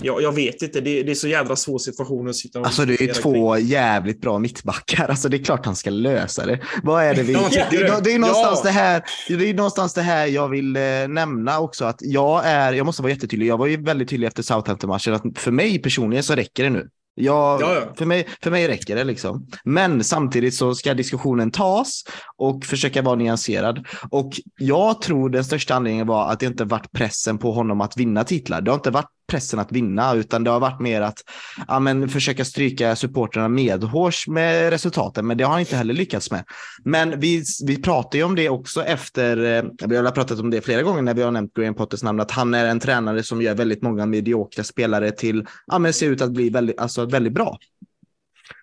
Ja, 0.03 0.20
jag 0.20 0.32
vet 0.32 0.62
inte. 0.62 0.80
Det, 0.80 1.03
det, 1.03 1.11
är 1.11 1.14
så 1.14 1.28
jävla 1.28 1.57
svår 1.57 1.78
situation 1.78 2.28
att 2.28 2.36
sitta 2.36 2.61
och 2.61 2.66
Alltså 2.66 2.84
det 2.84 3.01
är 3.03 3.14
två 3.14 3.55
kring. 3.55 3.66
jävligt 3.66 4.20
bra 4.20 4.38
mittbackar. 4.38 5.09
Alltså 5.09 5.28
det 5.28 5.36
är 5.36 5.45
klart 5.45 5.66
han 5.66 5.76
ska 5.76 5.91
lösa 5.91 6.47
det. 6.47 6.61
Vad 6.82 7.05
är 7.05 7.14
det 7.14 7.22
vi... 7.22 7.32
Ja, 7.53 7.66
det, 7.70 7.76
det, 7.76 8.01
det, 8.05 8.12
är 8.12 8.18
någonstans 8.18 8.61
ja. 8.64 8.70
det 8.70 8.70
här, 8.70 9.03
det 9.28 9.51
är 9.51 9.55
någonstans 9.55 9.95
det 9.95 10.03
här 10.03 10.26
jag 10.26 10.49
vill 10.49 10.76
eh, 10.76 10.82
nämna 11.09 11.61
också. 11.61 11.84
Att 11.84 11.99
jag 12.01 12.43
är, 12.45 12.72
jag 12.72 12.86
måste 12.86 13.03
vara 13.03 13.12
jättetydlig. 13.12 13.47
Jag 13.47 13.59
var 13.59 13.66
ju 13.66 13.82
väldigt 13.82 14.09
tydlig 14.09 14.26
efter 14.26 14.43
Southampton-matchen 14.43 15.14
att 15.14 15.22
för 15.38 15.51
mig 15.51 15.78
personligen 15.78 16.22
så 16.22 16.34
räcker 16.34 16.64
det 16.64 16.70
nu. 16.70 16.88
Jag, 17.14 17.61
ja, 17.61 17.74
ja. 17.74 17.95
För, 17.95 18.07
mig, 18.07 18.28
för 18.43 18.51
mig 18.51 18.68
räcker 18.68 18.97
det 18.97 19.05
liksom. 19.05 19.47
Men 19.64 20.05
samtidigt 20.05 20.55
så 20.55 20.74
ska 20.74 20.95
diskussionen 20.95 21.51
tas 21.51 22.05
och 22.36 22.64
försöka 22.64 23.03
vara 23.03 23.14
nyanserad. 23.14 23.86
Och 24.11 24.41
jag 24.59 25.03
tror 25.03 25.30
den 25.30 25.45
största 25.45 25.74
anledningen 25.74 26.07
var 26.07 26.32
att 26.32 26.41
det 26.41 26.47
inte 26.47 26.64
varit 26.64 26.93
pressen 26.93 27.38
på 27.38 27.53
honom 27.53 27.80
att 27.80 27.97
vinna 27.97 28.24
titlar. 28.24 28.61
Det 28.61 28.70
har 28.70 28.76
inte 28.78 28.91
varit 28.91 29.11
pressen 29.30 29.58
att 29.58 29.72
vinna, 29.72 30.14
utan 30.14 30.44
det 30.44 30.50
har 30.50 30.60
varit 30.60 30.80
mer 30.80 31.00
att 31.00 31.24
ja, 31.68 31.80
men, 31.80 32.08
försöka 32.08 32.44
stryka 32.44 32.96
supporterna 32.96 33.48
medhårs 33.48 34.28
med 34.28 34.70
resultaten, 34.70 35.26
men 35.26 35.36
det 35.36 35.44
har 35.44 35.50
han 35.50 35.60
inte 35.60 35.76
heller 35.76 35.94
lyckats 35.94 36.30
med. 36.30 36.44
Men 36.84 37.20
vi, 37.20 37.44
vi 37.66 37.82
pratar 37.82 38.18
ju 38.18 38.24
om 38.24 38.34
det 38.34 38.48
också 38.48 38.84
efter, 38.84 39.56
eh, 39.56 39.88
vi 39.88 39.96
har 39.96 40.10
pratat 40.10 40.40
om 40.40 40.50
det 40.50 40.60
flera 40.60 40.82
gånger 40.82 41.02
när 41.02 41.14
vi 41.14 41.22
har 41.22 41.30
nämnt 41.30 41.54
Graham 41.54 41.74
Potters 41.74 42.02
namn, 42.02 42.20
att 42.20 42.30
han 42.30 42.54
är 42.54 42.66
en 42.66 42.80
tränare 42.80 43.22
som 43.22 43.42
gör 43.42 43.54
väldigt 43.54 43.82
många 43.82 44.06
mediokra 44.06 44.64
spelare 44.64 45.10
till, 45.10 45.46
ja 45.66 45.78
men 45.78 45.92
ser 45.92 46.10
ut 46.10 46.20
att 46.20 46.32
bli 46.32 46.50
väldigt, 46.50 46.80
alltså 46.80 47.06
väldigt 47.06 47.32
bra. 47.32 47.58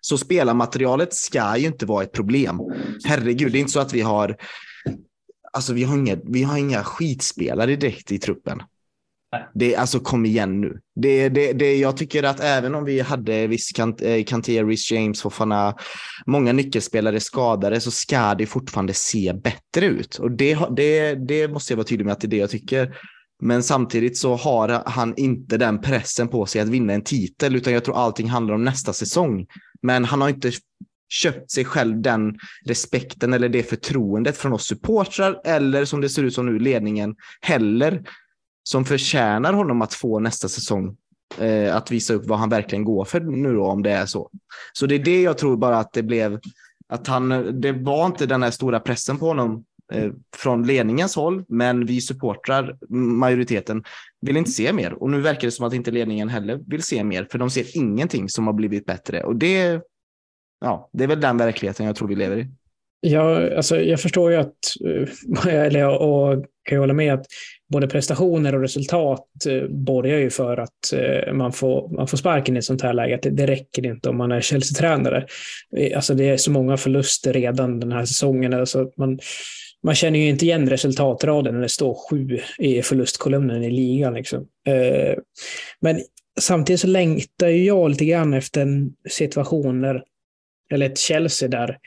Så 0.01 0.18
spelarmaterialet 0.18 1.13
ska 1.13 1.57
ju 1.57 1.68
inte 1.68 1.86
vara 1.86 2.03
ett 2.03 2.11
problem. 2.11 2.59
Herregud, 3.05 3.51
det 3.51 3.57
är 3.57 3.59
inte 3.59 3.72
så 3.72 3.80
att 3.80 3.93
vi 3.93 4.01
har 4.01 4.38
Alltså 5.53 5.74
vi 5.74 5.84
har 5.84 5.97
inga, 5.97 6.18
vi 6.24 6.43
har 6.43 6.57
inga 6.57 6.84
skitspelare 6.84 7.76
direkt 7.76 8.11
i 8.11 8.20
truppen. 8.20 8.61
Det, 9.54 9.76
alltså 9.76 10.00
kom 10.00 10.26
igen 10.26 10.62
nu. 10.62 10.80
Det, 10.96 11.30
det, 11.30 11.54
det, 11.54 11.78
jag 11.78 11.98
tycker 11.98 12.24
att 12.24 12.40
även 12.40 12.76
om 12.76 12.86
vi 12.86 13.00
hade 13.00 13.48
viss 13.48 13.72
eh, 13.80 14.24
Kanté, 14.24 14.64
Rhys 14.64 14.92
James, 14.92 15.22
Fofana, 15.22 15.76
många 16.26 16.54
nyckelspelare 16.54 17.20
skadade 17.20 17.80
så 17.80 17.92
ska 17.92 18.36
det 18.36 18.46
fortfarande 18.46 18.94
se 18.94 19.34
bättre 19.34 19.86
ut. 19.86 20.16
Och 20.16 20.32
det, 20.32 20.58
det, 20.76 21.16
det 21.16 21.48
måste 21.48 21.74
jag 21.74 21.78
vara 21.78 21.88
tydlig 21.88 22.06
med 22.06 22.12
att 22.12 22.22
det 22.22 22.28
är 22.28 22.30
det 22.30 22.38
jag 22.38 22.50
tycker. 22.50 22.96
Men 23.42 23.64
samtidigt 23.64 24.18
så 24.18 24.36
har 24.36 24.84
han 24.86 25.14
inte 25.18 25.58
den 25.58 25.82
pressen 25.82 26.28
på 26.28 26.46
sig 26.46 26.62
att 26.62 26.70
vinna 26.70 26.94
en 26.94 27.04
titel, 27.04 27.56
utan 27.56 27.74
jag 27.74 27.84
tror 27.84 27.98
allting 27.98 28.30
handlar 28.30 28.56
om 28.56 28.64
nästa 28.64 28.94
säsong. 28.94 29.46
Men 29.82 30.06
han 30.06 30.22
har 30.22 30.30
inte 30.30 30.52
köpt 31.10 31.52
sig 31.52 31.66
själv 31.66 32.02
den 32.02 32.38
respekten 32.66 33.34
eller 33.34 33.50
det 33.50 33.64
förtroendet 33.64 34.38
från 34.38 34.54
oss 34.54 34.68
supportrar 34.68 35.42
eller 35.46 35.86
som 35.86 36.02
det 36.02 36.10
ser 36.10 36.24
ut 36.24 36.34
som 36.34 36.46
nu 36.46 36.60
ledningen 36.60 37.16
heller 37.42 38.04
som 38.68 38.86
förtjänar 38.86 39.53
honom 39.53 39.82
att 39.82 39.93
få 39.93 40.20
nästa 40.20 40.47
säsong. 40.47 40.97
Eh, 41.39 41.76
att 41.76 41.91
visa 41.91 42.13
upp 42.13 42.26
vad 42.26 42.39
han 42.39 42.49
verkligen 42.49 42.84
går 42.84 43.05
för 43.05 43.20
nu 43.20 43.53
då, 43.53 43.65
om 43.65 43.84
det 43.84 43.91
är 43.91 44.05
så. 44.05 44.30
Så 44.74 44.86
det 44.86 44.95
är 44.95 44.99
det 44.99 45.22
jag 45.22 45.38
tror 45.38 45.57
bara 45.57 45.78
att 45.78 45.93
det 45.93 46.03
blev, 46.03 46.39
att 46.89 47.07
han, 47.07 47.30
det 47.61 47.72
var 47.72 48.05
inte 48.05 48.26
den 48.26 48.43
här 48.43 48.51
stora 48.51 48.80
pressen 48.80 49.20
på 49.20 49.26
honom 49.26 49.65
eh, 49.93 50.11
från 50.36 50.68
ledningens 50.68 51.15
håll, 51.15 51.43
men 51.47 51.86
vi 51.86 52.01
supportrar, 52.01 52.78
majoriteten, 52.89 53.84
vill 54.22 54.38
inte 54.38 54.51
se 54.51 54.74
mer. 54.74 54.93
Och 54.93 55.09
nu 55.09 55.22
verkar 55.22 55.47
det 55.47 55.51
som 55.51 55.65
att 55.65 55.74
inte 55.74 55.91
ledningen 55.91 56.30
heller 56.30 56.59
vill 56.68 56.84
se 56.84 57.03
mer, 57.03 57.28
för 57.32 57.38
de 57.38 57.49
ser 57.49 57.78
ingenting 57.78 58.30
som 58.30 58.47
har 58.47 58.53
blivit 58.53 58.86
bättre. 58.86 59.24
Och 59.24 59.36
det, 59.36 59.82
ja, 60.61 60.89
det 60.93 61.03
är 61.03 61.07
väl 61.07 61.22
den 61.22 61.38
verkligheten 61.38 61.86
jag 61.86 61.95
tror 61.95 62.07
vi 62.07 62.15
lever 62.15 62.38
i. 62.38 62.47
Ja, 62.99 63.55
alltså 63.55 63.82
jag 63.82 64.01
förstår 64.01 64.32
ju 64.32 64.38
att, 64.38 64.57
eh, 64.86 65.53
eller 65.53 65.80
jag 65.80 66.01
och 66.01 66.45
kan 66.63 66.76
ju 66.76 66.80
hålla 66.80 66.93
med 66.93 67.13
att 67.13 67.26
både 67.70 67.88
prestationer 67.88 68.55
och 68.55 68.61
resultat 68.61 69.28
eh, 69.49 69.68
borgar 69.70 70.18
ju 70.18 70.30
för 70.30 70.57
att 70.57 70.93
eh, 70.93 71.34
man 71.34 71.51
får, 71.53 71.89
man 71.89 72.07
får 72.07 72.18
sparken 72.18 72.55
i 72.55 72.59
ett 72.59 72.65
sånt 72.65 72.82
här 72.82 72.93
läge. 72.93 73.20
Det, 73.22 73.30
det 73.30 73.47
räcker 73.47 73.86
inte 73.86 74.09
om 74.09 74.18
man 74.18 74.32
är 74.32 74.41
Chelsea-tränare. 74.41 75.26
Eh, 75.78 75.95
alltså 75.95 76.13
det 76.13 76.30
är 76.30 76.38
så 76.38 76.51
många 76.51 76.78
förluster 76.78 77.34
redan 77.34 77.80
den 77.80 77.91
här 77.91 78.05
säsongen. 78.05 78.53
Alltså 78.53 78.91
man, 78.97 79.20
man 79.84 79.95
känner 79.95 80.20
ju 80.20 80.28
inte 80.28 80.45
igen 80.45 80.70
resultatraden 80.70 81.53
när 81.53 81.61
det 81.61 81.70
står 81.70 81.97
sju 82.09 82.39
i 82.57 82.82
förlustkolumnen 82.82 83.63
i 83.63 83.72
ligan. 83.72 84.13
Liksom. 84.13 84.47
Men 85.80 86.01
samtidigt 86.39 86.82
så 86.82 86.88
längtar 86.88 87.47
jag 87.47 87.89
lite 87.89 88.05
grann 88.05 88.34
efter 88.34 88.61
en 88.61 88.93
situation 89.09 89.82
där, 89.82 90.03
eller 90.72 90.86
ett 90.86 90.97
Chelsea 90.97 91.49
där 91.49 91.78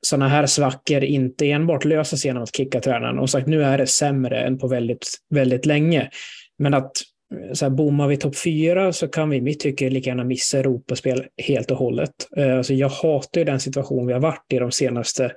sådana 0.00 0.28
här 0.28 0.46
svackor 0.46 1.04
inte 1.04 1.50
enbart 1.50 1.84
löses 1.84 2.24
genom 2.24 2.42
att 2.42 2.56
kicka 2.56 2.80
tränaren. 2.80 3.18
Och 3.18 3.30
sagt, 3.30 3.46
nu 3.46 3.62
är 3.62 3.78
det 3.78 3.86
sämre 3.86 4.40
än 4.40 4.58
på 4.58 4.68
väldigt, 4.68 5.08
väldigt 5.30 5.66
länge. 5.66 6.10
Men 6.58 6.74
att 6.74 6.92
eh, 7.34 7.52
så 7.52 7.64
här, 7.64 7.70
bommar 7.70 8.08
vi 8.08 8.16
topp 8.16 8.36
fyra 8.36 8.92
så 8.92 9.08
kan 9.08 9.30
vi 9.30 9.36
i 9.36 9.40
mitt 9.40 9.60
tycke 9.60 9.90
lika 9.90 10.10
gärna 10.10 10.24
missa 10.24 10.58
Europaspel 10.58 11.24
helt 11.46 11.70
och 11.70 11.76
hållet. 11.76 12.12
Eh, 12.36 12.56
alltså 12.56 12.74
jag 12.74 12.88
hatar 12.88 13.40
ju 13.40 13.44
den 13.44 13.60
situation 13.60 14.06
vi 14.06 14.12
har 14.12 14.20
varit 14.20 14.52
i 14.52 14.58
de 14.58 14.72
senaste 14.72 15.32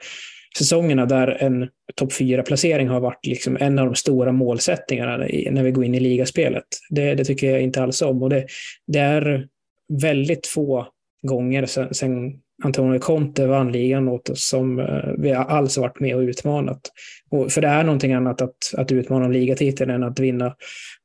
säsongerna 0.57 1.05
där 1.05 1.27
en 1.27 1.69
topp 1.95 2.13
fyra 2.13 2.43
placering 2.43 2.87
har 2.87 2.99
varit 2.99 3.25
liksom 3.25 3.57
en 3.59 3.79
av 3.79 3.85
de 3.85 3.95
stora 3.95 4.31
målsättningarna 4.31 5.17
när 5.51 5.63
vi 5.63 5.71
går 5.71 5.85
in 5.85 5.95
i 5.95 5.99
ligaspelet. 5.99 6.65
Det, 6.89 7.15
det 7.15 7.25
tycker 7.25 7.51
jag 7.51 7.61
inte 7.61 7.83
alls 7.83 8.01
om 8.01 8.23
och 8.23 8.29
det, 8.29 8.45
det 8.87 8.99
är 8.99 9.47
väldigt 10.01 10.47
få 10.47 10.87
gånger 11.27 11.65
sen, 11.65 11.93
sen 11.93 12.39
Antonio 12.63 12.99
Conte 12.99 13.45
vann 13.47 13.71
ligan 13.71 14.07
åt 14.07 14.29
oss 14.29 14.47
som 14.47 14.79
eh, 14.79 14.85
vi 15.17 15.29
vi 15.29 15.31
alls 15.31 15.77
varit 15.77 15.99
med 15.99 16.15
och 16.15 16.21
utmanat. 16.21 16.79
Och 17.29 17.51
för 17.51 17.61
det 17.61 17.67
är 17.67 17.83
någonting 17.83 18.13
annat 18.13 18.41
att, 18.41 18.73
att 18.77 18.91
utmana 18.91 19.27
ligatiteln 19.27 19.91
än 19.91 20.03
att 20.03 20.19
vinna 20.19 20.55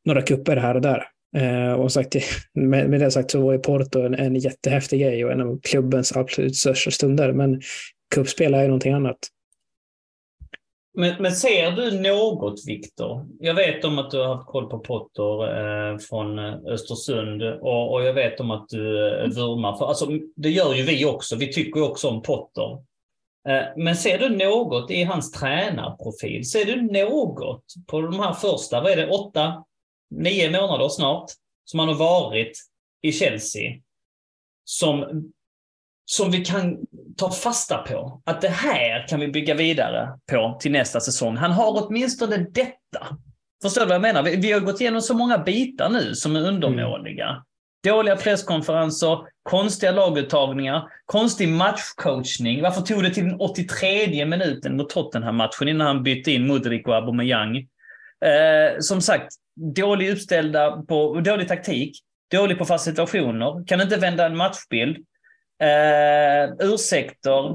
några 0.05 0.23
kupper 0.23 0.57
här 0.57 0.75
och 0.75 0.81
där. 0.81 1.05
Eh, 1.37 1.73
och 1.73 1.93
sagt, 1.93 2.17
med, 2.55 2.91
med 2.91 3.01
det 3.01 3.11
sagt 3.11 3.31
så 3.31 3.41
var 3.41 3.53
ju 3.53 3.59
Porto 3.59 4.01
en, 4.01 4.15
en 4.15 4.35
jättehäftig 4.35 5.01
grej 5.01 5.25
och 5.25 5.33
en 5.33 5.41
av 5.41 5.61
klubbens 5.63 6.17
absolut 6.17 6.57
största 6.57 6.91
stunder. 6.91 7.33
Men 7.33 7.61
kuppspel 8.15 8.55
är 8.55 8.63
ju 8.63 8.69
någonting 8.69 8.93
annat. 8.93 9.19
Men, 10.93 11.23
men 11.23 11.33
ser 11.33 11.71
du 11.71 12.01
något, 12.01 12.67
Viktor? 12.67 13.27
Jag 13.39 13.55
vet 13.55 13.85
om 13.85 13.99
att 13.99 14.11
du 14.11 14.19
har 14.19 14.35
haft 14.35 14.47
koll 14.47 14.71
på 14.71 14.79
Potter 14.79 15.59
eh, 15.93 15.99
från 15.99 16.39
eh, 16.39 16.55
Östersund 16.67 17.43
och, 17.43 17.93
och, 17.93 18.05
jag 18.05 18.15
vet 18.15 18.41
om 18.41 18.51
att 18.51 18.69
du 18.69 19.09
eh, 19.09 19.29
vurmar 19.29 19.77
för, 19.77 19.87
alltså 19.87 20.07
det 20.37 20.51
gör 20.51 20.75
ju 20.75 20.83
vi 20.83 21.05
också, 21.05 21.37
vi 21.37 21.53
tycker 21.53 21.81
ju 21.81 21.87
också 21.87 22.09
om 22.09 22.23
Potter. 22.23 22.73
Eh, 23.49 23.63
men 23.77 23.97
ser 23.97 24.19
du 24.19 24.37
något 24.37 24.91
i 24.91 25.03
hans 25.03 25.33
tränarprofil? 25.33 26.51
Ser 26.51 26.65
du 26.65 26.83
något 26.83 27.65
på 27.87 28.01
de 28.01 28.21
här 28.21 28.33
första, 28.33 28.81
vad 28.81 28.93
är 28.93 28.97
det, 28.97 29.09
åtta, 29.09 29.65
nio 30.11 30.51
månader 30.51 30.89
snart, 30.89 31.31
som 31.65 31.81
han 31.81 31.89
har 31.89 31.97
varit 31.97 32.53
i 33.03 33.13
Chelsea, 33.13 33.81
som 34.65 35.05
som 36.11 36.31
vi 36.31 36.45
kan 36.45 36.79
ta 37.17 37.31
fasta 37.31 37.79
på. 37.79 38.21
Att 38.25 38.41
det 38.41 38.49
här 38.49 39.09
kan 39.09 39.21
vi 39.21 39.29
bygga 39.29 39.55
vidare 39.55 40.09
på 40.31 40.59
till 40.61 40.73
nästa 40.73 41.01
säsong. 41.01 41.37
Han 41.37 41.51
har 41.51 41.87
åtminstone 41.87 42.37
detta. 42.37 43.07
Förstår 43.63 43.81
du 43.81 43.87
vad 43.87 43.95
jag 43.95 44.03
menar? 44.03 44.23
Vi, 44.23 44.37
vi 44.37 44.53
har 44.53 44.61
gått 44.61 44.81
igenom 44.81 45.01
så 45.01 45.15
många 45.15 45.39
bitar 45.39 45.89
nu 45.89 46.15
som 46.15 46.37
är 46.37 46.49
undermåliga. 46.49 47.29
Mm. 47.29 47.43
Dåliga 47.85 48.17
presskonferenser, 48.17 49.19
konstiga 49.43 49.93
laguttagningar, 49.93 50.83
konstig 51.07 51.49
matchcoachning. 51.49 52.63
Varför 52.63 52.81
tog 52.81 53.03
det 53.03 53.11
till 53.11 53.25
den 53.25 53.41
83 53.41 54.25
minuten 54.25 54.77
mot 54.77 54.91
Tottenham-matchen 54.91 55.69
innan 55.69 55.87
han 55.87 56.03
bytte 56.03 56.33
in 56.33 56.47
Mudrik 56.47 56.89
och 56.89 56.95
Aubameyang? 56.95 57.57
Eh, 58.25 58.79
som 58.81 59.01
sagt, 59.01 59.33
dålig 59.77 60.11
uppställda 60.11 60.83
på, 60.83 61.21
dålig 61.21 61.49
taktik, 61.49 61.99
dålig 62.31 62.59
på 62.59 62.65
fasta 62.65 62.91
situationer, 62.91 63.67
kan 63.67 63.81
inte 63.81 63.97
vända 63.97 64.27
en 64.27 64.37
matchbild. 64.37 64.97
Eh, 65.61 66.51
ursäkter. 66.59 67.55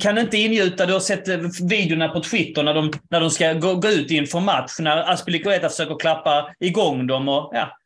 Kan 0.00 0.18
inte 0.18 0.38
ingjuta, 0.38 0.86
du 0.86 0.92
har 0.92 1.00
sett 1.00 1.28
videorna 1.62 2.08
på 2.08 2.20
Twitter 2.20 2.62
när 2.62 2.74
de, 2.74 2.92
när 3.10 3.20
de 3.20 3.30
ska 3.30 3.52
gå, 3.52 3.74
gå 3.74 3.88
ut 3.88 4.10
inför 4.10 4.40
match, 4.40 4.76
när 4.78 5.12
Aspilicueta 5.12 5.68
försöker 5.68 5.98
klappa 5.98 6.50
igång 6.60 7.06
dem 7.06 7.28
och 7.28 7.50
ja, 7.54 7.78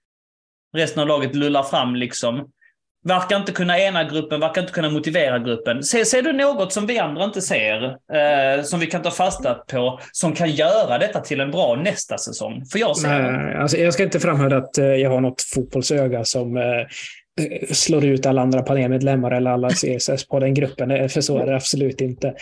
resten 0.77 1.03
av 1.03 1.09
laget 1.09 1.35
lullar 1.35 1.63
fram 1.63 1.95
liksom. 1.95 2.49
Verkar 3.05 3.37
inte 3.37 3.53
kunna 3.53 3.79
ena 3.79 4.05
gruppen, 4.05 4.41
verkar 4.41 4.61
inte 4.61 4.73
kunna 4.73 4.91
motivera 4.91 5.39
gruppen. 5.39 5.83
Ser, 5.83 6.05
ser 6.05 6.23
du 6.23 6.33
något 6.33 6.73
som 6.73 6.87
vi 6.87 6.99
andra 6.99 7.25
inte 7.25 7.43
ser, 7.43 7.85
eh, 7.85 8.63
som 8.63 8.81
vi 8.81 8.87
kan 8.87 9.03
ta 9.03 9.11
fasta 9.11 9.55
på, 9.55 10.01
som 10.13 10.33
kan 10.33 10.51
göra 10.51 10.99
detta 10.99 11.21
till 11.21 11.41
en 11.41 11.51
bra 11.51 11.75
nästa 11.75 12.19
säsong? 12.19 12.65
För 12.73 12.79
jag 12.79 12.97
ser 12.97 13.09
Nej, 13.09 13.57
alltså 13.57 13.77
jag 13.77 13.95
ska 13.95 14.03
inte 14.03 14.21
framhålla 14.21 14.57
att 14.57 14.79
eh, 14.79 14.85
jag 14.85 15.11
har 15.11 15.21
något 15.21 15.43
fotbollsöga 15.55 16.25
som 16.25 16.57
eh, 16.57 16.63
slår 17.71 18.05
ut 18.05 18.27
alla 18.27 18.43
andra 18.43 18.63
panelmedlemmar 18.63 19.31
eller 19.31 19.51
alla 19.51 19.69
CSS 19.69 20.29
på 20.29 20.41
den 20.41 20.55
gruppen. 20.55 21.09
För 21.09 21.21
så 21.21 21.39
är 21.39 21.47
det 21.47 21.57
absolut 21.57 22.01
inte. 22.01 22.35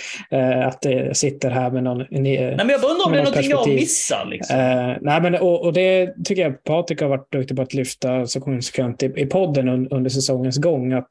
Att 0.65 0.83
det 0.83 1.17
sitter 1.17 1.51
här 1.51 1.71
med 1.71 1.85
någon... 1.85 2.05
Nej, 2.11 2.57
men 2.57 2.69
jag 2.69 2.85
undrar 2.85 3.07
om 3.07 3.13
det 3.13 3.19
är 3.19 3.25
någonting 3.25 3.51
jag 3.51 3.69
missar. 3.69 4.27
Liksom. 4.31 4.57
nej, 5.01 5.23
men, 5.23 5.35
och, 5.35 5.65
och, 5.65 5.73
det 5.73 6.15
tycker 6.25 6.43
jag 6.43 6.65
Patrik 6.65 7.01
har 7.01 7.09
varit 7.09 7.33
duktig 7.33 7.57
på 7.57 7.63
att 7.63 7.75
lyfta 7.75 8.27
så 8.27 8.41
konsekvent 8.41 9.03
i, 9.03 9.13
i 9.17 9.27
podden 9.27 9.69
under, 9.69 9.95
under 9.95 10.11
säsongens 10.11 10.59
gång. 10.59 10.93
Att 10.93 11.09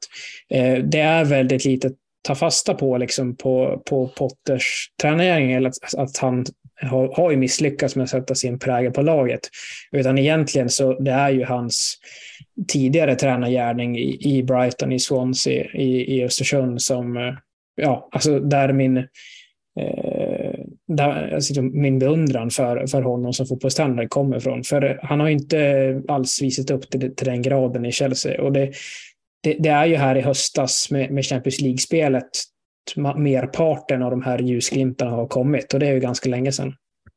det 0.84 1.00
är 1.00 1.24
väldigt 1.24 1.64
lite 1.64 1.90
ta 2.22 2.34
fasta 2.34 2.74
på 2.74 2.98
liksom 2.98 3.36
på, 3.36 3.82
på 3.86 4.08
Potters 4.08 4.90
träning, 5.02 5.52
eller 5.52 5.68
att, 5.68 5.94
att 5.98 6.16
han 6.16 6.44
har, 6.82 7.14
har 7.16 7.30
ju 7.30 7.36
misslyckats 7.36 7.96
med 7.96 8.04
att 8.04 8.10
sätta 8.10 8.34
sin 8.34 8.58
prägel 8.58 8.92
på 8.92 9.02
laget. 9.02 9.40
Utan 9.92 10.18
egentligen 10.18 10.70
så 10.70 11.00
det 11.00 11.10
är 11.10 11.30
ju 11.30 11.44
hans 11.44 11.94
tidigare 12.68 13.14
tränargärning 13.14 13.98
i, 13.98 14.18
i 14.20 14.42
Brighton, 14.42 14.92
i 14.92 14.98
Swansea, 14.98 15.64
i, 15.74 16.16
i 16.16 16.24
Östersund 16.24 16.82
som, 16.82 17.16
eh, 17.16 17.34
ja, 17.76 18.08
alltså 18.12 18.40
där 18.40 18.72
min 18.72 18.96
eh, 18.96 20.60
där, 20.96 21.34
alltså 21.34 21.62
min 21.62 21.98
beundran 21.98 22.50
för, 22.50 22.86
för 22.86 23.02
honom 23.02 23.32
som 23.32 23.46
fotbollstränare 23.46 24.08
kommer 24.08 24.36
ifrån. 24.36 24.64
För 24.64 25.00
han 25.02 25.20
har 25.20 25.28
inte 25.28 26.02
alls 26.08 26.42
visat 26.42 26.70
upp 26.70 26.90
till, 26.90 27.14
till 27.14 27.26
den 27.26 27.42
graden 27.42 27.84
i 27.84 27.92
Chelsea. 27.92 28.42
Och 28.42 28.52
det, 28.52 28.72
det, 29.42 29.56
det, 29.58 29.68
är 29.68 29.86
ju 29.86 29.96
här 29.96 30.16
i 30.16 30.20
höstas 30.20 30.90
med, 30.90 31.10
med 31.10 31.24
Champions 31.24 31.60
League-spelet 31.60 32.30
merparten 33.16 34.02
av 34.02 34.10
de 34.10 34.22
här 34.22 34.38
ljusglimtarna 34.38 35.10
har 35.10 35.26
kommit 35.26 35.74
och 35.74 35.80
det 35.80 35.86
är 35.86 35.92
ju 35.92 36.00
ganska 36.00 36.28
länge 36.28 36.52
sedan. 36.52 36.74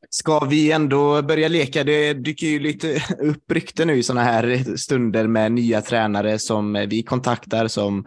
Ska 0.10 0.40
vi 0.40 0.72
ändå 0.72 1.22
börja 1.22 1.48
leka? 1.48 1.84
Det 1.84 2.14
dyker 2.14 2.48
ju 2.48 2.60
lite 2.60 2.95
upp 3.19 3.52
rykten 3.52 3.88
nu 3.88 3.98
i 3.98 4.03
sådana 4.03 4.23
här 4.23 4.77
stunder 4.77 5.27
med 5.27 5.52
nya 5.52 5.81
tränare 5.81 6.40
som 6.40 6.85
vi 6.90 7.03
kontaktar 7.03 7.68
som 7.68 8.06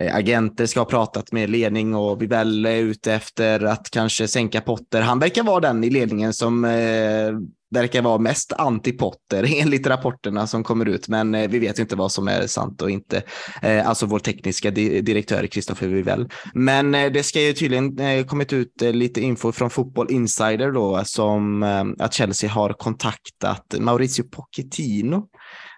eh, 0.00 0.16
agenter 0.16 0.66
ska 0.66 0.80
ha 0.80 0.84
pratat 0.84 1.32
med 1.32 1.50
ledning 1.50 1.94
och 1.94 2.22
vi 2.22 2.26
väl 2.26 2.66
är 2.66 2.76
ute 2.76 3.12
efter 3.12 3.64
att 3.64 3.90
kanske 3.90 4.28
sänka 4.28 4.60
Potter. 4.60 5.00
Han 5.00 5.18
verkar 5.18 5.42
vara 5.42 5.60
den 5.60 5.84
i 5.84 5.90
ledningen 5.90 6.32
som 6.32 6.64
eh, 6.64 7.32
verkar 7.74 8.02
vara 8.02 8.18
mest 8.18 8.52
antipotter 8.52 9.46
enligt 9.60 9.86
rapporterna 9.86 10.46
som 10.46 10.64
kommer 10.64 10.88
ut, 10.88 11.08
men 11.08 11.34
eh, 11.34 11.48
vi 11.48 11.58
vet 11.58 11.78
inte 11.78 11.96
vad 11.96 12.12
som 12.12 12.28
är 12.28 12.46
sant 12.46 12.82
och 12.82 12.90
inte. 12.90 13.22
Eh, 13.62 13.88
alltså 13.88 14.06
vår 14.06 14.18
tekniska 14.18 14.70
direktör 14.70 15.46
Kristoffer 15.46 15.88
Vivell. 15.88 16.28
Men 16.54 16.94
eh, 16.94 17.12
det 17.12 17.22
ska 17.22 17.40
ju 17.40 17.52
tydligen 17.52 17.98
eh, 17.98 18.24
kommit 18.26 18.52
ut 18.52 18.82
eh, 18.82 18.92
lite 18.92 19.20
info 19.20 19.52
från 19.52 19.70
Fotboll 19.70 20.10
Insider 20.10 20.72
då 20.72 21.02
som 21.04 21.62
eh, 21.62 21.84
att 21.98 22.14
Chelsea 22.14 22.50
har 22.50 22.72
kontaktat 22.72 23.74
Maurizio 23.78 24.22
Pochettino 24.22 25.28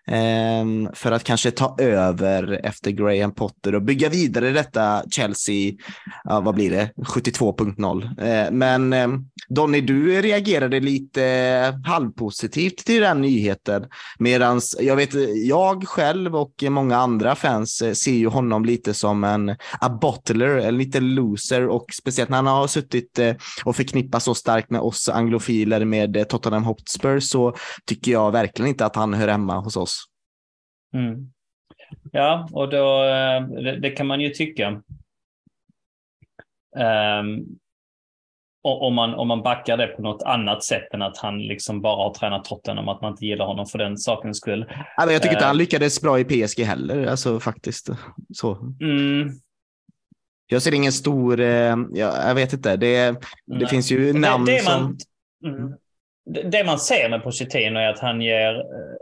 Ehm, 0.07 0.89
för 0.95 1.13
att 1.13 1.25
kanske 1.25 1.51
ta 1.51 1.77
över 1.79 2.61
efter 2.65 2.91
Graham 2.91 3.35
Potter 3.35 3.75
och 3.75 3.83
bygga 3.83 4.09
vidare 4.09 4.51
detta 4.51 5.03
Chelsea, 5.11 5.73
ja, 6.25 6.41
vad 6.41 6.55
blir 6.55 6.71
det, 6.71 6.91
72.0. 6.97 8.05
Eh, 8.05 8.51
men 8.53 8.93
ehm, 8.93 9.25
Donny, 9.49 9.81
du 9.81 10.23
reagerade 10.23 10.81
lite 10.81 11.25
eh, 11.25 11.91
halvpositivt 11.91 12.77
till 12.77 13.03
den 13.03 13.21
nyheten, 13.21 13.87
medan 14.19 14.61
jag 14.81 14.97
vet, 14.97 15.11
jag 15.47 15.89
själv 15.89 16.37
och 16.37 16.65
många 16.69 16.97
andra 16.97 17.35
fans 17.35 17.83
eh, 17.83 17.93
ser 17.93 18.13
ju 18.13 18.27
honom 18.27 18.65
lite 18.65 18.95
som 18.95 19.25
en 19.25 19.51
a 19.81 19.89
bottler, 20.01 20.57
en 20.57 20.79
liten 20.79 21.15
loser 21.15 21.69
och 21.69 21.87
speciellt 21.93 22.31
när 22.31 22.37
han 22.37 22.47
har 22.47 22.67
suttit 22.67 23.19
och 23.65 23.77
förknippas 23.77 24.25
så 24.25 24.35
starkt 24.35 24.71
med 24.71 24.81
oss 24.81 25.09
anglofiler 25.09 25.85
med 25.85 26.29
Tottenham 26.29 26.65
Hotspur 26.65 27.21
så 27.21 27.57
tycker 27.87 28.13
jag 28.13 28.33
verkligen 28.33 28.69
inte 28.69 28.87
att 28.87 28.97
han 28.97 29.15
hör 29.15 29.29
hemma 29.29 29.61
hos 29.61 29.77
oss. 29.77 29.96
Mm. 30.97 31.33
Ja, 32.13 32.49
och 32.53 32.69
då, 32.69 33.05
eh, 33.05 33.43
det, 33.43 33.81
det, 33.81 33.91
kan 33.91 34.07
man 34.07 34.21
ju 34.21 34.31
tycka. 34.31 34.83
Um, 37.21 37.59
om 38.63 38.95
man, 38.95 39.15
om 39.15 39.29
man 39.29 39.43
backar 39.43 39.77
det 39.77 39.87
på 39.87 40.03
något 40.03 40.23
annat 40.23 40.65
sätt 40.65 40.95
än 40.95 41.03
att 41.03 41.19
han 41.19 41.39
liksom 41.39 41.81
bara 41.81 41.97
har 41.97 42.15
tränat 42.15 42.45
Tottenham, 42.45 42.89
att 42.89 43.03
man 43.03 43.13
inte 43.13 43.27
gillar 43.27 43.47
honom 43.47 43.67
för 43.67 43.79
den 43.79 43.99
sakens 43.99 44.37
skull. 44.37 44.67
jag 44.97 45.23
tycker 45.23 45.35
inte 45.35 45.45
han 45.45 45.59
lyckades 45.59 46.01
bra 46.01 46.21
i 46.21 46.25
PSG 46.25 46.61
heller, 46.61 47.07
alltså 47.07 47.41
faktiskt. 47.41 47.89
Så. 48.35 48.75
Mm. 48.81 49.31
Jag 50.47 50.63
ser 50.63 50.75
ingen 50.75 50.93
stor, 50.93 51.41
eh, 51.41 51.77
jag, 51.93 52.15
jag 52.29 52.35
vet 52.35 52.53
inte, 52.53 52.77
det, 52.77 53.21
det 53.47 53.67
finns 53.67 53.93
ju 53.93 54.13
namn 54.13 54.45
det, 54.45 54.53
det 54.53 54.65
man, 54.65 54.99
som... 55.43 55.51
Mm. 55.51 55.73
Det 56.51 56.65
man 56.65 56.79
ser 56.79 57.09
med 57.09 57.23
Pochettino 57.23 57.79
är 57.79 57.89
att 57.89 57.99
han 57.99 58.21
ger 58.21 58.55
eh, 58.55 58.97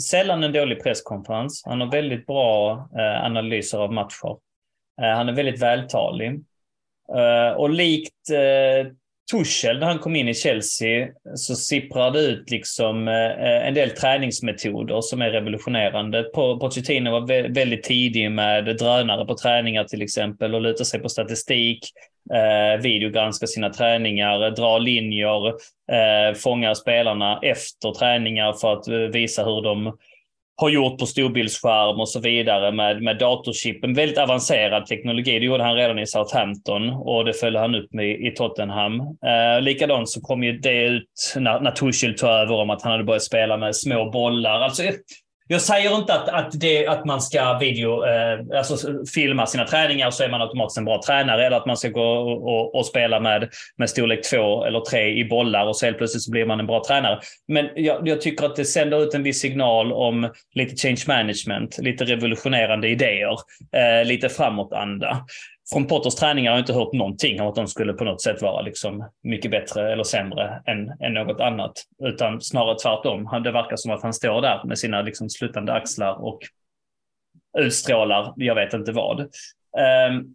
sällan 0.00 0.44
en 0.44 0.52
dålig 0.52 0.82
presskonferens. 0.82 1.62
Han 1.66 1.80
har 1.80 1.90
väldigt 1.90 2.26
bra 2.26 2.72
eh, 2.98 3.24
analyser 3.24 3.78
av 3.78 3.92
matcher. 3.92 4.36
Eh, 5.02 5.16
han 5.16 5.28
är 5.28 5.32
väldigt 5.32 5.62
vältalig. 5.62 6.44
Eh, 7.16 7.56
och 7.56 7.70
likt 7.70 8.30
eh, 8.30 8.92
Tuchel 9.32 9.78
när 9.78 9.86
han 9.86 9.98
kom 9.98 10.16
in 10.16 10.28
i 10.28 10.34
Chelsea 10.34 11.08
så 11.34 11.54
sipprar 11.54 12.10
det 12.10 12.20
ut 12.20 12.50
liksom 12.50 13.08
eh, 13.08 13.66
en 13.66 13.74
del 13.74 13.90
träningsmetoder 13.90 15.00
som 15.00 15.22
är 15.22 15.30
revolutionerande. 15.30 16.22
Pochettino 16.22 17.10
var 17.10 17.48
väldigt 17.54 17.82
tidig 17.82 18.30
med 18.30 18.76
drönare 18.76 19.26
på 19.26 19.36
träningar 19.36 19.84
till 19.84 20.02
exempel 20.02 20.54
och 20.54 20.60
lutar 20.60 20.84
sig 20.84 21.00
på 21.00 21.08
statistik, 21.08 21.78
eh, 22.34 22.82
videogranska 22.82 23.46
sina 23.46 23.70
träningar, 23.70 24.50
dra 24.50 24.78
linjer, 24.78 25.46
eh, 25.92 26.34
fånga 26.34 26.74
spelarna 26.74 27.38
efter 27.42 27.92
träningar 27.92 28.52
för 28.52 28.72
att 28.72 28.88
eh, 28.88 28.94
visa 28.94 29.44
hur 29.44 29.62
de 29.62 29.92
har 30.56 30.70
gjort 30.70 30.98
på 30.98 31.06
storbildsskärm 31.06 32.00
och 32.00 32.08
så 32.08 32.20
vidare 32.20 32.72
med, 32.72 33.02
med 33.02 33.18
datorchip. 33.18 33.84
En 33.84 33.94
väldigt 33.94 34.18
avancerad 34.18 34.86
teknologi. 34.86 35.38
Det 35.38 35.44
gjorde 35.44 35.64
han 35.64 35.76
redan 35.76 35.98
i 35.98 36.06
Southampton 36.06 36.90
och 36.90 37.24
det 37.24 37.32
följde 37.32 37.60
han 37.60 37.74
upp 37.74 37.92
med 37.92 38.20
i 38.20 38.30
Tottenham. 38.30 39.00
Eh, 39.00 39.60
likadant 39.60 40.08
så 40.08 40.20
kom 40.20 40.42
ju 40.42 40.58
det 40.58 40.84
ut 40.84 41.34
när, 41.36 41.60
när 41.60 41.70
Tuchel 41.70 42.14
tog 42.14 42.30
över 42.30 42.54
om 42.54 42.70
att 42.70 42.82
han 42.82 42.92
hade 42.92 43.04
börjat 43.04 43.22
spela 43.22 43.56
med 43.56 43.76
små 43.76 44.10
bollar. 44.10 44.60
Alltså, 44.60 44.82
jag 45.46 45.60
säger 45.60 45.96
inte 45.96 46.14
att, 46.14 46.28
att, 46.28 46.60
det, 46.60 46.86
att 46.86 47.04
man 47.04 47.20
ska 47.20 47.58
video, 47.58 48.06
eh, 48.06 48.58
alltså 48.58 48.76
filma 49.14 49.46
sina 49.46 49.64
träningar 49.64 50.10
så 50.10 50.24
är 50.24 50.28
man 50.28 50.42
automatiskt 50.42 50.78
en 50.78 50.84
bra 50.84 51.02
tränare 51.06 51.46
eller 51.46 51.56
att 51.56 51.66
man 51.66 51.76
ska 51.76 51.88
gå 51.88 52.02
och, 52.02 52.48
och, 52.48 52.74
och, 52.74 52.86
spela 52.86 53.20
med, 53.20 53.48
med 53.76 53.90
storlek 53.90 54.30
två 54.30 54.64
eller 54.64 54.80
tre 54.80 55.08
i 55.08 55.24
bollar 55.24 55.66
och 55.66 55.76
så 55.76 55.86
helt 55.86 55.98
plötsligt 55.98 56.22
så 56.22 56.30
blir 56.30 56.44
man 56.44 56.60
en 56.60 56.66
bra 56.66 56.82
tränare. 56.88 57.20
Men 57.48 57.68
jag, 57.74 58.08
jag 58.08 58.20
tycker 58.20 58.46
att 58.46 58.56
det 58.56 58.64
sänder 58.64 59.02
ut 59.02 59.14
en 59.14 59.22
viss 59.22 59.40
signal 59.40 59.92
om 59.92 60.30
lite 60.54 60.76
change 60.76 61.04
management, 61.08 61.78
lite 61.78 62.04
revolutionerande 62.04 62.88
idéer, 62.88 63.36
eh, 63.76 64.06
lite 64.06 64.28
framåtanda 64.28 65.24
från 65.72 65.86
Potters 65.86 66.14
träningar 66.14 66.50
har 66.50 66.58
jag 66.58 66.62
inte 66.62 66.72
hört 66.72 66.92
någonting 66.92 67.40
om 67.40 67.48
att 67.48 67.54
de 67.54 67.66
skulle 67.66 67.92
på 67.92 68.04
något 68.04 68.22
sätt 68.22 68.42
vara 68.42 68.62
liksom 68.62 69.08
mycket 69.22 69.50
bättre 69.50 69.92
eller 69.92 70.04
sämre 70.04 70.62
än, 70.66 70.92
än 71.00 71.14
något 71.14 71.40
annat. 71.40 71.72
Utan 72.02 72.40
snarare 72.40 72.78
tvärtom. 72.78 73.42
Det 73.44 73.52
verkar 73.52 73.76
som 73.76 73.92
att 73.92 74.02
han 74.02 74.12
står 74.12 74.42
där 74.42 74.64
med 74.64 74.78
sina 74.78 75.02
liksom 75.02 75.30
slutande 75.30 75.72
axlar 75.72 76.24
och 76.24 76.38
utstrålar, 77.58 78.34
jag 78.36 78.54
vet 78.54 78.74
inte 78.74 78.92
vad. 78.92 79.20
Um, 79.20 80.34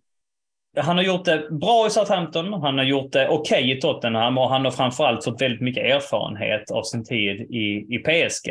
han 0.78 0.98
har 0.98 1.04
gjort 1.04 1.26
det 1.26 1.48
bra 1.52 1.88
i 1.88 1.90
Southampton, 1.90 2.54
han 2.54 2.78
har 2.78 2.86
gjort 2.86 3.12
det 3.12 3.30
okej 3.30 3.64
okay 3.64 3.78
i 3.78 3.82
Tottenham 3.82 4.38
och 4.38 4.50
han 4.50 4.66
har 4.66 4.72
framförallt 4.72 5.24
fått 5.24 5.42
väldigt 5.42 5.62
mycket 5.62 5.84
erfarenhet 5.84 6.72
av 6.72 6.84
sin 6.84 7.06
tid 7.06 7.42
i, 7.42 7.96
i 7.96 8.00
PSG. 8.00 8.50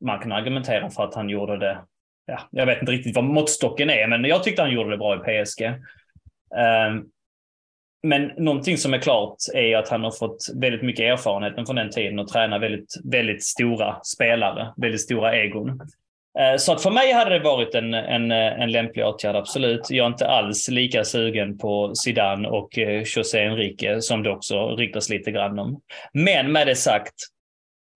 Man 0.00 0.18
kan 0.18 0.32
argumentera 0.32 0.90
för 0.90 1.04
att 1.04 1.14
han 1.14 1.28
gjorde 1.28 1.58
det 1.58 1.78
ja, 2.26 2.40
jag 2.50 2.66
vet 2.66 2.80
inte 2.80 2.92
riktigt 2.92 3.16
vad 3.16 3.24
måttstocken 3.24 3.90
är, 3.90 4.08
men 4.08 4.24
jag 4.24 4.42
tyckte 4.42 4.62
han 4.62 4.70
gjorde 4.70 4.90
det 4.90 4.96
bra 4.96 5.16
i 5.16 5.44
PSG. 5.44 5.62
Um, 5.64 5.74
ehm, 6.58 7.04
men 8.02 8.32
någonting 8.36 8.78
som 8.78 8.94
är 8.94 8.98
klart 8.98 9.36
är 9.54 9.76
att 9.76 9.88
han 9.88 10.04
har 10.04 10.10
fått 10.10 10.46
väldigt 10.54 10.82
mycket 10.82 11.04
erfarenhet 11.04 11.66
från 11.66 11.76
den 11.76 11.90
tiden 11.90 12.18
och 12.18 12.28
tränar 12.28 12.58
väldigt, 12.58 12.94
väldigt 13.04 13.44
stora 13.44 13.96
spelare, 14.02 14.72
väldigt 14.76 15.00
stora 15.00 15.36
egon. 15.36 15.80
Ehm, 16.38 16.58
så 16.58 16.72
att 16.72 16.82
för 16.82 16.90
mig 16.90 17.12
hade 17.12 17.30
det 17.30 17.44
varit 17.44 17.74
en, 17.74 17.94
en, 17.94 18.30
en 18.30 18.72
lämplig 18.72 19.06
åtgärd, 19.06 19.36
absolut. 19.36 19.90
Jag 19.90 20.04
är 20.04 20.10
inte 20.10 20.28
alls 20.28 20.68
lika 20.68 21.04
sugen 21.04 21.58
på 21.58 21.94
Zidane 21.94 22.48
och 22.48 22.78
eh, 22.78 23.02
José 23.16 23.44
Enrique 23.44 24.00
som 24.00 24.22
det 24.22 24.30
också 24.30 24.76
ryktas 24.76 25.08
lite 25.08 25.30
grann 25.30 25.58
om. 25.58 25.80
Men 26.12 26.52
med 26.52 26.66
det 26.66 26.76
sagt, 26.76 27.14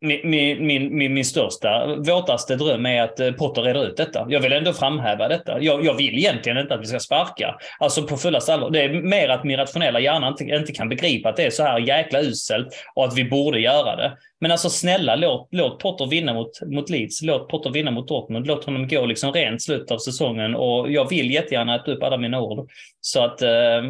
min, 0.00 0.66
min, 0.66 0.96
min, 0.96 1.14
min 1.14 1.24
största, 1.24 1.96
våtaste 1.96 2.56
dröm 2.56 2.86
är 2.86 3.02
att 3.02 3.20
eh, 3.20 3.32
Potter 3.32 3.62
reder 3.62 3.86
ut 3.86 3.96
detta. 3.96 4.26
Jag 4.28 4.40
vill 4.40 4.52
ändå 4.52 4.72
framhäva 4.72 5.28
detta. 5.28 5.60
Jag, 5.60 5.84
jag 5.84 5.94
vill 5.94 6.18
egentligen 6.18 6.58
inte 6.58 6.74
att 6.74 6.80
vi 6.80 6.86
ska 6.86 6.98
sparka. 6.98 7.54
Alltså 7.78 8.02
på 8.02 8.16
fullaste 8.16 8.54
allvar. 8.54 8.70
Det 8.70 8.82
är 8.82 9.02
mer 9.02 9.28
att 9.28 9.44
min 9.44 9.56
rationella 9.56 10.00
hjärna 10.00 10.28
inte, 10.28 10.44
inte 10.44 10.72
kan 10.72 10.88
begripa 10.88 11.28
att 11.28 11.36
det 11.36 11.46
är 11.46 11.50
så 11.50 11.62
här 11.62 11.78
jäkla 11.78 12.20
uselt 12.20 12.68
och 12.94 13.04
att 13.04 13.18
vi 13.18 13.24
borde 13.24 13.60
göra 13.60 13.96
det. 13.96 14.12
Men 14.40 14.50
alltså 14.50 14.70
snälla, 14.70 15.16
låt, 15.16 15.48
låt 15.50 15.78
Potter 15.78 16.06
vinna 16.06 16.34
mot, 16.34 16.50
mot 16.66 16.90
Leeds. 16.90 17.22
Låt 17.22 17.48
Potter 17.48 17.70
vinna 17.70 17.90
mot 17.90 18.08
Dortmund. 18.08 18.46
Låt 18.46 18.64
honom 18.64 18.88
gå 18.88 19.06
liksom 19.06 19.32
rent 19.32 19.62
slut 19.62 19.90
av 19.90 19.98
säsongen. 19.98 20.54
Och 20.54 20.90
jag 20.90 21.08
vill 21.08 21.30
jättegärna 21.30 21.76
äta 21.76 21.90
upp 21.90 22.02
alla 22.02 22.16
mina 22.16 22.40
ord. 22.40 22.70
Så 23.00 23.24
att 23.24 23.42
eh, 23.42 23.82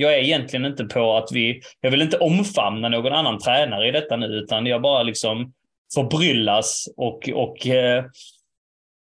jag 0.00 0.14
är 0.14 0.18
egentligen 0.18 0.64
inte 0.64 0.84
på 0.84 1.16
att 1.16 1.28
vi, 1.32 1.60
jag 1.80 1.90
vill 1.90 2.02
inte 2.02 2.18
omfamna 2.18 2.88
någon 2.88 3.12
annan 3.12 3.38
tränare 3.38 3.88
i 3.88 3.90
detta 3.90 4.16
nu, 4.16 4.26
utan 4.26 4.66
jag 4.66 4.82
bara 4.82 5.02
liksom 5.02 5.52
förbryllas 5.94 6.88
och, 6.96 7.28
och 7.28 7.66
eh, 7.66 8.04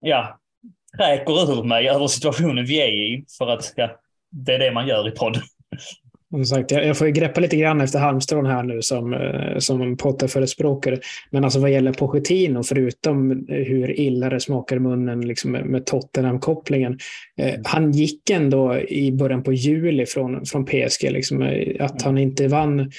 ja, 0.00 0.38
kräker 0.96 1.52
ur 1.52 1.62
mig 1.62 1.88
över 1.88 2.06
situationen 2.06 2.64
vi 2.64 2.80
är 2.82 2.88
i. 2.88 3.24
För 3.38 3.48
att 3.48 3.72
ja, 3.76 4.00
det 4.30 4.54
är 4.54 4.58
det 4.58 4.72
man 4.72 4.88
gör 4.88 5.08
i 5.08 5.10
podden. 5.10 5.42
Som 6.30 6.44
sagt, 6.44 6.70
jag 6.70 6.98
får 6.98 7.06
greppa 7.06 7.40
lite 7.40 7.56
grann 7.56 7.80
efter 7.80 7.98
halmstrån 7.98 8.46
här 8.46 8.62
nu 8.62 8.82
som, 8.82 9.12
eh, 9.12 9.58
som 9.58 9.96
Potter-förespråkare. 9.96 10.98
Men 11.30 11.44
alltså 11.44 11.60
vad 11.60 11.70
gäller 11.70 11.92
Pochettino, 11.92 12.62
förutom 12.62 13.46
hur 13.48 14.00
illa 14.00 14.30
det 14.30 14.40
smakar 14.40 14.76
i 14.76 14.80
munnen 14.80 15.20
liksom 15.20 15.52
med 15.52 15.86
Tottenham-kopplingen. 15.86 16.98
Eh, 17.38 17.54
han 17.64 17.92
gick 17.92 18.30
ändå 18.30 18.78
i 18.78 19.12
början 19.12 19.42
på 19.42 19.52
juli 19.52 20.06
från, 20.06 20.46
från 20.46 20.64
PSG. 20.64 21.10
Liksom, 21.10 21.42
eh, 21.42 21.84
att 21.84 22.02
han 22.02 22.18
inte 22.18 22.48
vann 22.48 22.90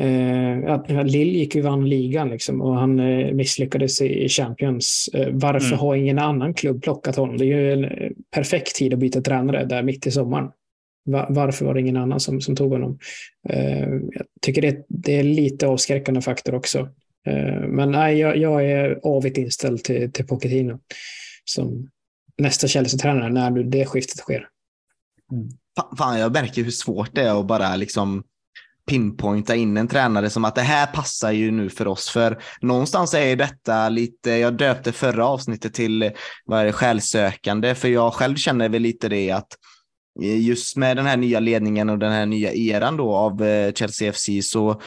Eh, 0.00 0.72
att 0.72 1.10
Lill 1.10 1.36
gick 1.36 1.54
ju 1.54 1.60
vann 1.60 1.88
ligan 1.88 2.30
liksom, 2.30 2.60
och 2.60 2.74
han 2.74 3.00
eh, 3.00 3.32
misslyckades 3.32 4.02
i 4.02 4.28
Champions. 4.28 5.10
Eh, 5.14 5.28
varför 5.32 5.66
mm. 5.66 5.78
har 5.78 5.96
ingen 5.96 6.18
annan 6.18 6.54
klubb 6.54 6.82
plockat 6.82 7.16
honom? 7.16 7.36
Det 7.36 7.44
är 7.44 7.46
ju 7.46 7.72
en 7.72 7.84
eh, 7.84 8.10
perfekt 8.34 8.76
tid 8.76 8.94
att 8.94 9.00
byta 9.00 9.20
tränare 9.20 9.64
där 9.64 9.82
mitt 9.82 10.06
i 10.06 10.10
sommaren. 10.10 10.50
Varför 11.28 11.64
var 11.64 11.74
det 11.74 11.80
ingen 11.80 11.96
annan 11.96 12.20
som, 12.20 12.40
som 12.40 12.56
tog 12.56 12.72
honom? 12.72 12.98
Eh, 13.48 13.88
jag 13.88 14.26
tycker 14.42 14.62
det, 14.62 14.84
det, 14.88 15.18
är 15.18 15.22
lite 15.22 15.66
avskräckande 15.66 16.20
faktor 16.20 16.54
också. 16.54 16.78
Eh, 17.26 17.68
men 17.68 17.90
nej, 17.90 18.18
jag, 18.18 18.36
jag, 18.36 18.70
är 18.70 19.00
avigt 19.02 19.38
inställd 19.38 19.84
till, 19.84 20.12
till 20.12 20.26
Pochettino 20.26 20.78
som 21.44 21.90
nästa 22.38 22.68
Chelsea-tränare 22.68 23.30
när 23.30 23.50
det 23.50 23.86
skiftet 23.86 24.18
sker. 24.18 24.48
Mm. 25.32 25.48
Fan, 25.98 26.18
jag 26.18 26.32
märker 26.32 26.62
hur 26.62 26.70
svårt 26.70 27.14
det 27.14 27.22
är 27.22 27.40
att 27.40 27.46
bara 27.46 27.76
liksom 27.76 28.24
pinpointa 28.88 29.54
in 29.56 29.76
en 29.76 29.88
tränare 29.88 30.30
som 30.30 30.44
att 30.44 30.54
det 30.54 30.62
här 30.62 30.86
passar 30.86 31.32
ju 31.32 31.50
nu 31.50 31.70
för 31.70 31.88
oss. 31.88 32.08
För 32.08 32.42
någonstans 32.60 33.14
är 33.14 33.36
detta 33.36 33.88
lite, 33.88 34.30
jag 34.30 34.54
döpte 34.54 34.92
förra 34.92 35.26
avsnittet 35.26 35.74
till 35.74 36.10
vad 36.44 36.60
är 36.60 36.64
det, 36.64 36.72
själsökande, 36.72 37.74
för 37.74 37.88
jag 37.88 38.14
själv 38.14 38.36
känner 38.36 38.68
väl 38.68 38.82
lite 38.82 39.08
det 39.08 39.30
att 39.30 39.48
Eh, 40.22 40.40
just 40.40 40.76
med 40.76 40.96
den 40.96 41.06
här 41.06 41.16
nya 41.16 41.40
ledningen 41.40 41.90
och 41.90 41.98
den 41.98 42.12
här 42.12 42.26
nya 42.26 42.52
eran 42.52 42.96
då 42.96 43.14
av 43.14 43.42
eh, 43.42 43.72
Chelsea 43.72 44.12
FC 44.12 44.28
så 44.42 44.80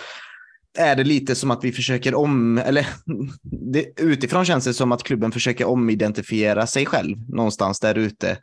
är 0.77 0.95
det 0.95 1.03
lite 1.03 1.35
som 1.35 1.51
att 1.51 1.63
vi 1.63 1.71
försöker 1.71 2.15
om, 2.15 2.57
eller 2.57 2.87
det, 3.71 3.99
utifrån 4.01 4.45
känns 4.45 4.65
det 4.65 4.73
som 4.73 4.91
att 4.91 5.03
klubben 5.03 5.31
försöker 5.31 5.65
omidentifiera 5.65 6.67
sig 6.67 6.85
själv 6.85 7.17
någonstans 7.29 7.79
där 7.79 7.97
ute. 7.97 8.37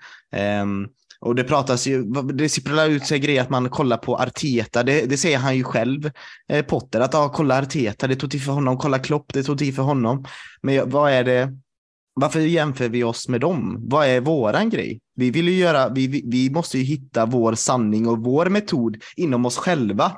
Um, 0.62 0.88
och 1.20 1.34
det 1.34 1.44
pratas 1.44 1.86
ju, 1.86 2.04
det 2.34 2.48
sipprar 2.48 2.88
ut 2.88 3.06
sig 3.06 3.18
grejer 3.18 3.42
att 3.42 3.50
man 3.50 3.70
kollar 3.70 3.96
på 3.96 4.16
Arteta. 4.16 4.82
Det, 4.82 5.10
det 5.10 5.16
säger 5.16 5.38
han 5.38 5.56
ju 5.56 5.64
själv, 5.64 6.10
eh, 6.48 6.64
Potter, 6.64 7.00
att 7.00 7.14
ah, 7.14 7.28
kolla 7.28 7.58
Arteta, 7.58 8.06
det 8.06 8.16
tog 8.16 8.30
tid 8.30 8.44
för 8.44 8.52
honom. 8.52 8.78
Kolla 8.78 8.98
Klopp, 8.98 9.32
det 9.32 9.42
tog 9.42 9.58
tid 9.58 9.76
för 9.76 9.82
honom. 9.82 10.24
Men 10.62 10.90
vad 10.90 11.12
är 11.12 11.24
det? 11.24 11.52
Varför 12.14 12.40
jämför 12.40 12.88
vi 12.88 13.04
oss 13.04 13.28
med 13.28 13.40
dem? 13.40 13.76
Vad 13.80 14.06
är 14.06 14.20
våran 14.20 14.70
grej? 14.70 15.00
Vi 15.18 15.30
vill 15.30 15.48
ju 15.48 15.54
göra, 15.54 15.88
vi, 15.88 16.22
vi, 16.26 16.50
måste 16.50 16.78
ju 16.78 16.84
hitta 16.84 17.26
vår 17.26 17.54
sanning 17.54 18.08
och 18.08 18.18
vår 18.18 18.46
metod 18.46 18.96
inom 19.16 19.46
oss 19.46 19.56
själva. 19.56 20.12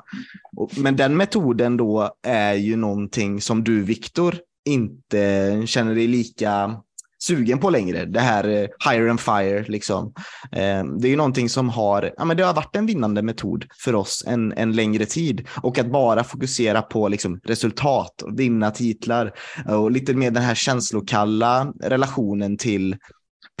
Men 0.77 0.95
den 0.95 1.17
metoden 1.17 1.77
då 1.77 2.15
är 2.23 2.53
ju 2.53 2.75
någonting 2.75 3.41
som 3.41 3.63
du, 3.63 3.81
Viktor, 3.81 4.35
inte 4.65 5.63
känner 5.65 5.95
dig 5.95 6.07
lika 6.07 6.75
sugen 7.23 7.59
på 7.59 7.69
längre. 7.69 8.05
Det 8.05 8.19
här 8.19 8.47
eh, 8.47 8.91
higher 8.91 9.07
and 9.07 9.19
fire 9.19 9.65
liksom. 9.67 10.13
Eh, 10.51 10.83
det 10.99 11.07
är 11.07 11.09
ju 11.09 11.15
någonting 11.15 11.49
som 11.49 11.69
har, 11.69 12.13
ja 12.17 12.25
men 12.25 12.37
det 12.37 12.43
har 12.43 12.53
varit 12.53 12.75
en 12.75 12.85
vinnande 12.85 13.21
metod 13.21 13.65
för 13.83 13.95
oss 13.95 14.23
en, 14.27 14.53
en 14.53 14.71
längre 14.71 15.05
tid 15.05 15.47
och 15.61 15.79
att 15.79 15.91
bara 15.91 16.23
fokusera 16.23 16.81
på 16.81 17.07
liksom 17.07 17.39
resultat 17.43 18.21
och 18.21 18.39
vinna 18.39 18.71
titlar 18.71 19.33
och 19.69 19.91
lite 19.91 20.13
mer 20.13 20.31
den 20.31 20.43
här 20.43 20.55
känslokalla 20.55 21.73
relationen 21.83 22.57
till 22.57 22.95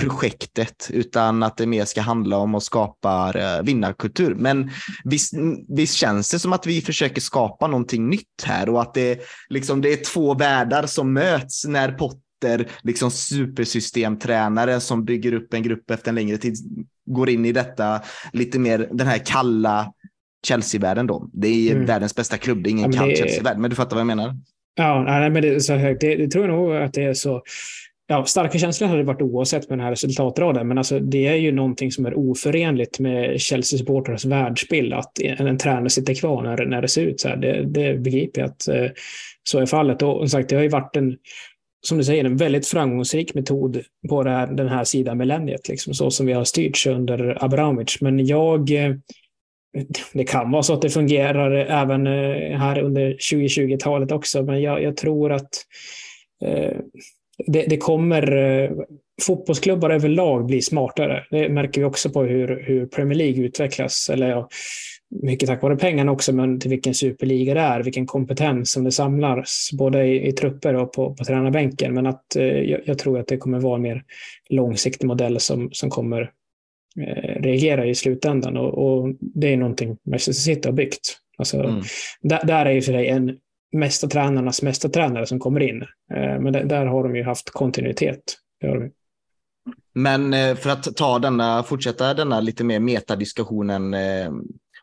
projektet, 0.01 0.89
utan 0.93 1.43
att 1.43 1.57
det 1.57 1.65
mer 1.65 1.85
ska 1.85 2.01
handla 2.01 2.37
om 2.37 2.55
att 2.55 2.63
skapa 2.63 3.33
uh, 3.35 3.65
vinnarkultur. 3.65 4.35
Men 4.35 4.71
visst, 5.03 5.33
visst 5.67 5.95
känns 5.95 6.31
det 6.31 6.39
som 6.39 6.53
att 6.53 6.67
vi 6.67 6.81
försöker 6.81 7.21
skapa 7.21 7.67
någonting 7.67 8.09
nytt 8.09 8.43
här 8.43 8.69
och 8.69 8.81
att 8.81 8.93
det, 8.93 9.21
liksom, 9.49 9.81
det 9.81 9.93
är 9.93 10.03
två 10.13 10.33
världar 10.33 10.85
som 10.85 11.13
möts 11.13 11.65
när 11.65 11.91
Potter 11.91 12.67
liksom 12.83 13.11
supersystemtränare 13.11 14.79
som 14.79 15.05
bygger 15.05 15.33
upp 15.33 15.53
en 15.53 15.63
grupp 15.63 15.91
efter 15.91 16.09
en 16.09 16.15
längre 16.15 16.37
tid, 16.37 16.55
går 17.05 17.29
in 17.29 17.45
i 17.45 17.51
detta 17.51 18.01
lite 18.33 18.59
mer 18.59 18.89
den 18.91 19.07
här 19.07 19.17
kalla 19.17 19.93
Chelsea-världen 20.47 21.07
då. 21.07 21.29
Det 21.33 21.47
är 21.47 21.71
mm. 21.71 21.85
världens 21.85 22.15
bästa 22.15 22.37
klubb, 22.37 22.63
det 22.63 22.69
är 22.69 22.71
ingen 22.71 22.91
ja, 22.91 22.99
kall 22.99 23.09
det... 23.09 23.15
Chelsea-värld, 23.15 23.57
men 23.57 23.69
du 23.69 23.75
fattar 23.75 23.95
vad 23.95 24.01
jag 24.01 24.07
menar? 24.07 24.35
Ja, 24.75 25.03
nej, 25.03 25.29
men 25.29 25.41
det, 25.41 25.61
så 25.61 25.73
det, 25.73 25.95
det 25.99 26.27
tror 26.27 26.47
jag 26.47 26.55
nog 26.55 26.75
att 26.75 26.93
det 26.93 27.03
är 27.03 27.13
så. 27.13 27.41
Ja, 28.11 28.25
starka 28.25 28.57
känslor 28.57 28.87
hade 28.87 28.99
det 28.99 29.05
varit 29.05 29.21
oavsett 29.21 29.69
med 29.69 29.77
den 29.77 29.83
här 29.85 29.91
resultatraden, 29.91 30.67
men 30.67 30.77
alltså, 30.77 30.99
det 30.99 31.27
är 31.27 31.35
ju 31.35 31.51
någonting 31.51 31.91
som 31.91 32.05
är 32.05 32.13
oförenligt 32.13 32.99
med 32.99 33.41
Chelsea-supportrars 33.41 34.25
världsbild, 34.25 34.93
att 34.93 35.19
en, 35.19 35.47
en 35.47 35.57
tränare 35.57 35.89
sitter 35.89 36.13
kvar 36.13 36.43
när, 36.43 36.65
när 36.65 36.81
det 36.81 36.87
ser 36.87 37.05
ut 37.05 37.19
så 37.19 37.27
här. 37.27 37.35
Det, 37.35 37.65
det 37.65 37.97
begriper 37.97 38.41
jag 38.41 38.49
att 38.49 38.67
eh, 38.67 38.87
så 39.43 39.59
är 39.59 39.65
fallet. 39.65 40.01
Och 40.01 40.17
som 40.17 40.29
sagt, 40.29 40.49
det 40.49 40.55
har 40.55 40.63
ju 40.63 40.69
varit 40.69 40.95
en 40.95 41.17
som 41.81 41.97
du 41.97 42.03
säger, 42.03 42.25
en 42.25 42.37
väldigt 42.37 42.67
framgångsrik 42.67 43.33
metod 43.33 43.81
på 44.09 44.23
här, 44.23 44.47
den 44.47 44.67
här 44.67 44.83
sidan 44.83 45.17
millenniet, 45.17 45.69
liksom, 45.69 45.93
så 45.93 46.11
som 46.11 46.25
vi 46.25 46.33
har 46.33 46.43
styrts 46.43 46.87
under 46.87 47.43
Abramovic. 47.43 48.01
Men 48.01 48.25
jag, 48.25 48.71
eh, 48.71 48.95
det 50.13 50.23
kan 50.23 50.51
vara 50.51 50.63
så 50.63 50.73
att 50.73 50.81
det 50.81 50.89
fungerar 50.89 51.51
även 51.51 52.07
eh, 52.07 52.57
här 52.57 52.79
under 52.79 53.11
2020-talet 53.31 54.11
också, 54.11 54.43
men 54.43 54.61
jag, 54.61 54.83
jag 54.83 54.97
tror 54.97 55.31
att 55.31 55.49
eh, 56.45 56.77
det, 57.47 57.65
det, 57.69 57.77
kommer 57.77 58.37
eh, 58.37 58.71
fotbollsklubbar 59.21 59.89
överlag 59.89 60.45
bli 60.45 60.61
smartare. 60.61 61.25
Det 61.31 61.49
märker 61.49 61.81
vi 61.81 61.85
också 61.85 62.09
på 62.09 62.23
hur, 62.23 62.63
hur 62.67 62.85
Premier 62.85 63.17
League 63.17 63.43
utvecklas. 63.43 64.09
Eller 64.09 64.29
ja, 64.29 64.49
mycket 65.21 65.49
tack 65.49 65.61
vare 65.61 65.75
pengarna 65.75 66.11
också, 66.11 66.33
men 66.33 66.59
till 66.59 66.69
vilken 66.69 66.93
superliga 66.93 67.53
det 67.53 67.59
är, 67.59 67.83
vilken 67.83 68.05
kompetens 68.05 68.71
som 68.71 68.83
det 68.83 68.91
samlas, 68.91 69.69
både 69.73 70.05
i, 70.05 70.27
i 70.27 70.31
trupper 70.31 70.75
och 70.75 70.93
på, 70.93 71.15
på 71.15 71.23
tränarbänken. 71.23 71.93
Men 71.93 72.07
att 72.07 72.35
eh, 72.35 72.79
jag, 72.85 72.97
tror 72.97 73.19
att 73.19 73.27
det 73.27 73.37
kommer 73.37 73.59
vara 73.59 73.75
en 73.75 73.81
mer 73.81 74.03
långsiktig 74.49 75.07
modell 75.07 75.39
som, 75.39 75.69
som 75.71 75.89
kommer 75.89 76.21
eh, 76.99 77.41
reagera 77.41 77.85
i 77.85 77.95
slutändan. 77.95 78.57
Och, 78.57 78.73
och, 78.73 79.15
det 79.19 79.53
är 79.53 79.57
någonting 79.57 79.97
Manchester 80.03 80.33
City 80.33 80.67
har 80.67 80.73
byggt. 80.73 81.17
Alltså, 81.37 81.59
mm. 81.59 81.81
där, 82.21 82.45
där, 82.45 82.65
är 82.65 82.71
ju 82.71 82.81
för 82.81 82.93
sig 82.93 83.07
en 83.07 83.37
mesta 83.71 84.07
tränarnas 84.07 84.61
mesta 84.61 84.89
tränare 84.89 85.25
som 85.25 85.39
kommer 85.39 85.59
in. 85.59 85.81
Eh, 86.13 86.39
men 86.39 86.53
där, 86.53 86.85
har 86.85 87.03
de 87.03 87.15
ju 87.15 87.23
haft 87.23 87.49
kontinuitet. 87.49 88.21
Det 88.61 88.67
har 88.67 88.79
de. 88.79 88.91
Men 89.93 90.33
eh, 90.33 90.55
för 90.55 90.69
att 90.69 90.95
ta 90.95 91.19
denna, 91.19 91.63
fortsätta 91.63 92.13
denna 92.13 92.39
lite 92.39 92.63
mer 92.63 92.79
metadiskussionen 92.79 93.93
eh, 93.93 94.31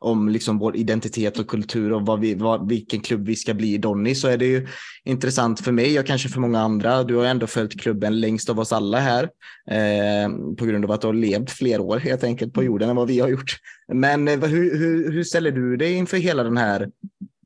om 0.00 0.28
liksom 0.28 0.58
vår 0.58 0.76
identitet 0.76 1.38
och 1.38 1.48
kultur 1.48 1.92
och 1.92 2.06
vad 2.06 2.20
vi, 2.20 2.34
vad, 2.34 2.68
vilken 2.68 3.00
klubb 3.00 3.26
vi 3.26 3.36
ska 3.36 3.54
bli 3.54 3.74
i 3.74 3.78
Donny 3.78 4.14
så 4.14 4.28
är 4.28 4.36
det 4.36 4.46
ju 4.46 4.66
intressant 5.04 5.60
för 5.60 5.72
mig 5.72 5.98
och 5.98 6.06
kanske 6.06 6.28
för 6.28 6.40
många 6.40 6.60
andra. 6.60 7.04
Du 7.04 7.16
har 7.16 7.24
ändå 7.24 7.46
följt 7.46 7.80
klubben 7.80 8.20
längst 8.20 8.50
av 8.50 8.60
oss 8.60 8.72
alla 8.72 8.98
här 8.98 9.22
eh, 9.70 10.30
på 10.58 10.64
grund 10.64 10.84
av 10.84 10.90
att 10.90 11.00
du 11.00 11.06
har 11.06 11.14
levt 11.14 11.50
fler 11.50 11.80
år 11.80 11.98
helt 11.98 12.24
enkelt 12.24 12.52
på 12.52 12.64
jorden 12.64 12.90
än 12.90 12.96
vad 12.96 13.08
vi 13.08 13.20
har 13.20 13.28
gjort. 13.28 13.56
Men 13.92 14.28
eh, 14.28 14.40
hur, 14.40 14.78
hur, 14.78 15.12
hur 15.12 15.24
ställer 15.24 15.50
du 15.50 15.76
dig 15.76 15.92
inför 15.92 16.16
hela 16.16 16.42
den 16.42 16.56
här 16.56 16.88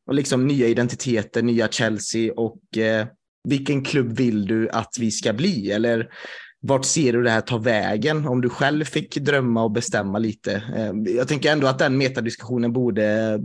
och 0.07 0.15
liksom 0.15 0.47
nya 0.47 0.67
identiteter, 0.67 1.43
nya 1.43 1.69
Chelsea 1.69 2.33
och 2.37 2.79
eh, 2.79 3.07
vilken 3.49 3.85
klubb 3.85 4.13
vill 4.13 4.47
du 4.47 4.71
att 4.71 4.97
vi 4.99 5.11
ska 5.11 5.33
bli? 5.33 5.71
Eller 5.71 6.09
vart 6.61 6.85
ser 6.85 7.13
du 7.13 7.23
det 7.23 7.31
här 7.31 7.41
ta 7.41 7.59
vägen? 7.59 8.27
Om 8.27 8.41
du 8.41 8.49
själv 8.49 8.85
fick 8.85 9.17
drömma 9.17 9.65
och 9.65 9.71
bestämma 9.71 10.19
lite. 10.19 10.63
Eh, 10.77 11.15
jag 11.15 11.29
tänker 11.29 11.53
ändå 11.53 11.67
att 11.67 11.79
den 11.79 11.99
metadiskussionen 11.99 12.73
borde 12.73 13.39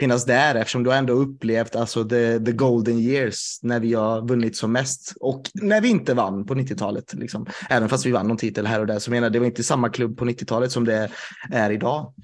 finnas 0.00 0.24
där 0.24 0.54
eftersom 0.54 0.84
du 0.84 0.92
ändå 0.92 1.12
upplevt 1.12 1.76
alltså 1.76 2.04
the, 2.04 2.38
the 2.38 2.52
golden 2.52 2.98
years 2.98 3.58
när 3.62 3.80
vi 3.80 3.94
har 3.94 4.28
vunnit 4.28 4.56
som 4.56 4.72
mest 4.72 5.14
och 5.20 5.50
när 5.54 5.80
vi 5.80 5.88
inte 5.88 6.14
vann 6.14 6.46
på 6.46 6.54
90-talet. 6.54 7.14
Liksom. 7.14 7.46
Även 7.70 7.88
fast 7.88 8.06
vi 8.06 8.10
vann 8.10 8.28
någon 8.28 8.36
titel 8.36 8.66
här 8.66 8.80
och 8.80 8.86
där 8.86 8.98
så 8.98 9.10
menar 9.10 9.24
jag 9.24 9.32
det 9.32 9.38
var 9.38 9.46
inte 9.46 9.62
samma 9.62 9.88
klubb 9.88 10.18
på 10.18 10.24
90-talet 10.24 10.72
som 10.72 10.84
det 10.84 11.10
är 11.50 11.70
idag. 11.70 12.14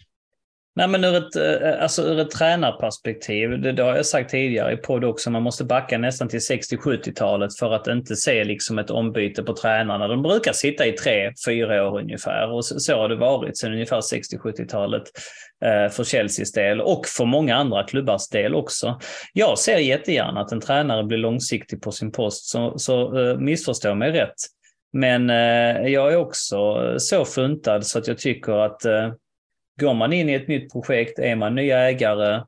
Nej, 0.80 0.88
men 0.88 1.04
ur 1.04 1.16
ett, 1.16 1.36
eh, 1.36 1.82
alltså 1.82 2.02
ur 2.02 2.18
ett 2.20 2.30
tränarperspektiv, 2.30 3.60
det, 3.60 3.72
det 3.72 3.82
har 3.82 3.96
jag 3.96 4.06
sagt 4.06 4.30
tidigare 4.30 4.72
i 4.72 4.76
podd 4.76 5.04
också, 5.04 5.30
man 5.30 5.42
måste 5.42 5.64
backa 5.64 5.98
nästan 5.98 6.28
till 6.28 6.38
60-70-talet 6.38 7.58
för 7.58 7.72
att 7.72 7.86
inte 7.86 8.16
se 8.16 8.44
liksom 8.44 8.78
ett 8.78 8.90
ombyte 8.90 9.42
på 9.42 9.52
tränarna. 9.52 10.08
De 10.08 10.22
brukar 10.22 10.52
sitta 10.52 10.86
i 10.86 10.92
tre, 10.92 11.32
fyra 11.46 11.88
år 11.88 12.00
ungefär 12.00 12.52
och 12.52 12.64
så, 12.64 12.80
så 12.80 12.96
har 12.96 13.08
det 13.08 13.16
varit 13.16 13.58
sedan 13.58 13.72
ungefär 13.72 14.00
60-70-talet 14.00 15.02
eh, 15.64 15.92
för 15.92 16.04
Chelseas 16.04 16.52
del 16.52 16.80
och 16.80 17.06
för 17.06 17.24
många 17.24 17.56
andra 17.56 17.84
klubbars 17.84 18.28
del 18.28 18.54
också. 18.54 18.98
Jag 19.32 19.58
ser 19.58 19.78
jättegärna 19.78 20.40
att 20.40 20.52
en 20.52 20.60
tränare 20.60 21.04
blir 21.04 21.18
långsiktig 21.18 21.82
på 21.82 21.92
sin 21.92 22.12
post, 22.12 22.44
så, 22.44 22.78
så 22.78 23.18
eh, 23.18 23.38
missförstå 23.38 23.94
mig 23.94 24.12
rätt. 24.12 24.38
Men 24.92 25.30
eh, 25.30 25.92
jag 25.92 26.12
är 26.12 26.16
också 26.16 26.76
så 26.98 27.24
funtad 27.24 27.86
så 27.86 27.98
att 27.98 28.08
jag 28.08 28.18
tycker 28.18 28.52
att 28.52 28.84
eh, 28.84 29.12
Går 29.80 29.94
man 29.94 30.12
in 30.12 30.28
i 30.28 30.34
ett 30.34 30.48
nytt 30.48 30.72
projekt, 30.72 31.18
är 31.18 31.36
man 31.36 31.54
ny 31.54 31.70
ägare 31.70 32.42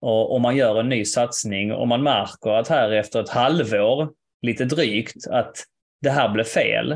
och, 0.00 0.34
och 0.34 0.40
man 0.40 0.56
gör 0.56 0.80
en 0.80 0.88
ny 0.88 1.04
satsning 1.04 1.72
och 1.72 1.88
man 1.88 2.02
märker 2.02 2.50
att 2.50 2.68
här 2.68 2.90
efter 2.90 3.20
ett 3.20 3.28
halvår, 3.28 4.08
lite 4.42 4.64
drygt, 4.64 5.26
att 5.30 5.56
det 6.02 6.10
här 6.10 6.28
blev 6.28 6.44
fel. 6.44 6.92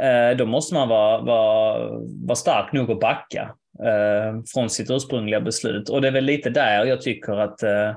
eh, 0.00 0.36
då 0.38 0.46
måste 0.46 0.74
man 0.74 0.88
vara, 0.88 1.20
vara, 1.20 1.88
vara 2.26 2.36
stark 2.36 2.72
nog 2.72 2.90
att 2.90 3.00
backa 3.00 3.54
eh, 3.84 4.42
från 4.54 4.70
sitt 4.70 4.90
ursprungliga 4.90 5.40
beslut. 5.40 5.88
Och 5.88 6.02
det 6.02 6.08
är 6.08 6.12
väl 6.12 6.24
lite 6.24 6.50
där 6.50 6.84
jag 6.84 7.00
tycker 7.00 7.32
att, 7.32 7.62
eh, 7.62 7.96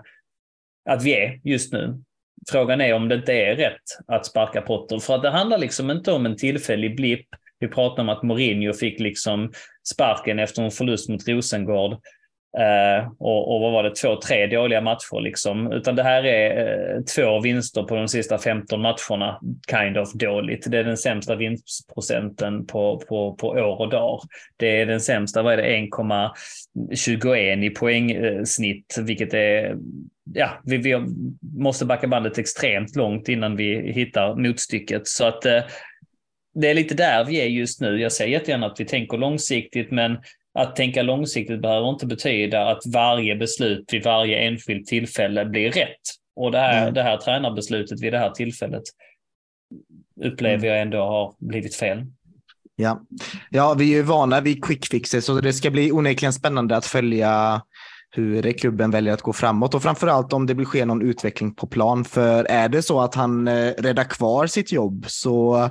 att 0.89 1.03
vi 1.03 1.15
är 1.15 1.39
just 1.43 1.73
nu. 1.73 2.01
Frågan 2.49 2.81
är 2.81 2.93
om 2.93 3.09
det 3.09 3.15
inte 3.15 3.33
är 3.33 3.55
rätt 3.55 3.81
att 4.07 4.25
sparka 4.25 4.61
Potter. 4.61 4.99
För 4.99 5.15
att 5.15 5.21
det 5.21 5.29
handlar 5.29 5.57
liksom 5.57 5.91
inte 5.91 6.11
om 6.11 6.25
en 6.25 6.37
tillfällig 6.37 6.95
blipp. 6.95 7.27
Vi 7.63 7.69
pratar 7.69 8.03
om 8.03 8.09
att 8.09 8.23
Mourinho 8.23 8.73
fick 8.73 8.99
liksom 8.99 9.51
sparken 9.93 10.39
efter 10.39 10.63
en 10.63 10.71
förlust 10.71 11.09
mot 11.09 11.27
Rosengård. 11.27 11.91
Eh, 12.57 13.07
och, 13.19 13.55
och, 13.55 13.61
vad 13.61 13.71
var 13.71 13.83
det, 13.83 13.95
två, 13.95 14.15
tre 14.15 14.47
dåliga 14.47 14.81
matcher 14.81 15.21
liksom. 15.21 15.71
Utan 15.71 15.95
det 15.95 16.03
här 16.03 16.23
är 16.23 16.95
eh, 16.95 17.01
två 17.15 17.39
vinster 17.39 17.83
på 17.83 17.95
de 17.95 18.07
sista 18.07 18.37
15 18.37 18.81
matcherna, 18.81 19.39
kind 19.69 19.97
of 19.97 20.13
dåligt. 20.13 20.71
Det 20.71 20.77
är 20.77 20.83
den 20.83 20.97
sämsta 20.97 21.35
vinstprocenten 21.35 22.65
på, 22.65 23.01
på, 23.09 23.35
på 23.35 23.47
år 23.47 23.81
och 23.81 23.89
dag. 23.89 24.21
Det 24.57 24.81
är 24.81 24.85
den 24.85 25.01
sämsta, 25.01 25.41
vad 25.41 25.53
är 25.53 25.57
det, 25.57 25.63
1,21 25.63 27.63
i 27.63 27.69
poängsnitt, 27.69 28.97
vilket 29.01 29.33
är 29.33 29.75
ja, 30.33 30.49
vi, 30.63 30.77
vi, 30.77 31.05
måste 31.57 31.85
backa 31.85 32.07
bandet 32.07 32.37
extremt 32.37 32.95
långt 32.95 33.29
innan 33.29 33.55
vi 33.55 33.91
hittar 33.91 34.35
motstycket. 34.35 35.07
Så 35.07 35.25
att 35.25 35.45
eh, 35.45 35.61
det 36.53 36.69
är 36.69 36.73
lite 36.73 36.95
där 36.95 37.25
vi 37.25 37.41
är 37.41 37.45
just 37.45 37.81
nu. 37.81 37.99
Jag 37.99 38.11
säger 38.11 38.31
jättegärna 38.31 38.65
att 38.65 38.79
vi 38.79 38.85
tänker 38.85 39.17
långsiktigt, 39.17 39.91
men 39.91 40.17
att 40.59 40.75
tänka 40.75 41.01
långsiktigt 41.01 41.61
behöver 41.61 41.89
inte 41.89 42.05
betyda 42.05 42.69
att 42.69 42.85
varje 42.85 43.35
beslut 43.35 43.89
vid 43.91 44.03
varje 44.03 44.37
enskilt 44.37 44.87
tillfälle 44.87 45.45
blir 45.45 45.71
rätt. 45.71 46.01
Och 46.35 46.51
det 46.51 46.59
här, 46.59 46.81
mm. 46.81 46.93
det 46.93 47.03
här 47.03 47.17
tränarbeslutet 47.17 48.01
vid 48.01 48.13
det 48.13 48.19
här 48.19 48.29
tillfället 48.29 48.83
upplever 50.21 50.55
mm. 50.57 50.69
jag 50.69 50.81
ändå 50.81 50.97
har 50.97 51.35
blivit 51.39 51.75
fel. 51.75 52.05
Ja. 52.75 53.01
ja, 53.49 53.73
vi 53.73 53.93
är 53.93 53.97
ju 53.97 54.01
vana 54.01 54.41
vid 54.41 54.65
quick 54.65 54.85
fixes 54.85 55.25
så 55.25 55.41
det 55.41 55.53
ska 55.53 55.71
bli 55.71 55.91
onekligen 55.91 56.33
spännande 56.33 56.77
att 56.77 56.85
följa 56.85 57.61
hur 58.15 58.51
klubben 58.51 58.91
väljer 58.91 59.13
att 59.13 59.21
gå 59.21 59.33
framåt 59.33 59.73
och 59.73 59.83
framförallt 59.83 60.33
om 60.33 60.45
det 60.45 60.55
blir 60.55 60.65
ske 60.65 60.85
någon 60.85 61.01
utveckling 61.01 61.55
på 61.55 61.67
plan. 61.67 62.05
För 62.05 62.43
är 62.43 62.69
det 62.69 62.81
så 62.81 63.01
att 63.01 63.15
han 63.15 63.47
eh, 63.47 63.73
räddar 63.77 64.03
kvar 64.03 64.47
sitt 64.47 64.71
jobb 64.71 65.05
så 65.07 65.69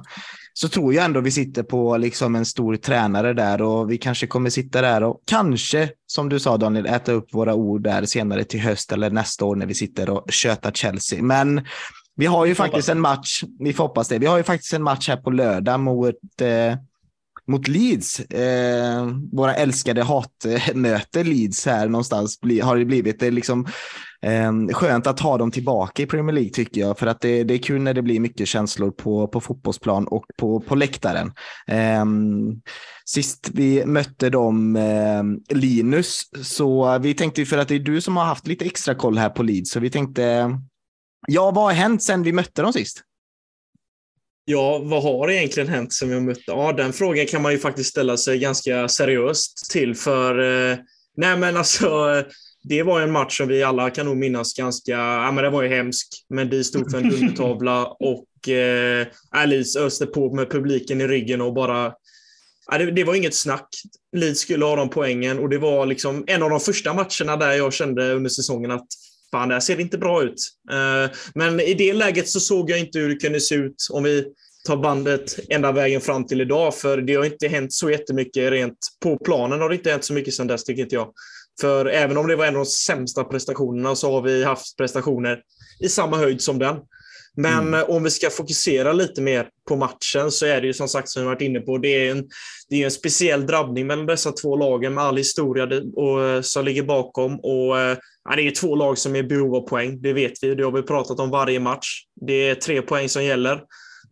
så 0.52 0.68
tror 0.68 0.94
jag 0.94 1.04
ändå 1.04 1.20
vi 1.20 1.30
sitter 1.30 1.62
på 1.62 1.96
liksom 1.96 2.36
en 2.36 2.44
stor 2.46 2.76
tränare 2.76 3.32
där 3.32 3.62
och 3.62 3.90
vi 3.90 3.98
kanske 3.98 4.26
kommer 4.26 4.50
sitta 4.50 4.82
där 4.82 5.02
och 5.02 5.22
kanske, 5.26 5.90
som 6.06 6.28
du 6.28 6.40
sa 6.40 6.56
Daniel, 6.56 6.86
äta 6.86 7.12
upp 7.12 7.34
våra 7.34 7.54
ord 7.54 7.82
där 7.82 8.04
senare 8.04 8.44
till 8.44 8.60
höst 8.60 8.92
eller 8.92 9.10
nästa 9.10 9.44
år 9.44 9.56
när 9.56 9.66
vi 9.66 9.74
sitter 9.74 10.10
och 10.10 10.32
kötar 10.32 10.72
Chelsea. 10.72 11.22
Men 11.22 11.66
vi 12.16 12.26
har 12.26 12.46
ju 12.46 12.54
faktiskt 12.54 12.88
en 12.88 13.00
match, 13.00 13.44
vi 13.58 13.72
får 13.72 13.84
hoppas 13.84 14.08
det, 14.08 14.18
vi 14.18 14.26
har 14.26 14.36
ju 14.36 14.42
faktiskt 14.42 14.72
en 14.72 14.82
match 14.82 15.08
här 15.08 15.16
på 15.16 15.30
lördag 15.30 15.80
mot 15.80 16.40
eh, 16.40 16.76
mot 17.46 17.68
Leeds. 17.68 18.20
Eh, 18.20 19.06
våra 19.32 19.54
älskade 19.54 20.02
hatmöte 20.02 21.24
Leeds 21.24 21.66
här 21.66 21.88
någonstans 21.88 22.40
bli, 22.40 22.60
har 22.60 22.76
det 22.76 22.84
blivit. 22.84 23.20
Det 23.20 23.30
liksom 23.30 23.66
Ehm, 24.22 24.68
skönt 24.68 25.06
att 25.06 25.20
ha 25.20 25.38
dem 25.38 25.50
tillbaka 25.50 26.02
i 26.02 26.06
Premier 26.06 26.34
League 26.34 26.50
tycker 26.50 26.80
jag, 26.80 26.98
för 26.98 27.06
att 27.06 27.20
det, 27.20 27.44
det 27.44 27.54
är 27.54 27.58
kul 27.58 27.82
när 27.82 27.94
det 27.94 28.02
blir 28.02 28.20
mycket 28.20 28.48
känslor 28.48 28.90
på, 28.90 29.28
på 29.28 29.40
fotbollsplan 29.40 30.06
och 30.06 30.24
på, 30.36 30.60
på 30.60 30.74
läktaren. 30.74 31.32
Ehm, 31.66 32.60
sist 33.04 33.50
vi 33.54 33.86
mötte 33.86 34.30
dem, 34.30 34.76
eh, 34.76 35.56
Linus, 35.56 36.22
så 36.42 36.98
vi 36.98 37.14
tänkte 37.14 37.44
för 37.44 37.58
att 37.58 37.68
det 37.68 37.74
är 37.74 37.78
du 37.78 38.00
som 38.00 38.16
har 38.16 38.24
haft 38.24 38.46
lite 38.46 38.64
extra 38.64 38.94
koll 38.94 39.18
här 39.18 39.28
på 39.28 39.42
Leeds, 39.42 39.70
så 39.70 39.80
vi 39.80 39.90
tänkte, 39.90 40.50
ja, 41.28 41.50
vad 41.50 41.64
har 41.64 41.72
hänt 41.72 42.02
sen 42.02 42.22
vi 42.22 42.32
mötte 42.32 42.62
dem 42.62 42.72
sist? 42.72 43.02
Ja, 44.44 44.78
vad 44.84 45.02
har 45.02 45.30
egentligen 45.30 45.68
hänt 45.68 45.92
sen 45.92 46.08
vi 46.08 46.20
mötte? 46.20 46.42
Ja, 46.46 46.72
den 46.72 46.92
frågan 46.92 47.26
kan 47.26 47.42
man 47.42 47.52
ju 47.52 47.58
faktiskt 47.58 47.90
ställa 47.90 48.16
sig 48.16 48.38
ganska 48.38 48.88
seriöst 48.88 49.70
till 49.70 49.94
för 49.94 50.38
eh, 50.70 50.78
nej 51.16 51.36
men 51.36 51.56
alltså 51.56 51.86
eh, 52.10 52.24
det 52.62 52.82
var 52.82 53.00
en 53.00 53.12
match 53.12 53.36
som 53.36 53.48
vi 53.48 53.62
alla 53.62 53.90
kan 53.90 54.06
nog 54.06 54.16
minnas 54.16 54.54
ganska, 54.54 54.92
ja 54.92 55.32
men 55.32 55.44
det 55.44 55.50
var 55.50 55.62
ju 55.62 55.68
hemsk, 55.68 56.08
men 56.28 56.50
de 56.50 56.64
stod 56.64 56.90
för 56.90 56.98
en 56.98 57.08
dundertavla 57.10 57.86
och 57.86 58.48
eh, 58.48 59.06
Alice 59.30 59.80
öste 59.80 60.06
på 60.06 60.34
med 60.34 60.50
publiken 60.50 61.00
i 61.00 61.06
ryggen 61.06 61.40
och 61.40 61.54
bara 61.54 61.92
Ja, 62.70 62.78
det, 62.78 62.90
det, 62.90 63.04
var 63.04 63.14
inget 63.14 63.34
snack. 63.34 63.68
Leeds 64.16 64.40
skulle 64.40 64.64
ha 64.64 64.76
de 64.76 64.90
poängen 64.90 65.38
och 65.38 65.48
det 65.48 65.58
var 65.58 65.86
liksom 65.86 66.24
en 66.26 66.42
av 66.42 66.50
de 66.50 66.60
första 66.60 66.94
matcherna 66.94 67.36
där 67.36 67.52
jag 67.52 67.72
kände 67.72 68.12
under 68.12 68.30
säsongen 68.30 68.70
att 68.70 68.86
fan, 69.30 69.48
det 69.48 69.54
här 69.54 69.60
ser 69.60 69.80
inte 69.80 69.98
bra 69.98 70.22
ut. 70.22 70.34
Uh, 70.72 71.16
men 71.34 71.60
i 71.60 71.74
det 71.74 71.92
läget 71.92 72.28
så 72.28 72.40
såg 72.40 72.70
jag 72.70 72.78
inte 72.78 72.98
hur 72.98 73.08
det 73.08 73.16
kunde 73.16 73.40
se 73.40 73.54
ut 73.54 73.86
om 73.90 74.02
vi 74.02 74.24
tar 74.66 74.76
bandet 74.76 75.38
ända 75.48 75.72
vägen 75.72 76.00
fram 76.00 76.26
till 76.26 76.40
idag, 76.40 76.74
för 76.74 76.98
det 76.98 77.14
har 77.14 77.24
inte 77.24 77.48
hänt 77.48 77.72
så 77.72 77.90
jättemycket 77.90 78.50
rent 78.50 78.78
på 79.02 79.18
planen 79.18 79.60
har 79.60 79.68
det 79.68 79.74
inte 79.74 79.90
hänt 79.90 80.04
så 80.04 80.12
mycket 80.12 80.34
sedan 80.34 80.46
dess, 80.46 80.64
tycker 80.64 80.82
inte 80.82 80.94
jag. 80.94 81.12
För 81.60 81.86
även 81.86 82.16
om 82.16 82.26
det 82.26 82.36
var 82.36 82.46
en 82.46 82.56
av 82.56 82.64
de 82.64 82.70
sämsta 82.70 83.24
prestationerna 83.24 83.96
så 83.96 84.12
har 84.12 84.22
vi 84.22 84.44
haft 84.44 84.76
prestationer 84.76 85.40
i 85.80 85.88
samma 85.88 86.16
höjd 86.16 86.42
som 86.42 86.58
den. 86.58 86.76
Men 87.36 87.58
mm. 87.58 87.74
Eh, 87.74 87.90
om 87.90 88.02
vi 88.02 88.10
ska 88.10 88.30
fokusera 88.30 88.92
lite 88.92 89.22
mer 89.22 89.48
på 89.68 89.76
matchen 89.76 90.30
så 90.30 90.46
är 90.46 90.60
det 90.60 90.66
ju 90.66 90.72
som 90.72 90.88
sagt, 90.88 91.08
som 91.08 91.22
vi 91.22 91.26
varit 91.26 91.42
inne 91.42 91.60
på, 91.60 91.78
det 91.78 91.88
är 91.88 92.10
en, 92.10 92.28
det 92.68 92.80
är 92.80 92.84
en 92.84 92.90
speciell 92.90 93.46
drabbning 93.46 93.86
mellan 93.86 94.06
dessa 94.06 94.32
två 94.32 94.56
lagen 94.56 94.94
med 94.94 95.04
all 95.04 95.16
historia 95.16 95.82
och, 95.94 96.24
eh, 96.24 96.40
som 96.40 96.64
ligger 96.64 96.82
bakom. 96.82 97.40
Och, 97.40 97.80
eh, 97.80 97.96
ja, 98.24 98.36
det 98.36 98.42
är 98.42 98.50
två 98.50 98.74
lag 98.74 98.98
som 98.98 99.16
är 99.16 99.18
i 99.18 99.22
behov 99.22 99.54
av 99.54 99.68
poäng, 99.68 100.02
det 100.02 100.12
vet 100.12 100.32
vi. 100.42 100.54
Det 100.54 100.64
har 100.64 100.72
vi 100.72 100.82
pratat 100.82 101.20
om 101.20 101.30
varje 101.30 101.60
match. 101.60 102.02
Det 102.20 102.48
är 102.48 102.54
tre 102.54 102.82
poäng 102.82 103.08
som 103.08 103.24
gäller. 103.24 103.60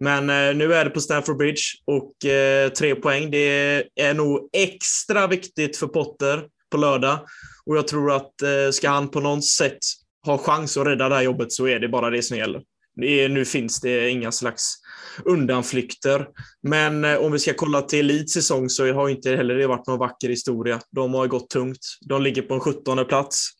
Men 0.02 0.26
nu 0.58 0.74
är 0.74 0.84
det 0.84 0.90
på 0.90 1.00
Stamford 1.00 1.36
Bridge 1.36 1.62
och 1.84 2.30
eh, 2.30 2.68
tre 2.68 2.94
poäng, 2.94 3.30
det 3.30 3.84
är 3.96 4.14
nog 4.14 4.48
extra 4.52 5.26
viktigt 5.26 5.76
för 5.76 5.86
Potter 5.86 6.42
på 6.70 6.76
lördag. 6.76 7.18
Och 7.66 7.76
jag 7.76 7.88
tror 7.88 8.12
att 8.12 8.42
eh, 8.42 8.70
ska 8.72 8.90
han 8.90 9.08
på 9.08 9.20
något 9.20 9.44
sätt 9.44 9.78
ha 10.26 10.38
chans 10.38 10.76
att 10.76 10.86
rädda 10.86 11.08
det 11.08 11.14
här 11.14 11.22
jobbet 11.22 11.52
så 11.52 11.68
är 11.68 11.80
det 11.80 11.88
bara 11.88 12.10
det 12.10 12.22
som 12.22 12.36
gäller. 12.36 12.62
Det 12.96 13.24
är, 13.24 13.28
nu 13.28 13.44
finns 13.44 13.80
det 13.80 14.10
inga 14.10 14.32
slags 14.32 14.74
undanflykter. 15.24 16.26
Men 16.62 17.04
eh, 17.04 17.16
om 17.16 17.32
vi 17.32 17.38
ska 17.38 17.54
kolla 17.54 17.82
till 17.82 18.06
Leeds 18.06 18.32
säsong 18.32 18.70
så 18.70 18.92
har 18.92 19.08
inte 19.08 19.36
heller 19.36 19.54
det 19.54 19.66
varit 19.66 19.86
någon 19.86 19.98
vacker 19.98 20.28
historia. 20.28 20.80
De 20.90 21.14
har 21.14 21.26
gått 21.26 21.50
tungt. 21.50 21.78
De 22.00 22.22
ligger 22.22 22.42
på 22.42 22.54
en 22.54 22.60
17 22.60 23.06
plats. 23.06 23.50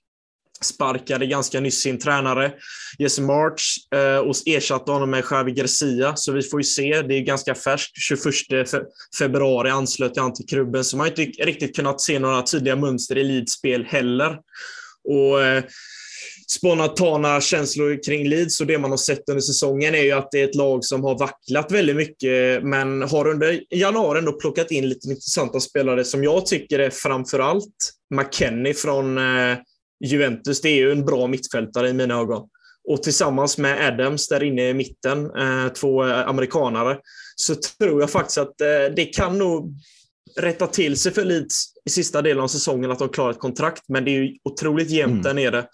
Sparkade 0.65 1.27
ganska 1.27 1.61
nyss 1.61 1.83
sin 1.83 1.99
tränare 1.99 2.53
Jesse 2.99 3.23
March 3.23 3.63
eh, 3.95 4.19
och 4.19 4.35
ersatte 4.47 4.93
honom 4.93 5.11
med 5.11 5.25
Javi 5.31 5.53
Garcia. 5.53 6.17
Så 6.17 6.33
vi 6.33 6.43
får 6.43 6.61
ju 6.61 6.65
se. 6.65 7.03
Det 7.03 7.15
är 7.15 7.21
ganska 7.21 7.55
färskt. 7.55 7.93
21 7.95 8.85
februari 9.19 9.71
anslöt 9.71 10.17
han 10.17 10.35
till 10.35 10.47
klubben, 10.47 10.85
så 10.85 10.97
man 10.97 11.05
har 11.05 11.21
inte 11.21 11.45
riktigt 11.45 11.77
kunnat 11.77 12.01
se 12.01 12.19
några 12.19 12.43
tydliga 12.43 12.77
mönster 12.77 13.19
i 13.19 13.25
Leeds 13.25 13.53
spel 13.53 13.85
heller. 13.85 14.39
Och 15.05 15.43
eh, 15.43 15.65
spontana 16.51 17.41
känslor 17.41 18.03
kring 18.07 18.29
Leeds 18.29 18.61
och 18.61 18.67
det 18.67 18.79
man 18.79 18.91
har 18.91 18.99
sett 18.99 19.29
under 19.29 19.41
säsongen 19.41 19.95
är 19.95 20.03
ju 20.03 20.13
att 20.13 20.31
det 20.31 20.41
är 20.41 20.45
ett 20.45 20.55
lag 20.55 20.85
som 20.85 21.05
har 21.05 21.19
vacklat 21.19 21.73
väldigt 21.73 21.97
mycket, 21.97 22.65
men 22.65 23.03
har 23.03 23.29
under 23.29 23.61
januari 23.71 24.19
ändå 24.19 24.33
plockat 24.33 24.71
in 24.71 24.89
lite 24.89 25.09
intressanta 25.09 25.61
spelare 25.61 26.05
som 26.05 26.25
jag 26.25 26.47
tycker 26.47 26.79
är 26.79 26.91
framförallt 26.91 27.93
McKennie 28.15 28.75
från 28.75 29.19
eh, 29.19 29.57
Juventus. 30.05 30.61
Det 30.61 30.69
är 30.69 30.77
ju 30.77 30.93
en 30.93 31.05
bra 31.05 31.27
mittfältare 31.27 31.89
i 31.89 31.93
mina 31.93 32.15
ögon. 32.15 32.49
Och 32.89 33.03
tillsammans 33.03 33.59
med 33.59 33.87
Adams 33.87 34.29
där 34.29 34.43
inne 34.43 34.69
i 34.69 34.75
mitten, 34.75 35.31
eh, 35.37 35.73
två 35.73 36.07
eh, 36.07 36.29
amerikanare, 36.29 36.99
så 37.37 37.55
tror 37.55 38.01
jag 38.01 38.11
faktiskt 38.11 38.39
att 38.39 38.61
eh, 38.61 38.95
det 38.97 39.05
kan 39.05 39.39
nog 39.39 39.75
rätta 40.37 40.67
till 40.67 40.97
sig 40.97 41.13
för 41.13 41.25
Leeds 41.25 41.65
i 41.85 41.91
sista 41.91 42.23
delen 42.23 42.43
av 42.43 42.49
säsongen 42.49 42.91
att 42.91 42.99
de 42.99 43.09
klarar 43.09 43.31
ett 43.31 43.39
kontrakt, 43.39 43.83
men 43.89 44.05
det 44.05 44.11
är 44.11 44.23
ju 44.23 44.37
otroligt 44.45 44.91
jämnt 44.91 45.13
mm. 45.13 45.23
där 45.23 45.35
nere. 45.35 45.65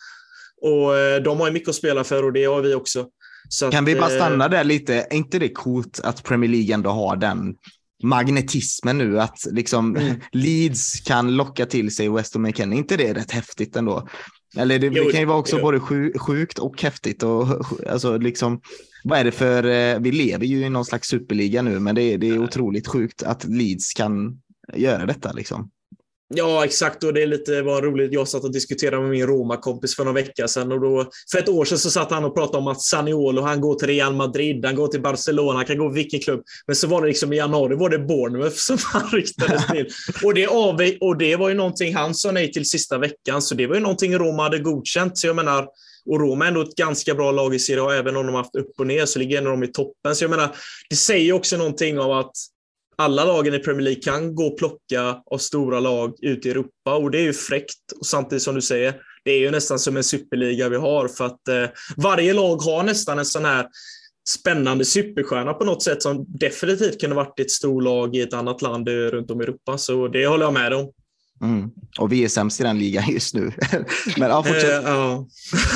Och 0.62 1.22
de 1.22 1.40
har 1.40 1.46
ju 1.46 1.52
mycket 1.52 1.68
att 1.68 1.74
spela 1.74 2.04
för 2.04 2.22
och 2.22 2.32
det 2.32 2.44
har 2.44 2.62
vi 2.62 2.74
också. 2.74 3.06
Så 3.48 3.70
kan 3.70 3.84
att, 3.84 3.88
vi 3.88 3.94
bara 3.94 4.10
stanna 4.10 4.48
där 4.48 4.64
lite? 4.64 4.94
Är 4.94 5.12
inte 5.12 5.38
det 5.38 5.48
coolt 5.48 6.00
att 6.04 6.22
Premier 6.22 6.50
League 6.50 6.74
ändå 6.74 6.90
har 6.90 7.16
den 7.16 7.54
magnetismen 8.02 8.98
nu? 8.98 9.20
Att 9.20 9.46
liksom 9.50 9.96
mm. 9.96 10.16
Leeds 10.32 11.00
kan 11.00 11.36
locka 11.36 11.66
till 11.66 11.94
sig 11.94 12.08
Weston 12.08 12.42
McKennie. 12.42 12.76
Är 12.76 12.78
inte 12.78 12.96
det 12.96 13.14
rätt 13.14 13.30
häftigt 13.30 13.76
ändå? 13.76 14.08
Eller 14.56 14.78
det, 14.78 14.86
jo, 14.86 15.04
det 15.04 15.12
kan 15.12 15.20
ju 15.20 15.26
vara 15.26 15.38
också 15.38 15.56
jo. 15.56 15.62
både 15.62 15.80
sjukt 16.18 16.58
och 16.58 16.82
häftigt. 16.82 17.22
Och, 17.22 17.46
alltså 17.90 18.18
liksom, 18.18 18.60
vad 19.04 19.18
är 19.18 19.24
det 19.24 19.32
för, 19.32 19.64
eh, 19.64 20.00
vi 20.00 20.12
lever 20.12 20.46
ju 20.46 20.66
i 20.66 20.68
någon 20.68 20.84
slags 20.84 21.08
superliga 21.08 21.62
nu, 21.62 21.80
men 21.80 21.94
det 21.94 22.02
är, 22.02 22.18
det 22.18 22.28
är 22.28 22.38
otroligt 22.38 22.88
sjukt 22.88 23.22
att 23.22 23.44
Leeds 23.44 23.92
kan 23.92 24.40
göra 24.74 25.06
detta. 25.06 25.32
Liksom. 25.32 25.70
Ja, 26.34 26.64
exakt. 26.64 27.04
Och 27.04 27.14
det 27.14 27.22
är 27.22 27.26
lite 27.26 27.62
var 27.62 27.82
roligt. 27.82 28.12
Jag 28.12 28.28
satt 28.28 28.44
och 28.44 28.52
diskuterade 28.52 29.02
med 29.02 29.10
min 29.10 29.26
Roma-kompis 29.26 29.96
för 29.96 30.04
några 30.04 30.14
vecka 30.14 30.48
sedan. 30.48 30.72
Och 30.72 30.80
då, 30.80 31.10
för 31.32 31.38
ett 31.38 31.48
år 31.48 31.64
sedan 31.64 31.78
så 31.78 31.90
satt 31.90 32.10
han 32.10 32.24
och 32.24 32.34
pratade 32.34 32.58
om 32.58 32.66
att 32.66 32.82
Saniolo, 32.82 33.42
han 33.42 33.60
går 33.60 33.74
till 33.74 33.88
Real 33.88 34.14
Madrid, 34.14 34.64
han 34.64 34.74
går 34.74 34.88
till 34.88 35.02
Barcelona, 35.02 35.58
han 35.58 35.66
kan 35.66 35.78
gå 35.78 35.88
till 35.88 35.94
vilken 35.94 36.20
klubb. 36.20 36.42
Men 36.66 36.76
så 36.76 36.86
var 36.86 37.02
det 37.02 37.08
liksom 37.08 37.32
i 37.32 37.36
januari 37.36 37.74
var 37.74 37.90
det 37.90 37.98
Bournemouth 37.98 38.56
som 38.56 38.78
han 38.92 39.10
riktades 39.10 39.66
till. 39.66 39.88
och, 40.24 40.34
det 40.34 40.46
av, 40.46 40.80
och 41.00 41.18
det 41.18 41.36
var 41.36 41.48
ju 41.48 41.54
någonting 41.54 41.94
han 41.94 42.14
sa 42.14 42.32
nej 42.32 42.52
till 42.52 42.68
sista 42.68 42.98
veckan, 42.98 43.42
så 43.42 43.54
det 43.54 43.66
var 43.66 43.74
ju 43.74 43.80
någonting 43.80 44.18
Roma 44.18 44.42
hade 44.42 44.58
godkänt. 44.58 45.18
Så 45.18 45.26
jag 45.26 45.36
menar, 45.36 45.66
och 46.06 46.20
Roma 46.20 46.44
är 46.44 46.48
ändå 46.48 46.62
ett 46.62 46.74
ganska 46.74 47.14
bra 47.14 47.32
lag 47.32 47.54
i 47.54 47.58
Serie 47.58 47.82
A, 47.82 47.94
även 47.94 48.16
om 48.16 48.26
de 48.26 48.34
har 48.34 48.42
haft 48.42 48.56
upp 48.56 48.70
och 48.78 48.86
ner 48.86 49.06
så 49.06 49.18
ligger 49.18 49.42
de 49.42 49.62
i 49.62 49.66
toppen. 49.66 50.16
Så 50.16 50.24
jag 50.24 50.30
menar, 50.30 50.56
det 50.90 50.96
säger 50.96 51.32
också 51.32 51.56
någonting 51.56 51.98
av 51.98 52.12
att 52.12 52.32
alla 52.98 53.24
lagen 53.24 53.54
i 53.54 53.58
Premier 53.58 53.82
League 53.82 54.02
kan 54.02 54.34
gå 54.34 54.46
och 54.46 54.58
plocka 54.58 55.22
av 55.30 55.38
stora 55.38 55.80
lag 55.80 56.14
ute 56.22 56.48
i 56.48 56.50
Europa 56.50 56.94
och 56.96 57.10
det 57.10 57.18
är 57.18 57.22
ju 57.22 57.32
fräckt. 57.32 57.92
Och 58.00 58.06
samtidigt 58.06 58.42
som 58.42 58.54
du 58.54 58.62
säger, 58.62 58.94
det 59.24 59.30
är 59.30 59.38
ju 59.38 59.50
nästan 59.50 59.78
som 59.78 59.96
en 59.96 60.04
superliga 60.04 60.68
vi 60.68 60.76
har 60.76 61.08
för 61.08 61.26
att 61.26 61.48
eh, 61.48 61.64
varje 61.96 62.34
lag 62.34 62.56
har 62.56 62.82
nästan 62.82 63.18
en 63.18 63.24
sån 63.24 63.44
här 63.44 63.66
spännande 64.28 64.84
superstjärna 64.84 65.54
på 65.54 65.64
något 65.64 65.82
sätt 65.82 66.02
som 66.02 66.24
definitivt 66.28 67.00
kunde 67.00 67.16
varit 67.16 67.40
ett 67.40 67.50
storlag 67.50 68.16
i 68.16 68.20
ett 68.20 68.34
annat 68.34 68.62
land 68.62 68.88
runt 68.88 69.30
om 69.30 69.40
i 69.40 69.44
Europa. 69.44 69.78
Så 69.78 70.08
det 70.08 70.26
håller 70.26 70.44
jag 70.44 70.54
med 70.54 70.72
om. 70.72 70.92
Mm. 71.42 71.70
Och 71.98 72.12
vi 72.12 72.24
är 72.24 72.28
sämst 72.28 72.60
i 72.60 72.62
den 72.62 72.78
ligan 72.78 73.04
just 73.08 73.34
nu. 73.34 73.52
Men 74.16 74.30
ja, 74.30 74.42
fortsätt. 74.42 74.84
Uh, 74.84 75.24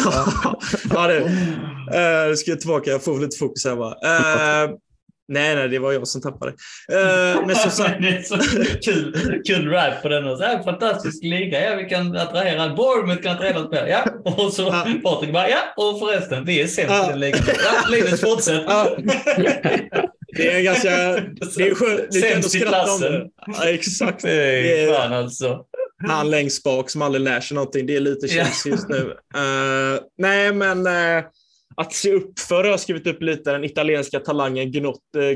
ja, 0.05 0.59
ja 0.91 1.07
det, 1.07 1.21
uh, 1.21 2.35
ska 2.35 2.51
jag 2.51 2.61
tillbaka, 2.61 2.91
jag 2.91 3.05
får 3.05 3.21
lite 3.21 3.37
fokus 3.37 3.65
här 3.65 3.77
bara. 3.77 3.95
Uh, 3.95 4.77
Nej, 5.31 5.57
nej, 5.57 5.69
det 5.69 5.79
var 5.79 5.93
jag 5.93 6.09
som 6.09 6.23
tappade. 6.23 6.53
Uh, 6.53 7.47
men 7.47 7.57
som 7.57 7.71
sagt... 7.71 7.97
det 8.01 8.09
är 8.09 8.23
så 8.23 8.37
kul, 8.85 9.43
kul 9.47 9.71
rap 9.71 10.03
på 10.03 10.09
den. 10.09 10.27
Och 10.27 10.39
så 10.39 10.45
här, 10.45 10.63
fantastisk 10.63 11.23
liga. 11.23 11.71
Ja, 11.71 11.77
vi 11.77 11.85
kan 11.85 12.17
attrahera. 12.17 12.75
Bournemouth 12.75 13.23
kan 13.23 13.33
attrahera 13.33 13.67
spel. 13.67 13.89
Ja, 13.89 14.05
och 14.25 14.53
så. 14.53 14.71
Patrik 15.03 15.33
bara, 15.33 15.49
ja, 15.49 15.59
och 15.77 15.99
förresten, 15.99 16.45
vi 16.45 16.63
är 16.63 16.67
sämst 16.67 16.91
ja. 16.91 17.07
i 17.07 17.09
den 17.09 17.21
ligan. 17.21 17.41
Ja, 17.47 17.89
Linus, 17.91 18.21
fortsätt. 18.21 18.63
Ja. 18.67 18.97
Det 20.37 20.53
är 20.53 20.63
ganska... 20.63 20.91
Det 21.57 21.69
är 21.69 21.75
skönt. 21.75 22.15
Sämst 22.15 22.55
i 22.55 22.61
klassen. 22.61 23.13
Ja, 23.47 23.65
exakt. 23.65 24.23
Det 24.23 24.83
är 24.83 24.95
fan 24.95 25.13
alltså. 25.13 25.61
Han 26.09 26.31
längst 26.31 26.63
bak 26.63 26.91
som 26.91 27.03
aldrig 27.03 27.25
lär 27.25 27.41
sig 27.41 27.55
någonting. 27.55 27.87
Det 27.87 27.97
är 27.97 28.01
lite 28.01 28.29
känns 28.29 28.67
just 28.67 28.89
nu. 28.89 29.01
Uh, 29.37 30.01
nej, 30.19 30.53
men... 30.53 30.87
Uh, 30.87 31.25
att 31.77 31.93
se 31.93 32.13
upp 32.13 32.39
för. 32.39 32.65
Jag 32.65 32.71
har 32.71 32.79
skrivit 32.79 33.07
upp 33.07 33.23
lite 33.23 33.53
den 33.53 33.65
italienska 33.65 34.21
talangen 34.21 34.73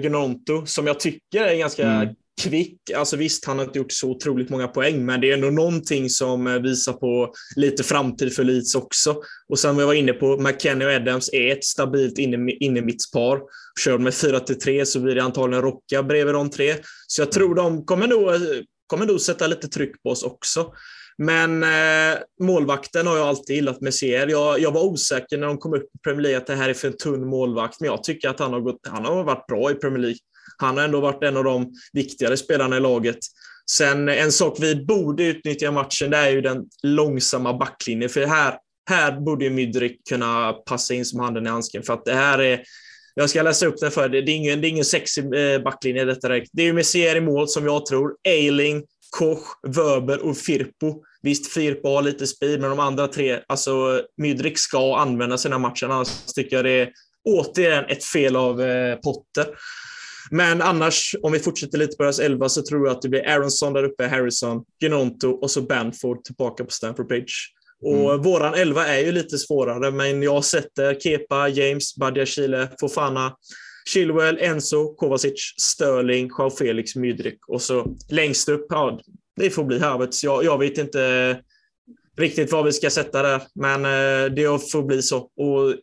Gnonto 0.02 0.56
eh, 0.56 0.65
som 0.65 0.86
jag 0.86 1.01
tycker 1.01 1.44
är 1.44 1.56
ganska 1.56 1.86
mm. 1.86 2.15
kvick. 2.43 2.78
Alltså 2.97 3.16
visst, 3.16 3.44
han 3.44 3.59
har 3.59 3.65
inte 3.65 3.78
gjort 3.78 3.93
så 3.93 4.11
otroligt 4.11 4.51
många 4.51 4.69
poäng, 4.69 5.05
men 5.05 5.20
det 5.20 5.31
är 5.31 5.35
ändå 5.35 5.51
någonting 5.51 6.11
som 6.11 6.47
eh, 6.47 6.59
visar 6.59 6.93
på 6.93 7.32
lite 7.56 7.82
framtid 7.82 8.35
för 8.35 8.44
Leeds 8.44 8.74
också. 8.74 9.16
Och 9.48 9.59
sen 9.59 9.78
jag 9.78 9.86
var 9.86 9.94
inne 9.94 10.12
på, 10.12 10.39
McKennie 10.39 10.86
och 10.86 10.93
Adams 10.93 11.31
är 11.32 11.52
ett 11.52 11.65
stabilt 11.65 12.19
innermittspar. 12.19 13.40
Kör 13.81 13.98
med 13.98 14.12
4-3 14.12 14.85
så 14.85 15.01
blir 15.01 15.15
det 15.15 15.23
antagligen 15.23 15.62
Rocka 15.62 16.02
bredvid 16.02 16.35
de 16.35 16.51
tre. 16.51 16.74
Så 17.06 17.23
jag 17.23 17.32
tror 17.32 17.55
de 17.55 17.85
kommer 17.85 18.06
nog, 18.06 18.28
eh, 18.28 18.40
kommer 18.86 19.06
nog 19.06 19.20
sätta 19.20 19.47
lite 19.47 19.69
tryck 19.69 20.02
på 20.02 20.11
oss 20.11 20.23
också. 20.23 20.73
Men 21.19 21.62
eh, 21.62 22.19
målvakten 22.41 23.07
har 23.07 23.16
jag 23.16 23.28
alltid 23.28 23.57
gillat 23.57 23.81
med 23.81 23.95
CR. 24.01 24.28
Jag, 24.31 24.61
jag 24.61 24.73
var 24.73 24.85
osäker 24.85 25.39
när 25.39 25.47
de 25.47 25.59
kom 25.59 25.74
upp 25.74 25.82
i 25.82 25.99
Premier 26.05 26.23
League 26.23 26.39
att 26.39 26.47
det 26.47 26.55
här 26.55 26.69
är 26.69 26.74
för 26.74 26.89
en 26.89 26.97
tunn 26.97 27.28
målvakt, 27.28 27.81
men 27.81 27.91
jag 27.91 28.05
tycker 28.05 28.28
att 28.28 28.41
han 28.41 28.53
har, 28.53 28.61
gått, 28.61 28.81
han 28.89 29.05
har 29.05 29.24
varit 29.24 29.47
bra 29.47 29.70
i 29.70 29.74
Premier 29.74 29.99
League. 29.99 30.19
Han 30.59 30.77
har 30.77 30.85
ändå 30.85 31.01
varit 31.01 31.23
en 31.24 31.36
av 31.36 31.45
de 31.45 31.73
viktigare 31.93 32.36
spelarna 32.36 32.77
i 32.77 32.81
laget. 32.81 33.19
Sen 33.70 34.09
eh, 34.09 34.23
en 34.23 34.32
sak 34.32 34.57
vi 34.61 34.85
borde 34.85 35.24
utnyttja 35.24 35.66
i 35.66 35.70
matchen, 35.70 36.11
det 36.11 36.16
är 36.16 36.31
ju 36.31 36.41
den 36.41 36.65
långsamma 36.82 37.59
backlinjen. 37.59 38.11
För 38.11 38.27
här, 38.27 38.59
här 38.91 39.20
borde 39.20 39.45
ju 39.45 39.51
Mydrik 39.51 40.07
kunna 40.09 40.53
passa 40.53 40.95
in 40.95 41.05
som 41.05 41.20
handen 41.20 41.47
i 41.47 41.51
handsken. 41.51 41.82
För 41.82 41.93
att 41.93 42.05
det 42.05 42.15
här 42.15 42.39
är 42.39 42.65
jag 43.15 43.31
ska 43.31 43.43
läsa 43.43 43.66
upp 43.66 43.81
den 43.81 43.91
för 43.91 44.09
dig. 44.09 44.23
Det 44.23 44.32
är 44.32 44.36
ingen, 44.36 44.61
det 44.61 44.66
är 44.66 44.70
ingen 44.70 44.85
sexig 44.85 45.24
eh, 45.24 45.62
backlinje 45.62 46.05
detta 46.05 46.28
direkt. 46.28 46.51
Det 46.53 46.62
är 46.62 46.66
ju 46.66 46.73
Messier 46.73 47.16
i 47.16 47.20
mål 47.20 47.49
som 47.49 47.65
jag 47.65 47.86
tror. 47.86 48.16
Eiling, 48.28 48.82
Koch, 49.19 49.59
Wöber 49.62 50.24
och 50.24 50.36
Firpo. 50.36 51.03
Visst, 51.23 51.53
Firpo 51.53 51.89
har 51.89 52.03
lite 52.03 52.27
speed, 52.27 52.61
men 52.61 52.70
de 52.70 52.81
andra 52.81 53.09
tre, 53.09 53.41
alltså 53.47 54.03
Mydrik 54.16 54.59
ska 54.59 54.97
använda 54.97 55.39
sina 55.39 55.59
matcher, 55.59 55.86
annars 55.86 56.09
tycker 56.35 56.57
jag 56.57 56.65
det 56.65 56.81
är 56.81 56.91
återigen 57.24 57.85
ett 57.85 58.05
fel 58.05 58.36
av 58.36 58.62
eh, 58.62 58.97
Potter. 58.97 59.47
Men 60.31 60.62
annars, 60.62 61.16
om 61.23 61.32
vi 61.32 61.39
fortsätter 61.39 61.78
lite 61.78 61.97
på 61.97 62.03
deras 62.03 62.19
elva, 62.19 62.49
så 62.49 62.62
tror 62.62 62.86
jag 62.86 62.97
att 62.97 63.03
det 63.03 63.09
blir 63.09 63.28
Aronson 63.28 63.73
där 63.73 63.85
uppe, 63.85 64.07
Harrison, 64.07 64.65
Ginonto 64.81 65.31
och 65.31 65.51
så 65.51 65.62
Banford 65.62 66.24
tillbaka 66.24 66.65
på 66.65 66.70
Stamford 66.70 67.09
Bridge. 67.09 67.32
Och 67.82 68.11
mm. 68.11 68.23
våran 68.23 68.55
elva 68.55 68.86
är 68.86 69.01
ju 69.01 69.12
lite 69.12 69.39
svårare, 69.39 69.91
men 69.91 70.23
jag 70.23 70.45
sätter 70.45 71.01
Kepa, 71.01 71.49
James, 71.49 71.97
Badia 71.97 72.27
Chile, 72.27 72.69
Fofana, 72.81 73.36
Chilwell, 73.89 74.39
Enzo, 74.40 74.94
Kovacic, 74.94 75.55
Sterling, 75.59 76.28
Joao 76.39 76.51
Felix, 76.51 76.97
Mydrik 76.97 77.39
och 77.48 77.62
så 77.62 77.97
längst 78.09 78.48
upp, 78.48 78.66
ja, 78.69 79.01
det 79.36 79.51
får 79.51 79.65
bli 79.65 79.78
Havertz. 79.78 80.24
Jag, 80.24 80.44
jag 80.44 80.59
vet 80.59 80.78
inte 80.78 81.40
riktigt 82.16 82.52
vad 82.52 82.65
vi 82.65 82.73
ska 82.73 82.90
sätta 82.90 83.23
där, 83.23 83.43
men 83.55 83.85
eh, 83.85 84.31
det 84.35 84.70
får 84.70 84.82
bli 84.82 85.02
så. 85.02 85.16
Och 85.19 85.74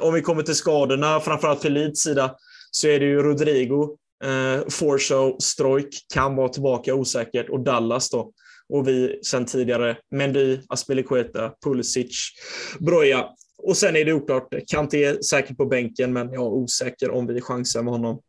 om 0.00 0.14
vi 0.14 0.22
kommer 0.22 0.42
till 0.42 0.54
skadorna, 0.54 1.20
framförallt 1.20 1.62
för 1.62 1.70
Leeds 1.70 2.00
sida, 2.00 2.34
så 2.70 2.88
är 2.88 3.00
det 3.00 3.06
ju 3.06 3.22
Rodrigo, 3.22 3.96
eh, 4.24 4.68
Forshow, 4.68 5.36
Stroik 5.38 6.06
kan 6.14 6.36
vara 6.36 6.48
tillbaka 6.48 6.94
osäkert 6.94 7.48
och 7.48 7.60
Dallas 7.60 8.10
då. 8.10 8.32
Och 8.68 8.88
vi 8.88 9.20
sen 9.22 9.46
tidigare, 9.46 9.96
Mendy, 10.10 10.58
Aspelikueta, 10.68 11.52
Pulisic, 11.64 12.30
Broja. 12.78 13.26
Och 13.62 13.76
sen 13.76 13.96
är 13.96 14.04
det 14.04 14.12
oklart. 14.12 14.54
Kanté 14.66 15.04
är 15.04 15.22
säkert 15.22 15.56
på 15.56 15.66
bänken, 15.66 16.12
men 16.12 16.32
jag 16.32 16.42
är 16.42 16.52
osäker 16.52 17.10
om 17.10 17.26
vi 17.26 17.40
chansar 17.40 17.82
med 17.82 17.92
honom. 17.92 18.20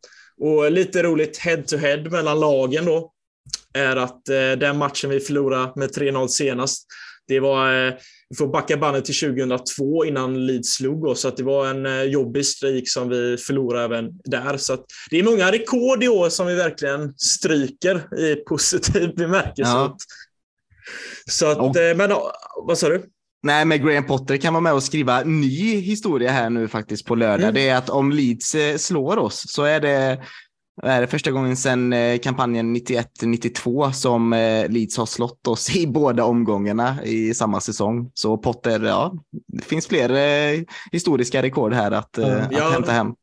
Och 0.42 0.72
lite 0.72 1.04
roligt 1.04 1.38
head-to-head 1.38 1.98
-head 1.98 2.12
mellan 2.12 2.40
lagen 2.40 2.86
då 2.86 3.12
är 3.74 3.96
att 3.96 4.30
eh, 4.30 4.52
den 4.52 4.78
matchen 4.78 5.10
vi 5.10 5.20
förlorade 5.20 5.72
med 5.76 5.90
3-0 5.90 6.28
senast, 6.28 6.88
det 7.28 7.40
var, 7.40 7.88
eh, 7.88 7.94
vi 8.30 8.36
får 8.36 8.48
backa 8.48 8.78
bandet 8.78 9.06
till 9.06 9.20
2002 9.20 10.06
innan 10.06 10.46
Leeds 10.46 10.70
slog 10.70 11.06
oss, 11.06 11.22
så 11.22 11.28
att 11.28 11.38
det 11.38 11.44
var 11.44 11.68
en 11.68 11.86
eh, 11.86 12.04
jobbig 12.04 12.46
strik 12.46 12.90
som 12.90 13.10
vi 13.10 13.38
förlorade 13.38 13.86
även 13.86 14.12
där. 14.24 14.58
Så 14.58 14.74
att 14.74 14.86
det 15.10 15.20
är 15.20 15.24
många 15.24 15.52
rekord 15.52 16.04
i 16.04 16.08
år 16.08 16.30
som 16.30 16.48
vi 16.48 16.56
verkligen 16.56 17.14
stryker 17.18 18.20
i 18.20 18.36
positiv 18.36 19.16
bemärkelse. 19.16 19.72
Ja. 19.72 19.98
Så 21.30 21.46
att, 21.46 21.76
men 21.76 22.12
vad 22.68 22.78
sa 22.78 22.90
du? 22.90 23.04
Nej, 23.44 23.66
men 23.66 23.86
Graham 23.86 24.06
Potter 24.06 24.38
kan 24.38 24.54
vara 24.54 24.62
med 24.62 24.74
och 24.74 24.84
skriva 24.84 25.22
ny 25.24 25.80
historia 25.80 26.32
här 26.32 26.50
nu 26.50 26.68
faktiskt 26.68 27.06
på 27.06 27.16
lördag. 27.16 27.44
Mm. 27.44 27.54
Det 27.54 27.70
är 27.70 27.78
att 27.78 27.90
om 27.90 28.12
Leeds 28.12 28.56
eh, 28.56 28.78
slår 28.78 29.18
oss 29.18 29.44
så 29.48 29.64
är 29.64 29.80
det, 29.80 30.22
är 30.84 31.02
det 31.02 31.08
första 31.08 31.32
gången 31.32 31.58
sedan 31.58 31.94
eh, 31.94 32.20
kampanjen 32.20 32.76
91-92 32.76 33.92
som 33.92 34.34
eh, 34.34 34.70
Leeds 34.70 34.98
har 34.98 35.06
slått 35.06 35.48
oss 35.48 35.76
i 35.76 35.88
båda 35.88 36.24
omgångarna 36.24 37.04
i 37.04 37.34
samma 37.34 37.62
säsong. 37.62 38.12
Så 38.14 38.38
Potter, 38.38 38.84
ja, 38.84 39.14
det 39.48 39.64
finns 39.64 39.88
fler 39.88 40.66
historiska 40.92 41.42
rekord 41.42 41.74
här 41.74 41.92
att, 41.92 42.18
mm. 42.18 42.42
att 42.42 42.52
ja. 42.52 42.70
hämta 42.70 42.92
hem. 42.92 43.14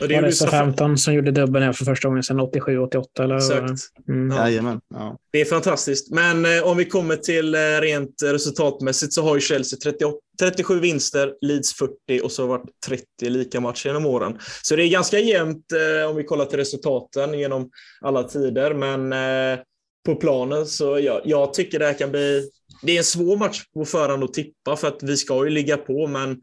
Och 0.00 0.08
det 0.08 0.14
var 0.14 0.22
det 0.22 0.32
så 0.32 0.46
15 0.46 0.98
som 0.98 1.14
gjorde 1.14 1.30
dubbeln 1.30 1.74
för 1.74 1.84
första 1.84 2.08
gången 2.08 2.22
sedan 2.22 2.40
87-88? 2.40 3.04
Eller? 3.20 3.36
Exakt. 3.36 3.80
Mm. 4.08 4.36
Ja. 4.36 4.48
Jajamän. 4.48 4.80
Ja. 4.94 5.18
Det 5.32 5.40
är 5.40 5.44
fantastiskt. 5.44 6.10
Men 6.10 6.44
eh, 6.44 6.62
om 6.62 6.76
vi 6.76 6.84
kommer 6.84 7.16
till 7.16 7.54
eh, 7.54 7.58
rent 7.80 8.22
resultatmässigt 8.24 9.12
så 9.12 9.22
har 9.22 9.34
ju 9.34 9.40
Chelsea 9.40 9.78
38, 9.82 10.16
37 10.40 10.80
vinster, 10.80 11.32
Leeds 11.40 11.74
40 11.74 11.94
och 12.22 12.32
så 12.32 12.42
har 12.42 12.48
det 12.48 12.58
varit 12.58 12.70
30 12.86 13.04
lika 13.20 13.60
matcher 13.60 13.86
genom 13.86 14.06
åren. 14.06 14.38
Så 14.62 14.76
det 14.76 14.82
är 14.82 14.88
ganska 14.88 15.18
jämnt 15.18 15.72
eh, 15.72 16.10
om 16.10 16.16
vi 16.16 16.24
kollar 16.24 16.44
till 16.44 16.58
resultaten 16.58 17.38
genom 17.38 17.70
alla 18.00 18.22
tider. 18.22 18.74
Men 18.74 19.12
eh, 19.12 19.58
på 20.06 20.14
planen 20.14 20.66
så 20.66 20.98
jag, 20.98 21.20
jag 21.24 21.54
tycker 21.54 21.78
det 21.78 21.86
här 21.86 21.98
kan 21.98 22.10
bli... 22.10 22.50
Det 22.82 22.92
är 22.92 22.98
en 22.98 23.04
svår 23.04 23.36
match 23.36 23.62
på 23.74 23.84
förhand 23.84 24.24
att 24.24 24.34
tippa 24.34 24.76
för 24.76 24.88
att 24.88 25.02
vi 25.02 25.16
ska 25.16 25.44
ju 25.44 25.50
ligga 25.50 25.76
på, 25.76 26.06
men 26.06 26.40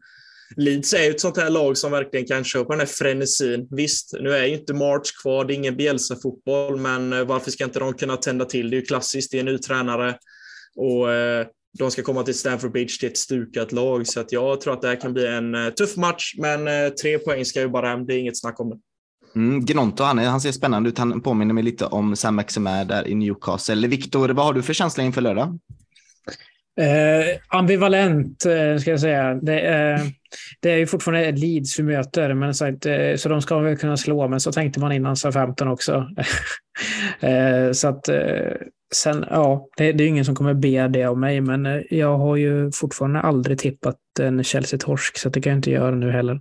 Leeds 0.56 0.94
är 0.94 1.04
ju 1.04 1.10
ett 1.10 1.20
sånt 1.20 1.36
här 1.36 1.50
lag 1.50 1.76
som 1.76 1.92
verkligen 1.92 2.26
kan 2.26 2.44
köpa 2.44 2.72
den 2.72 2.80
här 2.80 2.86
frenesin. 2.86 3.68
Visst, 3.70 4.14
nu 4.20 4.30
är 4.30 4.46
ju 4.46 4.54
inte 4.54 4.74
March 4.74 5.22
kvar, 5.22 5.44
det 5.44 5.54
är 5.54 5.56
ingen 5.56 5.76
Bielsa-fotboll, 5.76 6.76
men 6.76 7.12
eh, 7.12 7.24
varför 7.24 7.50
ska 7.50 7.64
inte 7.64 7.78
de 7.78 7.94
kunna 7.94 8.16
tända 8.16 8.44
till? 8.44 8.70
Det 8.70 8.76
är 8.76 8.80
ju 8.80 8.84
klassiskt, 8.86 9.30
det 9.30 9.36
är 9.36 9.40
en 9.40 9.46
ny 9.46 9.58
tränare 9.58 10.16
och 10.76 11.12
eh, 11.12 11.46
de 11.78 11.90
ska 11.90 12.02
komma 12.02 12.22
till 12.22 12.38
Stamford 12.38 12.72
Bridge 12.72 12.98
till 13.00 13.08
ett 13.08 13.16
stukat 13.16 13.72
lag, 13.72 14.06
så 14.06 14.20
att 14.20 14.32
jag 14.32 14.60
tror 14.60 14.72
att 14.72 14.82
det 14.82 14.88
här 14.88 15.00
kan 15.00 15.12
bli 15.12 15.26
en 15.26 15.54
eh, 15.54 15.70
tuff 15.70 15.96
match, 15.96 16.34
men 16.38 16.94
tre 17.02 17.18
poäng 17.18 17.44
ska 17.44 17.60
ju 17.60 17.68
bara 17.68 17.88
hem, 17.88 18.06
det 18.06 18.14
är 18.14 18.18
inget 18.18 18.40
snack 18.40 18.60
om 18.60 18.70
det. 18.70 18.78
Mm, 19.34 19.64
Gnonto, 19.64 20.04
han, 20.04 20.18
han 20.18 20.40
ser 20.40 20.52
spännande 20.52 20.88
ut. 20.88 20.98
Han 20.98 21.20
påminner 21.20 21.54
mig 21.54 21.64
lite 21.64 21.86
om 21.86 22.16
Sam 22.16 22.36
Maximair 22.36 22.84
där 22.84 23.08
i 23.08 23.14
Newcastle. 23.14 23.88
Viktor, 23.88 24.28
vad 24.28 24.46
har 24.46 24.52
du 24.52 24.62
för 24.62 24.72
känsla 24.72 25.04
inför 25.04 25.20
lördag? 25.20 25.58
Eh, 26.80 27.38
ambivalent, 27.48 28.46
eh, 28.46 28.76
ska 28.76 28.90
jag 28.90 29.00
säga. 29.00 29.34
Det, 29.34 29.60
eh, 29.60 30.00
det 30.60 30.70
är 30.70 30.76
ju 30.76 30.86
fortfarande 30.86 31.32
Leeds 31.32 31.78
vi 31.78 31.82
möter, 31.82 32.34
men 32.34 32.54
så, 32.54 32.66
att, 32.66 32.86
eh, 32.86 33.14
så 33.16 33.28
de 33.28 33.42
ska 33.42 33.58
väl 33.58 33.76
kunna 33.76 33.96
slå, 33.96 34.28
men 34.28 34.40
så 34.40 34.52
tänkte 34.52 34.80
man 34.80 34.92
innan 34.92 35.16
sa 35.16 35.32
15 35.32 35.68
också. 35.68 36.08
Eh, 37.20 37.72
så 37.72 37.88
att 37.88 38.08
eh, 38.08 38.52
sen, 38.94 39.24
ja, 39.30 39.68
det, 39.76 39.92
det 39.92 40.04
är 40.04 40.08
ingen 40.08 40.24
som 40.24 40.34
kommer 40.34 40.54
be 40.54 40.88
det 40.88 41.04
av 41.04 41.18
mig, 41.18 41.40
men 41.40 41.66
eh, 41.66 41.80
jag 41.90 42.18
har 42.18 42.36
ju 42.36 42.72
fortfarande 42.72 43.20
aldrig 43.20 43.58
tippat 43.58 43.96
en 44.20 44.44
Chelsea-torsk, 44.44 45.18
så 45.18 45.28
det 45.28 45.40
kan 45.40 45.50
jag 45.50 45.58
inte 45.58 45.70
göra 45.70 45.94
nu 45.94 46.10
heller. 46.10 46.40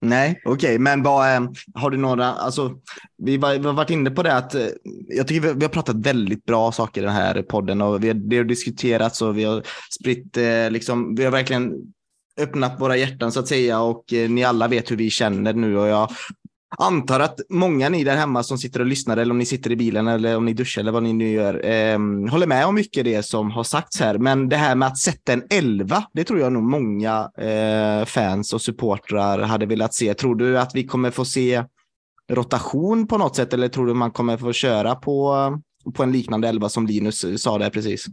Nej, 0.00 0.40
okej, 0.44 0.54
okay. 0.54 0.78
men 0.78 1.02
vad, 1.02 1.34
eh, 1.34 1.48
har 1.74 1.90
du 1.90 1.96
några, 1.96 2.26
alltså, 2.26 2.74
vi, 3.18 3.36
var, 3.36 3.58
vi 3.58 3.66
har 3.66 3.72
varit 3.72 3.90
inne 3.90 4.10
på 4.10 4.22
det 4.22 4.34
att 4.34 4.54
eh, 4.54 4.66
jag 5.08 5.26
tycker 5.28 5.48
vi, 5.48 5.54
vi, 5.54 5.64
har 5.64 5.68
pratat 5.68 5.96
väldigt 5.96 6.44
bra 6.44 6.72
saker 6.72 7.00
i 7.00 7.04
den 7.04 7.14
här 7.14 7.42
podden 7.42 7.80
och 7.80 8.04
vi 8.04 8.08
har, 8.08 8.14
det 8.14 8.36
har 8.36 8.44
diskuterats 8.44 9.22
och 9.22 9.38
vi 9.38 9.44
har 9.44 9.62
spritt, 10.00 10.36
eh, 10.36 10.70
liksom, 10.70 11.14
vi 11.14 11.24
har 11.24 11.30
verkligen 11.30 11.72
öppnat 12.40 12.80
våra 12.80 12.96
hjärtan 12.96 13.32
så 13.32 13.40
att 13.40 13.48
säga 13.48 13.80
och 13.80 14.04
ni 14.28 14.44
alla 14.44 14.68
vet 14.68 14.90
hur 14.90 14.96
vi 14.96 15.10
känner 15.10 15.52
nu 15.52 15.78
och 15.78 15.88
jag 15.88 16.10
antar 16.78 17.20
att 17.20 17.40
många 17.48 17.88
ni 17.88 18.04
där 18.04 18.16
hemma 18.16 18.42
som 18.42 18.58
sitter 18.58 18.80
och 18.80 18.86
lyssnar 18.86 19.16
eller 19.16 19.30
om 19.30 19.38
ni 19.38 19.46
sitter 19.46 19.72
i 19.72 19.76
bilen 19.76 20.08
eller 20.08 20.36
om 20.36 20.44
ni 20.44 20.52
duschar 20.52 20.82
eller 20.82 20.92
vad 20.92 21.02
ni 21.02 21.12
nu 21.12 21.30
gör 21.30 21.66
eh, 21.66 21.98
håller 22.30 22.46
med 22.46 22.66
om 22.66 22.74
mycket 22.74 23.04
det 23.04 23.22
som 23.22 23.50
har 23.50 23.64
sagts 23.64 24.00
här. 24.00 24.18
Men 24.18 24.48
det 24.48 24.56
här 24.56 24.74
med 24.74 24.88
att 24.88 24.98
sätta 24.98 25.32
en 25.32 25.42
elva, 25.50 26.04
det 26.12 26.24
tror 26.24 26.40
jag 26.40 26.52
nog 26.52 26.62
många 26.62 27.30
eh, 27.38 28.04
fans 28.04 28.52
och 28.52 28.62
supportrar 28.62 29.38
hade 29.38 29.66
velat 29.66 29.94
se. 29.94 30.14
Tror 30.14 30.34
du 30.34 30.58
att 30.58 30.74
vi 30.74 30.84
kommer 30.84 31.10
få 31.10 31.24
se 31.24 31.64
rotation 32.32 33.06
på 33.06 33.18
något 33.18 33.36
sätt 33.36 33.52
eller 33.52 33.68
tror 33.68 33.86
du 33.86 33.94
man 33.94 34.10
kommer 34.10 34.36
få 34.36 34.52
köra 34.52 34.94
på, 34.94 35.36
på 35.94 36.02
en 36.02 36.12
liknande 36.12 36.48
elva 36.48 36.68
som 36.68 36.86
Linus 36.86 37.42
sa 37.42 37.58
där 37.58 37.70
precis? 37.70 38.06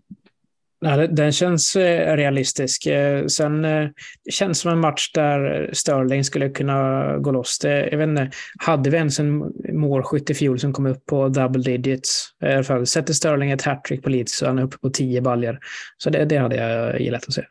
Nej, 0.83 1.07
den 1.07 1.31
känns 1.31 1.75
eh, 1.75 2.15
realistisk. 2.15 2.85
Eh, 2.85 3.25
sen 3.25 3.63
känns 3.63 3.93
det 4.25 4.31
känns 4.31 4.59
som 4.59 4.71
en 4.71 4.79
match 4.79 5.11
där 5.13 5.69
Sterling 5.73 6.23
skulle 6.23 6.49
kunna 6.49 7.17
gå 7.17 7.31
loss. 7.31 7.59
Det, 7.59 7.89
jag 7.89 7.97
vet 7.97 8.07
inte, 8.07 8.31
hade 8.59 8.89
vi 8.89 8.97
ens 8.97 9.19
en 9.19 9.53
målskytt 9.73 10.29
i 10.29 10.33
fjol 10.33 10.59
som 10.59 10.73
kom 10.73 10.85
upp 10.85 11.05
på 11.05 11.29
double 11.29 11.63
digits? 11.63 12.27
I 12.45 12.45
alla 12.45 12.63
fall, 12.63 12.85
sätter 12.85 13.13
Sterling 13.13 13.51
ett 13.51 13.61
hattrick 13.61 14.03
på 14.03 14.09
Leeds 14.09 14.37
så 14.37 14.45
han 14.45 14.59
är 14.59 14.63
uppe 14.63 14.77
på 14.77 14.89
tio 14.89 15.21
baljor. 15.21 15.59
Så 15.97 16.09
det, 16.09 16.25
det 16.25 16.37
hade 16.37 16.55
jag 16.55 17.01
gillat 17.01 17.27
att 17.27 17.33
se. 17.33 17.43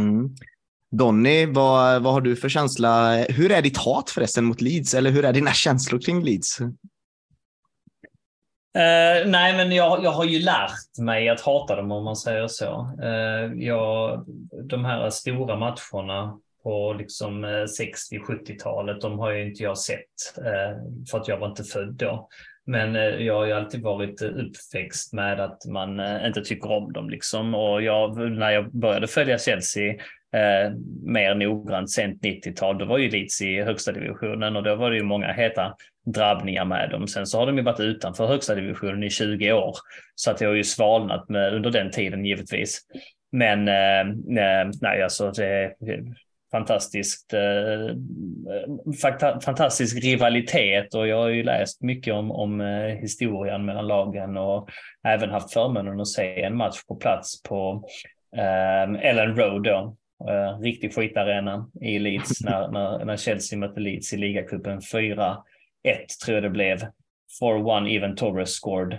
Mm. 0.00 0.30
Donny, 0.96 1.46
vad, 1.46 2.02
vad 2.02 2.12
har 2.12 2.20
du 2.20 2.36
för 2.36 2.48
känsla? 2.48 3.24
Hur 3.28 3.52
är 3.52 3.62
ditt 3.62 3.76
hat 3.76 4.10
förresten 4.10 4.44
mot 4.44 4.60
Leeds? 4.60 4.94
Eller 4.94 5.10
hur 5.10 5.24
är 5.24 5.32
dina 5.32 5.52
känslor 5.52 6.00
kring 6.00 6.24
Leeds? 6.24 6.58
Uh, 8.78 9.30
nej, 9.30 9.56
men 9.56 9.72
jag, 9.72 10.04
jag 10.04 10.10
har 10.10 10.24
ju 10.24 10.38
lärt 10.38 10.98
mig 10.98 11.28
att 11.28 11.40
hata 11.40 11.76
dem 11.76 11.92
om 11.92 12.04
man 12.04 12.16
säger 12.16 12.46
så. 12.46 12.90
Uh, 13.02 13.62
jag, 13.62 14.24
de 14.64 14.84
här 14.84 15.10
stora 15.10 15.56
matcherna 15.56 16.38
på 16.62 16.92
liksom 16.92 17.44
eh, 17.44 17.48
60-70-talet, 17.48 19.00
de 19.00 19.18
har 19.18 19.30
ju 19.30 19.48
inte 19.48 19.62
jag 19.62 19.78
sett 19.78 20.38
uh, 20.38 21.04
för 21.10 21.18
att 21.18 21.28
jag 21.28 21.38
var 21.38 21.48
inte 21.48 21.64
född 21.64 21.94
då. 21.94 22.28
Men 22.66 22.94
jag 23.24 23.34
har 23.34 23.46
ju 23.46 23.52
alltid 23.52 23.82
varit 23.82 24.22
uppväxt 24.22 25.12
med 25.12 25.40
att 25.40 25.64
man 25.66 26.00
inte 26.26 26.40
tycker 26.40 26.72
om 26.72 26.92
dem 26.92 27.10
liksom. 27.10 27.54
Och 27.54 27.82
jag, 27.82 28.16
när 28.30 28.50
jag 28.50 28.72
började 28.72 29.06
följa 29.06 29.38
Chelsea 29.38 29.94
eh, 30.34 30.72
mer 31.02 31.34
noggrant 31.34 31.90
sent 31.90 32.22
90-tal, 32.22 32.78
då 32.78 32.84
var 32.84 32.98
ju 32.98 33.10
Leeds 33.10 33.42
i 33.42 33.62
högsta 33.62 33.92
divisionen 33.92 34.56
och 34.56 34.62
då 34.62 34.74
var 34.74 34.90
det 34.90 34.96
ju 34.96 35.02
många 35.02 35.32
heta 35.32 35.74
drabbningar 36.06 36.64
med 36.64 36.90
dem. 36.90 37.08
Sen 37.08 37.26
så 37.26 37.38
har 37.38 37.46
de 37.46 37.56
ju 37.56 37.62
varit 37.62 37.80
utanför 37.80 38.26
högsta 38.26 38.54
divisionen 38.54 39.02
i 39.02 39.10
20 39.10 39.52
år, 39.52 39.74
så 40.14 40.30
att 40.30 40.38
det 40.38 40.46
har 40.46 40.54
ju 40.54 40.64
svalnat 40.64 41.28
med, 41.28 41.54
under 41.54 41.70
den 41.70 41.90
tiden 41.90 42.24
givetvis. 42.24 42.80
Men 43.32 43.68
eh, 43.68 44.00
eh 44.44 44.70
nej, 44.80 45.02
alltså 45.02 45.30
det 45.30 45.46
är 45.46 45.74
fantastiskt, 46.50 47.34
eh, 47.34 47.40
eh 47.40 49.38
fantastisk 49.44 50.04
rivalitet 50.04 50.94
och 50.94 51.08
jag 51.08 51.16
har 51.16 51.28
ju 51.28 51.42
läst 51.42 51.82
mycket 51.82 52.14
om, 52.14 52.30
om 52.30 52.60
eh, 52.60 52.84
historien 52.84 53.64
mellan 53.64 53.86
lagen 53.86 54.36
och 54.36 54.68
även 55.08 55.30
haft 55.30 55.52
förmånen 55.52 56.00
att 56.00 56.08
se 56.08 56.42
en 56.42 56.56
match 56.56 56.84
på 56.88 56.94
plats 56.96 57.42
på 57.42 57.84
eh, 58.36 59.08
Ellen 59.08 59.36
Road 59.36 59.62
då, 59.62 59.96
Uh, 60.24 60.60
riktig 60.60 60.94
skitarena 60.94 61.70
i 61.80 61.98
Leeds 61.98 62.40
när, 62.44 62.68
när, 62.68 63.04
när 63.04 63.16
Chelsea 63.16 63.58
mötte 63.58 63.80
Leeds 63.80 64.12
i 64.12 64.16
ligacupen. 64.16 64.80
4-1 64.80 65.36
tror 66.24 66.34
jag 66.34 66.42
det 66.42 66.50
blev. 66.50 66.78
4-1 67.42 67.96
even 67.96 68.16
Torres 68.16 68.50
scored. 68.50 68.92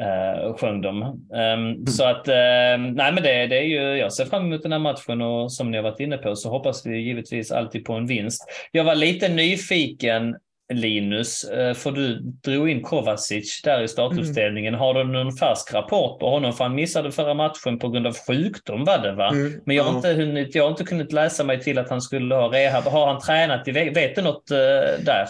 Uh, 0.00 0.56
sjöng 0.56 0.80
de. 0.80 1.02
Um, 1.02 1.18
mm. 1.30 1.86
Så 1.86 2.04
att, 2.04 2.28
uh, 2.28 2.92
nej 2.94 3.12
men 3.12 3.22
det, 3.22 3.46
det 3.46 3.58
är 3.58 3.64
ju, 3.64 3.96
jag 3.96 4.12
ser 4.12 4.24
fram 4.24 4.46
emot 4.46 4.62
den 4.62 4.72
här 4.72 4.78
matchen 4.78 5.22
och 5.22 5.52
som 5.52 5.70
ni 5.70 5.76
har 5.76 5.84
varit 5.84 6.00
inne 6.00 6.16
på 6.16 6.36
så 6.36 6.50
hoppas 6.50 6.86
vi 6.86 6.98
givetvis 6.98 7.52
alltid 7.52 7.84
på 7.84 7.92
en 7.92 8.06
vinst. 8.06 8.44
Jag 8.70 8.84
var 8.84 8.94
lite 8.94 9.28
nyfiken 9.28 10.36
Linus, 10.72 11.44
eh, 11.44 11.74
för 11.74 11.90
du 11.90 12.20
drog 12.20 12.70
in 12.70 12.82
Kovacic 12.82 13.60
där 13.64 13.82
i 13.82 13.88
startuppställningen. 13.88 14.74
Mm. 14.74 14.80
Har 14.80 14.94
du 14.94 15.04
någon 15.04 15.36
färsk 15.36 15.74
rapport 15.74 16.20
på 16.20 16.30
honom? 16.30 16.52
För 16.52 16.64
han 16.64 16.74
missade 16.74 17.12
förra 17.12 17.34
matchen 17.34 17.78
på 17.78 17.88
grund 17.88 18.06
av 18.06 18.16
sjukdom 18.26 18.84
var 18.84 18.98
det 18.98 19.12
va? 19.12 19.28
Mm. 19.28 19.60
Men 19.66 19.76
jag 19.76 19.84
har, 19.84 19.96
inte 19.96 20.12
hunnit, 20.12 20.54
jag 20.54 20.62
har 20.62 20.70
inte 20.70 20.84
kunnat 20.84 21.12
läsa 21.12 21.44
mig 21.44 21.60
till 21.60 21.78
att 21.78 21.90
han 21.90 22.00
skulle 22.00 22.34
ha 22.34 22.52
rehab. 22.52 22.84
Har 22.84 23.06
han 23.06 23.20
tränat 23.20 23.68
Vet 23.68 24.14
du 24.14 24.22
något 24.22 24.50
uh, 24.50 25.04
där? 25.04 25.28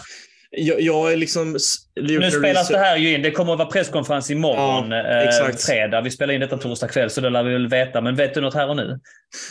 Jag, 0.57 0.81
jag 0.81 1.11
är 1.11 1.17
liksom... 1.17 1.57
Nu 1.95 2.31
spelas 2.31 2.67
det 2.67 2.77
här 2.77 2.97
ju 2.97 3.13
in. 3.13 3.21
Det 3.21 3.31
kommer 3.31 3.53
att 3.53 3.59
vara 3.59 3.69
presskonferens 3.69 4.31
imorgon, 4.31 4.91
ja, 4.91 5.47
eh, 5.49 5.55
fredag. 5.55 6.01
Vi 6.01 6.11
spelar 6.11 6.33
in 6.33 6.39
detta 6.39 6.57
torsdag 6.57 6.87
kväll, 6.87 7.09
så 7.09 7.21
det 7.21 7.29
lär 7.29 7.43
vi 7.43 7.53
väl 7.53 7.67
veta. 7.67 8.01
Men 8.01 8.15
vet 8.15 8.33
du 8.33 8.41
något 8.41 8.53
här 8.53 8.69
och 8.69 8.75
nu? 8.75 8.99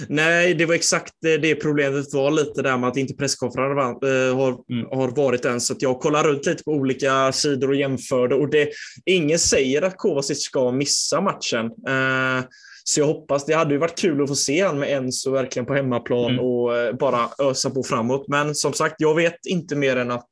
Nej, 0.09 0.55
det 0.55 0.67
var 0.67 0.75
exakt 0.75 1.13
det 1.21 1.55
problemet 1.55 2.15
var 2.15 2.31
lite 2.31 2.63
där 2.63 2.77
med 2.77 2.89
att 2.89 2.97
inte 2.97 3.15
presskonferensen 3.15 3.77
äh, 3.77 4.37
har, 4.37 4.49
mm. 4.73 4.87
har 4.91 5.17
varit 5.17 5.45
än. 5.45 5.61
Så 5.61 5.75
jag 5.79 6.01
kollar 6.01 6.25
runt 6.25 6.47
lite 6.47 6.65
på 6.65 6.71
olika 6.71 7.33
sidor 7.33 7.69
och 7.69 7.77
jämförde. 7.77 8.35
Och 8.35 8.51
det, 8.51 8.69
ingen 9.07 9.39
säger 9.39 9.83
att 9.83 9.97
Kovacic 9.97 10.43
ska 10.43 10.73
missa 10.73 11.21
matchen. 11.21 11.67
Äh, 11.67 12.45
så 12.85 13.01
jag 13.01 13.07
hoppas, 13.07 13.45
det 13.45 13.55
hade 13.55 13.75
ju 13.75 13.79
varit 13.79 13.99
kul 13.99 14.23
att 14.23 14.29
få 14.29 14.35
se 14.35 14.65
han 14.65 14.79
med 14.79 14.97
Enzo 14.97 15.31
verkligen 15.31 15.67
på 15.67 15.75
hemmaplan 15.75 16.31
mm. 16.31 16.45
och 16.45 16.77
äh, 16.77 16.95
bara 16.95 17.29
ösa 17.39 17.71
på 17.71 17.83
framåt. 17.83 18.29
Men 18.29 18.55
som 18.55 18.73
sagt, 18.73 18.95
jag 18.99 19.15
vet 19.15 19.47
inte 19.47 19.77
mer 19.77 19.97
än 19.97 20.11
att 20.11 20.31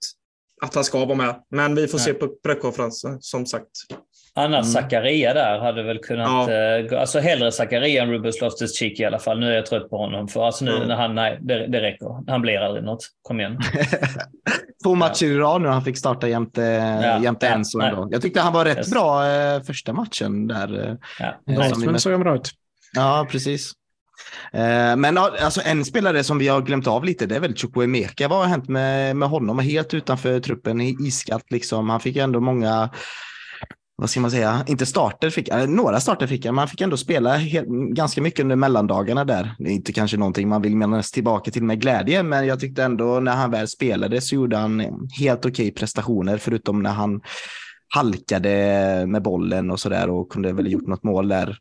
att 0.63 0.75
han 0.75 0.85
ska 0.85 1.05
vara 1.05 1.17
med. 1.17 1.37
Men 1.51 1.75
vi 1.75 1.89
får 1.89 1.99
Nej. 1.99 2.05
se 2.05 2.15
på 2.15 2.29
presskonferensen 2.29 3.19
som 3.21 3.47
sagt. 3.47 3.71
Annars 4.35 4.67
mm. 4.67 4.83
Zakaria 4.83 5.35
där 5.35 5.59
hade 5.59 5.83
väl 5.83 5.99
kunnat, 5.99 6.49
ja. 6.49 6.79
eh, 6.79 7.01
alltså 7.01 7.19
hellre 7.19 7.53
Zakaria 7.53 8.03
än 8.03 8.11
Rubens 8.11 8.41
Loftus-Cheek 8.41 9.01
i 9.01 9.05
alla 9.05 9.19
fall. 9.19 9.41
Nu 9.41 9.51
är 9.51 9.55
jag 9.55 9.67
trött 9.67 9.91
på 9.91 9.97
honom. 9.97 10.29
För 10.29 10.47
alltså 10.47 10.65
nu 10.65 10.77
mm. 10.77 10.89
när 10.89 10.97
han, 10.97 11.15
nej, 11.15 11.39
det, 11.41 11.67
det 11.67 11.81
räcker. 11.81 12.31
Han 12.31 12.43
blir 12.43 12.59
aldrig 12.59 12.85
något. 12.85 13.05
Kom 13.23 13.41
igen. 13.41 13.59
Två 14.85 14.95
matcher 14.95 15.27
i 15.27 15.37
rad 15.37 15.63
nu 15.63 15.69
han 15.69 15.85
fick 15.85 15.99
starta 15.99 16.29
jämte, 16.29 16.63
ja. 17.03 17.23
jämte 17.23 17.47
ja. 17.47 17.53
Enzo 17.53 17.81
ändå. 17.81 18.09
Jag 18.11 18.23
tyckte 18.23 18.41
han 18.41 18.53
var 18.53 18.65
rätt 18.65 18.77
yes. 18.77 18.91
bra 18.91 19.27
eh, 19.27 19.63
första 19.63 19.93
matchen 19.93 20.47
där. 20.47 20.89
Eh, 20.89 20.95
ja. 21.47 21.55
Eh, 21.55 21.97
såg 21.97 22.21
bra 22.21 22.35
ut. 22.35 22.51
Ja, 22.95 23.27
precis. 23.31 23.73
Eh, 24.53 24.97
men 24.97 25.19
alltså, 25.19 25.61
en 25.65 25.85
spelare 25.85 26.25
som 26.25 26.39
vi 26.39 26.49
har 26.49 26.61
glömt 26.61 26.87
av 26.87 27.05
lite, 27.05 27.27
det 27.27 27.37
är 27.37 27.41
väl 27.41 27.57
Chukwuemeka. 27.57 28.29
Vad 28.29 28.39
har 28.39 28.47
hänt 28.47 28.69
med, 28.69 29.17
med 29.17 29.29
honom? 29.29 29.59
Helt 29.59 29.95
utanför 29.95 30.41
truppen, 30.41 30.81
iskallt 30.81 31.51
liksom. 31.51 31.91
Han 31.91 32.01
fick 32.01 32.17
ändå 32.17 32.41
många 32.41 32.91
vad 34.01 34.11
ska 34.11 34.21
man 34.21 34.31
säga, 34.31 34.65
inte 34.67 34.87
starter 34.87 35.31
fick 35.31 35.49
eh, 35.49 35.69
några 35.69 36.01
starter 36.01 36.27
fick 36.27 36.47
han, 36.47 36.55
men 36.55 36.59
han 36.59 36.69
fick 36.69 36.81
ändå 36.81 36.97
spela 36.97 37.37
helt, 37.37 37.69
ganska 37.69 38.23
mycket 38.23 38.41
under 38.41 38.57
mellandagarna 38.57 39.25
där. 39.25 39.55
Det 39.59 39.71
är 39.71 39.73
inte 39.73 39.93
kanske 39.93 40.17
någonting 40.17 40.49
man 40.49 40.63
vill 40.63 40.77
minnas 40.77 41.11
tillbaka 41.11 41.51
till 41.51 41.63
med 41.63 41.81
glädje, 41.81 42.23
men 42.23 42.47
jag 42.47 42.61
tyckte 42.61 42.85
ändå 42.85 43.21
när 43.21 43.33
han 43.33 43.51
väl 43.51 43.69
spelade 43.69 44.21
så 44.21 44.35
gjorde 44.35 44.57
han 44.57 44.81
helt 45.19 45.41
okej 45.41 45.51
okay 45.51 45.71
prestationer, 45.71 46.39
förutom 46.39 46.83
när 46.83 46.91
han 46.91 47.21
halkade 47.95 48.51
med 49.07 49.23
bollen 49.23 49.71
och 49.71 49.81
så 49.81 49.89
där 49.89 50.11
och 50.11 50.33
kunde 50.33 50.53
väl 50.53 50.73
gjort 50.73 50.87
något 50.87 51.03
mål 51.03 51.29
där 51.29 51.59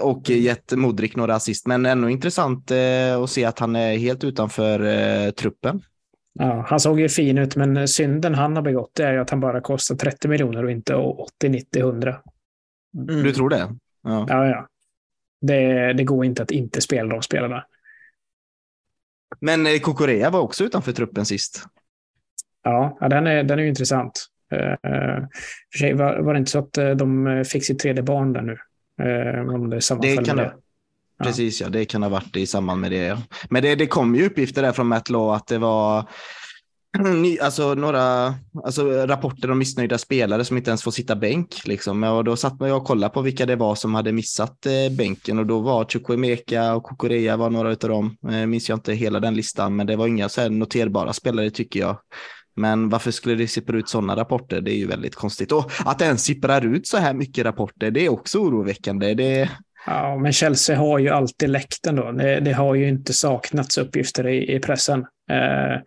och 0.00 0.30
gett 0.30 0.72
Modric 0.72 1.16
några 1.16 1.34
assist, 1.34 1.66
men 1.66 1.86
ändå 1.86 2.08
intressant 2.08 2.70
eh, 2.70 3.22
att 3.22 3.30
se 3.30 3.44
att 3.44 3.58
han 3.58 3.76
är 3.76 3.96
helt 3.96 4.24
utanför 4.24 4.80
eh, 4.80 5.30
truppen. 5.30 5.82
Ja, 6.32 6.64
han 6.68 6.80
såg 6.80 7.00
ju 7.00 7.08
fin 7.08 7.38
ut, 7.38 7.56
men 7.56 7.88
synden 7.88 8.34
han 8.34 8.56
har 8.56 8.62
begått 8.62 9.00
är 9.00 9.18
att 9.18 9.30
han 9.30 9.40
bara 9.40 9.60
kostar 9.60 9.94
30 9.94 10.28
miljoner 10.28 10.64
och 10.64 10.70
inte 10.70 10.94
80, 10.94 11.48
90, 11.48 11.80
100. 11.80 12.20
Mm. 13.08 13.22
Du 13.22 13.32
tror 13.32 13.48
det? 13.48 13.68
Ja, 14.02 14.26
ja. 14.28 14.46
ja. 14.46 14.68
Det, 15.40 15.92
det, 15.92 16.04
går 16.04 16.24
inte 16.24 16.42
att 16.42 16.50
inte 16.50 16.80
spela 16.80 17.08
de 17.08 17.22
spelarna. 17.22 17.64
Men 19.40 19.66
eh, 19.66 19.78
Kokorea 19.78 20.30
var 20.30 20.40
också 20.40 20.64
utanför 20.64 20.92
truppen 20.92 21.26
sist. 21.26 21.64
Ja, 22.62 22.98
ja 23.00 23.08
den, 23.08 23.26
är, 23.26 23.44
den 23.44 23.58
är 23.58 23.62
ju 23.62 23.68
intressant. 23.68 24.26
Uh, 24.52 25.26
för 25.72 25.78
sig 25.78 25.94
var, 25.94 26.18
var 26.18 26.34
det 26.34 26.38
inte 26.38 26.50
så 26.50 26.58
att 26.58 26.72
de 26.72 27.44
fick 27.46 27.64
sitt 27.64 27.78
tredje 27.78 28.02
barn 28.02 28.32
där 28.32 28.42
nu? 28.42 28.58
Eh, 29.02 29.54
om 29.54 29.70
det 29.70 29.80
det 30.02 30.24
kan 30.24 30.36
det. 30.36 30.54
Precis, 31.22 31.60
ja. 31.60 31.68
Det 31.68 31.84
kan 31.84 32.02
ha 32.02 32.10
varit 32.10 32.36
i 32.36 32.46
samband 32.46 32.80
med 32.80 32.90
det. 32.90 32.96
Ja. 32.96 33.18
Men 33.50 33.62
det, 33.62 33.74
det 33.74 33.86
kom 33.86 34.14
ju 34.14 34.26
uppgifter 34.26 34.62
där 34.62 34.72
från 34.72 34.86
Matt 34.86 35.10
Law 35.10 35.34
att 35.34 35.46
det 35.46 35.58
var 35.58 36.08
alltså, 37.40 37.74
några 37.74 38.34
alltså, 38.64 39.06
rapporter 39.06 39.50
om 39.50 39.58
missnöjda 39.58 39.98
spelare 39.98 40.44
som 40.44 40.56
inte 40.56 40.70
ens 40.70 40.82
får 40.82 40.90
sitta 40.90 41.16
bänk. 41.16 41.66
Liksom. 41.66 42.02
Och 42.02 42.24
då 42.24 42.36
satt 42.36 42.60
man 42.60 42.72
och 42.72 42.84
kollade 42.84 43.14
på 43.14 43.20
vilka 43.20 43.46
det 43.46 43.56
var 43.56 43.74
som 43.74 43.94
hade 43.94 44.12
missat 44.12 44.66
eh, 44.66 44.96
bänken 44.96 45.38
och 45.38 45.46
då 45.46 45.60
var 45.60 45.84
Chukwemeka 45.84 46.74
och 46.74 46.82
Kokorea 46.82 47.36
var 47.36 47.50
några 47.50 47.68
av 47.68 47.76
dem. 47.76 48.16
Eh, 48.28 48.46
minns 48.46 48.68
jag 48.68 48.76
inte 48.76 48.92
hela 48.92 49.20
den 49.20 49.34
listan, 49.34 49.76
men 49.76 49.86
det 49.86 49.96
var 49.96 50.06
inga 50.06 50.28
så 50.28 50.48
noterbara 50.48 51.12
spelare 51.12 51.50
tycker 51.50 51.80
jag. 51.80 51.96
Men 52.54 52.88
varför 52.88 53.10
skulle 53.10 53.34
det 53.34 53.48
sippra 53.48 53.78
ut 53.78 53.88
sådana 53.88 54.16
rapporter? 54.16 54.60
Det 54.60 54.70
är 54.70 54.76
ju 54.76 54.86
väldigt 54.86 55.14
konstigt. 55.14 55.52
Och 55.52 55.70
att 55.84 55.98
det 55.98 56.04
ens 56.04 56.24
sipprar 56.24 56.66
ut 56.66 56.86
så 56.86 56.96
här 56.96 57.14
mycket 57.14 57.44
rapporter, 57.44 57.90
det 57.90 58.06
är 58.06 58.08
också 58.08 58.38
oroväckande. 58.38 59.14
Det... 59.14 59.50
Ja, 59.86 60.18
men 60.18 60.32
Chelsea 60.32 60.78
har 60.78 60.98
ju 60.98 61.08
alltid 61.08 61.50
läckt 61.50 61.86
ändå. 61.86 62.12
Det, 62.12 62.40
det 62.40 62.52
har 62.52 62.74
ju 62.74 62.88
inte 62.88 63.12
saknats 63.12 63.78
uppgifter 63.78 64.26
i, 64.26 64.54
i 64.56 64.60
pressen. 64.60 65.06
Eh, 65.30 65.80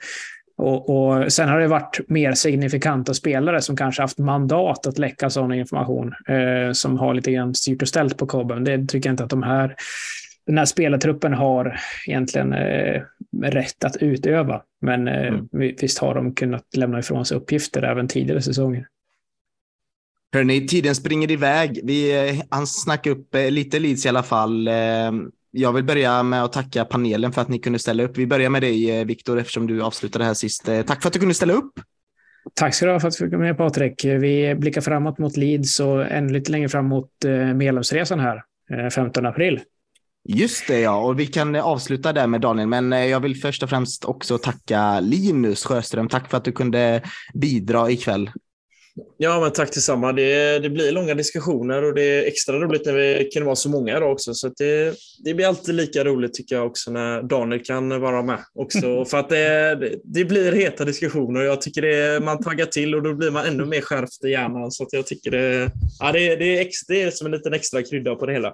och, 0.57 0.89
och, 0.89 1.33
Sen 1.33 1.49
har 1.49 1.59
det 1.59 1.67
varit 1.67 1.99
mer 2.07 2.33
signifikanta 2.33 3.13
spelare 3.13 3.61
som 3.61 3.75
kanske 3.75 4.01
haft 4.01 4.17
mandat 4.17 4.87
att 4.87 4.97
läcka 4.97 5.29
sådan 5.29 5.53
information, 5.53 6.13
eh, 6.27 6.71
som 6.73 6.97
har 6.97 7.13
lite 7.13 7.31
grann 7.31 7.55
styrt 7.55 7.81
och 7.81 7.87
ställt 7.87 8.17
på 8.17 8.27
kobben. 8.27 8.63
Det 8.63 8.87
tycker 8.87 9.09
jag 9.09 9.13
inte 9.13 9.23
att 9.23 9.29
de 9.29 9.43
här 9.43 9.75
den 10.47 10.57
här 10.57 10.65
spelartruppen 10.65 11.33
har 11.33 11.79
egentligen 12.07 12.53
eh, 12.53 13.01
rätt 13.41 13.83
att 13.83 13.97
utöva. 13.97 14.61
Men 14.81 15.07
eh, 15.07 15.27
mm. 15.27 15.47
visst 15.51 15.97
har 15.97 16.15
de 16.15 16.35
kunnat 16.35 16.75
lämna 16.75 16.99
ifrån 16.99 17.25
sig 17.25 17.37
uppgifter 17.37 17.83
även 17.83 18.07
tidigare 18.07 18.41
säsonger. 18.41 18.87
Hörni, 20.33 20.67
tiden 20.67 20.95
springer 20.95 21.31
iväg. 21.31 21.79
Vi 21.83 22.29
eh, 22.29 22.43
han 22.49 22.67
snackar 22.67 23.11
upp 23.11 23.35
eh, 23.35 23.51
lite 23.51 23.79
Leeds 23.79 24.05
i 24.05 24.09
alla 24.09 24.23
fall. 24.23 24.67
Eh, 24.67 24.73
jag 25.51 25.73
vill 25.73 25.83
börja 25.83 26.23
med 26.23 26.43
att 26.43 26.53
tacka 26.53 26.85
panelen 26.85 27.31
för 27.31 27.41
att 27.41 27.47
ni 27.47 27.59
kunde 27.59 27.79
ställa 27.79 28.03
upp. 28.03 28.17
Vi 28.17 28.27
börjar 28.27 28.49
med 28.49 28.61
dig 28.61 29.05
Viktor 29.05 29.39
eftersom 29.39 29.67
du 29.67 29.81
avslutade 29.81 30.25
här 30.25 30.33
sist. 30.33 30.69
Tack 30.85 31.01
för 31.01 31.07
att 31.07 31.13
du 31.13 31.19
kunde 31.19 31.33
ställa 31.33 31.53
upp. 31.53 31.79
Tack 32.53 32.75
ska 32.75 32.85
du 32.85 32.91
ha 32.91 32.99
för 32.99 33.07
att 33.07 33.17
du 33.17 33.29
fick 33.29 33.39
med 33.39 33.57
Patrik. 33.57 34.05
Vi 34.05 34.55
blickar 34.55 34.81
framåt 34.81 35.17
mot 35.17 35.37
Leeds 35.37 35.79
och 35.79 36.11
ännu 36.11 36.33
lite 36.33 36.51
längre 36.51 36.69
fram 36.69 36.85
mot 36.85 37.11
medlemsresan 37.55 38.19
här 38.19 38.43
15 38.89 39.25
april. 39.25 39.61
Just 40.29 40.67
det 40.67 40.79
ja, 40.79 40.97
och 40.97 41.19
vi 41.19 41.27
kan 41.27 41.55
avsluta 41.55 42.13
där 42.13 42.27
med 42.27 42.41
Daniel, 42.41 42.67
men 42.67 42.91
jag 42.91 43.19
vill 43.19 43.41
först 43.41 43.63
och 43.63 43.69
främst 43.69 44.05
också 44.05 44.37
tacka 44.37 44.99
Linus 44.99 45.65
Sjöström. 45.65 46.09
Tack 46.09 46.29
för 46.29 46.37
att 46.37 46.45
du 46.45 46.51
kunde 46.51 47.01
bidra 47.33 47.91
ikväll. 47.91 48.29
Ja, 49.17 49.39
men 49.39 49.51
tack 49.51 49.73
detsamma. 49.73 50.13
Det, 50.13 50.59
det 50.59 50.69
blir 50.69 50.91
långa 50.91 51.13
diskussioner 51.13 51.83
och 51.83 51.93
det 51.93 52.03
är 52.03 52.27
extra 52.27 52.59
roligt 52.59 52.85
när 52.85 52.93
vi 52.93 53.29
kan 53.33 53.45
vara 53.45 53.55
så 53.55 53.69
många 53.69 53.97
idag 53.97 54.11
också. 54.11 54.33
Så 54.33 54.49
det, 54.57 54.95
det 55.23 55.33
blir 55.33 55.47
alltid 55.47 55.75
lika 55.75 56.03
roligt 56.03 56.33
tycker 56.33 56.55
jag 56.55 56.65
också 56.65 56.91
när 56.91 57.21
Daniel 57.21 57.63
kan 57.63 58.01
vara 58.01 58.23
med 58.23 58.39
också. 58.55 59.05
För 59.09 59.17
att 59.17 59.29
det, 59.29 59.75
det 60.03 60.25
blir 60.25 60.51
heta 60.51 60.85
diskussioner 60.85 61.39
och 61.39 61.45
jag 61.45 61.61
tycker 61.61 61.81
det, 61.81 62.19
man 62.23 62.43
taggar 62.43 62.65
till 62.65 62.95
och 62.95 63.03
då 63.03 63.13
blir 63.13 63.31
man 63.31 63.45
ännu 63.45 63.65
mer 63.65 63.81
skärpt 63.81 64.25
i 64.25 64.29
hjärnan. 64.29 64.71
Så 64.71 64.83
att 64.83 64.93
jag 64.93 65.07
tycker 65.07 65.31
det, 65.31 65.71
ja, 65.99 66.11
det, 66.11 66.35
det, 66.35 66.57
är 66.57 66.61
ex, 66.61 66.85
det 66.87 67.01
är 67.01 67.11
som 67.11 67.27
en 67.27 67.31
liten 67.31 67.53
extra 67.53 67.83
krydda 67.83 68.15
på 68.15 68.25
det 68.25 68.33
hela. 68.33 68.53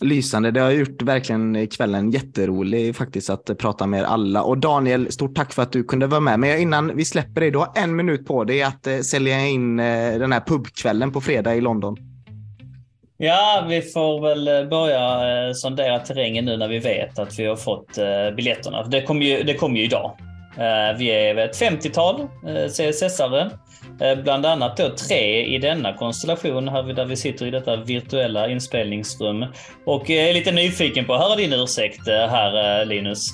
Lysande. 0.00 0.50
Det 0.50 0.60
har 0.60 0.70
gjort 0.70 1.02
verkligen 1.02 1.66
kvällen 1.66 2.10
jätterolig 2.10 2.96
faktiskt 2.96 3.30
att 3.30 3.58
prata 3.58 3.86
med 3.86 4.00
er 4.00 4.04
alla. 4.04 4.42
Och 4.42 4.58
Daniel, 4.58 5.12
stort 5.12 5.34
tack 5.34 5.52
för 5.52 5.62
att 5.62 5.72
du 5.72 5.84
kunde 5.84 6.06
vara 6.06 6.20
med. 6.20 6.40
Men 6.40 6.60
innan 6.60 6.96
vi 6.96 7.04
släpper 7.04 7.40
dig, 7.40 7.50
du 7.50 7.58
har 7.58 7.72
en 7.74 7.96
minut 7.96 8.26
på 8.26 8.44
dig 8.44 8.62
att 8.62 8.86
eh, 8.86 8.98
sälja 8.98 9.46
in 9.46 9.80
eh, 9.80 10.18
den 10.18 10.32
här 10.32 10.40
pubkvällen 10.40 11.12
på 11.12 11.20
fredag 11.20 11.54
i 11.54 11.60
London. 11.60 11.96
Ja, 13.16 13.66
vi 13.68 13.82
får 13.82 14.20
väl 14.28 14.48
eh, 14.48 14.68
börja 14.68 15.54
sondera 15.54 15.98
terrängen 15.98 16.44
nu 16.44 16.56
när 16.56 16.68
vi 16.68 16.78
vet 16.78 17.18
att 17.18 17.38
vi 17.38 17.46
har 17.46 17.56
fått 17.56 17.98
biljetterna. 18.36 18.82
Det 18.82 19.02
kommer 19.02 19.26
ju, 19.26 19.42
det 19.42 19.54
kom 19.54 19.76
ju 19.76 19.84
idag. 19.84 20.16
Vi 20.98 21.10
är 21.10 21.36
ett 21.36 21.60
50-tal 21.60 22.26
CSS-are. 22.68 23.50
Eh, 24.00 24.22
bland 24.22 24.46
annat 24.46 24.76
då 24.76 24.90
tre 25.08 25.46
i 25.46 25.58
denna 25.58 25.92
konstellation 25.92 26.68
här 26.68 26.82
där 26.82 27.04
vi 27.04 27.16
sitter 27.16 27.46
i 27.46 27.50
detta 27.50 27.76
virtuella 27.76 28.48
inspelningsrum. 28.48 29.46
Och 29.84 30.10
är 30.10 30.34
lite 30.34 30.52
nyfiken 30.52 31.04
på 31.04 31.14
att 31.14 31.20
höra 31.20 31.36
din 31.36 31.52
ursäkt 31.52 32.08
eh, 32.08 32.14
här 32.14 32.80
eh, 32.80 32.86
Linus. 32.86 33.28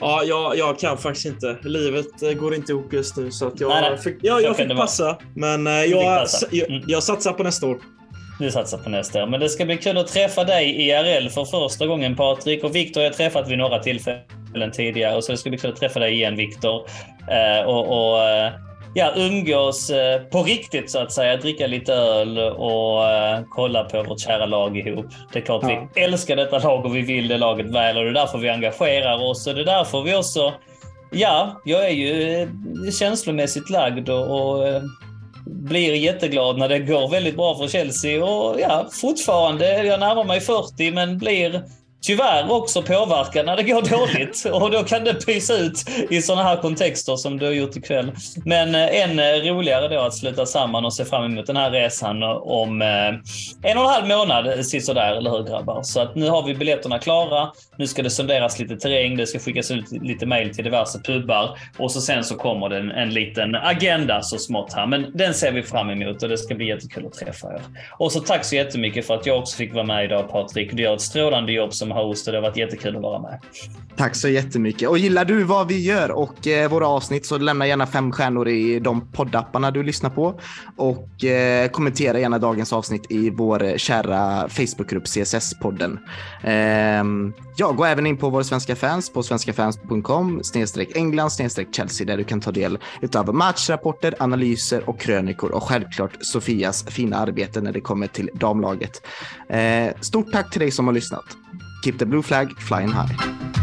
Ja, 0.00 0.22
jag, 0.24 0.58
jag 0.58 0.78
kan 0.78 0.98
faktiskt 0.98 1.26
inte. 1.26 1.56
Livet 1.62 2.38
går 2.40 2.54
inte 2.54 2.72
ihop 2.72 2.92
just 2.92 3.16
nu 3.16 3.30
så 3.30 3.46
att 3.46 3.60
jag, 3.60 3.68
nej, 3.68 3.90
nej. 3.90 3.98
Fick, 3.98 4.16
ja, 4.22 4.40
jag 4.40 4.56
fick 4.56 4.76
passa. 4.76 5.18
Men 5.34 5.66
jag, 5.66 6.20
passa. 6.20 6.46
Jag, 6.50 6.70
mm. 6.70 6.82
jag 6.86 7.02
satsar 7.02 7.32
på 7.32 7.42
nästa 7.42 7.66
år. 7.66 7.78
Du 8.38 8.50
satsar 8.50 8.78
på 8.78 8.90
nästa 8.90 9.22
år. 9.22 9.26
Men 9.26 9.40
det 9.40 9.48
ska 9.48 9.64
bli 9.64 9.76
kul 9.76 9.98
att 9.98 10.06
träffa 10.06 10.44
dig 10.44 10.88
IRL 10.88 11.28
för 11.28 11.44
första 11.44 11.86
gången 11.86 12.16
Patrik. 12.16 12.64
Och 12.64 12.74
Viktor 12.74 13.00
har 13.00 13.04
jag 13.04 13.14
träffat 13.14 13.48
vid 13.48 13.58
några 13.58 13.78
tillfällen 13.78 14.70
tidigare. 14.72 15.22
Så 15.22 15.32
det 15.32 15.38
ska 15.38 15.50
bli 15.50 15.58
kul 15.58 15.70
att 15.70 15.76
träffa 15.76 16.00
dig 16.00 16.12
igen 16.12 16.36
Viktor. 16.36 16.86
Och, 17.66 18.14
och 18.14 18.20
ja, 18.94 19.12
umgås 19.16 19.90
eh, 19.90 20.20
på 20.22 20.42
riktigt 20.42 20.90
så 20.90 20.98
att 20.98 21.12
säga. 21.12 21.36
Dricka 21.36 21.66
lite 21.66 21.92
öl 21.92 22.38
och 22.38 23.10
eh, 23.10 23.40
kolla 23.50 23.84
på 23.84 24.02
vårt 24.02 24.20
kära 24.20 24.46
lag 24.46 24.78
ihop. 24.78 25.06
Det 25.32 25.38
är 25.38 25.42
klart 25.42 25.62
ja. 25.62 25.88
vi 25.94 26.02
älskar 26.02 26.36
detta 26.36 26.58
lag 26.58 26.84
och 26.84 26.96
vi 26.96 27.00
vill 27.00 27.28
det 27.28 27.38
laget 27.38 27.66
väl 27.66 27.96
och 27.96 28.04
det 28.04 28.10
är 28.10 28.14
därför 28.14 28.38
vi 28.38 28.48
engagerar 28.48 29.30
oss 29.30 29.46
och 29.46 29.54
det 29.54 29.60
är 29.60 29.64
därför 29.64 30.02
vi 30.02 30.14
också 30.14 30.52
Ja, 31.10 31.60
jag 31.64 31.84
är 31.84 31.90
ju 31.90 32.42
eh, 32.42 32.48
känslomässigt 32.90 33.70
lagd 33.70 34.08
och, 34.08 34.40
och 34.40 34.82
blir 35.46 35.94
jätteglad 35.94 36.58
när 36.58 36.68
det 36.68 36.78
går 36.78 37.08
väldigt 37.08 37.36
bra 37.36 37.58
för 37.58 37.68
Chelsea 37.68 38.24
och 38.24 38.60
ja, 38.60 38.88
fortfarande, 38.92 39.84
jag 39.84 40.00
närmar 40.00 40.24
mig 40.24 40.40
40 40.40 40.92
men 40.92 41.18
blir 41.18 41.62
tyvärr 42.06 42.50
också 42.50 42.82
påverka 42.82 43.42
när 43.42 43.56
det 43.56 43.62
går 43.62 43.82
dåligt. 43.82 44.44
Och 44.52 44.70
då 44.70 44.82
kan 44.82 45.04
det 45.04 45.26
pysa 45.26 45.54
ut 45.54 45.90
i 46.10 46.22
sådana 46.22 46.42
här 46.42 46.56
kontexter 46.56 47.16
som 47.16 47.38
du 47.38 47.46
har 47.46 47.52
gjort 47.52 47.76
ikväll. 47.76 48.12
Men 48.44 48.74
eh, 48.74 49.02
än 49.02 49.18
eh, 49.18 49.24
roligare 49.24 49.88
då 49.88 50.00
att 50.00 50.14
sluta 50.14 50.46
samman 50.46 50.84
och 50.84 50.94
se 50.94 51.04
fram 51.04 51.24
emot 51.24 51.46
den 51.46 51.56
här 51.56 51.70
resan 51.70 52.22
om 52.42 52.82
eh, 52.82 52.88
en 53.70 53.78
och 53.78 53.84
en 53.84 53.90
halv 53.90 54.08
månad 54.08 54.66
sisådär, 54.66 55.16
eller 55.16 55.30
hur 55.30 55.42
grabbar? 55.42 55.82
Så 55.82 56.00
att 56.00 56.14
nu 56.14 56.28
har 56.28 56.42
vi 56.42 56.54
biljetterna 56.54 56.98
klara. 56.98 57.52
Nu 57.76 57.86
ska 57.86 58.02
det 58.02 58.10
sonderas 58.10 58.58
lite 58.58 58.76
terräng, 58.76 59.16
det 59.16 59.26
ska 59.26 59.38
skickas 59.38 59.70
ut 59.70 59.92
lite 60.02 60.26
mail 60.26 60.54
till 60.54 60.64
diverse 60.64 60.98
pubbar 60.98 61.58
och 61.78 61.92
så 61.92 62.00
sen 62.00 62.24
så 62.24 62.34
kommer 62.34 62.68
det 62.68 62.78
en, 62.78 62.90
en 62.90 63.10
liten 63.10 63.54
agenda 63.54 64.22
så 64.22 64.38
smått 64.38 64.72
här. 64.72 64.86
Men 64.86 65.12
den 65.14 65.34
ser 65.34 65.52
vi 65.52 65.62
fram 65.62 65.90
emot 65.90 66.22
och 66.22 66.28
det 66.28 66.38
ska 66.38 66.54
bli 66.54 66.66
jättekul 66.66 67.06
att 67.06 67.12
träffa 67.12 67.54
er. 67.54 67.60
Och 67.98 68.12
så 68.12 68.20
tack 68.20 68.44
så 68.44 68.54
jättemycket 68.54 69.06
för 69.06 69.14
att 69.14 69.26
jag 69.26 69.38
också 69.38 69.56
fick 69.56 69.74
vara 69.74 69.84
med 69.84 70.04
idag 70.04 70.30
Patrik. 70.30 70.72
Du 70.72 70.82
gör 70.82 70.94
ett 70.94 71.00
strålande 71.00 71.52
jobb 71.52 71.74
som 71.74 71.93
host 71.94 72.26
och 72.26 72.32
det 72.32 72.38
har 72.38 72.42
varit 72.42 72.56
jättekul 72.56 72.96
att 72.96 73.02
vara 73.02 73.22
med. 73.22 73.40
Tack 73.96 74.16
så 74.16 74.28
jättemycket. 74.28 74.88
Och 74.88 74.98
gillar 74.98 75.24
du 75.24 75.42
vad 75.42 75.68
vi 75.68 75.82
gör 75.82 76.10
och 76.10 76.46
eh, 76.46 76.70
våra 76.70 76.86
avsnitt 76.88 77.26
så 77.26 77.38
lämna 77.38 77.66
gärna 77.66 77.86
fem 77.86 78.12
stjärnor 78.12 78.48
i 78.48 78.80
de 78.80 79.12
poddapparna 79.12 79.70
du 79.70 79.82
lyssnar 79.82 80.10
på 80.10 80.40
och 80.76 81.24
eh, 81.24 81.68
kommentera 81.68 82.20
gärna 82.20 82.38
dagens 82.38 82.72
avsnitt 82.72 83.06
i 83.10 83.30
vår 83.30 83.64
eh, 83.64 83.76
kära 83.76 84.48
Facebookgrupp 84.48 85.04
CSS-podden. 85.04 85.98
Eh, 86.42 87.32
ja, 87.56 87.72
gå 87.72 87.84
även 87.84 88.06
in 88.06 88.16
på 88.16 88.30
våra 88.30 88.44
svenska 88.44 88.76
fans 88.76 89.12
på 89.12 89.22
svenskafans.com 89.22 90.42
snedstreck 90.42 90.96
England 90.96 91.30
snedstreck 91.30 91.74
Chelsea 91.74 92.06
där 92.06 92.16
du 92.16 92.24
kan 92.24 92.40
ta 92.40 92.50
del 92.50 92.78
av 93.16 93.34
matchrapporter, 93.34 94.14
analyser 94.18 94.88
och 94.88 95.00
krönikor 95.00 95.50
och 95.50 95.62
självklart 95.62 96.16
Sofias 96.20 96.84
fina 96.88 97.16
arbete 97.16 97.60
när 97.60 97.72
det 97.72 97.80
kommer 97.80 98.06
till 98.06 98.30
damlaget. 98.34 99.06
Eh, 99.48 99.94
stort 100.00 100.32
tack 100.32 100.50
till 100.50 100.60
dig 100.60 100.70
som 100.70 100.86
har 100.86 100.94
lyssnat. 100.94 101.43
Keep 101.84 101.98
the 101.98 102.06
blue 102.06 102.22
flag 102.22 102.58
flying 102.58 102.88
high. 102.88 103.53